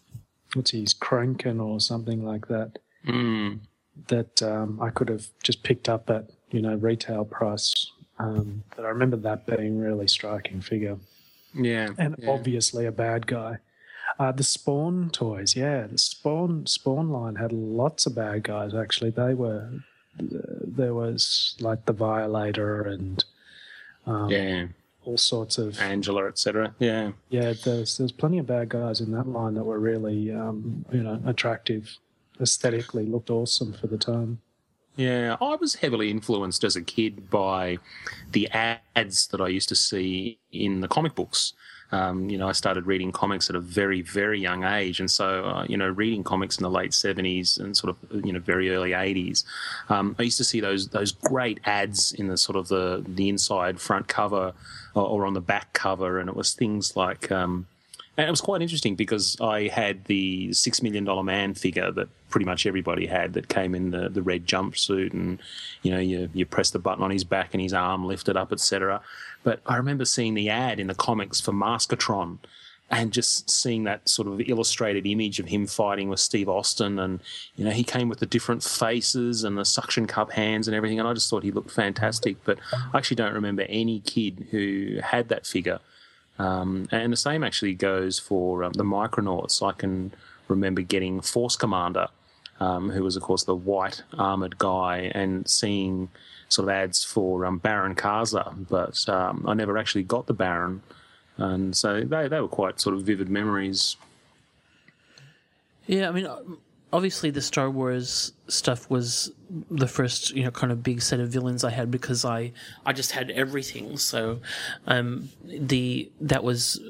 what's 0.53 0.69
his 0.71 0.93
Kronkin 0.93 1.59
or 1.59 1.79
something 1.79 2.23
like 2.23 2.47
that? 2.49 2.77
Mm. 3.07 3.61
That 4.09 4.43
um, 4.43 4.79
I 4.79 4.91
could 4.91 5.09
have 5.09 5.25
just 5.43 5.63
picked 5.63 5.89
up 5.89 6.09
at 6.11 6.29
you 6.51 6.61
know 6.61 6.75
retail 6.75 7.25
price. 7.25 7.73
Um, 8.19 8.63
but 8.75 8.85
I 8.85 8.89
remember 8.89 9.17
that 9.17 9.47
being 9.47 9.79
really 9.79 10.07
striking 10.07 10.61
figure 10.61 10.97
Yeah. 11.55 11.89
and 11.97 12.15
yeah. 12.19 12.29
obviously 12.29 12.85
a 12.85 12.91
bad 12.91 13.25
guy. 13.25 13.57
Uh, 14.19 14.33
the 14.33 14.43
Spawn 14.43 15.09
toys, 15.09 15.55
yeah, 15.55 15.87
the 15.87 15.97
Spawn 15.97 16.67
Spawn 16.67 17.09
line 17.09 17.35
had 17.35 17.51
lots 17.53 18.05
of 18.05 18.13
bad 18.13 18.43
guys. 18.43 18.75
Actually, 18.75 19.11
they 19.11 19.33
were 19.33 19.67
there 20.19 20.93
was 20.93 21.55
like 21.59 21.85
the 21.85 21.93
Violator 21.93 22.83
and 22.83 23.23
um, 24.05 24.29
yeah, 24.29 24.67
all 25.05 25.17
sorts 25.17 25.57
of 25.57 25.79
Angela, 25.79 26.27
etc. 26.27 26.73
Yeah. 26.79 27.11
yeah. 27.29 27.53
There's 27.63 27.97
there's 27.97 28.11
plenty 28.11 28.39
of 28.39 28.47
bad 28.47 28.69
guys 28.69 29.01
in 29.01 29.11
that 29.11 29.27
line 29.27 29.53
that 29.55 29.63
were 29.63 29.79
really 29.79 30.31
um, 30.31 30.85
you 30.91 31.03
know 31.03 31.21
attractive, 31.25 31.97
aesthetically 32.41 33.05
looked 33.05 33.29
awesome 33.29 33.73
for 33.73 33.87
the 33.87 33.97
time. 33.97 34.41
Yeah, 34.95 35.37
I 35.39 35.55
was 35.55 35.75
heavily 35.75 36.11
influenced 36.11 36.65
as 36.65 36.75
a 36.75 36.81
kid 36.81 37.29
by 37.29 37.77
the 38.31 38.49
ads 38.49 39.27
that 39.27 39.39
I 39.39 39.47
used 39.47 39.69
to 39.69 39.75
see 39.75 40.39
in 40.51 40.81
the 40.81 40.89
comic 40.89 41.15
books. 41.15 41.53
Um, 41.91 42.29
you 42.29 42.37
know, 42.37 42.47
I 42.47 42.51
started 42.51 42.85
reading 42.85 43.11
comics 43.11 43.49
at 43.49 43.55
a 43.55 43.59
very, 43.59 44.01
very 44.01 44.39
young 44.39 44.63
age, 44.63 44.99
and 44.99 45.09
so 45.09 45.45
uh, 45.45 45.65
you 45.67 45.75
know, 45.75 45.89
reading 45.89 46.23
comics 46.23 46.57
in 46.57 46.63
the 46.63 46.69
late 46.69 46.93
seventies 46.93 47.57
and 47.57 47.75
sort 47.75 47.95
of 47.95 48.25
you 48.25 48.31
know 48.31 48.39
very 48.39 48.69
early 48.69 48.93
eighties, 48.93 49.43
um, 49.89 50.15
I 50.19 50.23
used 50.23 50.37
to 50.37 50.43
see 50.43 50.59
those 50.59 50.89
those 50.89 51.11
great 51.11 51.59
ads 51.65 52.11
in 52.11 52.27
the 52.27 52.37
sort 52.37 52.57
of 52.57 52.67
the 52.67 53.03
the 53.07 53.29
inside 53.29 53.79
front 53.79 54.07
cover 54.07 54.53
or, 54.93 55.03
or 55.03 55.25
on 55.25 55.33
the 55.33 55.41
back 55.41 55.73
cover, 55.73 56.19
and 56.19 56.29
it 56.29 56.35
was 56.35 56.53
things 56.53 56.95
like. 56.95 57.31
Um, 57.31 57.67
and 58.17 58.27
it 58.27 58.31
was 58.31 58.41
quite 58.41 58.61
interesting 58.61 58.95
because 58.95 59.37
I 59.39 59.69
had 59.69 60.03
the 60.03 60.51
Six 60.51 60.81
Million 60.81 61.05
Dollar 61.05 61.23
Man 61.23 61.53
figure 61.53 61.89
that 61.89 62.09
pretty 62.29 62.45
much 62.45 62.65
everybody 62.65 63.05
had 63.05 63.31
that 63.33 63.47
came 63.47 63.73
in 63.73 63.91
the, 63.91 64.09
the 64.09 64.21
red 64.21 64.45
jumpsuit 64.45 65.13
and 65.13 65.39
you 65.83 65.91
know 65.91 65.99
you 65.99 66.29
you 66.33 66.45
press 66.45 66.69
the 66.69 66.79
button 66.79 67.01
on 67.01 67.11
his 67.11 67.23
back 67.23 67.53
and 67.53 67.61
his 67.61 67.73
arm 67.73 68.05
lifted 68.05 68.35
up 68.35 68.51
etc 68.51 69.01
but 69.43 69.59
i 69.65 69.75
remember 69.75 70.05
seeing 70.05 70.33
the 70.33 70.49
ad 70.49 70.79
in 70.79 70.87
the 70.87 70.95
comics 70.95 71.39
for 71.39 71.51
maskatron 71.51 72.37
and 72.91 73.11
just 73.13 73.49
seeing 73.49 73.83
that 73.83 74.07
sort 74.09 74.27
of 74.27 74.41
illustrated 74.41 75.05
image 75.05 75.39
of 75.39 75.47
him 75.47 75.67
fighting 75.67 76.09
with 76.09 76.19
Steve 76.19 76.49
Austin, 76.49 76.97
and 76.99 77.19
you 77.55 77.63
know 77.63 77.71
he 77.71 77.83
came 77.83 78.09
with 78.09 78.19
the 78.19 78.25
different 78.25 78.63
faces 78.63 79.43
and 79.43 79.57
the 79.57 79.65
suction 79.65 80.07
cup 80.07 80.31
hands 80.31 80.67
and 80.67 80.75
everything, 80.75 80.99
and 80.99 81.07
I 81.07 81.13
just 81.13 81.29
thought 81.29 81.43
he 81.43 81.51
looked 81.51 81.71
fantastic. 81.71 82.37
But 82.43 82.57
I 82.93 82.97
actually 82.97 83.15
don't 83.15 83.33
remember 83.33 83.63
any 83.69 83.99
kid 83.99 84.47
who 84.51 84.99
had 85.03 85.29
that 85.29 85.45
figure. 85.45 85.79
Um, 86.39 86.87
and 86.91 87.11
the 87.11 87.17
same 87.17 87.43
actually 87.43 87.75
goes 87.75 88.17
for 88.17 88.63
um, 88.63 88.73
the 88.73 88.83
Micronauts. 88.83 89.61
I 89.61 89.73
can 89.73 90.13
remember 90.47 90.81
getting 90.81 91.21
Force 91.21 91.55
Commander, 91.55 92.07
um, 92.59 92.89
who 92.89 93.03
was 93.03 93.15
of 93.15 93.21
course 93.21 93.43
the 93.43 93.55
white 93.55 94.01
armored 94.17 94.57
guy, 94.57 95.11
and 95.13 95.47
seeing 95.47 96.09
sort 96.49 96.67
of 96.67 96.73
ads 96.73 97.03
for 97.03 97.45
um, 97.45 97.57
Baron 97.57 97.95
Karza, 97.95 98.67
but 98.69 99.07
um, 99.07 99.45
I 99.47 99.53
never 99.53 99.77
actually 99.77 100.03
got 100.03 100.27
the 100.27 100.33
Baron 100.33 100.81
and 101.39 101.75
so 101.75 102.01
they, 102.01 102.27
they 102.27 102.41
were 102.41 102.47
quite 102.49 102.79
sort 102.79 102.95
of 102.95 103.03
vivid 103.03 103.29
memories. 103.29 103.95
Yeah, 105.87 106.09
I 106.09 106.11
mean, 106.11 106.27
obviously 106.91 107.31
the 107.31 107.41
Star 107.41 107.69
Wars 107.69 108.33
stuff 108.47 108.89
was 108.89 109.31
the 109.71 109.87
first, 109.87 110.31
you 110.31 110.43
know, 110.43 110.51
kind 110.51 110.71
of 110.71 110.83
big 110.83 111.01
set 111.01 111.19
of 111.19 111.29
villains 111.29 111.63
I 111.63 111.71
had 111.71 111.89
because 111.89 112.25
I 112.25 112.51
I 112.85 112.93
just 112.93 113.13
had 113.13 113.31
everything. 113.31 113.97
So, 113.97 114.41
um, 114.85 115.29
the 115.45 116.11
that 116.21 116.43
was 116.43 116.81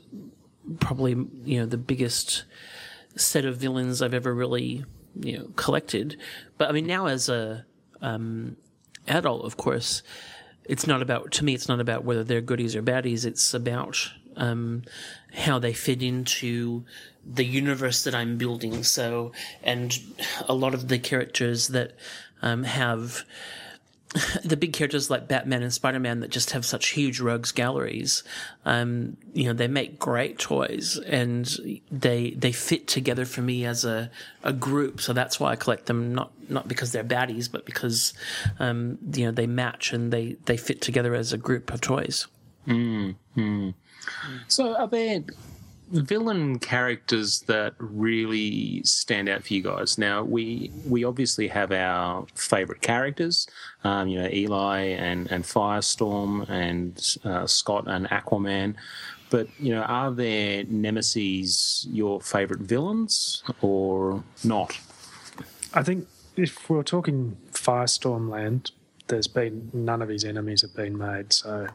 probably 0.79 1.11
you 1.45 1.59
know 1.59 1.65
the 1.65 1.77
biggest 1.77 2.43
set 3.15 3.45
of 3.45 3.57
villains 3.57 4.01
I've 4.01 4.13
ever 4.15 4.33
really 4.33 4.83
you 5.19 5.37
know 5.37 5.51
collected. 5.55 6.17
But 6.57 6.69
I 6.69 6.71
mean, 6.71 6.87
now 6.87 7.05
as 7.05 7.29
a 7.29 7.65
um, 8.01 8.57
adult, 9.09 9.45
of 9.45 9.57
course, 9.57 10.03
it's 10.65 10.85
not 10.85 11.01
about 11.01 11.31
to 11.31 11.43
me. 11.43 11.53
It's 11.53 11.67
not 11.67 11.79
about 11.79 12.03
whether 12.03 12.23
they're 12.23 12.41
goodies 12.41 12.75
or 12.75 12.83
baddies. 12.83 13.25
It's 13.25 13.53
about 13.53 14.11
um, 14.37 14.83
how 15.33 15.59
they 15.59 15.73
fit 15.73 16.01
into 16.01 16.85
the 17.25 17.45
universe 17.45 18.03
that 18.03 18.15
I'm 18.15 18.37
building. 18.37 18.83
So, 18.83 19.31
and 19.63 19.97
a 20.47 20.53
lot 20.53 20.73
of 20.73 20.87
the 20.87 20.99
characters 20.99 21.67
that 21.69 21.95
um, 22.41 22.63
have 22.63 23.25
the 24.43 24.57
big 24.57 24.73
characters 24.73 25.11
like 25.11 25.27
Batman 25.27 25.61
and 25.61 25.71
Spider 25.71 25.99
Man 25.99 26.21
that 26.21 26.31
just 26.31 26.51
have 26.51 26.65
such 26.65 26.89
huge 26.89 27.19
rogues 27.19 27.51
galleries, 27.51 28.23
um, 28.65 29.17
you 29.33 29.45
know, 29.45 29.53
they 29.53 29.67
make 29.67 29.99
great 29.99 30.39
toys 30.39 30.97
and 30.97 31.45
they 31.91 32.31
they 32.31 32.51
fit 32.51 32.87
together 32.87 33.25
for 33.25 33.41
me 33.41 33.65
as 33.65 33.85
a, 33.85 34.09
a 34.43 34.51
group. 34.51 34.99
So 34.99 35.13
that's 35.13 35.39
why 35.39 35.51
I 35.51 35.55
collect 35.55 35.85
them, 35.85 36.15
not 36.15 36.31
not 36.49 36.67
because 36.67 36.91
they're 36.91 37.03
baddies, 37.03 37.51
but 37.51 37.65
because 37.65 38.13
um, 38.57 38.97
you 39.13 39.25
know 39.25 39.31
they 39.31 39.45
match 39.45 39.93
and 39.93 40.11
they 40.11 40.37
they 40.45 40.57
fit 40.57 40.81
together 40.81 41.13
as 41.13 41.31
a 41.31 41.37
group 41.37 41.71
of 41.71 41.81
toys. 41.81 42.25
Mm, 42.67 43.15
mm. 43.37 43.73
So, 44.47 44.75
are 44.75 44.87
there 44.87 45.21
villain 45.91 46.59
characters 46.59 47.41
that 47.41 47.73
really 47.77 48.83
stand 48.83 49.29
out 49.29 49.43
for 49.43 49.53
you 49.53 49.61
guys? 49.61 49.97
Now, 49.97 50.23
we 50.23 50.71
we 50.87 51.03
obviously 51.03 51.47
have 51.47 51.71
our 51.71 52.25
favourite 52.35 52.81
characters, 52.81 53.47
um, 53.83 54.07
you 54.07 54.21
know, 54.21 54.29
Eli 54.31 54.81
and 54.81 55.31
and 55.31 55.43
Firestorm 55.43 56.49
and 56.49 57.15
uh, 57.23 57.47
Scott 57.47 57.85
and 57.87 58.07
Aquaman. 58.09 58.75
But 59.29 59.47
you 59.59 59.73
know, 59.73 59.83
are 59.83 60.11
there 60.11 60.63
nemesis 60.65 61.85
your 61.89 62.19
favourite 62.21 62.63
villains 62.63 63.43
or 63.61 64.23
not? 64.43 64.77
I 65.73 65.83
think 65.83 66.07
if 66.35 66.69
we're 66.69 66.83
talking 66.83 67.37
Firestorm 67.51 68.29
Land, 68.29 68.71
there's 69.07 69.27
been 69.27 69.69
none 69.73 70.01
of 70.01 70.09
his 70.09 70.23
enemies 70.23 70.61
have 70.61 70.75
been 70.75 70.97
made. 70.97 71.33
So 71.33 71.67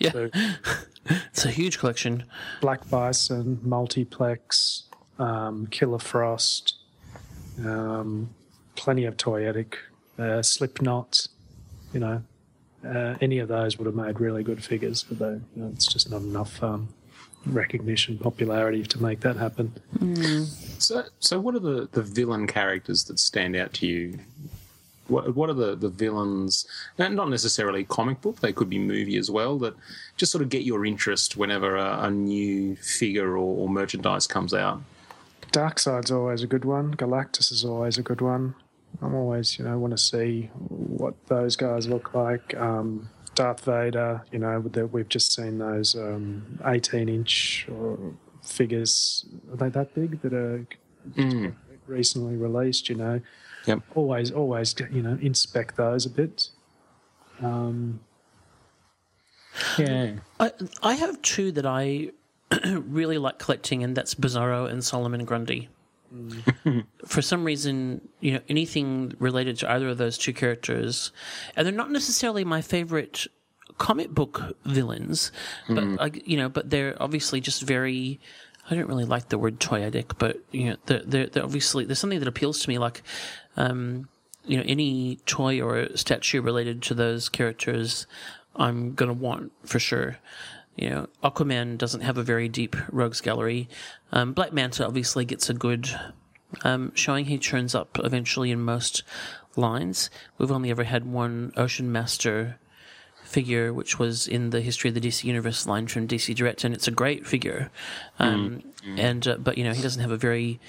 yeah, 0.00 0.28
it's 1.04 1.44
a 1.44 1.50
huge 1.50 1.78
collection. 1.78 2.24
Black 2.60 2.88
Bison, 2.90 3.60
Multiplex, 3.62 4.84
um, 5.18 5.66
Killer 5.66 5.98
Frost, 5.98 6.76
um, 7.64 8.30
plenty 8.74 9.04
of 9.04 9.16
toyetic, 9.16 9.74
uh, 10.18 10.42
Slipknot. 10.42 11.28
You 11.92 12.00
know, 12.00 12.22
uh, 12.84 13.16
any 13.20 13.38
of 13.38 13.48
those 13.48 13.78
would 13.78 13.86
have 13.86 13.94
made 13.94 14.20
really 14.20 14.42
good 14.42 14.62
figures, 14.64 15.02
but 15.02 15.18
they, 15.18 15.40
you 15.56 15.62
know, 15.62 15.70
it's 15.74 15.86
just 15.86 16.10
not 16.10 16.22
enough 16.22 16.62
um, 16.62 16.88
recognition, 17.46 18.18
popularity 18.18 18.82
to 18.84 19.02
make 19.02 19.20
that 19.20 19.36
happen. 19.36 19.72
So, 20.78 21.04
so 21.18 21.40
what 21.40 21.54
are 21.54 21.60
the, 21.60 21.88
the 21.92 22.02
villain 22.02 22.46
characters 22.46 23.04
that 23.04 23.18
stand 23.18 23.56
out 23.56 23.72
to 23.74 23.86
you? 23.86 24.18
What, 25.10 25.34
what 25.34 25.50
are 25.50 25.54
the, 25.54 25.74
the 25.76 25.88
villains, 25.88 26.66
and 26.98 27.14
not 27.16 27.28
necessarily 27.28 27.84
comic 27.84 28.20
book, 28.20 28.40
they 28.40 28.52
could 28.52 28.70
be 28.70 28.78
movie 28.78 29.16
as 29.16 29.30
well, 29.30 29.58
that 29.58 29.74
just 30.16 30.32
sort 30.32 30.42
of 30.42 30.48
get 30.48 30.62
your 30.62 30.86
interest 30.86 31.36
whenever 31.36 31.76
a, 31.76 32.04
a 32.04 32.10
new 32.10 32.76
figure 32.76 33.32
or, 33.32 33.56
or 33.58 33.68
merchandise 33.68 34.26
comes 34.26 34.54
out? 34.54 34.80
Darkseid's 35.52 36.10
always 36.10 36.42
a 36.42 36.46
good 36.46 36.64
one. 36.64 36.94
Galactus 36.94 37.50
is 37.50 37.64
always 37.64 37.98
a 37.98 38.02
good 38.02 38.20
one. 38.20 38.54
I'm 39.02 39.14
always, 39.14 39.58
you 39.58 39.64
know, 39.64 39.78
want 39.78 39.92
to 39.92 39.98
see 39.98 40.50
what 40.68 41.14
those 41.26 41.56
guys 41.56 41.88
look 41.88 42.14
like. 42.14 42.56
Um, 42.56 43.08
Darth 43.34 43.64
Vader, 43.64 44.22
you 44.32 44.38
know, 44.38 44.60
the, 44.60 44.86
we've 44.86 45.08
just 45.08 45.32
seen 45.34 45.58
those 45.58 45.94
um, 45.94 46.58
18 46.64 47.08
inch 47.08 47.66
figures. 48.42 49.24
Are 49.50 49.56
they 49.56 49.68
that 49.70 49.94
big 49.94 50.20
that 50.22 50.32
are 50.32 50.66
Mm. 51.16 51.54
recently 51.86 52.36
released? 52.36 52.88
You 52.90 52.96
know, 52.96 53.20
Yep. 53.66 53.80
always, 53.94 54.30
always, 54.30 54.74
you 54.90 55.02
know, 55.02 55.18
inspect 55.20 55.76
those 55.76 56.06
a 56.06 56.10
bit. 56.10 56.48
Um, 57.42 58.00
Yeah. 59.78 60.14
I 60.38 60.52
I 60.82 60.94
have 60.94 61.20
two 61.22 61.52
that 61.52 61.66
I 61.66 62.10
really 62.64 63.18
like 63.18 63.38
collecting, 63.38 63.82
and 63.84 63.96
that's 63.96 64.14
Bizarro 64.14 64.68
and 64.70 64.82
Solomon 64.84 65.24
Grundy. 65.24 65.68
For 67.06 67.22
some 67.22 67.44
reason, 67.44 68.08
you 68.18 68.32
know, 68.32 68.40
anything 68.48 69.12
related 69.20 69.58
to 69.58 69.70
either 69.70 69.88
of 69.90 69.98
those 69.98 70.18
two 70.18 70.32
characters, 70.32 71.12
and 71.54 71.64
they're 71.64 71.72
not 71.72 71.92
necessarily 71.92 72.44
my 72.44 72.60
favorite 72.62 73.28
comic 73.78 74.10
book 74.10 74.56
villains, 74.64 75.30
but 75.68 75.84
like 75.84 76.26
you 76.26 76.36
know, 76.36 76.48
but 76.48 76.70
they're 76.70 77.00
obviously 77.00 77.40
just 77.40 77.62
very. 77.62 78.18
I 78.70 78.74
don't 78.74 78.86
really 78.88 79.04
like 79.04 79.30
the 79.30 79.38
word 79.38 79.58
toyetic, 79.58 80.12
but 80.18 80.38
you 80.52 80.70
know, 80.70 80.76
they're, 80.86 81.02
they're, 81.04 81.26
they're 81.26 81.42
obviously 81.44 81.84
there's 81.84 81.98
something 81.98 82.18
that 82.20 82.28
appeals 82.28 82.60
to 82.60 82.68
me, 82.68 82.78
like 82.78 83.02
um, 83.60 84.08
you 84.46 84.56
know, 84.56 84.64
any 84.66 85.16
toy 85.26 85.60
or 85.60 85.94
statue 85.96 86.40
related 86.40 86.82
to 86.82 86.94
those 86.94 87.28
characters, 87.28 88.06
I'm 88.56 88.94
gonna 88.94 89.12
want 89.12 89.52
for 89.64 89.78
sure. 89.78 90.18
You 90.76 90.90
know, 90.90 91.08
Aquaman 91.22 91.76
doesn't 91.76 92.00
have 92.00 92.16
a 92.16 92.22
very 92.22 92.48
deep 92.48 92.74
rogues 92.90 93.20
gallery. 93.20 93.68
Um, 94.12 94.32
Black 94.32 94.52
Manta 94.52 94.86
obviously 94.86 95.24
gets 95.24 95.50
a 95.50 95.54
good 95.54 95.90
um, 96.64 96.92
showing. 96.94 97.26
He 97.26 97.38
turns 97.38 97.74
up 97.74 97.98
eventually 98.02 98.50
in 98.50 98.60
most 98.62 99.02
lines. 99.56 100.10
We've 100.38 100.50
only 100.50 100.70
ever 100.70 100.84
had 100.84 101.04
one 101.04 101.52
Ocean 101.56 101.92
Master 101.92 102.58
figure, 103.24 103.72
which 103.74 103.98
was 103.98 104.26
in 104.26 104.50
the 104.50 104.60
history 104.60 104.88
of 104.88 104.94
the 104.94 105.00
DC 105.00 105.24
Universe 105.24 105.66
line 105.66 105.86
from 105.86 106.08
DC 106.08 106.34
Direct, 106.34 106.64
and 106.64 106.74
it's 106.74 106.88
a 106.88 106.92
great 106.92 107.26
figure. 107.26 107.70
Um, 108.18 108.62
And 108.98 109.28
uh, 109.28 109.36
but 109.36 109.58
you 109.58 109.64
know, 109.64 109.72
he 109.72 109.82
doesn't 109.82 110.00
have 110.00 110.10
a 110.10 110.16
very 110.16 110.60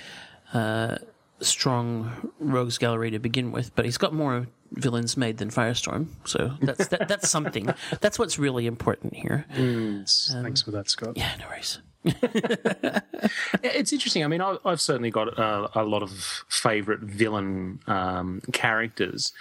uh, 0.53 0.97
strong 1.41 2.31
rogues 2.39 2.77
gallery 2.77 3.11
to 3.11 3.19
begin 3.19 3.51
with, 3.51 3.75
but 3.75 3.85
he's 3.85 3.97
got 3.97 4.13
more 4.13 4.47
villains 4.73 5.17
made 5.17 5.37
than 5.37 5.49
Firestorm, 5.49 6.07
so 6.25 6.53
that's 6.61 6.87
that, 6.87 7.07
that's 7.07 7.29
something. 7.29 7.73
That's 8.01 8.17
what's 8.17 8.39
really 8.39 8.67
important 8.67 9.13
here. 9.15 9.45
thanks 9.53 10.61
for 10.61 10.71
that, 10.71 10.89
Scott. 10.89 11.17
Yeah, 11.17 11.31
no 11.39 11.47
worries. 11.47 11.79
It's 13.63 13.93
interesting. 13.93 14.23
I 14.23 14.27
mean, 14.27 14.41
I've 14.41 14.81
certainly 14.81 15.11
got 15.11 15.37
a, 15.37 15.81
a 15.81 15.83
lot 15.83 16.01
of 16.01 16.11
favourite 16.49 17.01
villain 17.01 17.79
um, 17.87 18.41
characters, 18.51 19.33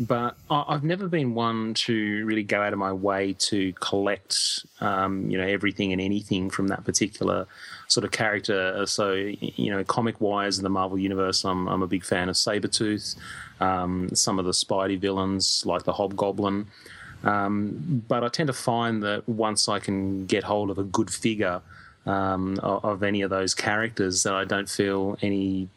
but 0.00 0.36
I've 0.50 0.84
never 0.84 1.08
been 1.08 1.34
one 1.34 1.74
to 1.74 2.24
really 2.24 2.42
go 2.42 2.62
out 2.62 2.72
of 2.72 2.78
my 2.78 2.92
way 2.92 3.34
to 3.34 3.72
collect, 3.74 4.64
um, 4.80 5.30
you 5.30 5.38
know, 5.38 5.46
everything 5.46 5.92
and 5.92 6.00
anything 6.00 6.50
from 6.50 6.68
that 6.68 6.84
particular 6.84 7.46
sort 7.88 8.04
of 8.04 8.10
character. 8.10 8.84
So, 8.86 9.12
you 9.12 9.70
know, 9.70 9.84
comic 9.84 10.20
wise 10.20 10.58
in 10.58 10.64
the 10.64 10.70
Marvel 10.70 10.98
Universe, 10.98 11.44
I'm, 11.44 11.68
I'm 11.68 11.82
a 11.82 11.86
big 11.86 12.04
fan 12.04 12.28
of 12.28 12.36
Sabretooth, 12.36 13.16
um, 13.60 14.08
some 14.14 14.38
of 14.38 14.44
the 14.44 14.52
Spidey 14.52 14.98
villains 14.98 15.62
like 15.66 15.84
the 15.84 15.92
Hobgoblin. 15.92 16.66
Um, 17.24 18.04
but 18.08 18.22
I 18.22 18.28
tend 18.28 18.48
to 18.48 18.52
find 18.52 19.02
that 19.02 19.28
once 19.28 19.68
I 19.68 19.78
can 19.78 20.26
get 20.26 20.44
hold 20.44 20.70
of 20.70 20.78
a 20.78 20.84
good 20.84 21.10
figure 21.10 21.62
um, 22.04 22.58
of, 22.62 22.84
of 22.84 23.02
any 23.02 23.22
of 23.22 23.30
those 23.30 23.54
characters, 23.54 24.22
that 24.22 24.34
I 24.34 24.44
don't 24.44 24.68
feel 24.68 25.18
any 25.22 25.68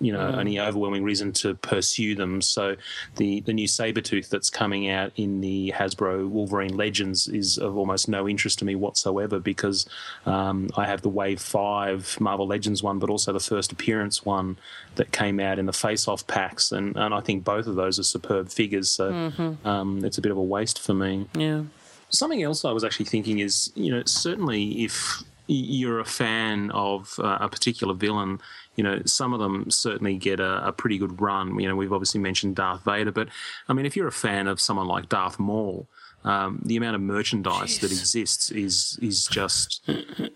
you 0.00 0.12
know 0.12 0.18
Mm. 0.32 0.38
any 0.38 0.60
overwhelming 0.60 1.04
reason 1.04 1.32
to 1.32 1.54
pursue 1.54 2.14
them. 2.14 2.42
So 2.42 2.76
the 3.16 3.40
the 3.40 3.52
new 3.54 3.66
Sabretooth 3.66 4.28
that's 4.28 4.50
coming 4.50 4.88
out 4.90 5.12
in 5.16 5.40
the 5.40 5.72
Hasbro 5.74 6.28
Wolverine 6.28 6.76
Legends 6.76 7.28
is 7.28 7.56
of 7.58 7.76
almost 7.76 8.08
no 8.08 8.28
interest 8.28 8.58
to 8.58 8.64
me 8.64 8.74
whatsoever 8.74 9.38
because 9.40 9.86
um, 10.26 10.68
I 10.76 10.84
have 10.86 11.00
the 11.02 11.08
Wave 11.08 11.40
Five 11.40 12.16
Marvel 12.20 12.46
Legends 12.46 12.82
one, 12.82 12.98
but 12.98 13.08
also 13.10 13.32
the 13.32 13.40
first 13.40 13.72
appearance 13.72 14.24
one 14.24 14.58
that 14.96 15.12
came 15.12 15.40
out 15.40 15.58
in 15.58 15.66
the 15.66 15.72
Face 15.72 16.06
Off 16.08 16.26
packs, 16.26 16.72
and, 16.72 16.96
and 16.96 17.14
I 17.14 17.20
think 17.20 17.44
both 17.44 17.66
of 17.66 17.76
those 17.76 17.98
are 17.98 18.02
superb 18.02 18.48
figures. 18.50 18.90
So 18.90 19.10
Mhm. 19.12 19.64
um, 19.66 20.04
it's 20.04 20.18
a 20.18 20.20
bit 20.20 20.32
of 20.32 20.38
a 20.38 20.42
waste 20.42 20.78
for 20.78 20.94
me. 20.94 21.26
Yeah. 21.36 21.62
Something 22.10 22.42
else 22.42 22.64
I 22.64 22.70
was 22.72 22.84
actually 22.84 23.06
thinking 23.06 23.38
is, 23.40 23.72
you 23.74 23.90
know, 23.90 24.02
certainly 24.06 24.84
if 24.84 25.22
you're 25.48 26.00
a 26.00 26.04
fan 26.04 26.70
of 26.72 27.18
uh, 27.22 27.38
a 27.40 27.48
particular 27.48 27.94
villain, 27.94 28.40
you 28.76 28.84
know, 28.84 29.02
some 29.04 29.32
of 29.32 29.40
them 29.40 29.70
certainly 29.70 30.16
get 30.16 30.38
a, 30.38 30.68
a 30.68 30.72
pretty 30.72 30.98
good 30.98 31.20
run. 31.20 31.58
You 31.58 31.68
know, 31.68 31.76
we've 31.76 31.92
obviously 31.92 32.20
mentioned 32.20 32.56
Darth 32.56 32.84
Vader, 32.84 33.12
but 33.12 33.28
I 33.68 33.72
mean, 33.72 33.86
if 33.86 33.96
you're 33.96 34.08
a 34.08 34.12
fan 34.12 34.46
of 34.46 34.60
someone 34.60 34.86
like 34.86 35.08
Darth 35.08 35.38
Maul, 35.38 35.88
um, 36.24 36.60
the 36.64 36.76
amount 36.76 36.96
of 36.96 37.02
merchandise 37.02 37.78
that 37.78 37.92
exists 37.92 38.50
is 38.50 38.98
is 39.00 39.26
just, 39.28 39.80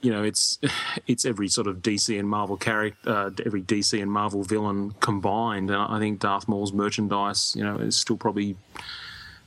you 0.02 0.10
know, 0.10 0.22
it's 0.22 0.58
it's 1.08 1.24
every 1.24 1.48
sort 1.48 1.66
of 1.66 1.78
DC 1.78 2.16
and 2.18 2.28
Marvel 2.28 2.56
character, 2.56 3.10
uh, 3.10 3.30
every 3.44 3.60
DC 3.60 4.00
and 4.00 4.10
Marvel 4.10 4.44
villain 4.44 4.92
combined, 5.00 5.68
and 5.70 5.82
I 5.82 5.98
think 5.98 6.20
Darth 6.20 6.46
Maul's 6.46 6.72
merchandise, 6.72 7.54
you 7.56 7.64
know, 7.64 7.76
is 7.78 7.96
still 7.96 8.16
probably 8.16 8.56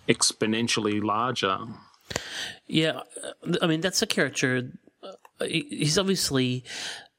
exponentially 0.09 1.01
larger. 1.01 1.59
Yeah, 2.67 3.01
I 3.61 3.67
mean 3.67 3.79
that's 3.81 4.01
a 4.01 4.07
character. 4.07 4.69
uh, 5.01 5.45
He's 5.45 5.97
obviously 5.97 6.65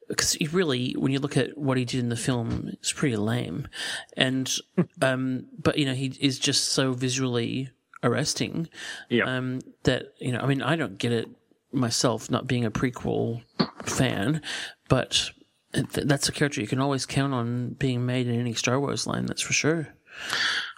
because 0.08 0.32
he 0.34 0.46
really, 0.48 0.92
when 0.92 1.12
you 1.12 1.18
look 1.18 1.36
at 1.36 1.56
what 1.56 1.76
he 1.76 1.84
did 1.84 2.00
in 2.00 2.08
the 2.08 2.16
film, 2.16 2.70
it's 2.72 2.92
pretty 2.92 3.16
lame, 3.16 3.68
and 4.16 4.52
um, 5.02 5.46
but 5.58 5.78
you 5.78 5.86
know 5.86 5.94
he 5.94 6.12
is 6.20 6.38
just 6.38 6.68
so 6.68 6.92
visually 6.92 7.70
arresting. 8.02 8.68
Yeah. 9.08 9.24
Um, 9.24 9.60
that 9.84 10.14
you 10.20 10.32
know, 10.32 10.40
I 10.40 10.46
mean, 10.46 10.62
I 10.62 10.76
don't 10.76 10.98
get 10.98 11.12
it 11.12 11.28
myself, 11.72 12.30
not 12.30 12.46
being 12.46 12.64
a 12.64 12.70
prequel 12.70 13.42
fan, 13.84 14.42
but 14.88 15.30
th- 15.72 16.06
that's 16.06 16.28
a 16.28 16.32
character 16.32 16.60
you 16.60 16.66
can 16.66 16.80
always 16.80 17.06
count 17.06 17.34
on 17.34 17.70
being 17.70 18.06
made 18.06 18.26
in 18.26 18.38
any 18.38 18.54
Star 18.54 18.78
Wars 18.78 19.06
line. 19.06 19.26
That's 19.26 19.42
for 19.42 19.52
sure. 19.52 19.88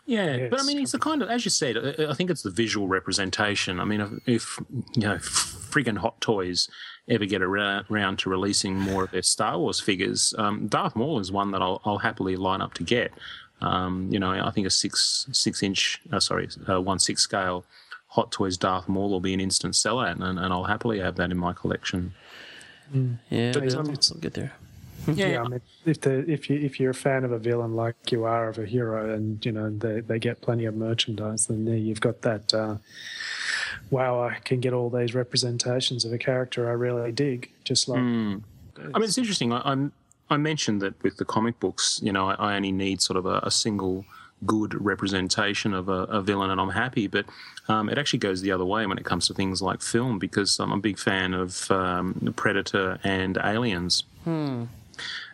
Yeah, 0.06 0.46
but 0.48 0.60
I 0.60 0.62
mean, 0.62 0.78
it's 0.78 0.92
the 0.92 1.00
kind 1.00 1.20
of, 1.20 1.28
as 1.28 1.44
you 1.44 1.50
said, 1.50 1.76
I 1.76 2.10
I 2.10 2.14
think 2.14 2.30
it's 2.30 2.42
the 2.42 2.50
visual 2.50 2.86
representation. 2.86 3.80
I 3.80 3.84
mean, 3.84 4.00
if, 4.00 4.12
if 4.26 4.60
you 4.94 5.02
know, 5.02 5.16
friggin' 5.16 5.98
Hot 5.98 6.20
Toys 6.20 6.68
ever 7.08 7.24
get 7.24 7.42
around, 7.42 7.86
around 7.90 8.18
to 8.20 8.30
releasing 8.30 8.78
more 8.78 9.04
of 9.04 9.10
their 9.10 9.22
Star 9.22 9.58
Wars 9.58 9.80
figures, 9.80 10.34
um, 10.38 10.66
Darth 10.66 10.96
Maul 10.96 11.20
is 11.20 11.30
one 11.30 11.50
that 11.52 11.62
I'll, 11.62 11.80
I'll 11.84 11.98
happily 11.98 12.36
line 12.36 12.60
up 12.60 12.74
to 12.74 12.82
get. 12.82 13.12
Um, 13.62 14.08
you 14.10 14.18
know, 14.18 14.30
I 14.30 14.50
think 14.50 14.66
a 14.66 14.70
six 14.70 15.26
six 15.32 15.62
inch, 15.62 16.00
uh, 16.12 16.20
sorry, 16.20 16.48
uh, 16.68 16.80
one 16.80 16.98
six 16.98 17.22
scale 17.22 17.64
Hot 18.08 18.30
Toys 18.30 18.56
Darth 18.56 18.88
Maul 18.88 19.10
will 19.10 19.20
be 19.20 19.34
an 19.34 19.40
instant 19.40 19.74
sellout, 19.74 20.20
and, 20.20 20.38
and 20.38 20.52
I'll 20.52 20.64
happily 20.64 20.98
have 21.00 21.16
that 21.16 21.30
in 21.30 21.38
my 21.38 21.52
collection. 21.52 22.14
Yeah, 23.30 23.52
But, 23.52 23.64
we'll, 23.64 23.78
um, 23.78 23.86
we'll 23.86 24.20
get 24.20 24.34
there. 24.34 24.52
Yeah, 25.14 25.42
I 25.42 25.48
mean, 25.48 25.60
if 25.84 26.00
the 26.00 26.30
if 26.30 26.50
you 26.50 26.58
if 26.58 26.80
you're 26.80 26.90
a 26.90 26.94
fan 26.94 27.24
of 27.24 27.32
a 27.32 27.38
villain 27.38 27.76
like 27.76 27.94
you 28.10 28.24
are 28.24 28.48
of 28.48 28.58
a 28.58 28.66
hero, 28.66 29.14
and 29.14 29.44
you 29.44 29.52
know 29.52 29.70
they 29.70 30.00
they 30.00 30.18
get 30.18 30.40
plenty 30.40 30.64
of 30.64 30.74
merchandise, 30.74 31.46
then 31.46 31.64
there 31.64 31.76
you've 31.76 32.00
got 32.00 32.22
that. 32.22 32.52
Uh, 32.52 32.76
wow, 33.90 34.20
I 34.22 34.38
can 34.44 34.60
get 34.60 34.72
all 34.72 34.90
these 34.90 35.14
representations 35.14 36.04
of 36.04 36.12
a 36.12 36.18
character 36.18 36.68
I 36.68 36.72
really 36.72 37.12
dig. 37.12 37.50
Just 37.64 37.88
like 37.88 38.00
Mm. 38.00 38.42
I 38.78 38.98
mean, 38.98 39.04
it's 39.04 39.18
interesting. 39.18 39.52
I, 39.52 39.62
I'm, 39.64 39.92
I 40.28 40.36
mentioned 40.36 40.82
that 40.82 41.02
with 41.02 41.16
the 41.16 41.24
comic 41.24 41.58
books, 41.60 41.98
you 42.02 42.12
know, 42.12 42.28
I, 42.28 42.34
I 42.34 42.56
only 42.56 42.72
need 42.72 43.00
sort 43.00 43.16
of 43.16 43.26
a, 43.26 43.38
a 43.42 43.50
single 43.50 44.04
good 44.44 44.74
representation 44.84 45.72
of 45.72 45.88
a, 45.88 46.04
a 46.04 46.20
villain, 46.20 46.50
and 46.50 46.60
I'm 46.60 46.70
happy. 46.70 47.06
But 47.06 47.26
um, 47.68 47.88
it 47.88 47.96
actually 47.96 48.18
goes 48.18 48.42
the 48.42 48.52
other 48.52 48.64
way 48.64 48.86
when 48.86 48.98
it 48.98 49.04
comes 49.04 49.26
to 49.28 49.34
things 49.34 49.62
like 49.62 49.80
film, 49.82 50.18
because 50.18 50.58
I'm 50.58 50.72
a 50.72 50.78
big 50.78 50.98
fan 50.98 51.32
of 51.32 51.70
um, 51.70 52.34
Predator 52.36 52.98
and 53.02 53.38
Aliens. 53.42 54.04
Hmm. 54.24 54.64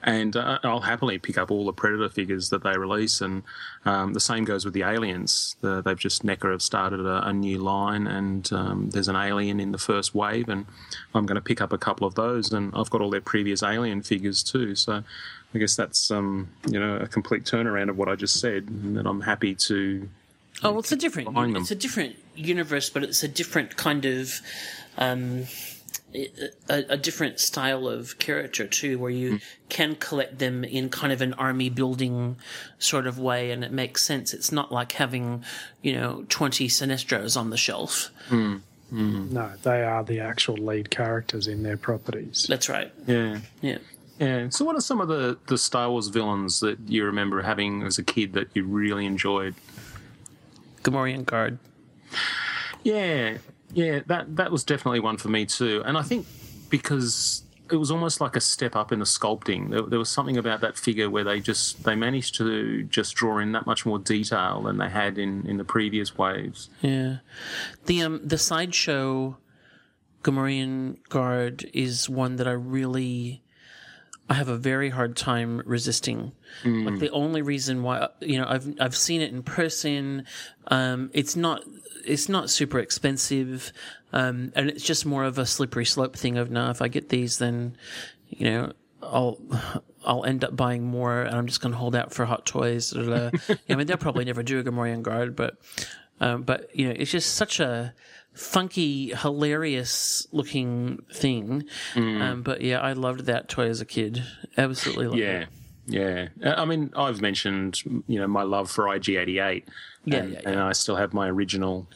And 0.04 0.36
uh, 0.36 0.58
I'll 0.64 0.80
happily 0.80 1.18
pick 1.18 1.38
up 1.38 1.50
all 1.50 1.64
the 1.64 1.72
Predator 1.72 2.08
figures 2.08 2.48
that 2.50 2.64
they 2.64 2.76
release, 2.76 3.20
and 3.20 3.44
um, 3.84 4.14
the 4.14 4.20
same 4.20 4.44
goes 4.44 4.64
with 4.64 4.74
the 4.74 4.82
Aliens. 4.82 5.54
The, 5.60 5.80
they've 5.80 5.98
just 5.98 6.24
NECA 6.24 6.50
have 6.50 6.62
started 6.62 7.00
a, 7.00 7.28
a 7.28 7.32
new 7.32 7.58
line, 7.58 8.06
and 8.06 8.52
um, 8.52 8.90
there's 8.90 9.08
an 9.08 9.14
Alien 9.14 9.60
in 9.60 9.70
the 9.70 9.78
first 9.78 10.14
wave, 10.14 10.48
and 10.48 10.66
I'm 11.14 11.24
going 11.24 11.36
to 11.36 11.40
pick 11.40 11.60
up 11.60 11.72
a 11.72 11.78
couple 11.78 12.06
of 12.06 12.16
those, 12.16 12.52
and 12.52 12.72
I've 12.74 12.90
got 12.90 13.00
all 13.00 13.10
their 13.10 13.20
previous 13.20 13.62
Alien 13.62 14.02
figures 14.02 14.42
too. 14.42 14.74
So 14.74 15.04
I 15.54 15.58
guess 15.58 15.76
that's 15.76 16.10
um, 16.10 16.48
you 16.68 16.80
know 16.80 16.96
a 16.96 17.06
complete 17.06 17.44
turnaround 17.44 17.88
of 17.88 17.96
what 17.96 18.08
I 18.08 18.16
just 18.16 18.40
said, 18.40 18.68
and 18.68 18.96
that 18.96 19.06
I'm 19.06 19.20
happy 19.20 19.54
to. 19.54 20.08
Oh, 20.62 20.70
well, 20.70 20.80
it's 20.80 20.92
a 20.92 20.96
different. 20.96 21.28
It's 21.62 21.70
a 21.70 21.76
different 21.76 22.16
universe, 22.34 22.90
but 22.90 23.02
it's 23.02 23.22
a 23.22 23.28
different 23.28 23.76
kind 23.76 24.04
of, 24.04 24.40
um, 24.98 25.44
a, 26.14 26.84
a 26.90 26.96
different 26.96 27.40
style 27.40 27.88
of 27.88 28.18
character 28.18 28.66
too, 28.66 28.98
where 28.98 29.10
you 29.10 29.40
can 29.68 29.96
collect 29.96 30.38
them 30.38 30.64
in 30.64 30.88
kind 30.90 31.12
of 31.12 31.20
an 31.20 31.34
army 31.34 31.70
building 31.70 32.36
sort 32.78 33.06
of 33.06 33.18
way, 33.18 33.50
and 33.50 33.64
it 33.64 33.72
makes 33.72 34.04
sense. 34.04 34.34
It's 34.34 34.52
not 34.52 34.72
like 34.72 34.92
having, 34.92 35.44
you 35.82 35.94
know, 35.94 36.24
twenty 36.28 36.68
Sinestros 36.68 37.36
on 37.36 37.50
the 37.50 37.56
shelf. 37.56 38.10
Hmm. 38.28 38.58
no, 38.90 39.52
they 39.62 39.82
are 39.82 40.04
the 40.04 40.20
actual 40.20 40.56
lead 40.56 40.90
characters 40.90 41.46
in 41.46 41.62
their 41.62 41.76
properties. 41.76 42.46
That's 42.48 42.68
right. 42.68 42.92
Yeah. 43.06 43.40
Yeah. 43.60 43.78
Yeah. 44.18 44.48
So, 44.50 44.64
what 44.64 44.76
are 44.76 44.80
some 44.80 45.00
of 45.00 45.08
the, 45.08 45.38
the 45.46 45.58
Star 45.58 45.90
Wars 45.90 46.08
villains 46.08 46.60
that 46.60 46.78
you 46.86 47.04
remember 47.04 47.42
having 47.42 47.82
as 47.82 47.98
a 47.98 48.02
kid 48.04 48.34
that 48.34 48.48
you 48.54 48.64
really 48.64 49.06
enjoyed? 49.06 49.54
Gamorrean 50.82 51.24
Guard. 51.24 51.58
Yeah, 52.84 53.38
yeah, 53.74 54.00
that 54.06 54.36
that 54.36 54.50
was 54.50 54.64
definitely 54.64 55.00
one 55.00 55.16
for 55.16 55.28
me 55.28 55.46
too. 55.46 55.82
And 55.84 55.96
I 55.96 56.02
think 56.02 56.26
because 56.68 57.44
it 57.70 57.76
was 57.76 57.90
almost 57.90 58.20
like 58.20 58.36
a 58.36 58.40
step 58.40 58.76
up 58.76 58.92
in 58.92 58.98
the 58.98 59.04
sculpting. 59.04 59.70
There, 59.70 59.82
there 59.82 59.98
was 59.98 60.10
something 60.10 60.36
about 60.36 60.60
that 60.60 60.76
figure 60.76 61.08
where 61.08 61.24
they 61.24 61.40
just 61.40 61.84
they 61.84 61.94
managed 61.94 62.36
to 62.36 62.82
just 62.84 63.14
draw 63.14 63.38
in 63.38 63.52
that 63.52 63.66
much 63.66 63.86
more 63.86 63.98
detail 63.98 64.62
than 64.62 64.78
they 64.78 64.90
had 64.90 65.18
in 65.18 65.46
in 65.46 65.56
the 65.56 65.64
previous 65.64 66.16
waves. 66.16 66.68
Yeah, 66.82 67.18
the 67.86 68.02
um 68.02 68.20
the 68.22 68.38
sideshow 68.38 69.38
Gamorrean 70.22 70.96
Guard 71.08 71.68
is 71.72 72.08
one 72.08 72.36
that 72.36 72.46
I 72.46 72.52
really 72.52 73.42
I 74.32 74.34
have 74.34 74.48
a 74.48 74.56
very 74.56 74.88
hard 74.88 75.14
time 75.14 75.60
resisting. 75.66 76.32
Like 76.86 77.00
the 77.00 77.10
only 77.10 77.42
reason 77.42 77.82
why 77.82 78.08
you 78.20 78.38
know 78.38 78.46
I've 78.48 78.66
I've 78.80 78.96
seen 78.96 79.20
it 79.20 79.30
in 79.30 79.42
person. 79.42 80.24
Um, 80.68 81.10
it's 81.12 81.36
not 81.36 81.62
it's 82.06 82.30
not 82.30 82.48
super 82.48 82.78
expensive, 82.78 83.72
um, 84.14 84.50
and 84.56 84.70
it's 84.70 84.82
just 84.82 85.04
more 85.04 85.24
of 85.24 85.38
a 85.38 85.44
slippery 85.44 85.84
slope 85.84 86.16
thing 86.16 86.38
of 86.38 86.50
now 86.50 86.70
if 86.70 86.80
I 86.80 86.88
get 86.88 87.10
these 87.10 87.36
then 87.36 87.76
you 88.30 88.50
know 88.50 88.72
I'll 89.02 89.38
I'll 90.02 90.24
end 90.24 90.44
up 90.44 90.56
buying 90.56 90.82
more, 90.82 91.20
and 91.20 91.36
I'm 91.36 91.46
just 91.46 91.60
going 91.60 91.72
to 91.72 91.78
hold 91.78 91.94
out 91.94 92.14
for 92.14 92.24
Hot 92.24 92.46
Toys. 92.46 92.94
I 93.68 93.74
mean, 93.74 93.86
they'll 93.86 93.98
probably 93.98 94.24
never 94.24 94.42
do 94.42 94.58
a 94.60 94.64
Gamorrean 94.64 95.02
Guard, 95.02 95.36
but 95.36 95.58
um, 96.20 96.42
but 96.44 96.74
you 96.74 96.86
know, 96.88 96.94
it's 96.96 97.10
just 97.10 97.34
such 97.34 97.60
a 97.60 97.92
funky, 98.34 99.14
hilarious 99.14 100.26
looking 100.32 101.02
thing. 101.12 101.64
Mm. 101.94 102.20
Um, 102.20 102.42
but 102.42 102.60
yeah, 102.60 102.80
I 102.80 102.92
loved 102.92 103.26
that 103.26 103.48
toy 103.48 103.66
as 103.68 103.80
a 103.80 103.84
kid. 103.84 104.22
Absolutely 104.56 105.06
loved 105.06 105.18
Yeah. 105.18 105.40
it. 105.40 105.48
Yeah, 105.84 106.28
Uh, 106.44 106.54
I 106.56 106.64
mean, 106.64 106.92
I've 106.94 107.20
mentioned 107.20 107.82
you 108.06 108.18
know 108.20 108.28
my 108.28 108.44
love 108.44 108.70
for 108.70 108.84
IG88, 108.84 109.64
Yeah, 110.04 110.16
and, 110.18 110.32
yeah, 110.32 110.40
and 110.44 110.60
I 110.60 110.72
still 110.72 110.94
have 110.96 111.12
my 111.12 111.28
original 111.28 111.88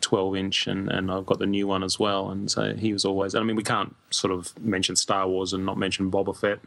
12 0.00 0.36
inch, 0.36 0.66
and, 0.68 0.88
and 0.88 1.10
I've 1.10 1.26
got 1.26 1.40
the 1.40 1.46
new 1.46 1.66
one 1.66 1.82
as 1.82 1.98
well. 1.98 2.30
And 2.30 2.48
so 2.50 2.74
he 2.74 2.92
was 2.92 3.04
always. 3.04 3.34
I 3.34 3.42
mean, 3.42 3.56
we 3.56 3.64
can't 3.64 3.94
sort 4.10 4.32
of 4.32 4.56
mention 4.64 4.94
Star 4.96 5.26
Wars 5.26 5.52
and 5.52 5.66
not 5.66 5.78
mention 5.78 6.10
Boba 6.12 6.36
Fett. 6.36 6.60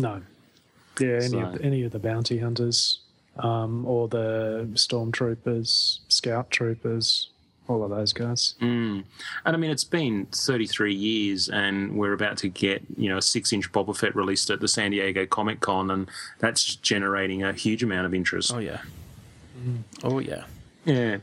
No, 0.00 0.22
yeah, 0.98 1.08
any 1.08 1.16
of 1.24 1.30
So- 1.52 1.52
the, 1.58 1.62
any 1.62 1.82
of 1.84 1.92
the 1.92 1.98
bounty 1.98 2.38
hunters, 2.38 3.00
um, 3.38 3.84
or 3.86 4.08
the 4.08 4.66
stormtroopers, 4.72 5.98
scout 6.08 6.50
troopers, 6.50 7.28
all 7.68 7.82
of 7.82 7.90
those 7.90 8.12
guys. 8.12 8.54
Mm. 8.60 9.04
And 9.44 9.56
I 9.56 9.58
mean, 9.58 9.70
it's 9.70 9.84
been 9.84 10.26
33 10.26 10.94
years, 10.94 11.48
and 11.48 11.96
we're 11.96 12.12
about 12.12 12.36
to 12.38 12.48
get, 12.48 12.82
you 12.96 13.08
know, 13.08 13.18
a 13.18 13.22
six 13.22 13.52
inch 13.52 13.72
Boba 13.72 13.96
Fett 13.96 14.14
released 14.14 14.50
at 14.50 14.60
the 14.60 14.68
San 14.68 14.90
Diego 14.90 15.26
Comic 15.26 15.60
Con, 15.60 15.90
and 15.90 16.08
that's 16.40 16.76
generating 16.76 17.42
a 17.42 17.52
huge 17.52 17.82
amount 17.82 18.06
of 18.06 18.14
interest. 18.14 18.52
Oh, 18.54 18.58
yeah. 18.58 18.80
Oh, 20.02 20.18
yeah. 20.18 20.44
Yeah. 20.84 21.18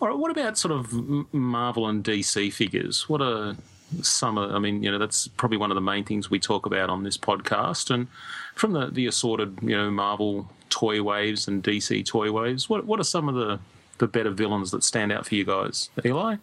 All 0.00 0.08
right, 0.08 0.16
what 0.16 0.30
about 0.30 0.58
sort 0.58 0.72
of 0.72 1.32
Marvel 1.32 1.88
and 1.88 2.04
DC 2.04 2.52
figures? 2.52 3.08
What 3.08 3.20
are 3.20 3.56
some 4.02 4.38
of, 4.38 4.52
I 4.52 4.58
mean, 4.58 4.82
you 4.82 4.90
know, 4.90 4.98
that's 4.98 5.28
probably 5.28 5.58
one 5.58 5.70
of 5.70 5.74
the 5.74 5.80
main 5.80 6.04
things 6.04 6.30
we 6.30 6.38
talk 6.38 6.66
about 6.66 6.90
on 6.90 7.02
this 7.02 7.16
podcast. 7.16 7.90
And 7.90 8.06
from 8.54 8.72
the, 8.72 8.86
the 8.86 9.06
assorted, 9.06 9.58
you 9.62 9.76
know, 9.76 9.90
Marvel 9.90 10.50
toy 10.70 11.02
waves 11.02 11.48
and 11.48 11.62
DC 11.62 12.04
toy 12.06 12.30
waves, 12.30 12.68
what, 12.68 12.84
what 12.84 13.00
are 13.00 13.04
some 13.04 13.28
of 13.28 13.34
the, 13.34 13.58
the 13.98 14.06
better 14.08 14.30
villains 14.30 14.70
that 14.70 14.82
stand 14.84 15.12
out 15.12 15.26
for 15.26 15.34
you 15.34 15.44
guys? 15.44 15.90
Eli? 16.04 16.36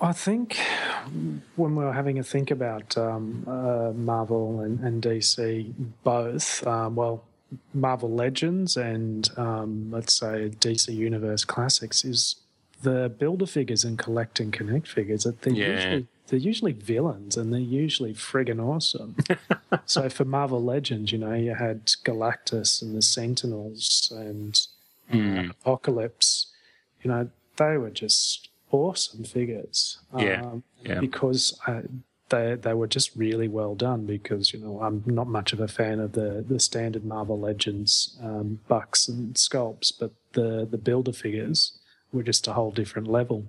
I 0.00 0.12
think 0.12 0.58
when 1.56 1.74
we 1.74 1.84
were 1.84 1.92
having 1.92 2.18
a 2.18 2.22
think 2.22 2.50
about 2.50 2.96
um, 2.96 3.44
uh, 3.48 3.92
Marvel 3.96 4.60
and, 4.60 4.78
and 4.80 5.02
DC 5.02 5.72
both, 6.04 6.64
um, 6.66 6.94
well, 6.94 7.24
Marvel 7.74 8.10
Legends 8.10 8.76
and 8.76 9.28
um, 9.36 9.90
let's 9.90 10.14
say 10.14 10.50
DC 10.60 10.94
Universe 10.94 11.44
Classics 11.44 12.04
is 12.04 12.36
the 12.82 13.08
builder 13.18 13.46
figures 13.46 13.82
and 13.84 13.98
collect 13.98 14.38
and 14.38 14.52
connect 14.52 14.86
figures. 14.86 15.24
That 15.24 15.42
they're 15.42 15.52
Yeah. 15.54 15.74
usually 15.74 16.06
they're 16.28 16.38
usually 16.38 16.72
villains 16.72 17.38
and 17.38 17.52
they're 17.52 17.58
usually 17.58 18.12
friggin' 18.12 18.62
awesome. 18.62 19.16
so 19.86 20.08
for 20.10 20.26
Marvel 20.26 20.62
Legends, 20.62 21.10
you 21.10 21.16
know, 21.18 21.32
you 21.32 21.54
had 21.54 21.86
Galactus 22.04 22.82
and 22.82 22.94
the 22.94 23.02
Sentinels 23.02 24.12
and 24.14 24.60
Mm. 25.10 25.48
Apocalypse. 25.52 26.48
You 27.02 27.10
know, 27.10 27.30
they 27.56 27.76
were 27.76 27.90
just 27.90 28.48
awesome 28.70 29.24
figures. 29.24 29.98
Yeah, 30.16 30.42
Um, 30.42 30.62
yeah. 30.82 31.00
Because 31.00 31.58
uh, 31.66 31.82
they 32.28 32.54
they 32.54 32.74
were 32.74 32.86
just 32.86 33.16
really 33.16 33.48
well 33.48 33.74
done. 33.74 34.06
Because 34.06 34.52
you 34.52 34.60
know, 34.60 34.80
I'm 34.82 35.02
not 35.06 35.28
much 35.28 35.52
of 35.52 35.60
a 35.60 35.68
fan 35.68 36.00
of 36.00 36.12
the 36.12 36.44
the 36.46 36.60
standard 36.60 37.04
Marvel 37.04 37.38
Legends 37.38 38.16
um, 38.22 38.60
bucks 38.68 39.08
and 39.08 39.34
sculpts, 39.34 39.92
but 39.98 40.12
the 40.32 40.66
the 40.70 40.78
builder 40.78 41.12
figures 41.12 41.78
were 42.12 42.22
just 42.22 42.48
a 42.48 42.52
whole 42.52 42.70
different 42.70 43.08
level. 43.08 43.44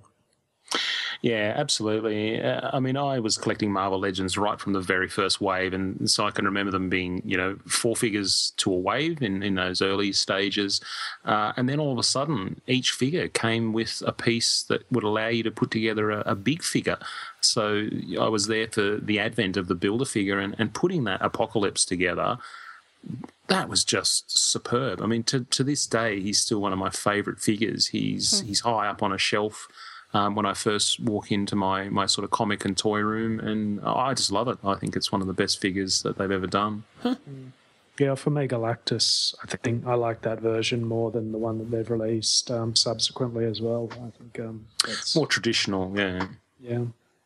Yeah, 1.22 1.52
absolutely. 1.56 2.40
Uh, 2.40 2.70
I 2.72 2.80
mean, 2.80 2.96
I 2.96 3.18
was 3.18 3.36
collecting 3.36 3.72
Marvel 3.72 3.98
Legends 3.98 4.38
right 4.38 4.58
from 4.58 4.72
the 4.72 4.80
very 4.80 5.08
first 5.08 5.40
wave, 5.40 5.74
and 5.74 6.10
so 6.10 6.24
I 6.26 6.30
can 6.30 6.44
remember 6.46 6.70
them 6.70 6.88
being, 6.88 7.20
you 7.24 7.36
know, 7.36 7.56
four 7.66 7.94
figures 7.94 8.52
to 8.58 8.72
a 8.72 8.76
wave 8.76 9.20
in, 9.22 9.42
in 9.42 9.56
those 9.56 9.82
early 9.82 10.12
stages. 10.12 10.80
Uh, 11.24 11.52
and 11.56 11.68
then 11.68 11.78
all 11.78 11.92
of 11.92 11.98
a 11.98 12.02
sudden, 12.02 12.60
each 12.66 12.92
figure 12.92 13.28
came 13.28 13.72
with 13.72 14.02
a 14.06 14.12
piece 14.12 14.62
that 14.64 14.90
would 14.90 15.04
allow 15.04 15.28
you 15.28 15.42
to 15.42 15.50
put 15.50 15.70
together 15.70 16.10
a, 16.10 16.20
a 16.20 16.34
big 16.34 16.62
figure. 16.62 16.98
So 17.40 17.86
I 18.18 18.28
was 18.28 18.46
there 18.46 18.68
for 18.68 18.96
the 18.96 19.18
advent 19.18 19.56
of 19.56 19.68
the 19.68 19.74
Builder 19.74 20.06
figure 20.06 20.38
and, 20.38 20.54
and 20.58 20.72
putting 20.72 21.04
that 21.04 21.20
apocalypse 21.22 21.84
together 21.84 22.38
that 23.48 23.68
was 23.68 23.82
just 23.82 24.38
superb. 24.38 25.00
I 25.00 25.06
mean, 25.06 25.22
to, 25.24 25.44
to 25.44 25.64
this 25.64 25.86
day, 25.86 26.20
he's 26.20 26.40
still 26.40 26.60
one 26.60 26.72
of 26.72 26.78
my 26.78 26.90
favourite 26.90 27.40
figures. 27.40 27.88
He's 27.88 28.40
Hmm. 28.40 28.46
he's 28.46 28.60
high 28.60 28.88
up 28.88 29.02
on 29.02 29.12
a 29.12 29.18
shelf 29.18 29.68
um, 30.12 30.34
when 30.34 30.46
I 30.46 30.54
first 30.54 31.00
walk 31.00 31.30
into 31.30 31.56
my 31.56 31.88
my 31.88 32.06
sort 32.06 32.24
of 32.24 32.30
comic 32.30 32.64
and 32.64 32.76
toy 32.76 33.00
room, 33.00 33.40
and 33.40 33.80
I 33.82 34.14
just 34.14 34.32
love 34.32 34.48
it. 34.48 34.58
I 34.64 34.74
think 34.74 34.96
it's 34.96 35.12
one 35.12 35.20
of 35.20 35.26
the 35.26 35.32
best 35.32 35.60
figures 35.60 36.02
that 36.02 36.18
they've 36.18 36.30
ever 36.30 36.46
done. 36.46 36.84
Yeah, 37.98 38.14
for 38.14 38.30
me, 38.30 38.48
Galactus, 38.48 39.34
I 39.42 39.46
think 39.58 39.86
I 39.86 39.92
like 39.92 40.22
that 40.22 40.40
version 40.40 40.86
more 40.86 41.10
than 41.10 41.32
the 41.32 41.38
one 41.38 41.58
that 41.58 41.70
they've 41.70 41.90
released 41.90 42.50
um, 42.50 42.74
subsequently 42.74 43.44
as 43.44 43.60
well. 43.60 43.90
I 43.92 44.08
think 44.16 44.40
um, 44.40 44.66
that's 44.86 45.14
More 45.14 45.26
traditional, 45.26 45.94
yeah. 45.94 46.28
yeah, 46.58 46.84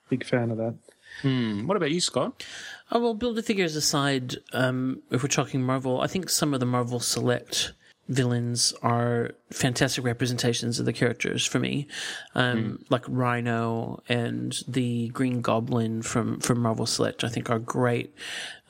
big 0.08 0.24
fan 0.24 0.50
of 0.50 0.56
that. 0.56 0.74
Hmm. 1.22 1.68
What 1.68 1.76
about 1.76 1.92
you, 1.92 2.00
Scott? 2.00 2.44
Oh, 2.90 2.98
well, 2.98 3.14
builder 3.14 3.40
figures 3.42 3.76
aside, 3.76 4.34
um, 4.52 5.00
if 5.12 5.22
we're 5.22 5.28
talking 5.28 5.62
Marvel, 5.62 6.00
I 6.00 6.08
think 6.08 6.28
some 6.28 6.52
of 6.52 6.58
the 6.58 6.66
Marvel 6.66 6.98
Select 6.98 7.70
villains 8.08 8.74
are 8.82 9.30
fantastic 9.50 10.04
representations 10.04 10.78
of 10.78 10.86
the 10.86 10.92
characters 10.92 11.46
for 11.46 11.58
me. 11.58 11.86
Um, 12.34 12.84
Like 12.90 13.04
Rhino 13.08 14.02
and 14.08 14.62
the 14.68 15.08
Green 15.08 15.40
Goblin 15.40 16.02
from, 16.02 16.40
from 16.40 16.60
Marvel 16.60 16.86
Select, 16.86 17.24
I 17.24 17.28
think 17.28 17.50
are 17.50 17.58
great 17.58 18.14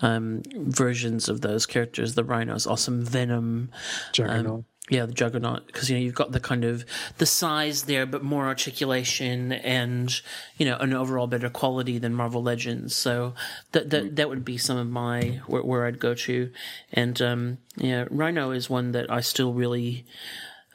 um, 0.03 0.43
versions 0.55 1.29
of 1.29 1.41
those 1.41 1.67
characters. 1.67 2.15
The 2.15 2.25
Rhino's 2.25 2.67
awesome. 2.67 3.05
Venom. 3.05 3.71
Juggernaut. 4.13 4.61
Um, 4.61 4.65
yeah, 4.91 5.07
the 5.07 5.15
Juggernaut, 5.15 5.67
because 5.67 5.89
you 5.89 5.97
know 5.97 6.03
you've 6.03 6.15
got 6.15 6.33
the 6.33 6.41
kind 6.41 6.63
of 6.63 6.85
the 7.17 7.25
size 7.25 7.85
there, 7.85 8.05
but 8.05 8.23
more 8.23 8.45
articulation 8.45 9.51
and 9.53 10.21
you 10.59 10.67
know 10.67 10.77
an 10.77 10.93
overall 10.93 11.27
better 11.27 11.49
quality 11.49 11.97
than 11.97 12.13
Marvel 12.13 12.43
Legends. 12.43 12.95
So 12.95 13.35
that 13.73 13.89
that 13.91 14.17
that 14.17 14.29
would 14.29 14.45
be 14.45 14.59
some 14.59 14.77
of 14.77 14.89
my 14.89 15.41
where, 15.47 15.63
where 15.63 15.87
I'd 15.87 15.99
go 15.99 16.15
to, 16.15 16.51
and 16.93 17.21
um, 17.23 17.59
yeah, 17.77 18.05
Rhino 18.11 18.51
is 18.51 18.69
one 18.69 18.93
that 18.93 19.11
I 19.11 19.21
still 19.21 19.53
really. 19.55 20.05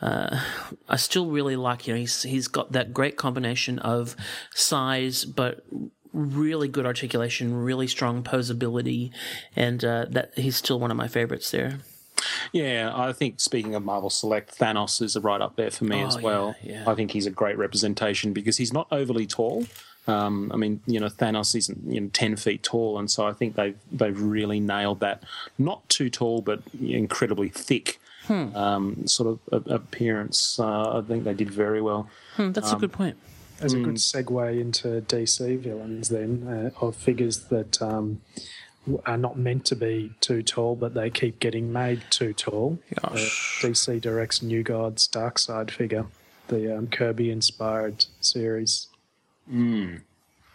Uh, 0.02 0.40
I 0.88 0.96
still 0.96 1.28
really 1.28 1.58
like. 1.58 1.86
You 1.86 1.94
know, 1.94 2.00
he's 2.00 2.24
he's 2.24 2.48
got 2.48 2.72
that 2.72 2.94
great 2.94 3.18
combination 3.18 3.80
of 3.80 4.16
size, 4.56 5.26
but 5.26 5.66
really 6.14 6.68
good 6.68 6.86
articulation, 6.86 7.54
really 7.54 7.86
strong 7.86 8.24
posability, 8.24 9.12
and 9.56 9.84
uh, 9.84 10.06
that 10.10 10.32
he's 10.36 10.56
still 10.56 10.80
one 10.80 10.90
of 10.90 10.98
my 10.98 11.10
favorites 11.10 11.52
there. 11.52 11.80
Yeah, 12.52 12.92
I 12.96 13.14
think 13.14 13.40
speaking 13.40 13.76
of 13.76 13.84
Marvel 13.84 14.10
Select, 14.10 14.58
Thanos 14.58 15.02
is 15.02 15.18
right 15.18 15.42
up 15.42 15.56
there 15.56 15.72
for 15.72 15.86
me 15.86 16.04
Oh, 16.04 16.08
as 16.08 16.18
well. 16.20 16.56
yeah, 16.64 16.74
yeah. 16.84 16.90
I 16.90 16.96
think 16.96 17.12
he's 17.12 17.26
a 17.26 17.32
great 17.32 17.58
representation 17.58 18.34
because 18.34 18.58
he's 18.58 18.74
not 18.74 18.88
overly 18.92 19.26
tall. 19.28 19.66
Um, 20.08 20.52
I 20.54 20.58
mean, 20.58 20.82
you 20.88 21.00
know, 21.00 21.08
Thanos 21.08 21.56
isn't 21.56 21.80
you 21.86 22.02
know 22.02 22.10
ten 22.14 22.36
feet 22.36 22.64
tall, 22.64 22.98
and 22.98 23.12
so 23.12 23.28
I 23.28 23.34
think 23.34 23.56
they've 23.56 23.78
they've 23.92 24.20
really 24.20 24.60
nailed 24.60 25.02
that. 25.02 25.24
Not 25.58 25.88
too 25.90 26.10
tall, 26.10 26.42
but 26.42 26.62
incredibly 26.82 27.50
thick. 27.50 28.00
Hmm. 28.26 28.56
Um, 28.56 29.08
sort 29.08 29.28
of 29.30 29.40
a- 29.68 29.74
appearance. 29.76 30.60
Uh, 30.60 30.98
I 31.00 31.02
think 31.08 31.24
they 31.24 31.34
did 31.34 31.50
very 31.52 31.82
well. 31.82 32.10
Hmm, 32.36 32.52
that's 32.52 32.72
a 32.72 32.76
Um, 32.76 32.80
good 32.82 32.92
point. 32.94 33.18
As 33.62 33.74
a 33.74 33.80
good 33.80 33.96
segue 33.96 34.62
into 34.62 35.02
DC 35.02 35.58
villains, 35.60 36.08
then 36.10 36.48
uh, 36.48 36.86
of 36.86 36.96
figures 36.96 37.40
that 37.50 37.82
um, 37.82 38.22
w- 38.28 38.48
are 39.06 39.18
not 39.18 39.38
meant 39.38 39.66
to 39.66 39.76
be 39.76 40.12
too 40.22 40.42
tall, 40.44 40.76
but 40.76 40.94
they 40.94 41.10
keep 41.10 41.40
getting 41.40 41.72
made 41.72 42.02
too 42.10 42.34
tall. 42.34 42.80
Uh, 43.04 43.10
DC 43.62 44.00
directs 44.02 44.42
New 44.42 44.64
Gods 44.64 45.08
Darkseid 45.08 45.70
figure, 45.72 46.06
the 46.48 46.76
um, 46.78 46.88
Kirby-inspired 46.88 48.06
series, 48.22 48.88
Mm. 49.52 50.02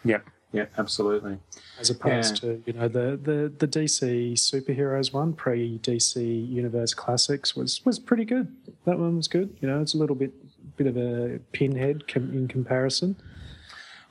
Yep. 0.05 0.25
Yeah. 0.53 0.67
Absolutely. 0.79 1.39
as 1.81 1.91
opposed 1.91 2.45
Yeah. 2.45 2.51
to 2.53 2.63
you 2.67 2.73
know 2.75 2.87
the, 2.87 3.19
the 3.21 3.53
the 3.59 3.67
DC 3.67 4.35
superheroes 4.35 5.13
one 5.13 5.33
pre 5.33 5.79
DC 5.83 6.49
Universe 6.49 6.95
Classics 6.95 7.57
was 7.57 7.85
was 7.85 7.99
pretty 7.99 8.25
good. 8.25 8.47
That 8.85 8.99
one 9.01 9.17
was 9.17 9.27
good. 9.27 9.57
You 9.61 9.67
know, 9.69 9.81
it's 9.83 9.95
a 9.95 9.99
little 9.99 10.15
bit 10.15 10.33
bit 10.77 10.87
of 10.87 10.97
a 10.97 11.41
pinhead 11.53 12.07
com- 12.07 12.33
in 12.33 12.47
comparison. 12.47 13.17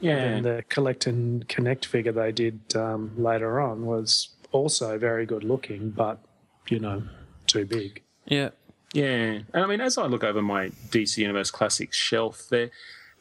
Yeah. 0.04 0.18
And 0.18 0.46
the 0.46 0.64
collect 0.68 1.08
and 1.08 1.48
connect 1.48 1.86
figure 1.86 2.12
they 2.12 2.34
did 2.34 2.60
um, 2.76 3.12
later 3.18 3.62
on 3.62 3.86
was 3.86 4.30
also 4.52 4.98
very 4.98 5.26
good 5.26 5.46
looking, 5.46 5.92
but 5.92 6.20
you 6.68 6.80
know, 6.80 7.04
too 7.48 7.66
big. 7.66 8.04
Yeah. 8.26 8.50
Yeah, 8.94 9.40
and 9.54 9.64
I 9.64 9.66
mean, 9.66 9.82
as 9.82 9.98
I 9.98 10.06
look 10.06 10.24
over 10.24 10.44
my 10.44 10.70
DC 10.92 11.18
Universe 11.18 11.50
Classics 11.50 11.98
shelf, 11.98 12.46
there, 12.52 12.70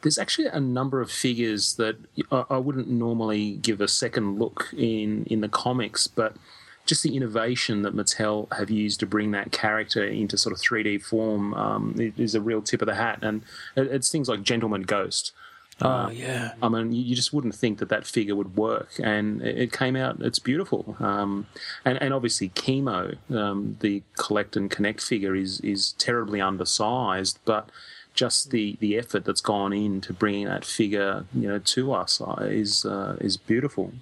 there's 0.03 0.19
actually 0.19 0.49
a 0.49 0.61
number 0.61 1.01
of 1.01 1.11
figures 1.11 1.77
that 1.77 1.97
I, 2.31 2.45
I 2.51 2.57
wouldn't 2.59 2.89
normally 2.89 3.53
give 3.53 3.81
a 3.81 3.89
second 3.89 4.39
look 4.39 4.69
in 4.77 5.25
in 5.31 5.41
the 5.41 5.49
comics, 5.49 6.07
but 6.09 6.37
just 6.85 7.03
the 7.03 7.17
innovation 7.17 7.83
that 7.83 7.95
Mattel 7.95 8.53
have 8.53 8.69
used 8.69 9.01
to 9.01 9.07
bring 9.07 9.31
that 9.31 9.51
character 9.51 10.05
into 10.05 10.37
sort 10.37 10.53
of 10.53 10.61
3D 10.61 11.03
form 11.03 11.55
um, 11.55 11.95
it 11.99 12.19
is 12.19 12.35
a 12.35 12.41
real 12.41 12.61
tip 12.61 12.83
of 12.83 12.87
the 12.87 12.97
hat, 12.97 13.21
and 13.23 13.43
it, 13.75 13.87
it's 13.87 14.11
things 14.11 14.29
like 14.29 14.43
Gentleman 14.43 14.83
Ghost. 14.83 15.33
Oh, 15.81 16.11
yeah. 16.11 16.53
I 16.63 16.69
mean, 16.69 16.93
you 16.93 17.03
you 17.03 17.17
just 17.17 17.33
wouldn't 17.33 17.55
think 17.55 17.79
that 17.79 17.89
that 17.89 18.07
figure 18.07 18.37
would 18.37 18.57
work, 18.57 18.91
and 19.03 19.43
it 19.43 19.59
it 19.59 19.73
came 19.73 19.97
out. 19.97 20.21
It's 20.21 20.39
beautiful, 20.39 20.97
um, 21.01 21.47
and 21.85 22.01
and 22.03 22.13
obviously 22.15 22.51
chemo, 22.51 23.17
um, 23.35 23.79
the 23.81 24.03
collect 24.17 24.57
and 24.57 24.71
connect 24.71 25.01
figure 25.01 25.35
is 25.35 25.61
is 25.61 25.93
terribly 25.93 26.41
undersized, 26.41 27.39
but 27.45 27.71
just 28.15 28.51
the 28.51 28.77
the 28.81 28.99
effort 28.99 29.25
that's 29.25 29.41
gone 29.41 29.73
into 29.73 30.13
bringing 30.13 30.47
that 30.47 30.65
figure, 30.65 31.25
you 31.35 31.49
know, 31.49 31.59
to 31.59 31.93
us 31.93 32.21
uh, 32.21 32.37
is 32.43 32.85
uh, 32.85 33.17
is 33.21 33.37
beautiful. 33.37 33.93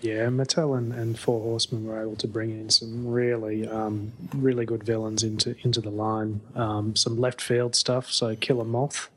Yeah, 0.00 0.26
Mattel 0.26 0.76
and, 0.76 0.92
and 0.92 1.18
Four 1.18 1.40
Horsemen 1.40 1.86
were 1.86 1.98
able 2.02 2.16
to 2.16 2.28
bring 2.28 2.50
in 2.50 2.68
some 2.68 3.06
really, 3.08 3.66
um, 3.66 4.12
really 4.34 4.66
good 4.66 4.82
villains 4.84 5.22
into 5.22 5.56
into 5.62 5.80
the 5.80 5.90
line. 5.90 6.42
Um, 6.54 6.94
some 6.94 7.18
left 7.18 7.40
field 7.40 7.74
stuff. 7.74 8.12
So 8.12 8.36
Killer 8.36 8.66
Moth, 8.66 9.08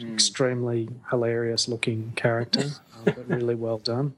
extremely 0.00 0.88
hilarious 1.10 1.68
looking 1.68 2.12
character, 2.16 2.64
uh, 2.94 3.04
but 3.04 3.28
really 3.28 3.54
well 3.54 3.78
done. 3.78 4.14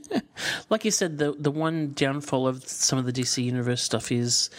like 0.70 0.84
you 0.84 0.90
said, 0.90 1.18
the 1.18 1.32
the 1.32 1.50
one 1.50 1.92
downfall 1.92 2.46
of 2.46 2.66
some 2.66 2.98
of 2.98 3.06
the 3.06 3.12
DC 3.12 3.42
Universe 3.42 3.82
stuff 3.82 4.10
is 4.10 4.50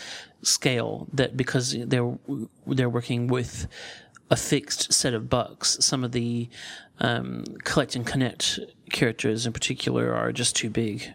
scale. 0.41 1.07
That 1.13 1.35
because 1.35 1.75
they're 1.77 2.17
they're 2.65 2.89
working 2.89 3.27
with 3.27 3.67
a 4.29 4.35
fixed 4.35 4.91
set 4.91 5.13
of 5.13 5.29
bucks, 5.29 5.77
some 5.81 6.03
of 6.03 6.11
the 6.11 6.49
um, 6.99 7.43
collect 7.63 7.95
and 7.95 8.05
connect 8.05 8.59
characters 8.91 9.45
in 9.45 9.53
particular 9.53 10.13
are 10.13 10.31
just 10.31 10.55
too 10.55 10.69
big, 10.69 11.13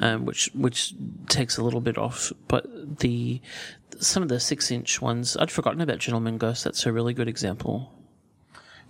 um, 0.00 0.24
which 0.24 0.50
which 0.54 0.94
takes 1.28 1.58
a 1.58 1.64
little 1.64 1.80
bit 1.80 1.98
off. 1.98 2.32
But 2.48 2.98
the 3.00 3.40
some 3.98 4.22
of 4.22 4.28
the 4.28 4.40
six 4.40 4.70
inch 4.70 5.00
ones, 5.00 5.36
I'd 5.36 5.50
forgotten 5.50 5.80
about 5.80 5.98
Gentleman 5.98 6.38
Ghost. 6.38 6.64
That's 6.64 6.86
a 6.86 6.92
really 6.92 7.14
good 7.14 7.28
example. 7.28 7.92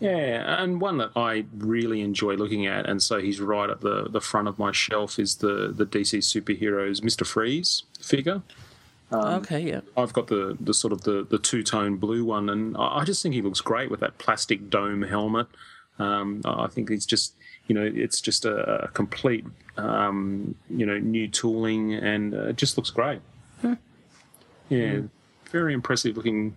Yeah, 0.00 0.62
and 0.62 0.80
one 0.80 0.96
that 0.98 1.10
I 1.14 1.44
really 1.58 2.00
enjoy 2.00 2.34
looking 2.34 2.66
at, 2.66 2.88
and 2.88 3.02
so 3.02 3.20
he's 3.20 3.38
right 3.38 3.68
at 3.68 3.82
the, 3.82 4.08
the 4.08 4.20
front 4.20 4.48
of 4.48 4.58
my 4.58 4.72
shelf, 4.72 5.18
is 5.18 5.36
the, 5.36 5.72
the 5.74 5.84
DC 5.84 6.18
superheroes 6.18 7.02
Mister 7.02 7.24
Freeze 7.24 7.82
figure. 8.00 8.42
Um, 9.12 9.40
okay, 9.40 9.60
yeah. 9.60 9.80
I've 9.96 10.12
got 10.12 10.28
the, 10.28 10.56
the 10.58 10.72
sort 10.72 10.92
of 10.92 11.02
the, 11.02 11.26
the 11.28 11.38
two 11.38 11.62
tone 11.62 11.96
blue 11.96 12.24
one, 12.24 12.48
and 12.48 12.76
I 12.78 13.00
I 13.00 13.04
just 13.04 13.22
think 13.22 13.34
he 13.34 13.42
looks 13.42 13.60
great 13.60 13.90
with 13.90 14.00
that 14.00 14.16
plastic 14.18 14.70
dome 14.70 15.02
helmet. 15.02 15.48
Um, 15.98 16.40
I 16.46 16.66
think 16.68 16.88
he's 16.88 17.04
just 17.04 17.34
you 17.66 17.74
know 17.74 17.82
it's 17.82 18.22
just 18.22 18.46
a, 18.46 18.84
a 18.84 18.88
complete 18.88 19.44
um, 19.76 20.54
you 20.70 20.86
know 20.86 20.98
new 20.98 21.28
tooling, 21.28 21.92
and 21.92 22.34
uh, 22.34 22.48
it 22.48 22.56
just 22.56 22.78
looks 22.78 22.90
great. 22.90 23.20
Yeah, 24.70 25.00
very 25.50 25.74
impressive 25.74 26.16
looking 26.16 26.56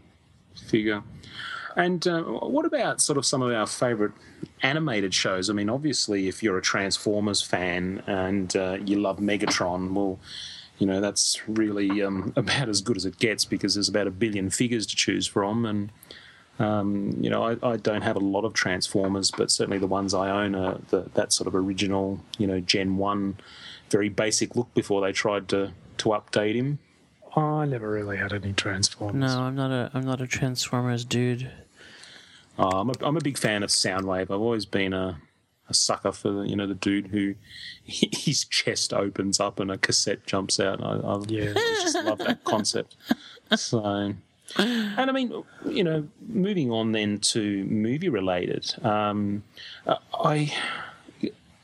figure. 0.55 1.01
And 1.75 2.05
uh, 2.07 2.21
what 2.23 2.65
about 2.65 3.01
sort 3.01 3.17
of 3.17 3.25
some 3.25 3.41
of 3.41 3.51
our 3.51 3.65
favourite 3.67 4.13
animated 4.61 5.13
shows? 5.13 5.49
I 5.49 5.53
mean, 5.53 5.69
obviously, 5.69 6.27
if 6.27 6.43
you're 6.43 6.57
a 6.57 6.61
Transformers 6.61 7.41
fan 7.41 8.03
and 8.07 8.55
uh, 8.55 8.77
you 8.85 8.99
love 8.99 9.17
Megatron, 9.17 9.93
well, 9.93 10.19
you 10.79 10.87
know 10.87 11.01
that's 11.01 11.41
really 11.47 12.01
um, 12.01 12.33
about 12.35 12.69
as 12.69 12.81
good 12.81 12.97
as 12.97 13.05
it 13.05 13.17
gets 13.17 13.45
because 13.45 13.75
there's 13.75 13.89
about 13.89 14.07
a 14.07 14.11
billion 14.11 14.49
figures 14.49 14.85
to 14.87 14.95
choose 14.95 15.27
from, 15.27 15.65
and 15.65 15.91
um, 16.59 17.15
you 17.19 17.29
know 17.29 17.43
I, 17.43 17.57
I 17.61 17.77
don't 17.77 18.01
have 18.01 18.15
a 18.15 18.19
lot 18.19 18.45
of 18.45 18.53
Transformers, 18.53 19.31
but 19.31 19.51
certainly 19.51 19.79
the 19.79 19.87
ones 19.87 20.13
I 20.13 20.29
own 20.29 20.55
are 20.55 20.79
the, 20.89 21.09
that 21.13 21.33
sort 21.33 21.47
of 21.47 21.55
original, 21.55 22.19
you 22.37 22.47
know, 22.47 22.59
Gen 22.59 22.97
One, 22.97 23.37
very 23.89 24.09
basic 24.09 24.55
look 24.55 24.73
before 24.73 25.01
they 25.01 25.11
tried 25.11 25.47
to 25.49 25.73
to 25.99 26.09
update 26.09 26.55
him. 26.55 26.79
I 27.35 27.65
never 27.65 27.89
really 27.89 28.17
had 28.17 28.31
any 28.31 28.53
Transformers. 28.53 29.15
No, 29.15 29.41
I'm 29.41 29.55
not 29.55 29.71
a 29.71 29.91
I'm 29.93 30.05
not 30.05 30.21
a 30.21 30.27
Transformers 30.27 31.05
dude. 31.05 31.49
Uh, 32.57 32.67
I'm, 32.81 32.89
a, 32.89 32.93
I'm 33.01 33.17
a 33.17 33.21
big 33.21 33.37
fan 33.37 33.63
of 33.63 33.69
Soundwave. 33.69 34.23
I've 34.23 34.31
always 34.31 34.65
been 34.65 34.93
a, 34.93 35.19
a 35.69 35.73
sucker 35.73 36.11
for 36.11 36.31
the, 36.31 36.41
you 36.41 36.55
know 36.55 36.67
the 36.67 36.75
dude 36.75 37.07
who 37.07 37.35
his 37.83 38.45
chest 38.45 38.93
opens 38.93 39.39
up 39.39 39.59
and 39.59 39.71
a 39.71 39.77
cassette 39.77 40.25
jumps 40.25 40.59
out. 40.59 40.83
I, 40.83 40.95
I 40.97 41.19
Yeah. 41.27 41.53
just 41.81 41.95
love 42.03 42.19
that 42.19 42.43
concept. 42.43 42.95
So, 43.55 44.13
and 44.57 44.97
I 44.97 45.11
mean, 45.11 45.43
you 45.67 45.83
know, 45.83 46.07
moving 46.27 46.69
on 46.71 46.91
then 46.91 47.19
to 47.19 47.63
movie 47.65 48.09
related, 48.09 48.73
um, 48.85 49.43
uh, 49.87 49.97
I 50.13 50.53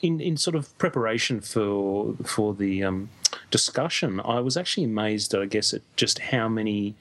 in 0.02 0.20
in 0.22 0.38
sort 0.38 0.56
of 0.56 0.76
preparation 0.78 1.42
for 1.42 2.16
for 2.24 2.54
the 2.54 2.84
um, 2.84 3.10
discussion, 3.52 4.20
I 4.24 4.40
was 4.40 4.56
actually 4.58 4.86
amazed, 4.86 5.36
I 5.36 5.46
guess, 5.46 5.74
at 5.74 5.82
just 5.96 6.20
how 6.20 6.48
many 6.48 6.96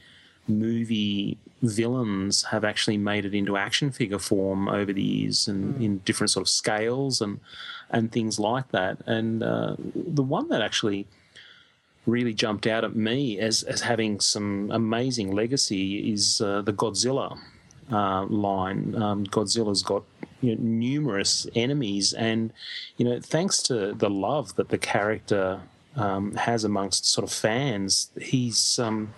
movie 0.48 1.38
villains 1.62 2.44
have 2.44 2.64
actually 2.64 2.96
made 2.96 3.24
it 3.24 3.34
into 3.34 3.56
action 3.56 3.90
figure 3.90 4.18
form 4.18 4.68
over 4.68 4.92
the 4.92 5.02
years 5.02 5.48
and 5.48 5.82
in 5.82 5.98
different 5.98 6.30
sort 6.30 6.42
of 6.42 6.48
scales 6.48 7.20
and 7.20 7.40
and 7.90 8.12
things 8.12 8.38
like 8.38 8.70
that. 8.70 8.98
And 9.06 9.42
uh, 9.42 9.76
the 9.94 10.22
one 10.22 10.48
that 10.48 10.62
actually 10.62 11.06
really 12.06 12.32
jumped 12.32 12.66
out 12.66 12.84
at 12.84 12.94
me 12.94 13.38
as 13.38 13.62
as 13.62 13.82
having 13.82 14.20
some 14.20 14.70
amazing 14.70 15.32
legacy 15.32 16.12
is 16.12 16.40
uh, 16.40 16.62
the 16.62 16.72
Godzilla 16.72 17.38
uh, 17.90 18.24
line. 18.26 18.94
Um, 19.00 19.24
Godzilla's 19.26 19.82
got 19.82 20.04
you 20.40 20.54
know, 20.54 20.62
numerous 20.62 21.46
enemies, 21.54 22.12
and 22.12 22.52
you 22.96 23.04
know, 23.04 23.20
thanks 23.20 23.62
to 23.64 23.92
the 23.94 24.10
love 24.10 24.54
that 24.56 24.68
the 24.68 24.78
character 24.78 25.60
um, 25.96 26.34
has 26.36 26.64
amongst 26.64 27.06
sort 27.06 27.24
of 27.24 27.32
fans, 27.32 28.10
he's 28.20 28.78
um, 28.78 29.12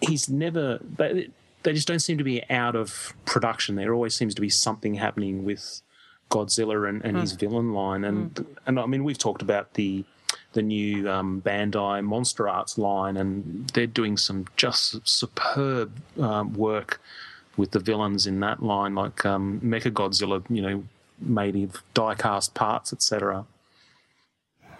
he's 0.00 0.28
never. 0.28 0.78
They, 0.96 1.28
they 1.62 1.72
just 1.72 1.88
don't 1.88 2.00
seem 2.00 2.18
to 2.18 2.24
be 2.24 2.42
out 2.50 2.76
of 2.76 3.14
production. 3.24 3.74
There 3.76 3.94
always 3.94 4.14
seems 4.14 4.34
to 4.34 4.40
be 4.42 4.50
something 4.50 4.94
happening 4.94 5.44
with 5.44 5.80
Godzilla 6.30 6.88
and, 6.88 7.02
and 7.04 7.16
his 7.18 7.32
Hmm. 7.32 7.38
villain 7.38 7.72
line, 7.72 8.04
and 8.04 8.46
and 8.66 8.78
I 8.78 8.86
mean, 8.86 9.04
we've 9.04 9.18
talked 9.18 9.42
about 9.42 9.74
the 9.74 10.04
the 10.52 10.62
new 10.62 11.10
um, 11.10 11.42
Bandai 11.44 12.04
Monster 12.04 12.48
Arts 12.48 12.78
line, 12.78 13.16
and 13.16 13.68
they're 13.70 13.86
doing 13.86 14.16
some 14.16 14.46
just 14.56 15.06
superb 15.08 15.92
um, 16.20 16.54
work 16.54 17.00
with 17.56 17.70
the 17.72 17.78
villains 17.80 18.26
in 18.26 18.40
that 18.40 18.62
line, 18.62 18.94
like 18.94 19.24
um, 19.24 19.60
Mecha 19.64 19.90
Godzilla, 19.92 20.44
you 20.48 20.60
know, 20.62 20.84
made 21.20 21.54
of 21.56 21.82
die-cast 21.94 22.52
parts, 22.54 22.92
etc. 22.92 23.46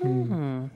Hmm. 0.02 0.66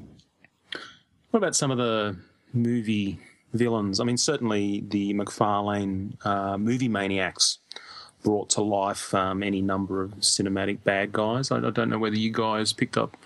What 1.31 1.39
about 1.39 1.57
some 1.57 1.71
of 1.71 1.79
the 1.79 2.17
movie 2.53 3.19
villains? 3.53 4.01
I 4.01 4.05
mean, 4.05 4.17
certainly 4.17 4.85
the 4.87 5.15
McFarlane 5.15 6.25
uh, 6.25 6.59
movie 6.59 6.89
maniacs 6.89 7.59
brought 8.23 8.51
to 8.51 8.63
life 8.63 9.15
um, 9.15 9.43
any 9.43 9.63
number 9.63 10.03
of 10.03 10.11
cinematic 10.17 10.83
bad 10.85 11.13
guys. 11.13 11.51
I, 11.51 11.59
I 11.59 11.71
don't 11.71 11.89
know 11.89 11.99
whether 11.99 12.17
you 12.17 12.33
guys 12.33 12.73
picked 12.73 12.97
up, 12.97 13.17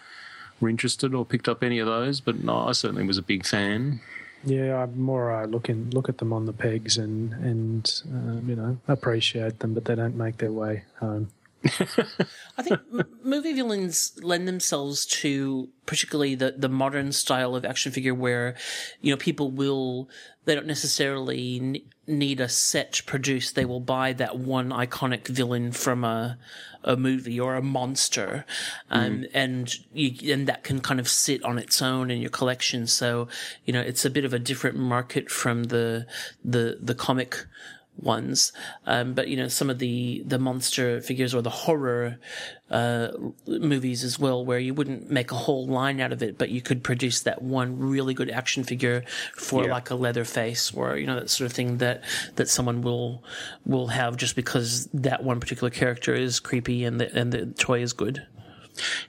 were 0.61 0.69
interested, 0.69 1.15
or 1.15 1.24
picked 1.24 1.49
up 1.49 1.62
any 1.62 1.78
of 1.78 1.86
those, 1.86 2.20
but 2.20 2.43
no, 2.43 2.69
I 2.69 2.73
certainly 2.73 3.07
was 3.07 3.19
a 3.19 3.23
big 3.23 3.47
fan. 3.47 4.01
Yeah, 4.44 4.82
I'm 4.82 5.01
more 5.01 5.32
uh, 5.32 5.47
looking 5.47 5.90
look 5.90 6.09
at 6.09 6.19
them 6.19 6.32
on 6.32 6.47
the 6.47 6.53
pegs 6.53 6.99
and 6.99 7.32
and 7.35 8.03
um, 8.12 8.49
you 8.49 8.57
know 8.57 8.77
appreciate 8.89 9.61
them, 9.61 9.73
but 9.73 9.85
they 9.85 9.94
don't 9.94 10.16
make 10.16 10.39
their 10.39 10.51
way 10.51 10.82
home. 10.99 11.28
I 12.59 12.63
think 12.63 12.81
m- 12.93 13.07
movie 13.23 13.53
villains 13.53 14.13
lend 14.23 14.49
themselves 14.49 15.07
to 15.07 15.69
particularly 15.87 16.35
the, 16.35 16.55
the 16.57 16.69
modern 16.69 17.13
style 17.13 17.55
of 17.55 17.65
action 17.65 17.93
figure 17.93 18.15
where, 18.15 18.57
you 19.01 19.13
know, 19.13 19.17
people 19.17 19.51
will, 19.51 20.09
they 20.45 20.55
don't 20.55 20.67
necessarily 20.67 21.59
n- 21.61 21.77
need 22.07 22.41
a 22.41 22.49
set 22.49 23.03
produced. 23.07 23.55
They 23.55 23.65
will 23.65 23.81
buy 23.81 24.13
that 24.15 24.39
one 24.39 24.71
iconic 24.71 25.29
villain 25.29 25.73
from 25.73 26.05
a, 26.05 26.39
a 26.83 26.97
movie 26.97 27.39
or 27.39 27.55
a 27.55 27.63
monster. 27.63 28.45
Um, 28.91 29.27
and 29.33 29.73
you, 29.93 30.33
and 30.33 30.49
that 30.49 30.65
can 30.65 30.81
kind 30.81 30.99
of 30.99 31.09
sit 31.09 31.43
on 31.45 31.59
its 31.59 31.81
own 31.81 32.11
in 32.11 32.21
your 32.21 32.31
collection. 32.31 32.87
So, 32.87 33.29
you 33.65 33.73
know, 33.73 33.81
it's 33.81 34.05
a 34.05 34.11
bit 34.11 34.25
of 34.25 34.35
a 34.35 34.39
different 34.39 34.79
market 34.79 35.31
from 35.31 35.65
the, 35.65 36.07
the, 36.45 36.79
the 36.81 36.95
comic 36.95 37.47
ones. 37.97 38.52
Um, 38.86 39.14
but 39.14 39.28
you 39.28 39.36
know, 39.36 39.48
some 39.48 39.69
of 39.70 39.78
the 39.78 40.23
the 40.27 40.39
monster 40.39 41.01
figures 41.01 41.35
or 41.35 41.43
the 41.43 41.51
horror 41.51 42.19
uh, 42.70 43.09
movies 43.47 44.02
as 44.02 44.19
well, 44.19 44.44
where 44.44 44.59
you 44.59 44.73
wouldn't 44.74 45.10
make 45.10 45.31
a 45.31 45.35
whole 45.36 45.66
line 45.66 46.01
out 46.01 46.12
of 46.12 46.23
it, 46.23 46.39
but 46.39 46.48
you 46.51 46.62
could 46.62 46.82
produce 46.82 47.20
that 47.20 47.43
one 47.43 47.78
really 47.78 48.14
good 48.14 48.31
action 48.31 48.64
figure 48.64 49.05
for 49.36 49.64
Yeah. 49.64 49.73
like 49.73 49.90
a 49.90 49.94
leather 49.94 50.24
face 50.24 50.73
or 50.73 50.97
you 50.97 51.06
know 51.06 51.16
that 51.20 51.31
sort 51.31 51.47
of 51.47 51.52
thing 51.52 51.78
that 51.78 52.02
that 52.36 52.48
someone 52.48 52.81
will 52.82 53.23
will 53.66 53.89
have 53.89 54.16
just 54.16 54.36
because 54.36 54.86
that 54.94 55.23
one 55.23 55.39
particular 55.39 55.70
character 55.70 56.14
is 56.14 56.40
creepy 56.40 56.85
and 56.85 56.98
the 57.01 57.14
and 57.16 57.32
the 57.32 57.47
toy 57.47 57.82
is 57.82 57.93
good. 57.93 58.27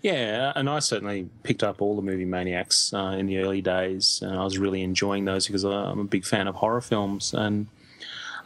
Yeah, 0.01 0.51
and 0.57 0.69
I 0.69 0.80
certainly 0.80 1.30
picked 1.43 1.64
up 1.64 1.81
all 1.81 1.95
the 1.95 2.01
movie 2.01 2.26
maniacs 2.26 2.93
uh, 2.93 3.15
in 3.18 3.27
the 3.27 3.38
early 3.38 3.61
days, 3.61 4.19
and 4.22 4.38
I 4.38 4.43
was 4.43 4.57
really 4.57 4.81
enjoying 4.81 5.23
those 5.23 5.47
because 5.47 5.64
I- 5.64 5.72
I'm 5.89 5.99
a 5.99 6.03
big 6.03 6.26
fan 6.26 6.47
of 6.49 6.55
horror 6.55 6.81
films. 6.81 7.34
And 7.34 7.68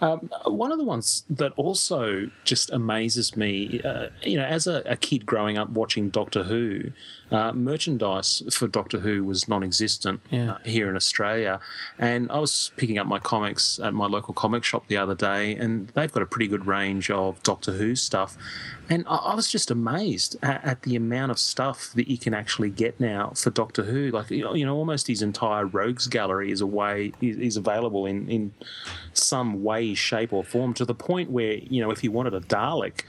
um, 0.01 0.29
one 0.45 0.71
of 0.71 0.77
the 0.77 0.83
ones 0.83 1.23
that 1.29 1.51
also 1.55 2.29
just 2.43 2.71
amazes 2.71 3.35
me, 3.35 3.81
uh, 3.83 4.07
you 4.21 4.37
know, 4.37 4.45
as 4.45 4.67
a, 4.67 4.83
a 4.85 4.95
kid 4.95 5.25
growing 5.25 5.57
up 5.57 5.69
watching 5.69 6.09
Doctor 6.09 6.43
Who, 6.43 6.91
uh, 7.31 7.51
merchandise 7.51 8.41
for 8.51 8.67
Doctor 8.67 8.99
Who 8.99 9.23
was 9.23 9.47
non-existent 9.47 10.21
uh, 10.31 10.57
here 10.65 10.89
in 10.89 10.95
Australia, 10.95 11.59
and 11.99 12.31
I 12.31 12.39
was 12.39 12.71
picking 12.77 12.97
up 12.97 13.07
my 13.07 13.19
comics 13.19 13.79
at 13.79 13.93
my 13.93 14.07
local 14.07 14.33
comic 14.33 14.63
shop 14.63 14.87
the 14.87 14.97
other 14.97 15.15
day, 15.15 15.55
and 15.55 15.89
they've 15.89 16.11
got 16.11 16.23
a 16.23 16.25
pretty 16.25 16.47
good 16.47 16.65
range 16.65 17.11
of 17.11 17.41
Doctor 17.43 17.73
Who 17.73 17.95
stuff, 17.95 18.37
and 18.89 19.05
I, 19.07 19.15
I 19.15 19.35
was 19.35 19.51
just 19.51 19.69
amazed 19.71 20.37
at, 20.41 20.63
at 20.63 20.81
the 20.83 20.95
amount 20.95 21.31
of 21.31 21.39
stuff 21.39 21.91
that 21.95 22.07
you 22.07 22.17
can 22.17 22.33
actually 22.33 22.69
get 22.69 22.99
now 22.99 23.31
for 23.35 23.49
Doctor 23.49 23.83
Who. 23.83 24.09
Like 24.11 24.29
you 24.31 24.43
know, 24.43 24.53
you 24.53 24.65
know, 24.65 24.75
almost 24.75 25.07
his 25.07 25.21
entire 25.21 25.65
Rogues 25.65 26.07
gallery 26.07 26.51
is 26.51 26.61
away 26.61 27.11
is, 27.21 27.37
is 27.37 27.57
available 27.57 28.05
in 28.05 28.29
in 28.29 28.53
some 29.13 29.63
way, 29.63 29.93
shape, 29.93 30.31
or 30.31 30.43
form 30.43 30.73
to 30.75 30.85
the 30.85 30.95
point 30.95 31.29
where 31.29 31.55
you 31.55 31.81
know 31.81 31.91
if 31.91 32.03
you 32.03 32.11
wanted 32.11 32.33
a 32.33 32.41
Dalek. 32.41 33.01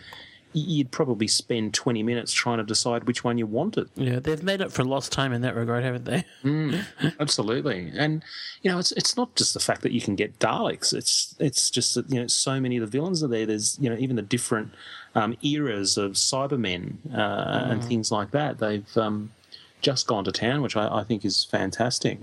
You'd 0.53 0.91
probably 0.91 1.29
spend 1.29 1.75
20 1.75 2.03
minutes 2.03 2.33
trying 2.33 2.59
to 2.59 2.65
decide 2.65 3.05
which 3.05 3.23
one 3.23 3.39
you 3.39 3.47
wanted. 3.47 3.89
Yeah, 3.97 4.19
they've 4.19 4.43
made 4.43 4.63
up 4.63 4.73
for 4.73 4.83
lost 4.85 5.13
time 5.13 5.33
in 5.33 5.43
that 5.43 5.55
regard, 5.55 5.85
haven't 5.85 6.05
they? 6.05 6.25
Mm, 6.45 6.85
absolutely, 7.21 7.93
and 7.97 8.23
you 8.63 8.71
know, 8.71 8.79
it's 8.79 8.93
it's 8.93 9.17
not 9.17 9.35
just 9.37 9.55
the 9.55 9.61
fact 9.61 9.83
that 9.83 9.93
you 9.93 10.01
can 10.01 10.15
get 10.17 10.39
Daleks. 10.39 10.93
It's 10.95 11.35
it's 11.39 11.71
just 11.71 11.95
that 11.95 12.11
you 12.11 12.21
know, 12.21 12.27
so 12.27 12.61
many 12.61 12.77
of 12.77 12.81
the 12.81 12.87
villains 12.99 13.23
are 13.23 13.29
there. 13.29 13.47
There's 13.47 13.79
you 13.81 13.91
know, 13.91 13.97
even 13.99 14.17
the 14.17 14.23
different 14.23 14.73
um, 15.15 15.37
eras 15.43 15.97
of 15.99 16.13
Cybermen 16.13 16.97
uh, 17.13 17.71
and 17.71 17.81
Mm. 17.83 17.85
things 17.85 18.11
like 18.13 18.31
that. 18.33 18.59
They've 18.59 18.97
um, 18.97 19.31
just 19.81 20.07
gone 20.07 20.25
to 20.25 20.33
town, 20.33 20.63
which 20.63 20.77
I, 20.77 21.01
I 21.01 21.05
think 21.05 21.25
is 21.25 21.45
fantastic. 21.45 22.19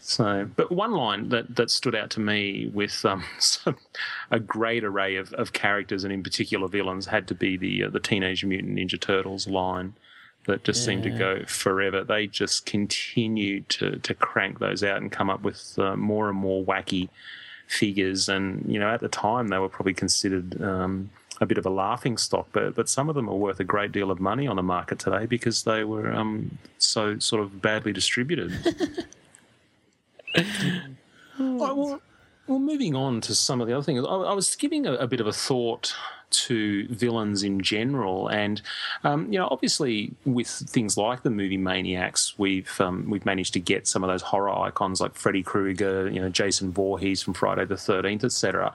So, 0.00 0.48
but 0.56 0.72
one 0.72 0.92
line 0.92 1.28
that, 1.28 1.56
that 1.56 1.70
stood 1.70 1.94
out 1.94 2.10
to 2.10 2.20
me 2.20 2.70
with 2.72 3.04
um, 3.04 3.24
some, 3.38 3.76
a 4.30 4.40
great 4.40 4.84
array 4.84 5.16
of, 5.16 5.32
of 5.34 5.52
characters 5.52 6.04
and 6.04 6.12
in 6.12 6.22
particular 6.22 6.68
villains 6.68 7.06
had 7.06 7.28
to 7.28 7.34
be 7.34 7.56
the 7.56 7.84
uh, 7.84 7.90
the 7.90 8.00
Teenage 8.00 8.44
Mutant 8.44 8.76
Ninja 8.76 9.00
Turtles 9.00 9.46
line 9.46 9.94
that 10.46 10.62
just 10.62 10.84
seemed 10.84 11.04
to 11.04 11.10
go 11.10 11.42
forever. 11.46 12.04
They 12.04 12.26
just 12.26 12.66
continued 12.66 13.68
to 13.70 13.98
to 13.98 14.14
crank 14.14 14.58
those 14.58 14.82
out 14.82 14.98
and 15.00 15.10
come 15.10 15.30
up 15.30 15.42
with 15.42 15.78
uh, 15.78 15.96
more 15.96 16.28
and 16.28 16.36
more 16.36 16.64
wacky 16.64 17.08
figures. 17.66 18.28
And 18.28 18.64
you 18.70 18.78
know, 18.78 18.90
at 18.90 19.00
the 19.00 19.08
time 19.08 19.48
they 19.48 19.58
were 19.58 19.68
probably 19.68 19.94
considered. 19.94 20.60
Um, 20.62 21.10
a 21.44 21.46
bit 21.46 21.58
of 21.58 21.66
a 21.66 21.70
laughing 21.70 22.16
stock, 22.16 22.48
but 22.52 22.74
but 22.74 22.88
some 22.88 23.08
of 23.08 23.14
them 23.14 23.28
are 23.28 23.36
worth 23.36 23.60
a 23.60 23.64
great 23.64 23.92
deal 23.92 24.10
of 24.10 24.18
money 24.18 24.46
on 24.46 24.56
the 24.56 24.62
market 24.62 24.98
today 24.98 25.26
because 25.26 25.62
they 25.62 25.84
were 25.84 26.12
um, 26.12 26.58
so 26.78 27.18
sort 27.18 27.42
of 27.42 27.62
badly 27.62 27.92
distributed. 27.92 28.52
Right, 31.36 31.74
well, 31.76 32.00
well, 32.46 32.58
moving 32.58 32.94
on 32.94 33.20
to 33.22 33.34
some 33.34 33.60
of 33.60 33.66
the 33.66 33.72
other 33.72 33.82
things, 33.82 34.04
I, 34.04 34.14
I 34.14 34.32
was 34.34 34.54
giving 34.54 34.86
a, 34.86 34.94
a 34.94 35.06
bit 35.06 35.20
of 35.20 35.26
a 35.26 35.32
thought 35.32 35.94
to 36.30 36.86
villains 36.88 37.42
in 37.42 37.60
general. 37.60 38.28
And 38.28 38.60
um, 39.02 39.32
you 39.32 39.38
know, 39.38 39.48
obviously, 39.50 40.12
with 40.24 40.48
things 40.48 40.96
like 40.96 41.22
the 41.22 41.30
movie 41.30 41.56
Maniacs, 41.56 42.38
we've 42.38 42.80
um, 42.80 43.08
we've 43.08 43.24
managed 43.24 43.52
to 43.54 43.60
get 43.60 43.86
some 43.86 44.04
of 44.04 44.08
those 44.08 44.22
horror 44.22 44.50
icons 44.50 45.00
like 45.00 45.14
Freddy 45.14 45.42
Krueger, 45.42 46.08
you 46.08 46.20
know, 46.20 46.28
Jason 46.28 46.72
Voorhees 46.72 47.22
from 47.22 47.34
Friday 47.34 47.64
the 47.64 47.76
Thirteenth, 47.76 48.24
etc. 48.24 48.74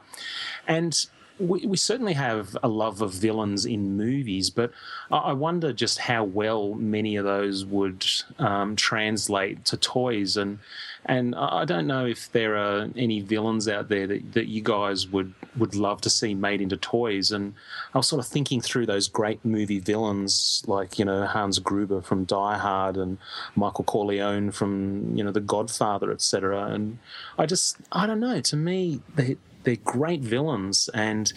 And 0.67 1.05
we, 1.39 1.65
we 1.65 1.77
certainly 1.77 2.13
have 2.13 2.57
a 2.61 2.67
love 2.67 3.01
of 3.01 3.13
villains 3.13 3.65
in 3.65 3.95
movies, 3.95 4.49
but 4.49 4.71
I 5.11 5.33
wonder 5.33 5.73
just 5.73 5.99
how 5.99 6.23
well 6.23 6.73
many 6.73 7.15
of 7.15 7.25
those 7.25 7.65
would 7.65 8.05
um, 8.37 8.75
translate 8.75 9.65
to 9.65 9.77
toys. 9.77 10.37
And 10.37 10.59
and 11.05 11.35
I 11.35 11.59
I 11.59 11.65
don't 11.65 11.87
know 11.87 12.05
if 12.05 12.31
there 12.31 12.55
are 12.57 12.87
any 12.95 13.19
villains 13.19 13.67
out 13.67 13.89
there 13.89 14.07
that, 14.07 14.31
that 14.33 14.47
you 14.47 14.61
guys 14.61 15.07
would, 15.09 15.33
would 15.57 15.75
love 15.75 15.99
to 16.01 16.09
see 16.09 16.33
made 16.33 16.61
into 16.61 16.77
toys. 16.77 17.31
And 17.31 17.53
I 17.93 17.97
was 17.97 18.07
sort 18.07 18.23
of 18.23 18.31
thinking 18.31 18.61
through 18.61 18.85
those 18.85 19.09
great 19.09 19.43
movie 19.43 19.79
villains 19.79 20.63
like, 20.67 20.97
you 20.97 21.03
know, 21.03 21.25
Hans 21.25 21.59
Gruber 21.59 22.01
from 22.01 22.23
Die 22.23 22.57
Hard 22.57 22.95
and 22.95 23.17
Michael 23.55 23.83
Corleone 23.83 24.51
from, 24.51 25.17
you 25.17 25.23
know, 25.23 25.31
The 25.31 25.41
Godfather, 25.41 26.11
etc. 26.11 26.67
And 26.67 26.99
I 27.37 27.45
just, 27.45 27.77
I 27.91 28.07
don't 28.07 28.21
know, 28.21 28.39
to 28.39 28.55
me, 28.55 29.01
they, 29.15 29.35
they're 29.63 29.75
great 29.77 30.21
villains. 30.21 30.89
And 30.93 31.31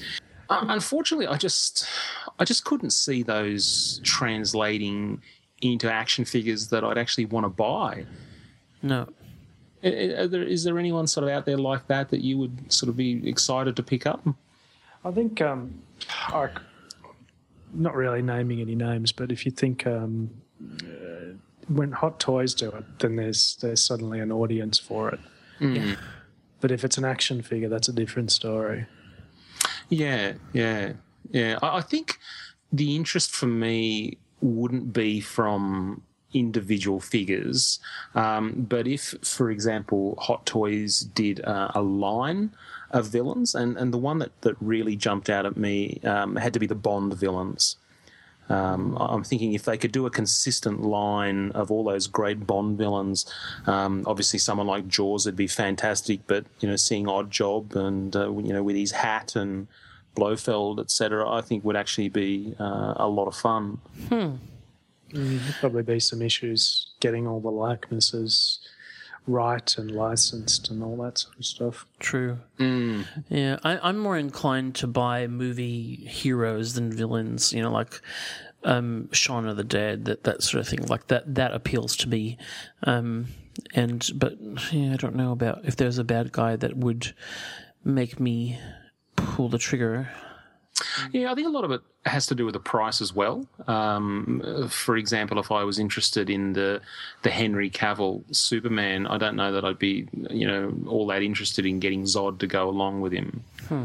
uh, 0.51 0.65
unfortunately, 0.69 1.27
I 1.27 1.37
just, 1.37 1.87
I 2.39 2.45
just 2.45 2.65
couldn't 2.65 2.91
see 2.91 3.23
those 3.23 4.01
translating 4.05 5.23
into 5.61 5.91
action 5.93 6.25
figures 6.25 6.69
that 6.69 6.85
I'd 6.85 6.99
actually 6.99 7.27
want 7.27 7.45
to 7.45 7.49
buy. 7.51 8.05
No. 8.83 9.09
I- 9.85 10.15
I- 10.23 10.27
there, 10.27 10.43
is 10.43 10.65
there 10.65 10.79
anyone 10.79 11.07
sort 11.07 11.25
of 11.25 11.31
out 11.31 11.47
there 11.47 11.57
like 11.57 11.87
that 11.89 12.11
that 12.11 12.21
you 12.21 12.39
would 12.39 12.73
sort 12.73 12.89
of 12.89 12.97
be 12.97 13.29
excited 13.29 13.77
to 13.77 13.83
pick 13.83 14.07
up? 14.07 14.27
I 15.05 15.11
think, 15.11 15.41
um, 15.41 15.81
I, 16.29 16.49
not 17.75 17.95
really 17.95 18.23
naming 18.23 18.61
any 18.61 18.75
names, 18.75 19.13
but 19.13 19.33
if 19.33 19.45
you 19.45 19.51
think 19.53 19.87
um, 19.87 20.31
uh, 20.83 21.35
when 21.69 21.91
Hot 21.93 22.21
Toys 22.21 22.55
do 22.55 22.71
it, 22.71 22.85
then 22.99 23.17
there's 23.17 23.57
there's 23.57 23.83
suddenly 23.83 24.21
an 24.21 24.31
audience 24.31 24.79
for 24.79 25.09
it. 25.09 25.21
Mm. 25.61 25.97
But 26.63 26.71
if 26.71 26.85
it's 26.85 26.97
an 26.97 27.05
action 27.05 27.43
figure, 27.43 27.69
that's 27.69 27.89
a 27.89 27.93
different 27.93 28.33
story. 28.33 28.87
Yeah, 29.91 30.35
yeah, 30.55 30.93
yeah. 31.31 31.59
I, 31.61 31.79
I 31.79 31.81
think 31.83 32.19
the 32.73 32.97
interest 32.97 33.33
for 33.33 33.47
me 33.47 34.17
wouldn't 34.41 34.93
be 34.93 35.21
from 35.21 36.03
individual 36.33 37.01
figures, 37.01 37.79
um, 38.15 38.65
but 38.67 38.87
if, 38.87 39.15
for 39.23 39.51
example, 39.51 40.17
Hot 40.21 40.47
Toys 40.47 41.01
did 41.01 41.45
uh, 41.45 41.73
a 41.75 41.83
line 41.83 42.53
of 42.93 43.07
villains, 43.07 43.55
and, 43.55 43.77
and 43.77 43.93
the 43.93 43.99
one 43.99 44.19
that, 44.21 44.31
that 44.43 44.57
really 44.61 44.97
jumped 44.97 45.29
out 45.29 45.45
at 45.45 45.57
me 45.57 46.01
um, 46.05 46.37
had 46.37 46.55
to 46.55 46.61
be 46.61 46.67
the 46.67 46.75
Bond 46.75 47.13
villains. 47.15 47.77
Um, 48.49 48.97
I- 48.99 49.07
I'm 49.07 49.25
thinking 49.25 49.53
if 49.55 49.65
they 49.65 49.79
could 49.79 49.93
do 49.93 50.05
a 50.07 50.11
consistent 50.11 50.83
line 50.83 51.53
of 51.53 51.71
all 51.71 51.85
those 51.85 52.07
great 52.07 52.47
Bond 52.47 52.77
villains, 52.77 53.25
um, 53.67 54.03
obviously 54.07 54.39
someone 54.39 54.67
like 54.67 54.89
Jaws 54.89 55.25
would 55.27 55.37
be 55.37 55.47
fantastic. 55.47 56.21
But 56.27 56.45
you 56.61 56.69
know, 56.69 56.77
seeing 56.77 57.07
Oddjob 57.07 57.75
and 57.77 58.15
uh, 58.15 58.31
you 58.31 58.53
know 58.53 58.63
with 58.63 58.77
his 58.77 58.93
hat 58.93 59.37
and 59.37 59.69
Blofeld, 60.15 60.79
etc., 60.81 61.29
I 61.31 61.41
think 61.41 61.65
would 61.65 61.77
actually 61.77 62.11
be 62.11 62.55
uh, 62.61 62.95
a 62.97 63.09
lot 63.09 63.27
of 63.29 63.35
fun. 63.35 63.79
Hmm. 64.09 64.35
Mm, 65.13 65.41
probably 65.61 65.83
be 65.83 66.01
some 66.01 66.23
issues 66.23 66.87
getting 67.01 67.27
all 67.27 67.41
the 67.41 67.51
likenesses 67.51 68.61
right 69.27 69.77
and 69.79 69.91
licensed 69.91 70.71
and 70.71 70.83
all 70.83 70.97
that 70.99 71.19
sort 71.19 71.39
of 71.39 71.45
stuff. 71.45 71.87
True. 71.99 72.39
Yeah, 73.29 73.59
I, 73.63 73.79
I'm 73.83 73.99
more 73.99 74.17
inclined 74.17 74.75
to 74.77 74.87
buy 74.87 75.27
movie 75.27 75.97
heroes 76.07 76.75
than 76.75 76.93
villains. 76.93 77.53
You 77.53 77.63
know, 77.63 77.71
like 77.73 78.01
um, 78.65 79.09
Shaun 79.13 79.47
of 79.47 79.57
the 79.57 79.65
Dead, 79.65 80.05
that 80.07 80.25
that 80.25 80.43
sort 80.43 80.61
of 80.61 80.69
thing. 80.69 80.87
Like 80.87 81.09
that, 81.09 81.35
that 81.35 81.53
appeals 81.55 81.97
to 81.99 82.09
me. 82.09 82.39
Um, 82.83 83.27
and 83.75 84.09
but 84.15 84.37
yeah, 84.73 84.93
I 84.93 84.97
don't 84.97 85.17
know 85.17 85.33
about 85.33 85.65
if 85.65 85.77
there's 85.77 85.99
a 85.99 86.05
bad 86.05 86.33
guy 86.33 86.57
that 86.57 86.77
would 86.77 87.15
make 87.85 88.19
me 88.21 88.59
pull 89.17 89.49
the 89.49 89.59
trigger. 89.59 90.11
Yeah, 91.13 91.31
I 91.31 91.35
think 91.35 91.47
a 91.47 91.51
lot 91.51 91.65
of 91.65 91.71
it 91.71 91.81
has 92.05 92.27
to 92.27 92.35
do 92.35 92.45
with 92.45 92.55
the 92.55 92.61
price 92.61 93.01
as 93.01 93.15
well. 93.15 93.47
Um, 93.67 94.69
for 94.69 94.97
example, 94.97 95.39
if 95.39 95.53
I 95.53 95.65
was 95.65 95.79
interested 95.79 96.29
in 96.31 96.53
the 96.53 96.81
the 97.23 97.31
Henry 97.31 97.71
Cavill 97.71 98.23
Superman, 98.35 99.07
I 99.07 99.19
don't 99.19 99.37
know 99.37 99.53
that 99.53 99.65
I'd 99.65 99.79
be 99.79 100.09
you 100.31 100.47
know 100.47 100.73
all 100.87 101.07
that 101.09 101.23
interested 101.23 101.67
in 101.67 101.81
getting 101.81 102.03
Zod 102.05 102.39
to 102.41 102.47
go 102.47 102.69
along 102.69 103.01
with 103.01 103.13
him. 103.13 103.45
Hmm. 103.69 103.85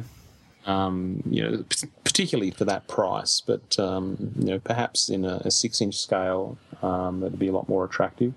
Um, 0.65 1.23
you 1.29 1.41
know, 1.43 1.63
p- 1.69 1.87
particularly 2.03 2.51
for 2.51 2.65
that 2.65 2.87
price. 2.87 3.41
But 3.41 3.79
um, 3.79 4.33
you 4.37 4.47
know, 4.47 4.59
perhaps 4.59 5.09
in 5.09 5.23
a, 5.23 5.41
a 5.45 5.51
six 5.51 5.79
inch 5.81 5.95
scale, 5.95 6.57
um, 6.81 7.21
that'd 7.21 7.39
be 7.39 7.47
a 7.47 7.53
lot 7.53 7.69
more 7.69 7.85
attractive. 7.85 8.33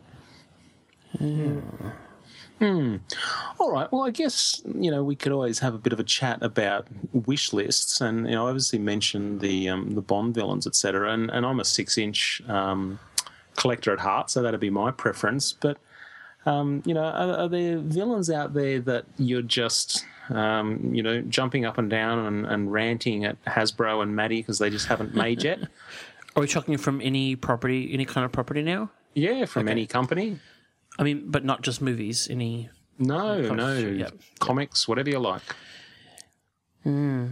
Hmm. 2.60 2.96
All 3.58 3.72
right. 3.72 3.90
Well, 3.90 4.02
I 4.02 4.10
guess 4.10 4.60
you 4.66 4.90
know 4.90 5.02
we 5.02 5.16
could 5.16 5.32
always 5.32 5.58
have 5.60 5.74
a 5.74 5.78
bit 5.78 5.94
of 5.94 6.00
a 6.00 6.04
chat 6.04 6.42
about 6.42 6.86
wish 7.12 7.54
lists, 7.54 8.02
and 8.02 8.28
you 8.28 8.34
know, 8.34 8.46
I 8.46 8.50
obviously 8.50 8.78
mentioned 8.78 9.40
the 9.40 9.70
um, 9.70 9.94
the 9.94 10.02
Bond 10.02 10.34
villains, 10.34 10.66
etc. 10.66 11.10
And 11.10 11.30
and 11.30 11.46
I'm 11.46 11.58
a 11.58 11.64
six 11.64 11.96
inch 11.96 12.42
um, 12.48 12.98
collector 13.56 13.94
at 13.94 13.98
heart, 13.98 14.28
so 14.30 14.42
that'd 14.42 14.60
be 14.60 14.68
my 14.68 14.90
preference. 14.90 15.54
But 15.54 15.78
um, 16.44 16.82
you 16.84 16.92
know, 16.92 17.04
are, 17.04 17.32
are 17.32 17.48
there 17.48 17.78
villains 17.78 18.28
out 18.28 18.52
there 18.52 18.78
that 18.80 19.06
you're 19.16 19.40
just 19.40 20.04
um, 20.28 20.92
you 20.94 21.02
know 21.02 21.22
jumping 21.22 21.64
up 21.64 21.78
and 21.78 21.88
down 21.88 22.18
and, 22.26 22.44
and 22.44 22.70
ranting 22.70 23.24
at 23.24 23.42
Hasbro 23.46 24.02
and 24.02 24.14
Matty 24.14 24.42
because 24.42 24.58
they 24.58 24.68
just 24.68 24.86
haven't 24.86 25.14
made 25.14 25.42
yet? 25.42 25.60
Are 26.36 26.42
we 26.42 26.46
talking 26.46 26.76
from 26.78 27.00
any 27.00 27.34
property, 27.34 27.92
any 27.92 28.04
kind 28.04 28.24
of 28.24 28.30
property 28.30 28.62
now? 28.62 28.88
Yeah, 29.14 29.46
from 29.46 29.66
any 29.66 29.84
company. 29.84 30.38
I 31.00 31.02
mean, 31.02 31.24
but 31.30 31.44
not 31.44 31.62
just 31.62 31.80
movies. 31.80 32.28
Any 32.30 32.68
No, 32.98 33.42
Sure, 33.42 33.56
no, 33.56 33.76
yep. 33.78 34.12
comics, 34.38 34.86
whatever 34.86 35.08
you 35.08 35.18
like. 35.18 35.42
Hmm. 36.84 37.28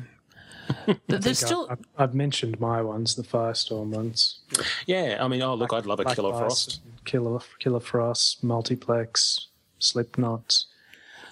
I 0.88 0.96
There's 1.06 1.24
think 1.24 1.36
still 1.36 1.66
I, 1.68 1.72
I've, 1.74 1.84
I've 1.98 2.14
mentioned 2.14 2.58
my 2.60 2.80
ones, 2.82 3.14
the 3.14 3.22
Firestorm 3.22 3.90
ones. 3.90 4.40
Yeah, 4.86 5.18
I 5.20 5.28
mean, 5.28 5.42
oh 5.42 5.54
look, 5.54 5.72
I'd 5.72 5.86
love 5.86 6.00
a 6.00 6.04
Black 6.04 6.16
Killer 6.16 6.32
Ice, 6.32 6.38
Frost. 6.40 6.80
Killer, 7.04 7.40
Killer 7.58 7.80
Frost, 7.80 8.42
Multiplex, 8.42 9.48
Slipknot, 9.78 10.64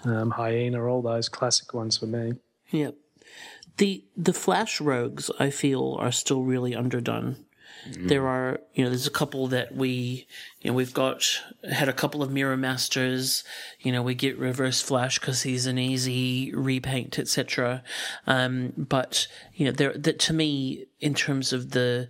um, 0.05 0.31
Hyena, 0.31 0.85
all 0.87 1.03
those 1.03 1.29
classic 1.29 1.73
ones 1.75 1.97
for 1.97 2.07
me. 2.07 2.35
Yep. 2.71 2.97
The 3.79 4.05
the 4.17 4.33
Flash 4.33 4.81
rogues 4.81 5.31
I 5.39 5.51
feel 5.51 5.97
are 6.01 6.13
still 6.13 6.43
really 6.43 6.75
underdone. 6.75 7.46
There 7.93 8.27
are, 8.27 8.61
you 8.75 8.85
know, 8.85 8.91
there's 8.91 9.07
a 9.07 9.11
couple 9.11 9.47
that 9.49 9.75
we, 9.75 10.27
you 10.61 10.71
know, 10.71 10.75
we've 10.75 10.95
got 10.95 11.43
had 11.71 11.89
a 11.89 11.93
couple 11.93 12.23
of 12.23 12.31
Mirror 12.31 12.57
Masters. 12.57 13.45
You 13.81 13.93
know, 13.93 14.03
we 14.03 14.15
get 14.15 14.39
Reverse 14.39 14.81
Flash 14.81 15.19
because 15.19 15.43
he's 15.43 15.67
an 15.67 15.79
easy 15.79 16.53
repaint, 16.55 17.19
etc. 17.19 17.83
Um, 18.27 18.73
but 18.77 19.27
you 19.55 19.67
know, 19.67 19.73
there 19.73 19.93
that 19.95 20.19
to 20.21 20.33
me, 20.33 20.87
in 21.01 21.15
terms 21.15 21.53
of 21.53 21.71
the 21.71 22.09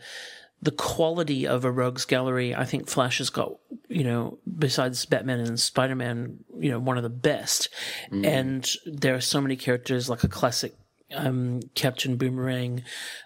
the 0.63 0.71
quality 0.71 1.47
of 1.47 1.65
a 1.65 1.71
rogues 1.71 2.05
gallery, 2.05 2.55
I 2.55 2.65
think 2.65 2.89
Flash 2.89 3.19
has 3.19 3.31
got, 3.31 3.53
you 3.89 4.03
know, 4.03 4.39
besides 4.59 5.05
Batman 5.05 5.41
and 5.41 5.61
Spider 5.61 5.95
Man, 5.95 6.39
you 6.59 6.71
know, 6.71 6.79
one 6.79 6.97
of 6.97 7.03
the 7.03 7.11
best. 7.11 7.69
And 8.25 8.69
there 8.87 9.15
are 9.15 9.21
so 9.21 9.41
many 9.41 9.57
characters 9.57 10.09
like 10.09 10.25
a 10.25 10.29
classic 10.29 10.75
um, 11.17 11.61
Captain 11.75 12.17
Boomerang, 12.17 12.83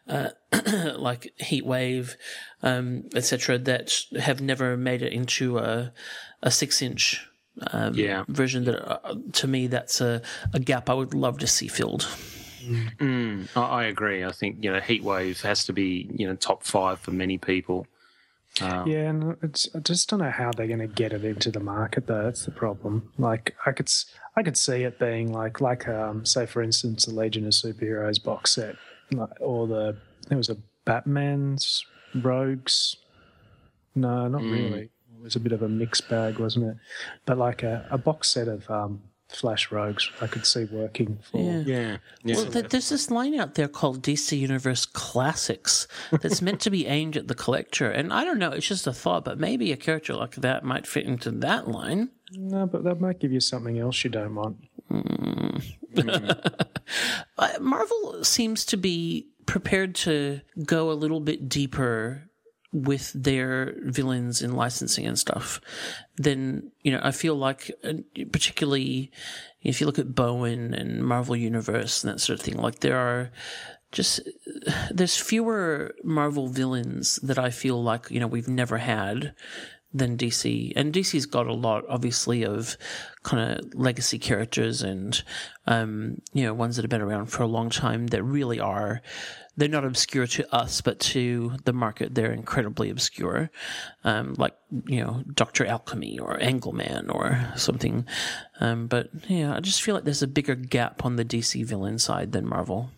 uh, 0.09 0.31
like 0.97 1.33
Heatwave, 1.41 2.17
um, 2.63 3.05
etc., 3.15 3.59
that 3.59 3.93
have 4.19 4.41
never 4.41 4.77
made 4.77 5.03
it 5.03 5.13
into 5.13 5.59
a 5.59 5.93
a 6.43 6.51
six 6.51 6.81
inch 6.83 7.27
um, 7.73 7.95
Yeah. 7.95 8.25
version. 8.29 8.65
That 8.65 9.05
uh, 9.05 9.15
to 9.33 9.47
me, 9.47 9.67
that's 9.67 10.01
a, 10.01 10.23
a 10.53 10.61
gap 10.61 10.89
I 10.89 10.95
would 10.95 11.15
love 11.15 11.39
to 11.39 11.47
see 11.47 11.69
filled. 11.69 12.09
Mm, 12.99 13.49
I, 13.57 13.61
I 13.61 13.85
agree. 13.85 14.25
I 14.25 14.33
think 14.33 14.59
you 14.63 14.73
know 14.73 14.81
Heatwave 14.81 15.41
has 15.43 15.65
to 15.67 15.73
be 15.73 16.09
you 16.15 16.27
know 16.27 16.35
top 16.37 16.63
five 16.65 17.01
for 17.01 17.11
many 17.11 17.39
people. 17.39 17.87
Um, 18.63 18.89
Yeah, 18.89 19.09
and 19.11 19.37
it's, 19.43 19.69
I 19.75 19.79
just 19.81 20.09
don't 20.09 20.21
know 20.21 20.31
how 20.31 20.53
they're 20.53 20.67
going 20.67 20.79
to 20.81 20.87
get 20.87 21.13
it 21.13 21.25
into 21.25 21.51
the 21.51 21.61
market, 21.61 22.07
though. 22.07 22.25
That's 22.25 22.45
the 22.45 22.51
problem. 22.53 23.13
Like, 23.19 23.55
I 23.67 23.73
could, 23.73 23.91
I 24.37 24.43
could 24.43 24.57
see 24.57 24.83
it 24.83 24.99
being 24.99 25.33
like, 25.33 25.61
like, 25.61 25.89
um, 25.89 26.25
say, 26.25 26.47
for 26.47 26.63
instance, 26.63 27.07
the 27.07 27.15
Legion 27.15 27.47
of 27.47 27.53
Superheroes 27.53 28.23
box 28.23 28.53
set, 28.53 28.77
like, 29.13 29.31
or 29.41 29.67
the 29.67 29.97
there 30.29 30.39
was 30.39 30.49
a 30.51 30.57
Batman's 30.85 31.85
Rogues. 32.15 32.97
No, 33.95 34.29
not 34.29 34.43
Mm. 34.43 34.51
really. 34.53 34.81
It 34.83 35.23
was 35.23 35.37
a 35.37 35.41
bit 35.41 35.53
of 35.53 35.63
a 35.63 35.69
mixed 35.69 36.09
bag, 36.09 36.39
wasn't 36.39 36.67
it? 36.71 36.77
But 37.27 37.39
like 37.39 37.63
a, 37.63 37.87
a 37.91 37.99
box 37.99 38.29
set 38.29 38.49
of 38.49 38.69
um, 38.71 39.03
Flash 39.33 39.71
Rogues, 39.71 40.11
I 40.21 40.27
could 40.27 40.45
see 40.45 40.65
working 40.65 41.19
for. 41.23 41.41
Yeah. 41.41 41.61
yeah, 41.61 41.97
yeah. 42.25 42.37
Well, 42.37 42.47
th- 42.47 42.69
there's 42.69 42.89
this 42.89 43.11
line 43.11 43.39
out 43.39 43.55
there 43.55 43.69
called 43.69 44.03
DC 44.03 44.39
Universe 44.39 44.87
Classics 44.87 45.87
that's 46.11 46.43
meant 46.43 46.61
to 46.63 46.71
be 46.71 46.87
aimed 46.87 47.17
at 47.17 47.29
the 47.29 47.35
collector, 47.35 47.91
and 47.91 48.13
I 48.13 48.25
don't 48.25 48.39
know. 48.39 48.51
It's 48.51 48.67
just 48.67 48.87
a 48.87 48.93
thought, 48.93 49.25
but 49.25 49.39
maybe 49.39 49.73
a 49.73 49.77
character 49.77 50.15
like 50.15 50.37
that 50.37 50.65
might 50.65 50.87
fit 50.87 51.07
into 51.07 51.31
that 51.31 51.69
line. 51.69 52.11
No, 52.33 52.67
but 52.67 52.85
that 52.85 53.01
might 53.01 53.19
give 53.21 53.33
you 53.33 53.41
something 53.41 53.79
else 53.79 54.05
you 54.05 54.11
don't 54.11 54.35
want. 54.35 54.57
Uh, 57.39 57.49
Marvel 57.61 58.25
seems 58.25 58.65
to 58.65 58.77
be 58.77 59.29
prepared 59.47 59.95
to 59.95 60.41
go 60.67 60.91
a 60.91 60.93
little 60.93 61.21
bit 61.21 61.49
deeper 61.49 62.29
with 62.73 63.13
their 63.15 63.75
villains 63.83 64.43
in 64.43 64.55
licensing 64.55 65.07
and 65.07 65.19
stuff, 65.19 65.61
then 66.17 66.71
you 66.83 66.93
know 66.93 67.01
I 67.03 67.11
feel 67.11 67.35
like, 67.35 67.71
uh, 67.85 67.95
particularly 68.33 69.11
if 69.63 69.81
you 69.81 69.87
look 69.87 69.99
at 69.99 70.15
Bowen 70.15 70.75
and 70.75 71.05
Marvel 71.05 71.37
Universe 71.37 72.03
and 72.03 72.13
that 72.13 72.21
sort 72.21 72.39
of 72.39 72.45
thing, 72.45 72.57
like 72.57 72.81
there 72.81 72.99
are 72.99 73.31
just 73.93 74.21
there's 74.91 75.17
fewer 75.17 75.95
Marvel 76.05 76.49
villains 76.49 77.17
that 77.23 77.39
I 77.39 77.51
feel 77.51 77.83
like 77.83 78.11
you 78.11 78.21
know 78.21 78.27
we've 78.27 78.49
never 78.49 78.79
had 78.79 79.35
than 79.93 80.17
DC, 80.17 80.73
and 80.77 80.95
DC's 80.95 81.27
got 81.27 81.49
a 81.49 81.53
lot, 81.53 81.85
obviously, 81.89 82.45
of 82.45 82.77
kind 83.25 83.59
of 83.59 83.75
legacy 83.75 84.19
characters 84.19 84.83
and 84.83 85.23
um, 85.67 86.21
you 86.33 86.45
know 86.45 86.55
ones 86.55 86.77
that 86.77 86.83
have 86.83 86.91
been 86.91 87.01
around 87.01 87.27
for 87.27 87.43
a 87.43 87.49
long 87.49 87.71
time 87.71 88.09
that 88.09 88.23
really 88.23 88.61
are 88.61 89.03
they're 89.61 89.69
not 89.69 89.85
obscure 89.85 90.27
to 90.27 90.55
us, 90.55 90.81
but 90.81 90.99
to 90.99 91.53
the 91.65 91.73
market 91.73 92.15
they're 92.15 92.33
incredibly 92.33 92.91
obscure, 92.91 93.51
um, 94.05 94.35
like 94.39 94.55
you 94.87 95.01
know 95.01 95.23
Doctor 95.35 95.67
Alchemy 95.67 96.19
or 96.19 96.39
Angleman 96.39 97.15
or 97.15 97.53
something. 97.57 98.07
Um, 98.59 98.87
but 98.87 99.11
yeah, 99.29 99.55
I 99.55 99.61
just 99.61 99.83
feel 99.83 99.95
like 99.95 100.05
there's 100.05 100.23
a 100.23 100.27
bigger 100.27 100.55
gap 100.55 101.05
on 101.05 101.17
the 101.17 101.25
DC 101.25 101.65
villain 101.65 101.99
side 101.99 102.33
than 102.33 102.49
Marvel. 102.49 102.91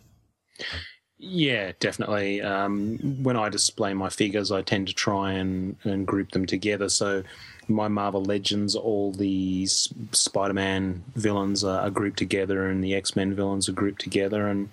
Yeah, 1.19 1.73
definitely. 1.79 2.43
Um, 2.43 3.23
when 3.23 3.37
I 3.37 3.49
display 3.49 3.95
my 3.95 4.09
figures, 4.09 4.51
I 4.51 4.63
tend 4.63 4.89
to 4.89 4.95
try 4.95 5.33
and, 5.33 5.77
and 5.85 6.05
group 6.05 6.33
them 6.33 6.47
together. 6.47 6.89
So 6.89 7.23
my 7.69 7.87
Marvel 7.87 8.25
Legends, 8.25 8.75
all 8.75 9.13
the 9.13 9.67
Spider-Man 9.67 11.05
villains 11.15 11.63
are, 11.63 11.81
are 11.81 11.91
grouped 11.91 12.19
together, 12.19 12.67
and 12.67 12.83
the 12.83 12.95
X-Men 12.95 13.35
villains 13.35 13.69
are 13.69 13.73
grouped 13.73 14.01
together. 14.01 14.49
And 14.49 14.71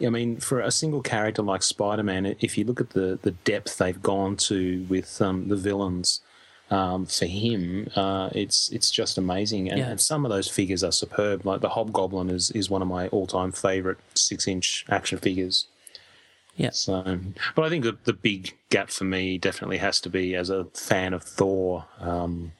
I 0.00 0.08
mean, 0.10 0.38
for 0.38 0.60
a 0.60 0.70
single 0.70 1.02
character 1.02 1.42
like 1.42 1.62
Spider-Man, 1.62 2.36
if 2.40 2.58
you 2.58 2.64
look 2.64 2.80
at 2.80 2.90
the 2.90 3.18
the 3.22 3.30
depth 3.30 3.78
they've 3.78 4.02
gone 4.02 4.36
to 4.48 4.84
with 4.88 5.20
um, 5.22 5.48
the 5.48 5.56
villains. 5.56 6.20
Um, 6.70 7.04
for 7.04 7.26
him, 7.26 7.90
uh, 7.94 8.30
it's 8.32 8.70
it's 8.70 8.90
just 8.90 9.18
amazing, 9.18 9.68
and, 9.70 9.78
Yeah. 9.78 9.90
and 9.90 10.00
some 10.00 10.24
of 10.24 10.30
those 10.30 10.48
figures 10.48 10.82
are 10.82 10.90
superb. 10.92 11.44
Like 11.44 11.60
the 11.60 11.68
Hobgoblin 11.68 12.30
is, 12.30 12.50
is 12.52 12.70
one 12.70 12.80
of 12.80 12.88
my 12.88 13.06
all 13.08 13.26
time 13.26 13.52
favorite 13.52 13.98
six 14.14 14.48
inch 14.48 14.84
action 14.88 15.18
figures. 15.18 15.66
Yeah. 16.56 16.70
So, 16.70 17.20
but 17.54 17.66
I 17.66 17.68
think 17.68 17.84
the, 17.84 17.98
the 18.04 18.14
big 18.14 18.56
gap 18.70 18.88
for 18.90 19.04
me 19.04 19.36
definitely 19.36 19.76
has 19.78 20.00
to 20.00 20.08
be 20.10 20.34
as 20.34 20.48
a 20.48 20.64
fan 20.72 21.12
of 21.12 21.22
Thor. 21.22 21.84
Um, 22.00 22.52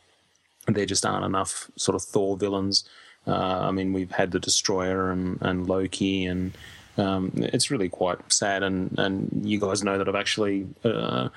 there 0.69 0.87
just 0.87 1.07
aren't 1.07 1.25
enough 1.25 1.71
sort 1.77 1.97
of 1.97 2.03
Thor 2.03 2.37
villains. 2.37 2.85
Uh, 3.27 3.61
I 3.69 3.71
mean, 3.71 3.95
we've 3.95 4.13
had 4.13 4.33
the 4.33 4.39
Destroyer 4.39 5.11
and, 5.11 5.39
and 5.41 5.67
Loki, 5.67 6.27
and 6.27 6.53
um, 6.97 7.33
it's 7.35 7.71
really 7.71 7.89
quite 7.89 8.33
sad. 8.33 8.63
And, 8.63 8.97
and 8.99 9.43
you 9.45 9.61
guys 9.61 9.83
know 9.83 9.99
that 9.99 10.09
I've 10.09 10.15
actually 10.15 10.67
uh, 10.85 11.29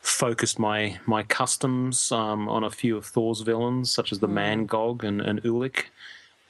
focused 0.00 0.58
my 0.58 0.98
my 1.06 1.22
customs 1.22 2.12
um, 2.12 2.48
on 2.48 2.64
a 2.64 2.70
few 2.70 2.96
of 2.96 3.06
Thor's 3.06 3.40
villains, 3.40 3.92
such 3.92 4.12
as 4.12 4.18
the 4.18 4.28
Mangog 4.28 5.02
and, 5.02 5.20
and 5.20 5.42
Ulik 5.42 5.86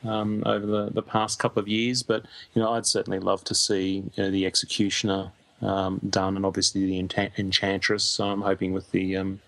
um, 0.05 0.43
over 0.47 0.67
the, 0.67 0.91
the 0.91 1.03
past 1.03 1.39
couple 1.39 1.61
of 1.61 1.69
years. 1.69 2.03
But 2.03 2.25
you 2.55 2.63
know, 2.63 2.73
I'd 2.73 2.87
certainly 2.87 3.19
love 3.19 3.45
to 3.45 3.55
see 3.55 4.05
you 4.15 4.23
know, 4.23 4.31
the 4.31 4.47
Executioner 4.47 5.33
um, 5.63 6.01
done, 6.09 6.37
and 6.37 6.45
obviously 6.45 6.85
the 6.87 7.03
Encha- 7.03 7.33
Enchantress. 7.39 8.05
So 8.05 8.29
I'm 8.29 8.43
hoping 8.43 8.73
with 8.73 8.91
the 8.91 9.17
um, 9.17 9.41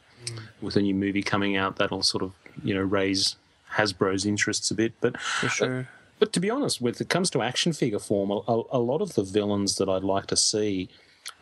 with 0.60 0.76
a 0.76 0.82
new 0.82 0.94
movie 0.94 1.22
coming 1.22 1.56
out, 1.56 1.76
that'll 1.76 2.02
sort 2.02 2.22
of 2.22 2.32
you 2.64 2.74
know 2.74 2.82
raise 2.82 3.36
Hasbro's 3.72 4.24
interests 4.24 4.70
a 4.70 4.74
bit. 4.74 4.94
But 5.00 5.20
For 5.20 5.48
sure. 5.48 5.88
But 6.18 6.32
to 6.32 6.40
be 6.40 6.50
honest, 6.50 6.80
when 6.80 6.94
it 6.98 7.08
comes 7.08 7.30
to 7.30 7.42
action 7.42 7.72
figure 7.72 7.98
form, 7.98 8.30
a, 8.30 8.62
a 8.70 8.78
lot 8.78 9.02
of 9.02 9.14
the 9.14 9.22
villains 9.22 9.76
that 9.76 9.88
I'd 9.88 10.04
like 10.04 10.26
to 10.26 10.36
see 10.36 10.88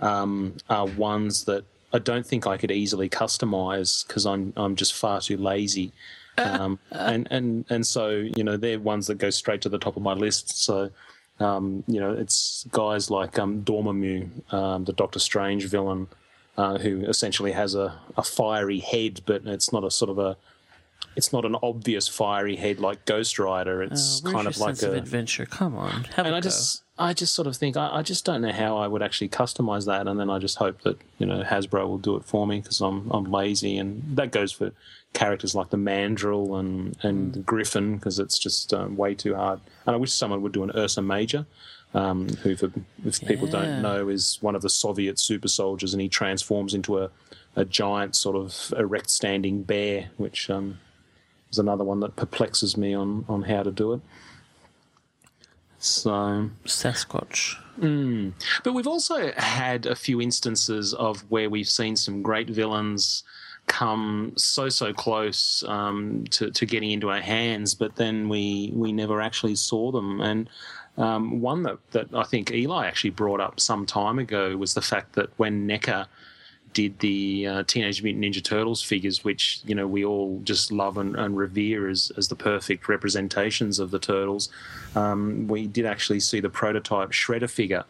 um, 0.00 0.54
are 0.68 0.86
ones 0.86 1.44
that 1.44 1.64
I 1.92 1.98
don't 1.98 2.26
think 2.26 2.46
I 2.46 2.56
could 2.56 2.72
easily 2.72 3.08
customize 3.08 4.06
because 4.06 4.26
I'm 4.26 4.52
I'm 4.56 4.74
just 4.76 4.94
far 4.94 5.20
too 5.20 5.36
lazy. 5.36 5.92
Um, 6.38 6.78
and, 6.90 7.28
and 7.30 7.64
and 7.70 7.86
so 7.86 8.10
you 8.10 8.42
know 8.42 8.56
they're 8.56 8.80
ones 8.80 9.06
that 9.06 9.18
go 9.18 9.30
straight 9.30 9.62
to 9.62 9.68
the 9.68 9.78
top 9.78 9.96
of 9.96 10.02
my 10.02 10.14
list. 10.14 10.64
So 10.64 10.90
um, 11.38 11.84
you 11.86 12.00
know 12.00 12.12
it's 12.12 12.66
guys 12.72 13.10
like 13.10 13.38
um, 13.38 13.62
Dormammu, 13.62 14.52
um, 14.52 14.84
the 14.84 14.92
Doctor 14.92 15.20
Strange 15.20 15.66
villain, 15.66 16.08
uh, 16.56 16.78
who 16.78 17.02
essentially 17.02 17.52
has 17.52 17.76
a, 17.76 17.96
a 18.16 18.24
fiery 18.24 18.80
head, 18.80 19.20
but 19.24 19.46
it's 19.46 19.72
not 19.72 19.84
a 19.84 19.90
sort 19.90 20.10
of 20.10 20.18
a 20.18 20.36
it's 21.16 21.32
not 21.32 21.44
an 21.44 21.56
obvious 21.62 22.08
fiery 22.08 22.56
head 22.56 22.80
like 22.80 23.04
Ghost 23.04 23.38
Rider. 23.38 23.82
It's 23.82 24.22
Uh, 24.24 24.30
kind 24.32 24.46
of 24.48 24.58
like 24.58 24.82
a 24.82 24.88
of 24.88 24.94
adventure. 24.94 25.46
Come 25.46 25.76
on, 25.76 26.04
have 26.16 26.26
and 26.26 26.34
a 26.34 26.38
I 26.38 26.40
go. 26.40 26.44
just 26.48 26.82
I 26.98 27.12
just 27.12 27.34
sort 27.34 27.46
of 27.48 27.56
think 27.56 27.76
I, 27.76 27.96
I 27.98 28.02
just 28.02 28.24
don't 28.24 28.40
know 28.42 28.52
how 28.52 28.76
I 28.76 28.86
would 28.86 29.02
actually 29.02 29.28
customize 29.28 29.86
that, 29.86 30.06
and 30.06 30.18
then 30.18 30.30
I 30.30 30.38
just 30.38 30.58
hope 30.58 30.82
that 30.82 30.98
you 31.18 31.26
know 31.26 31.42
Hasbro 31.42 31.86
will 31.86 31.98
do 31.98 32.16
it 32.16 32.24
for 32.24 32.46
me 32.46 32.60
because 32.60 32.80
I'm 32.80 33.10
I'm 33.10 33.24
lazy, 33.24 33.78
and 33.78 34.02
that 34.16 34.30
goes 34.32 34.52
for 34.52 34.72
characters 35.12 35.54
like 35.54 35.70
the 35.70 35.76
Mandrill 35.76 36.56
and 36.56 36.96
and 37.02 37.30
Mm. 37.30 37.34
the 37.34 37.40
Griffin 37.40 37.96
because 37.96 38.18
it's 38.18 38.38
just 38.38 38.72
um, 38.74 38.96
way 38.96 39.14
too 39.14 39.34
hard. 39.34 39.60
And 39.86 39.94
I 39.94 39.98
wish 39.98 40.12
someone 40.12 40.42
would 40.42 40.52
do 40.52 40.62
an 40.64 40.72
Ursa 40.74 41.02
Major. 41.02 41.46
Um, 41.96 42.26
who, 42.42 42.56
for, 42.56 42.72
if 43.06 43.20
people 43.20 43.46
Yeah. 43.46 43.52
don't 43.66 43.80
know, 43.80 44.08
is 44.08 44.38
one 44.40 44.56
of 44.56 44.62
the 44.62 44.68
Soviet 44.68 45.16
super 45.20 45.46
soldiers, 45.46 45.94
and 45.94 46.00
he 46.00 46.08
transforms 46.08 46.74
into 46.74 46.98
a, 46.98 47.08
a 47.54 47.64
giant 47.64 48.16
sort 48.16 48.34
of 48.34 48.74
erect 48.76 49.10
standing 49.10 49.62
bear, 49.62 50.10
which 50.16 50.50
um, 50.50 50.80
is 51.54 51.58
another 51.58 51.84
one 51.84 52.00
that 52.00 52.16
perplexes 52.16 52.76
me 52.76 52.94
on, 52.94 53.24
on 53.28 53.42
how 53.42 53.62
to 53.62 53.70
do 53.70 53.92
it. 53.92 54.00
So 55.78 56.50
Sasquatch. 56.64 57.56
Mm. 57.78 58.32
But 58.64 58.72
we've 58.72 58.86
also 58.86 59.32
had 59.32 59.86
a 59.86 59.94
few 59.94 60.20
instances 60.20 60.94
of 60.94 61.20
where 61.30 61.50
we've 61.50 61.68
seen 61.68 61.96
some 61.96 62.22
great 62.22 62.48
villains 62.48 63.22
come 63.66 64.32
so 64.36 64.68
so 64.68 64.92
close 64.92 65.64
um, 65.68 66.24
to 66.30 66.50
to 66.50 66.66
getting 66.66 66.90
into 66.90 67.10
our 67.10 67.20
hands, 67.20 67.74
but 67.74 67.96
then 67.96 68.28
we 68.28 68.72
we 68.74 68.92
never 68.92 69.20
actually 69.20 69.56
saw 69.56 69.90
them. 69.90 70.20
And 70.20 70.50
um, 70.96 71.40
one 71.40 71.62
that 71.64 71.78
that 71.90 72.08
I 72.14 72.24
think 72.24 72.50
Eli 72.50 72.86
actually 72.86 73.10
brought 73.10 73.40
up 73.40 73.60
some 73.60 73.86
time 73.86 74.18
ago 74.18 74.56
was 74.56 74.74
the 74.74 74.82
fact 74.82 75.14
that 75.14 75.30
when 75.38 75.66
NECA 75.66 76.06
did 76.74 76.98
the 76.98 77.46
uh, 77.46 77.62
Teenage 77.66 78.02
Mutant 78.02 78.24
Ninja 78.24 78.42
Turtles 78.44 78.82
figures, 78.82 79.24
which 79.24 79.60
you 79.64 79.74
know 79.74 79.86
we 79.86 80.04
all 80.04 80.40
just 80.44 80.70
love 80.70 80.98
and, 80.98 81.16
and 81.16 81.36
revere 81.36 81.88
as 81.88 82.12
as 82.16 82.28
the 82.28 82.36
perfect 82.36 82.88
representations 82.88 83.78
of 83.78 83.90
the 83.90 83.98
turtles. 83.98 84.50
Um, 84.94 85.48
we 85.48 85.66
did 85.66 85.86
actually 85.86 86.20
see 86.20 86.40
the 86.40 86.50
prototype 86.50 87.10
Shredder 87.10 87.48
figure, 87.48 87.84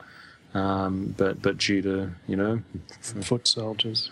um, 0.55 1.15
but 1.17 1.43
but 1.43 1.59
due 1.59 1.83
to 1.83 2.11
you 2.29 2.37
know 2.37 2.63
foot 3.01 3.49
soldiers. 3.49 4.11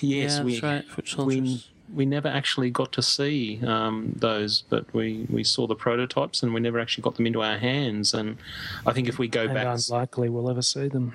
Yes, 0.00 0.38
Yeah, 0.38 0.44
we 0.44 0.60
right, 0.60 0.84
foot 0.86 1.06
soldiers. 1.06 1.40
we 1.42 1.64
never 1.94 2.28
actually 2.28 2.70
got 2.70 2.92
to 2.92 3.02
see 3.02 3.60
um, 3.64 4.14
those, 4.16 4.64
but 4.68 4.92
we, 4.94 5.26
we 5.28 5.44
saw 5.44 5.66
the 5.66 5.74
prototypes 5.74 6.42
and 6.42 6.54
we 6.54 6.60
never 6.60 6.80
actually 6.80 7.02
got 7.02 7.16
them 7.16 7.26
into 7.26 7.42
our 7.42 7.58
hands. 7.58 8.14
And 8.14 8.38
I 8.86 8.92
think 8.92 9.08
if 9.08 9.18
we 9.18 9.28
go 9.28 9.44
And 9.44 9.54
back, 9.54 9.66
unlikely 9.66 10.28
we'll 10.28 10.50
ever 10.50 10.62
see 10.62 10.88
them. 10.88 11.14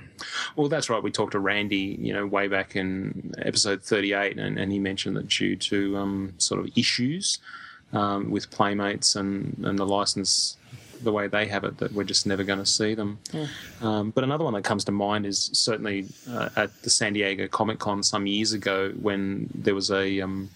well, 0.55 0.69
that's 0.69 0.89
right. 0.89 1.01
We 1.01 1.11
talked 1.11 1.33
to 1.33 1.39
Randy, 1.39 1.97
you 1.99 2.13
know, 2.13 2.25
way 2.25 2.47
back 2.47 2.75
in 2.75 3.33
episode 3.39 3.81
38, 3.81 4.37
and, 4.37 4.57
and 4.57 4.71
he 4.71 4.79
mentioned 4.79 5.17
that 5.17 5.27
due 5.27 5.55
to 5.55 5.97
um, 5.97 6.33
sort 6.37 6.61
of 6.61 6.69
issues 6.77 7.39
um, 7.93 8.29
with 8.29 8.51
Playmates 8.51 9.15
and, 9.15 9.57
and 9.63 9.79
the 9.79 9.85
license, 9.85 10.57
the 11.03 11.11
way 11.11 11.27
they 11.27 11.47
have 11.47 11.63
it, 11.63 11.77
that 11.77 11.91
we're 11.93 12.03
just 12.03 12.25
never 12.25 12.43
going 12.43 12.59
to 12.59 12.65
see 12.65 12.93
them. 12.95 13.19
Um, 13.81 14.11
but 14.11 14.23
another 14.23 14.43
one 14.43 14.53
that 14.53 14.63
comes 14.63 14.83
to 14.85 14.91
mind 14.91 15.25
is 15.25 15.49
certainly 15.53 16.05
uh, 16.29 16.49
at 16.55 16.81
the 16.83 16.89
San 16.89 17.13
Diego 17.13 17.47
Comic 17.47 17.79
Con 17.79 18.03
some 18.03 18.27
years 18.27 18.53
ago 18.53 18.91
when 19.01 19.49
there 19.53 19.75
was 19.75 19.91
a 19.91 20.21
um, 20.21 20.49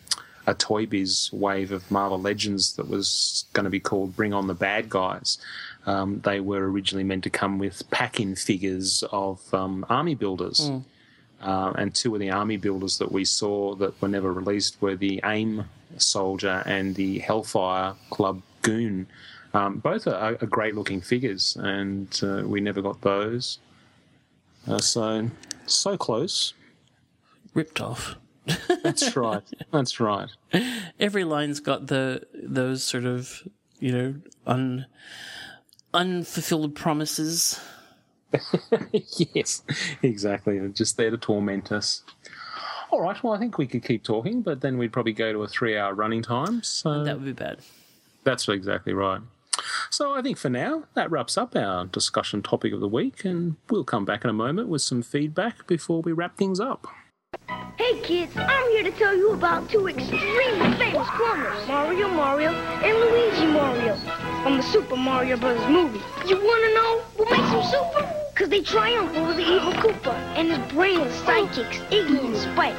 a 0.48 0.54
Toy 0.56 0.86
Biz 0.88 1.32
wave 1.32 1.72
of 1.72 1.90
Marvel 1.92 2.20
Legends 2.20 2.74
that 2.76 2.88
was 2.90 3.46
going 3.54 3.64
to 3.66 3.70
be 3.70 3.80
called 3.80 4.16
Bring 4.16 4.34
On 4.34 4.48
the 4.48 4.56
Bad 4.56 4.90
Guys. 4.90 5.38
Um, 5.86 6.20
they 6.24 6.40
were 6.40 6.70
originally 6.70 7.04
meant 7.04 7.24
to 7.24 7.30
come 7.30 7.60
with 7.60 7.90
pack-in 7.92 8.36
figures 8.36 9.04
of 9.12 9.42
um, 9.54 9.86
army 9.90 10.16
builders. 10.16 10.72
Uh, 11.42 11.74
and 11.76 11.94
two 11.96 12.14
of 12.14 12.20
the 12.20 12.30
army 12.30 12.58
builders 12.58 12.98
that 13.00 13.12
we 13.12 13.26
saw 13.26 13.74
that 13.76 14.00
were 14.02 14.08
never 14.08 14.32
released 14.32 14.80
were 14.82 14.96
the 14.96 15.20
AIM 15.24 15.66
soldier 15.98 16.62
and 16.68 16.94
the 16.96 17.18
Hellfire 17.20 17.96
Club 18.12 18.42
Goon. 18.62 19.08
Um, 19.54 19.80
both 19.80 20.08
are, 20.08 20.38
are 20.42 20.48
great 20.48 20.76
looking 20.76 21.02
figures, 21.02 21.58
and 21.60 22.18
uh, 22.24 22.44
we 22.46 22.62
never 22.62 22.82
got 22.82 23.02
those. 23.02 23.60
Uh, 24.68 24.80
so, 24.80 25.30
so 25.66 25.98
close. 25.98 26.54
Ripped 27.54 27.82
off. 27.82 28.16
That's 28.84 29.16
right. 29.16 29.44
That's 29.72 30.00
right. 30.00 30.30
Every 31.00 31.24
line's 31.24 31.60
got 31.60 31.88
the 31.88 32.26
those 32.34 32.84
sort 32.84 33.06
of 33.06 33.44
you 33.80 33.92
know 33.92 34.16
un 34.48 34.86
unfulfilled 35.94 36.76
promises. 36.76 37.60
yes, 39.34 39.62
exactly. 40.02 40.58
They're 40.60 40.70
just 40.70 40.98
there 40.98 41.12
to 41.12 41.18
torment 41.18 41.72
us. 41.72 42.04
All 42.90 43.02
right. 43.02 43.22
Well, 43.22 43.34
I 43.34 43.38
think 43.38 43.58
we 43.58 43.68
could 43.68 43.84
keep 43.84 44.04
talking, 44.04 44.42
but 44.42 44.62
then 44.62 44.78
we'd 44.78 44.94
probably 44.94 45.14
go 45.14 45.32
to 45.34 45.44
a 45.44 45.48
three-hour 45.48 45.94
running 45.94 46.22
time. 46.24 46.64
So 46.64 47.04
That 47.04 47.18
would 47.18 47.26
be 47.26 47.34
bad. 47.34 47.60
That's 48.24 48.48
exactly 48.48 48.94
right. 48.94 49.22
So 49.90 50.14
I 50.14 50.22
think 50.22 50.38
for 50.38 50.50
now, 50.50 50.84
that 50.94 51.12
wraps 51.12 51.38
up 51.38 51.56
our 51.56 51.86
discussion 51.86 52.42
topic 52.42 52.74
of 52.74 52.80
the 52.80 52.88
week, 52.88 53.26
and 53.26 53.56
we'll 53.70 53.84
come 53.84 54.06
back 54.06 54.24
in 54.24 54.30
a 54.30 54.34
moment 54.34 54.68
with 54.68 54.82
some 54.82 55.02
feedback 55.02 55.68
before 55.68 56.02
we 56.02 56.12
wrap 56.12 56.38
things 56.38 56.60
up. 56.60 56.88
Hey 57.78 58.00
kids, 58.02 58.34
I'm 58.36 58.70
here 58.72 58.84
to 58.84 58.92
tell 58.92 59.16
you 59.16 59.32
about 59.32 59.70
two 59.70 59.88
extremely 59.88 60.78
famous 60.78 61.08
cloners, 61.08 61.68
Mario 61.68 62.10
Mario 62.10 62.52
and 62.52 62.98
Luigi 63.00 63.48
Mario, 63.48 63.96
from 64.44 64.58
the 64.58 64.64
Super 64.64 64.98
Mario 64.98 65.38
Bros. 65.38 65.60
movie. 65.70 66.02
You 66.28 66.36
wanna 66.36 66.74
know 66.74 67.02
what 67.16 67.32
makes 67.32 67.50
them 67.52 67.64
super? 67.64 68.14
Cause 68.36 68.50
they 68.50 68.62
triumph 68.62 69.16
over 69.16 69.34
the 69.34 69.42
evil 69.42 69.72
Koopa 69.74 70.14
and 70.36 70.50
his 70.50 70.74
brainless 70.74 71.20
sidekicks, 71.22 71.80
Iggy 71.90 72.26
and 72.26 72.36
Spike, 72.38 72.76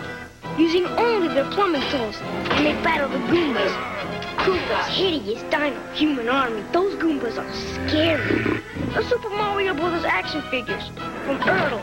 using 0.59 0.87
only 0.87 1.29
their 1.29 1.51
plumbing 1.53 1.83
tools, 1.91 2.17
and 2.21 2.67
they 2.67 2.73
battle 2.83 3.09
the 3.09 3.19
Goombas. 3.29 4.12
Koopa's 4.43 4.89
hideous 4.89 5.41
dino 5.51 5.81
human 5.95 6.29
army. 6.29 6.65
Those 6.73 6.97
Goombas 6.97 7.39
are 7.39 7.53
scary. 7.89 8.61
The 8.93 9.03
Super 9.05 9.31
Mario 9.31 9.73
Brothers 9.73 10.05
action 10.05 10.43
figures 10.51 10.85
from 11.25 11.39
Ertl. 11.39 11.81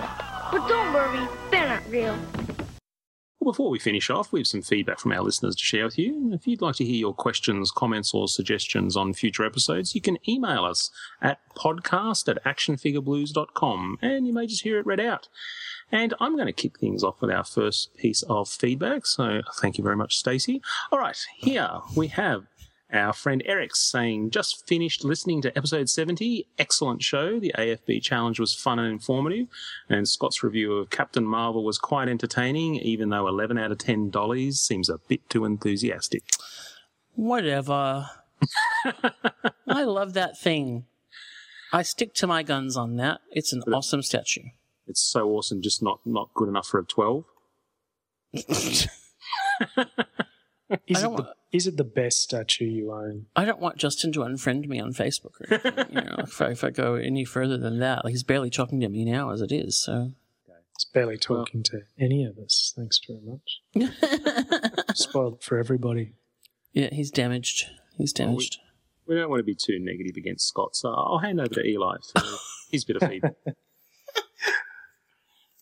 But 0.51 0.67
don't 0.67 0.93
worry, 0.93 1.25
they're 1.51 1.69
not 1.69 1.89
real. 1.89 2.19
Well, 3.39 3.53
before 3.53 3.69
we 3.69 3.79
finish 3.79 4.09
off, 4.09 4.33
we 4.33 4.41
have 4.41 4.47
some 4.47 4.61
feedback 4.61 4.99
from 4.99 5.13
our 5.13 5.21
listeners 5.21 5.55
to 5.55 5.63
share 5.63 5.85
with 5.85 5.97
you. 5.97 6.33
If 6.33 6.45
you'd 6.47 6.61
like 6.61 6.75
to 6.75 6.83
hear 6.83 6.97
your 6.97 7.13
questions, 7.13 7.71
comments, 7.71 8.13
or 8.13 8.27
suggestions 8.27 8.97
on 8.97 9.13
future 9.13 9.45
episodes, 9.45 9.95
you 9.95 10.01
can 10.01 10.17
email 10.27 10.65
us 10.65 10.91
at 11.21 11.39
podcast 11.55 12.27
at 12.27 12.43
actionfigureblues.com 12.43 13.99
and 14.01 14.27
you 14.27 14.33
may 14.33 14.47
just 14.47 14.63
hear 14.63 14.79
it 14.79 14.85
read 14.85 14.99
out. 14.99 15.29
And 15.91 16.13
I'm 16.19 16.35
going 16.35 16.47
to 16.47 16.53
kick 16.53 16.79
things 16.79 17.03
off 17.03 17.21
with 17.21 17.31
our 17.31 17.43
first 17.43 17.95
piece 17.97 18.21
of 18.23 18.49
feedback. 18.49 19.05
So 19.05 19.41
thank 19.55 19.77
you 19.77 19.83
very 19.83 19.95
much, 19.95 20.15
Stacey. 20.15 20.61
All 20.91 20.99
right, 20.99 21.17
here 21.37 21.79
we 21.95 22.07
have 22.07 22.45
our 22.91 23.13
friend 23.13 23.43
Eric 23.45 23.75
saying, 23.75 24.31
just 24.31 24.67
finished 24.67 25.03
listening 25.03 25.41
to 25.43 25.55
episode 25.57 25.89
70. 25.89 26.47
Excellent 26.57 27.03
show. 27.03 27.39
The 27.39 27.53
AFB 27.57 28.01
challenge 28.01 28.39
was 28.39 28.53
fun 28.53 28.79
and 28.79 28.91
informative. 28.91 29.47
And 29.89 30.07
Scott's 30.07 30.43
review 30.43 30.73
of 30.73 30.89
Captain 30.89 31.25
Marvel 31.25 31.63
was 31.63 31.77
quite 31.77 32.09
entertaining, 32.09 32.75
even 32.77 33.09
though 33.09 33.27
11 33.27 33.57
out 33.57 33.71
of 33.71 33.77
10 33.77 34.09
dollies 34.09 34.59
seems 34.59 34.89
a 34.89 34.97
bit 35.07 35.27
too 35.29 35.45
enthusiastic. 35.45 36.23
Whatever. 37.15 38.09
I 39.67 39.83
love 39.83 40.13
that 40.13 40.39
thing. 40.39 40.85
I 41.71 41.83
stick 41.83 42.15
to 42.15 42.27
my 42.27 42.41
guns 42.41 42.75
on 42.75 42.95
that. 42.95 43.21
It's 43.31 43.53
an 43.53 43.61
awesome 43.71 44.01
statue. 44.01 44.45
It's 44.89 45.01
so 45.01 45.29
awesome, 45.29 45.61
just 45.61 45.81
not, 45.81 45.99
not 46.05 46.33
good 46.33 46.49
enough 46.49 46.67
for 46.67 46.79
a 46.79 46.85
12. 46.85 47.23
Is, 50.85 51.01
it 51.03 51.17
the, 51.17 51.33
is 51.51 51.65
it 51.65 51.77
the 51.77 51.83
best 51.83 52.21
statue 52.21 52.65
you 52.65 52.91
own? 52.91 53.25
I 53.35 53.43
don't 53.43 53.59
want 53.59 53.77
Justin 53.77 54.11
to 54.11 54.19
unfriend 54.19 54.67
me 54.67 54.79
on 54.79 54.93
Facebook 54.93 55.41
or 55.41 55.45
anything. 55.49 55.95
you 55.95 56.01
know, 56.01 56.15
if 56.19 56.39
I, 56.39 56.49
if 56.49 56.63
I 56.63 56.69
go 56.69 56.93
any 56.93 57.25
further 57.25 57.57
than 57.57 57.79
that, 57.79 58.03
like 58.05 58.11
he's 58.11 58.21
barely 58.23 58.51
talking 58.51 58.79
to 58.81 58.89
me 58.89 59.03
now 59.03 59.31
as 59.31 59.41
it 59.41 59.51
is. 59.51 59.81
So 59.81 60.11
It's 60.75 60.85
barely 60.85 61.17
talking 61.17 61.63
to 61.63 61.81
any 61.99 62.23
of 62.23 62.37
us. 62.37 62.71
Thanks 62.75 62.99
very 63.07 63.19
much. 63.23 63.61
Spoiled 64.95 65.41
for 65.41 65.57
everybody. 65.57 66.13
yeah, 66.71 66.89
he's 66.91 67.09
damaged. 67.09 67.65
He's 67.97 68.13
damaged. 68.13 68.59
We 69.07 69.15
don't 69.15 69.31
want 69.31 69.39
to 69.39 69.43
be 69.43 69.55
too 69.55 69.79
negative 69.79 70.17
against 70.17 70.47
Scott, 70.47 70.75
so 70.75 70.89
I'll 70.89 71.17
hand 71.17 71.39
over 71.41 71.55
to 71.55 71.65
Eli 71.65 71.95
for 72.13 72.21
his 72.71 72.85
bit 72.85 72.97
of 73.01 73.09
feedback. 73.09 73.33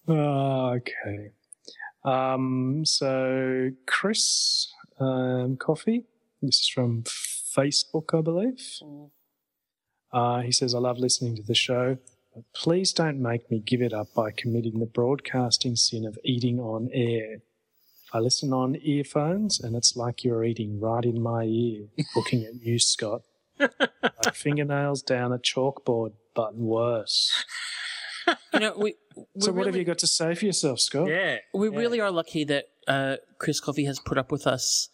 Oh, 0.07 0.77
okay. 0.77 1.31
Um, 2.05 2.85
so 2.85 3.71
Chris 3.85 4.73
um, 4.99 5.57
Coffee. 5.57 6.05
This 6.41 6.59
is 6.61 6.67
from 6.69 7.03
Facebook, 7.03 8.17
I 8.17 8.21
believe. 8.21 8.61
Uh, 10.13 10.41
he 10.41 10.51
says, 10.51 10.73
"I 10.73 10.79
love 10.79 10.99
listening 10.99 11.35
to 11.35 11.43
the 11.43 11.55
show, 11.55 11.97
but 12.33 12.43
please 12.53 12.93
don't 12.93 13.21
make 13.21 13.49
me 13.51 13.59
give 13.59 13.81
it 13.81 13.93
up 13.93 14.13
by 14.13 14.31
committing 14.31 14.79
the 14.79 14.85
broadcasting 14.85 15.75
sin 15.75 16.05
of 16.05 16.17
eating 16.23 16.59
on 16.59 16.89
air. 16.93 17.41
I 18.13 18.19
listen 18.19 18.53
on 18.53 18.77
earphones, 18.81 19.59
and 19.59 19.75
it's 19.75 19.97
like 19.97 20.23
you're 20.23 20.45
eating 20.45 20.79
right 20.79 21.03
in 21.03 21.21
my 21.21 21.43
ear. 21.43 21.87
Looking 22.15 22.45
at 22.45 22.61
you, 22.61 22.79
Scott, 22.79 23.23
like 23.59 24.33
fingernails 24.33 25.01
down 25.01 25.33
a 25.33 25.39
chalkboard, 25.39 26.13
but 26.33 26.55
worse." 26.55 27.43
You 28.53 28.59
know, 28.59 28.73
we. 28.77 28.95
we 29.15 29.23
So, 29.39 29.51
what 29.51 29.65
have 29.65 29.75
you 29.75 29.83
got 29.83 29.97
to 29.99 30.07
say 30.07 30.35
for 30.35 30.45
yourself, 30.45 30.79
Scott? 30.79 31.07
Yeah. 31.07 31.37
We 31.51 31.69
really 31.69 31.99
are 31.99 32.11
lucky 32.11 32.43
that 32.43 32.65
uh, 32.87 33.15
Chris 33.39 33.59
Coffey 33.59 33.85
has 33.85 33.99
put 33.99 34.17
up 34.17 34.31
with 34.31 34.45
us. 34.45 34.89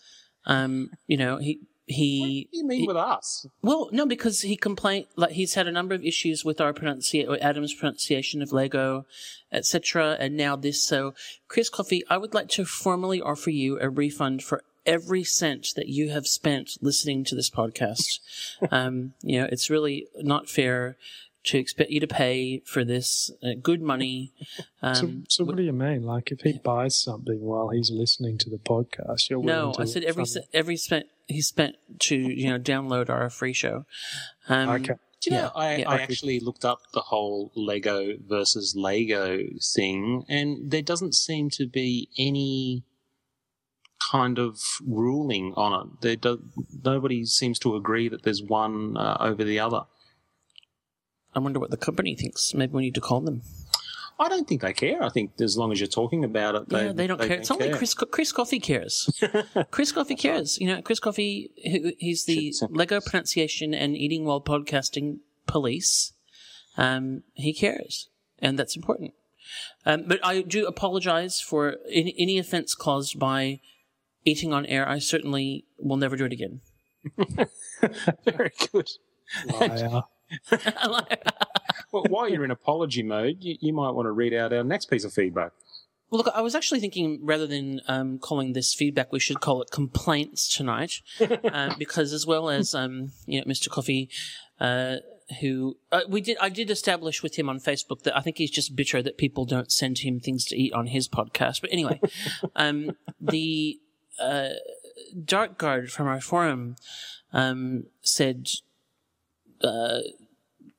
Um, 0.46 0.92
you 1.08 1.18
know, 1.18 1.38
he 1.38 1.60
he. 1.86 2.48
What 2.48 2.52
do 2.52 2.58
you 2.58 2.68
mean 2.68 2.88
with 2.88 2.98
us? 2.98 3.46
Well, 3.62 3.90
no, 3.92 4.06
because 4.06 4.42
he 4.42 4.56
complained 4.56 5.08
like 5.16 5.32
he's 5.32 5.56
had 5.56 5.68
a 5.68 5.72
number 5.72 5.94
of 5.94 6.04
issues 6.04 6.46
with 6.46 6.62
our 6.62 6.74
pronunciation, 6.74 7.38
Adam's 7.42 7.74
pronunciation 7.74 8.42
of 8.42 8.52
Lego, 8.52 9.06
etc., 9.52 10.16
and 10.20 10.38
now 10.38 10.56
this. 10.56 10.84
So, 10.84 11.14
Chris 11.48 11.70
Coffey, 11.70 12.04
I 12.10 12.18
would 12.18 12.34
like 12.34 12.50
to 12.50 12.66
formally 12.66 13.22
offer 13.22 13.50
you 13.50 13.80
a 13.80 13.90
refund 13.90 14.44
for 14.44 14.64
every 14.86 15.24
cent 15.24 15.68
that 15.76 15.88
you 15.88 16.10
have 16.10 16.28
spent 16.28 16.72
listening 16.82 17.24
to 17.26 17.36
this 17.36 17.50
podcast. 17.50 18.20
um, 18.72 19.14
you 19.22 19.40
know, 19.40 19.48
it's 19.52 19.70
really 19.70 20.08
not 20.18 20.50
fair 20.50 20.98
to 21.46 21.58
expect 21.58 21.92
you 21.92 22.00
to 22.00 22.08
pay 22.08 22.62
for 22.66 22.84
this 22.86 23.32
uh, 23.44 23.50
good 23.62 23.82
money. 23.82 24.34
Um, 24.82 24.96
So, 24.96 25.12
so 25.30 25.44
what 25.44 25.58
do 25.58 25.64
you 25.64 25.74
mean? 25.74 26.04
Like, 26.04 26.32
if 26.32 26.42
he 26.42 26.54
buys 26.54 26.96
something 26.96 27.42
while 27.42 27.70
he's 27.70 27.92
listening 27.92 28.38
to 28.40 28.50
the 28.50 28.58
podcast, 28.58 29.30
you're 29.30 29.44
No, 29.44 29.74
to 29.74 29.82
I 29.82 29.86
said 29.86 30.04
every 30.04 30.26
fund 30.26 30.46
every 30.54 30.78
spent 30.78 31.08
he 31.28 31.42
spent 31.42 31.76
to 32.00 32.16
you 32.16 32.50
know 32.50 32.60
download 32.60 33.10
our 33.10 33.30
free 33.30 33.54
show. 33.54 33.86
Um, 34.50 34.70
Okay. 34.70 34.94
Do 35.22 35.30
you 35.30 35.38
know, 35.38 35.44
yeah, 35.44 35.50
I, 35.56 35.76
yeah. 35.78 35.90
I 35.90 35.96
actually 36.02 36.42
looked 36.42 36.66
up 36.66 36.80
the 36.94 37.00
whole 37.00 37.54
Lego 37.56 38.18
versus 38.28 38.76
Lego 38.76 39.40
thing, 39.74 40.26
and 40.28 40.70
there 40.70 40.82
doesn't 40.82 41.16
seem 41.16 41.50
to 41.52 41.66
be 41.66 42.10
any 42.18 42.84
kind 44.12 44.38
of 44.38 44.60
ruling 44.86 45.54
on 45.56 45.72
it. 45.80 46.02
There 46.02 46.16
do, 46.18 46.44
nobody 46.84 47.26
seems 47.26 47.58
to 47.60 47.78
agree 47.78 48.10
that 48.10 48.24
there's 48.24 48.44
one 48.44 48.98
uh, 48.98 49.16
over 49.20 49.46
the 49.46 49.60
other. 49.60 49.84
I 51.36 51.40
wonder 51.40 51.60
what 51.60 51.72
the 51.72 51.78
company 51.78 52.16
thinks. 52.16 52.54
Maybe 52.54 52.74
we 52.74 52.84
need 52.84 52.96
to 52.96 53.02
call 53.02 53.22
them. 53.22 53.42
I 54.20 54.30
don't 54.30 54.48
think 54.48 54.62
they 54.62 54.74
care. 54.74 55.02
I 55.04 55.10
think 55.10 55.32
as 55.42 55.58
long 55.58 55.72
as 55.72 55.80
you're 55.80 55.88
talking 55.88 56.24
about 56.24 56.56
it, 56.56 56.70
they, 56.70 56.86
yeah, 56.86 56.92
they 56.92 57.08
don't 57.08 57.20
care. 57.20 57.38
It's 57.38 57.50
only 57.50 57.72
Chris 57.72 57.94
Chris 57.94 58.32
Coffey 58.32 58.60
cares. 58.60 59.10
Chris 59.72 59.92
Coffey 59.92 60.16
cares. 60.16 60.60
You 60.60 60.68
know, 60.68 60.82
Chris 60.82 61.00
Coffey, 61.00 61.50
who, 61.64 61.94
he's 61.98 62.26
the 62.26 62.54
Lego 62.70 63.02
pronunciation 63.02 63.74
and 63.74 63.98
eating 63.98 64.26
while 64.26 64.42
podcasting 64.42 65.20
police. 65.48 66.14
Um, 66.78 67.24
he 67.34 67.54
cares, 67.54 68.10
and 68.40 68.58
that's 68.58 68.76
important. 68.76 69.14
Um, 69.86 70.04
but 70.08 70.20
I 70.24 70.42
do 70.42 70.68
apologize 70.68 71.42
for 71.42 71.76
any, 71.92 72.16
any 72.18 72.38
offense 72.38 72.76
caused 72.76 73.20
by 73.20 73.60
eating 74.26 74.54
on 74.54 74.66
air. 74.68 74.88
I 74.88 75.00
certainly 75.00 75.66
will 75.78 75.98
never 75.98 76.16
do 76.16 76.26
it 76.26 76.34
again. 76.34 76.62
Very 78.26 78.52
good. 78.72 78.90
Liar. 79.60 80.04
well, 81.92 82.04
while 82.10 82.30
you're 82.30 82.46
in 82.46 82.52
apology 82.52 83.04
mode, 83.04 83.38
you, 83.40 83.56
you 83.60 83.74
might 83.74 83.92
want 83.92 84.06
to 84.06 84.12
read 84.12 84.34
out 84.34 84.54
our 84.54 84.64
next 84.64 84.90
piece 84.90 85.04
of 85.04 85.14
feedback. 85.14 85.52
Well, 86.14 86.22
look, 86.24 86.36
I 86.36 86.42
was 86.42 86.54
actually 86.54 86.80
thinking 86.80 87.22
rather 87.24 87.48
than 87.48 87.82
um, 87.88 88.20
calling 88.20 88.54
this 88.54 88.76
feedback, 88.76 89.12
we 89.12 89.20
should 89.20 89.42
call 89.42 89.64
it 89.64 89.72
complaints 89.72 90.48
tonight, 90.56 91.02
uh, 91.20 91.74
because 91.80 92.14
as 92.14 92.28
well 92.28 92.52
as 92.52 92.76
um, 92.76 93.14
you 93.26 93.40
know, 93.40 93.46
Mr. 93.46 93.68
Coffee, 93.68 94.12
uh, 94.60 94.98
who 95.42 95.76
uh, 95.92 96.02
we 96.08 96.22
did, 96.22 96.38
I 96.40 96.50
did 96.50 96.70
establish 96.70 97.24
with 97.24 97.40
him 97.40 97.50
on 97.50 97.60
Facebook 97.60 98.04
that 98.04 98.16
I 98.16 98.22
think 98.22 98.38
he's 98.38 98.52
just 98.52 98.76
bitter 98.76 99.02
that 99.02 99.18
people 99.18 99.46
don't 99.46 99.72
send 99.72 100.00
him 100.00 100.20
things 100.20 100.46
to 100.46 100.56
eat 100.56 100.72
on 100.74 100.86
his 100.86 101.10
podcast. 101.10 101.62
But 101.62 101.74
anyway, 101.74 102.00
um, 102.56 102.92
the 103.20 103.80
uh, 104.20 104.50
Dark 105.26 105.58
Guard 105.58 105.92
from 105.92 106.06
our 106.06 106.22
forum 106.22 106.76
um, 107.32 107.86
said. 108.04 108.50
Uh, 109.64 110.02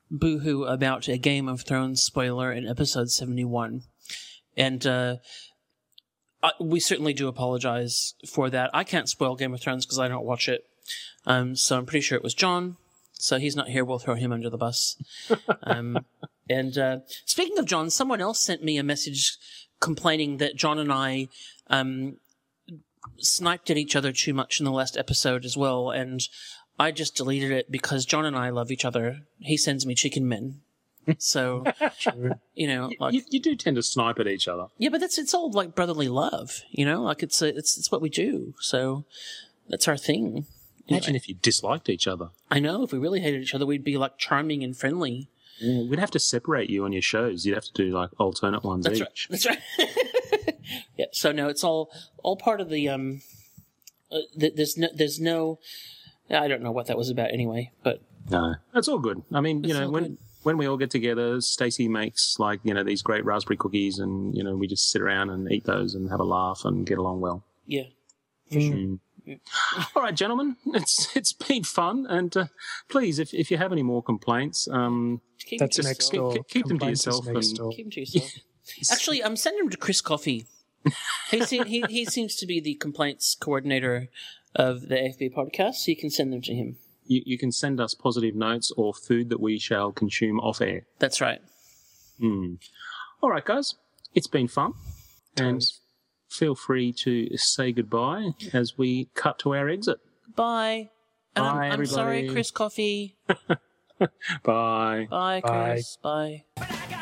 boohoo 0.09 0.63
about 0.63 1.07
a 1.07 1.17
Game 1.17 1.47
of 1.47 1.61
Thrones 1.61 2.03
spoiler 2.03 2.51
in 2.51 2.67
episode 2.67 3.09
71. 3.09 3.83
And 4.57 4.85
uh, 4.85 5.17
I, 6.41 6.51
we 6.59 6.79
certainly 6.79 7.13
do 7.13 7.27
apologize 7.27 8.13
for 8.27 8.49
that. 8.49 8.69
I 8.73 8.83
can't 8.83 9.09
spoil 9.09 9.35
Game 9.35 9.53
of 9.53 9.61
Thrones 9.61 9.85
because 9.85 9.99
I 9.99 10.07
don't 10.07 10.25
watch 10.25 10.47
it. 10.47 10.65
Um, 11.25 11.55
so 11.55 11.77
I'm 11.77 11.85
pretty 11.85 12.01
sure 12.01 12.17
it 12.17 12.23
was 12.23 12.33
John. 12.33 12.77
So 13.13 13.37
he's 13.37 13.55
not 13.55 13.69
here. 13.69 13.83
We'll 13.83 13.99
throw 13.99 14.15
him 14.15 14.31
under 14.31 14.49
the 14.49 14.57
bus. 14.57 14.97
Um, 15.63 16.05
and 16.47 16.77
uh, 16.77 16.99
speaking 17.25 17.57
of 17.57 17.65
John, 17.65 17.89
someone 17.89 18.21
else 18.21 18.39
sent 18.39 18.63
me 18.63 18.77
a 18.77 18.83
message 18.83 19.37
complaining 19.79 20.37
that 20.37 20.55
John 20.55 20.77
and 20.77 20.93
I 20.93 21.29
um, 21.71 22.17
sniped 23.17 23.71
at 23.71 23.77
each 23.77 23.95
other 23.95 24.11
too 24.11 24.33
much 24.33 24.59
in 24.59 24.65
the 24.65 24.71
last 24.71 24.95
episode 24.95 25.43
as 25.43 25.57
well. 25.57 25.89
And 25.89 26.21
I 26.79 26.91
just 26.91 27.15
deleted 27.15 27.51
it 27.51 27.71
because 27.71 28.05
John 28.05 28.25
and 28.25 28.35
I 28.35 28.49
love 28.49 28.71
each 28.71 28.85
other. 28.85 29.21
He 29.39 29.57
sends 29.57 29.85
me 29.85 29.95
chicken 29.95 30.27
men. 30.27 30.61
So, 31.19 31.63
you 32.55 32.67
know, 32.67 32.89
like, 32.99 33.13
You, 33.13 33.21
you 33.29 33.39
do 33.39 33.55
tend 33.55 33.75
to 33.75 33.83
snipe 33.83 34.17
at 34.17 34.25
each 34.27 34.47
other. 34.47 34.67
yeah, 34.79 34.89
but 34.89 34.99
that's, 34.99 35.19
it's 35.19 35.35
all 35.35 35.51
like 35.51 35.75
brotherly 35.75 36.07
love, 36.09 36.61
you 36.71 36.83
know, 36.83 37.03
like 37.03 37.21
it's, 37.21 37.43
a, 37.43 37.55
it's, 37.55 37.77
it's 37.77 37.91
what 37.91 38.01
we 38.01 38.09
do. 38.09 38.55
So 38.59 39.05
that's 39.69 39.87
our 39.87 39.97
thing. 39.97 40.47
Imagine 40.87 41.15
if 41.15 41.29
you 41.29 41.35
disliked 41.35 41.89
each 41.89 42.07
other. 42.07 42.29
I 42.49 42.59
know 42.59 42.81
if 42.81 42.91
we 42.91 42.97
really 42.97 43.19
hated 43.19 43.43
each 43.43 43.53
other, 43.53 43.67
we'd 43.67 43.83
be 43.83 43.97
like 43.97 44.17
charming 44.17 44.63
and 44.63 44.75
friendly. 44.75 45.29
Yeah, 45.59 45.83
we'd 45.87 45.99
have 45.99 46.09
to 46.09 46.19
separate 46.19 46.71
you 46.71 46.83
on 46.85 46.91
your 46.91 47.03
shows. 47.03 47.45
You'd 47.45 47.53
have 47.53 47.65
to 47.65 47.73
do 47.73 47.91
like 47.91 48.09
alternate 48.19 48.63
ones 48.63 48.85
That's 48.85 48.99
each. 49.01 49.01
right. 49.03 49.27
That's 49.29 49.45
right. 49.45 50.57
yeah. 50.97 51.05
So 51.11 51.31
no, 51.31 51.49
it's 51.49 51.63
all 51.63 51.91
all 52.23 52.35
part 52.35 52.59
of 52.61 52.69
the 52.69 52.89
um. 52.89 53.21
Uh, 54.11 54.19
th- 54.39 54.53
there's 54.55 54.75
no 54.77 54.87
there's 54.93 55.19
no. 55.19 55.59
I 56.31 56.47
don't 56.47 56.61
know 56.61 56.71
what 56.71 56.87
that 56.87 56.97
was 56.97 57.09
about 57.09 57.31
anyway, 57.31 57.71
but 57.83 58.01
No, 58.29 58.55
that's 58.73 58.87
all 58.87 58.99
good. 58.99 59.21
I 59.33 59.41
mean, 59.41 59.63
you 59.63 59.69
It's 59.71 59.79
know, 59.79 59.89
when 59.89 60.03
good. 60.03 60.17
when 60.43 60.57
we 60.57 60.67
all 60.67 60.77
get 60.77 60.89
together, 60.91 61.39
Stacey 61.41 61.87
makes 61.87 62.37
like 62.39 62.59
you 62.63 62.73
know 62.73 62.83
these 62.83 63.01
great 63.01 63.23
raspberry 63.25 63.57
cookies, 63.57 63.99
and 63.99 64.35
you 64.35 64.43
know 64.43 64.55
we 64.55 64.67
just 64.67 64.91
sit 64.91 65.01
around 65.01 65.29
and 65.29 65.51
eat 65.51 65.65
those 65.65 65.93
and 65.95 66.09
have 66.09 66.19
a 66.19 66.23
laugh 66.25 66.61
and 66.65 66.85
get 66.85 66.97
along 66.97 67.21
well. 67.21 67.43
yeah. 67.67 67.83
Mm. 68.51 68.99
All 69.95 70.03
right, 70.03 70.13
gentlemen, 70.15 70.55
it's 70.67 71.15
it's 71.15 71.33
been 71.33 71.63
fun, 71.63 72.05
and 72.07 72.35
uh, 72.37 72.45
please, 72.89 73.17
if 73.17 73.33
if 73.33 73.49
you 73.49 73.57
have 73.57 73.71
any 73.71 73.81
more 73.83 74.03
complaints, 74.03 74.67
um, 74.71 75.21
Keep 75.39 75.59
That's 75.59 75.77
them 75.77 75.85
next 75.85 76.11
yourself. 76.13 76.33
door. 76.35 76.43
keep, 76.43 76.47
keep 76.47 76.65
them 76.67 76.79
to 76.79 76.89
yourself. 76.89 77.25
next 77.27 77.47
And, 77.49 77.57
door. 77.57 77.71
Keep 77.71 77.85
them 77.85 77.91
to 77.91 77.99
yourself. 78.01 78.31
Actually, 78.91 79.23
I'm 79.23 79.35
sending 79.35 79.61
them 79.63 79.69
to 79.71 79.77
Chris 79.77 80.01
Coffee. 80.01 80.45
He 81.31 81.41
se- 81.43 81.65
he 81.67 81.83
he 81.89 82.05
seems 82.05 82.35
to 82.35 82.45
be 82.45 82.59
the 82.59 82.75
complaints 82.75 83.35
coordinator 83.35 84.09
of 84.55 84.87
the 84.89 84.95
AFB 84.95 85.33
podcast, 85.33 85.75
so 85.75 85.91
you 85.91 85.97
can 85.97 86.09
send 86.09 86.31
them 86.31 86.41
to 86.43 86.53
him. 86.53 86.77
you, 87.07 87.21
you 87.25 87.37
can 87.37 87.51
send 87.51 87.79
us 87.81 87.93
positive 87.93 88.35
notes 88.35 88.71
or 88.77 88.93
food 88.93 89.29
that 89.29 89.39
we 89.39 89.59
shall 89.59 89.91
consume 89.91 90.39
off 90.39 90.61
air. 90.61 90.85
That's 90.99 91.19
right. 91.21 91.41
Hmm. 92.19 92.55
All 93.21 93.29
right, 93.29 93.43
guys, 93.43 93.75
it's 94.13 94.27
been 94.27 94.47
fun, 94.47 94.73
and 95.37 95.61
feel 96.29 96.55
free 96.55 96.93
to 96.93 97.35
say 97.37 97.71
goodbye 97.71 98.29
as 98.53 98.77
we 98.77 99.09
cut 99.15 99.39
to 99.39 99.55
our 99.55 99.67
exit. 99.69 99.97
Bye. 100.35 100.89
And 101.35 101.45
I'm, 101.45 101.55
Bye, 101.57 101.67
I'm 101.69 101.85
sorry, 101.85 102.17
everybody. 102.19 102.33
Chris 102.33 102.51
Coffee. 102.51 103.17
Bye. 104.43 105.07
Bye, 105.09 105.41
Chris. 105.41 105.97
Bye. 106.01 106.43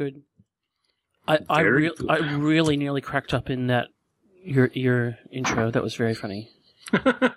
Good. 0.00 0.22
I 1.28 1.38
I, 1.48 1.60
re-. 1.60 1.92
I 2.08 2.16
really 2.16 2.76
nearly 2.76 3.00
cracked 3.00 3.34
up 3.34 3.50
in 3.50 3.66
that 3.66 3.88
your 4.42 4.70
your 4.72 5.18
intro. 5.30 5.70
That 5.70 5.82
was 5.82 5.94
very 5.94 6.14
funny. 6.14 6.50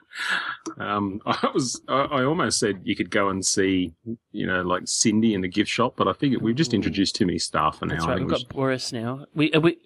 Um, 0.78 1.22
I 1.26 1.50
was, 1.54 1.82
I, 1.88 2.02
I 2.04 2.24
almost 2.24 2.58
said 2.58 2.82
you 2.84 2.96
could 2.96 3.12
go 3.12 3.30
and 3.30 3.46
see, 3.46 3.94
you 4.32 4.48
know, 4.48 4.62
like 4.62 4.84
Cindy 4.86 5.34
in 5.34 5.42
the 5.42 5.48
gift 5.48 5.70
shop, 5.70 5.96
but 5.98 6.08
I 6.08 6.14
figured 6.14 6.42
we've 6.42 6.56
just 6.56 6.74
introduced 6.74 7.16
too 7.16 7.26
many 7.26 7.38
staff 7.38 7.80
for 7.80 7.86
now. 7.86 7.96
That's 7.96 8.08
right. 8.08 8.20
We've 8.20 8.28
we 8.28 8.32
got 8.32 8.48
Boris 8.50 8.92
now. 8.92 9.26
We 9.36 9.52
uh, 9.52 9.60
we 9.60 9.78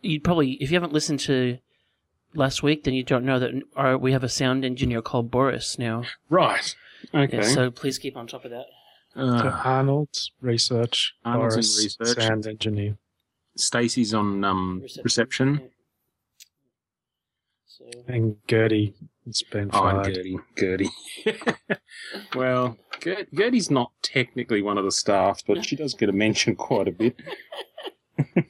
you'd 0.00 0.24
probably 0.24 0.52
if 0.52 0.70
you 0.70 0.76
haven't 0.76 0.92
listened 0.92 1.20
to 1.20 1.58
last 2.34 2.62
week, 2.62 2.84
then 2.84 2.94
you 2.94 3.04
don't 3.04 3.24
know 3.24 3.38
that 3.38 3.50
our, 3.76 3.98
we 3.98 4.12
have 4.12 4.24
a 4.24 4.28
sound 4.28 4.64
engineer 4.64 5.02
called 5.02 5.30
Boris 5.30 5.78
now. 5.78 6.04
right. 6.30 6.74
Okay. 7.14 7.38
Yeah, 7.38 7.42
so 7.42 7.70
please 7.70 7.98
keep 7.98 8.16
on 8.16 8.26
top 8.26 8.44
of 8.44 8.50
that. 8.50 8.66
So 9.14 9.20
Uh, 9.20 9.60
Arnold, 9.64 10.08
research, 10.40 11.14
Arnold's 11.24 11.78
in 11.78 11.84
research. 11.84 12.18
sound 12.22 12.46
engineer. 12.46 12.96
Stacey's 13.56 14.14
on 14.14 14.42
um, 14.44 14.80
Reception. 14.82 15.02
reception. 15.04 15.70
So 17.66 17.84
And 18.08 18.36
Gertie 18.48 18.94
has 19.26 19.42
been 19.42 19.70
Oh, 19.72 19.84
and 19.86 20.02
fired. 20.02 20.14
Gertie. 20.14 20.38
Gertie. 20.58 20.90
well, 22.34 22.78
Ger- 23.00 23.26
Gertie's 23.34 23.70
not 23.70 23.92
technically 24.02 24.62
one 24.62 24.78
of 24.78 24.84
the 24.84 24.92
staff, 24.92 25.42
but 25.46 25.64
she 25.64 25.76
does 25.76 25.92
get 25.94 26.08
a 26.08 26.12
mention 26.12 26.56
quite 26.56 26.88
a 26.88 26.92
bit. 26.92 27.16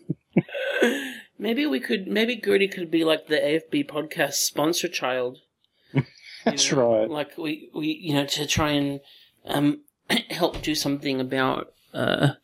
maybe 1.38 1.66
we 1.66 1.80
could 1.80 2.06
maybe 2.06 2.36
Gertie 2.36 2.68
could 2.68 2.90
be 2.90 3.04
like 3.04 3.26
the 3.26 3.36
AFB 3.36 3.86
podcast 3.88 4.34
sponsor 4.34 4.88
child. 4.88 5.38
you 5.94 6.04
That's 6.44 6.70
know, 6.72 7.00
right. 7.00 7.10
Like 7.10 7.36
we 7.38 7.70
we 7.74 7.88
you 7.88 8.14
know 8.14 8.26
to 8.26 8.46
try 8.46 8.70
and 8.70 9.00
um 9.46 9.82
help 10.30 10.62
do 10.62 10.74
something 10.74 11.20
about 11.20 11.72
uh 11.94 12.34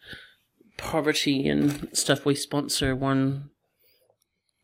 poverty 0.77 1.49
and 1.49 1.89
stuff. 1.93 2.25
We 2.25 2.35
sponsor 2.35 2.95
one 2.95 3.51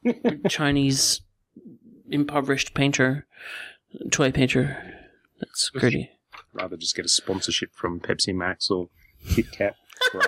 Chinese 0.49 1.21
impoverished 2.11 2.75
painter, 2.75 3.27
toy 4.11 4.31
painter. 4.31 4.95
That's 5.41 5.71
Gertie. 5.79 6.11
Rather 6.53 6.77
just 6.77 6.95
get 6.95 7.05
a 7.05 7.09
sponsorship 7.09 7.71
from 7.75 8.01
Pepsi 8.01 8.35
Max 8.35 8.71
or 8.71 8.89
Kit 9.35 9.51
Kat. 9.53 9.75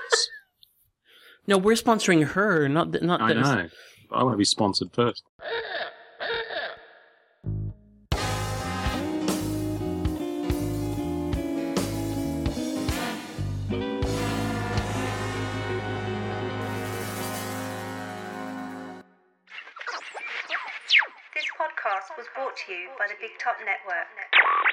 No, 1.48 1.58
we're 1.58 1.76
sponsoring 1.76 2.24
her, 2.28 2.68
not 2.68 2.90
th- 2.90 3.04
not 3.04 3.20
I 3.20 3.32
this. 3.32 3.46
know. 3.46 3.68
I 4.10 4.24
want 4.24 4.34
to 4.34 4.38
be 4.38 4.44
sponsored 4.44 4.92
first. 4.92 5.22
podcast 21.96 22.16
was 22.18 22.26
brought 22.34 22.56
to 22.56 22.72
you 22.72 22.88
by 22.98 23.06
the 23.08 23.14
Big 23.20 23.30
Top 23.38 23.56
Network. 23.64 24.65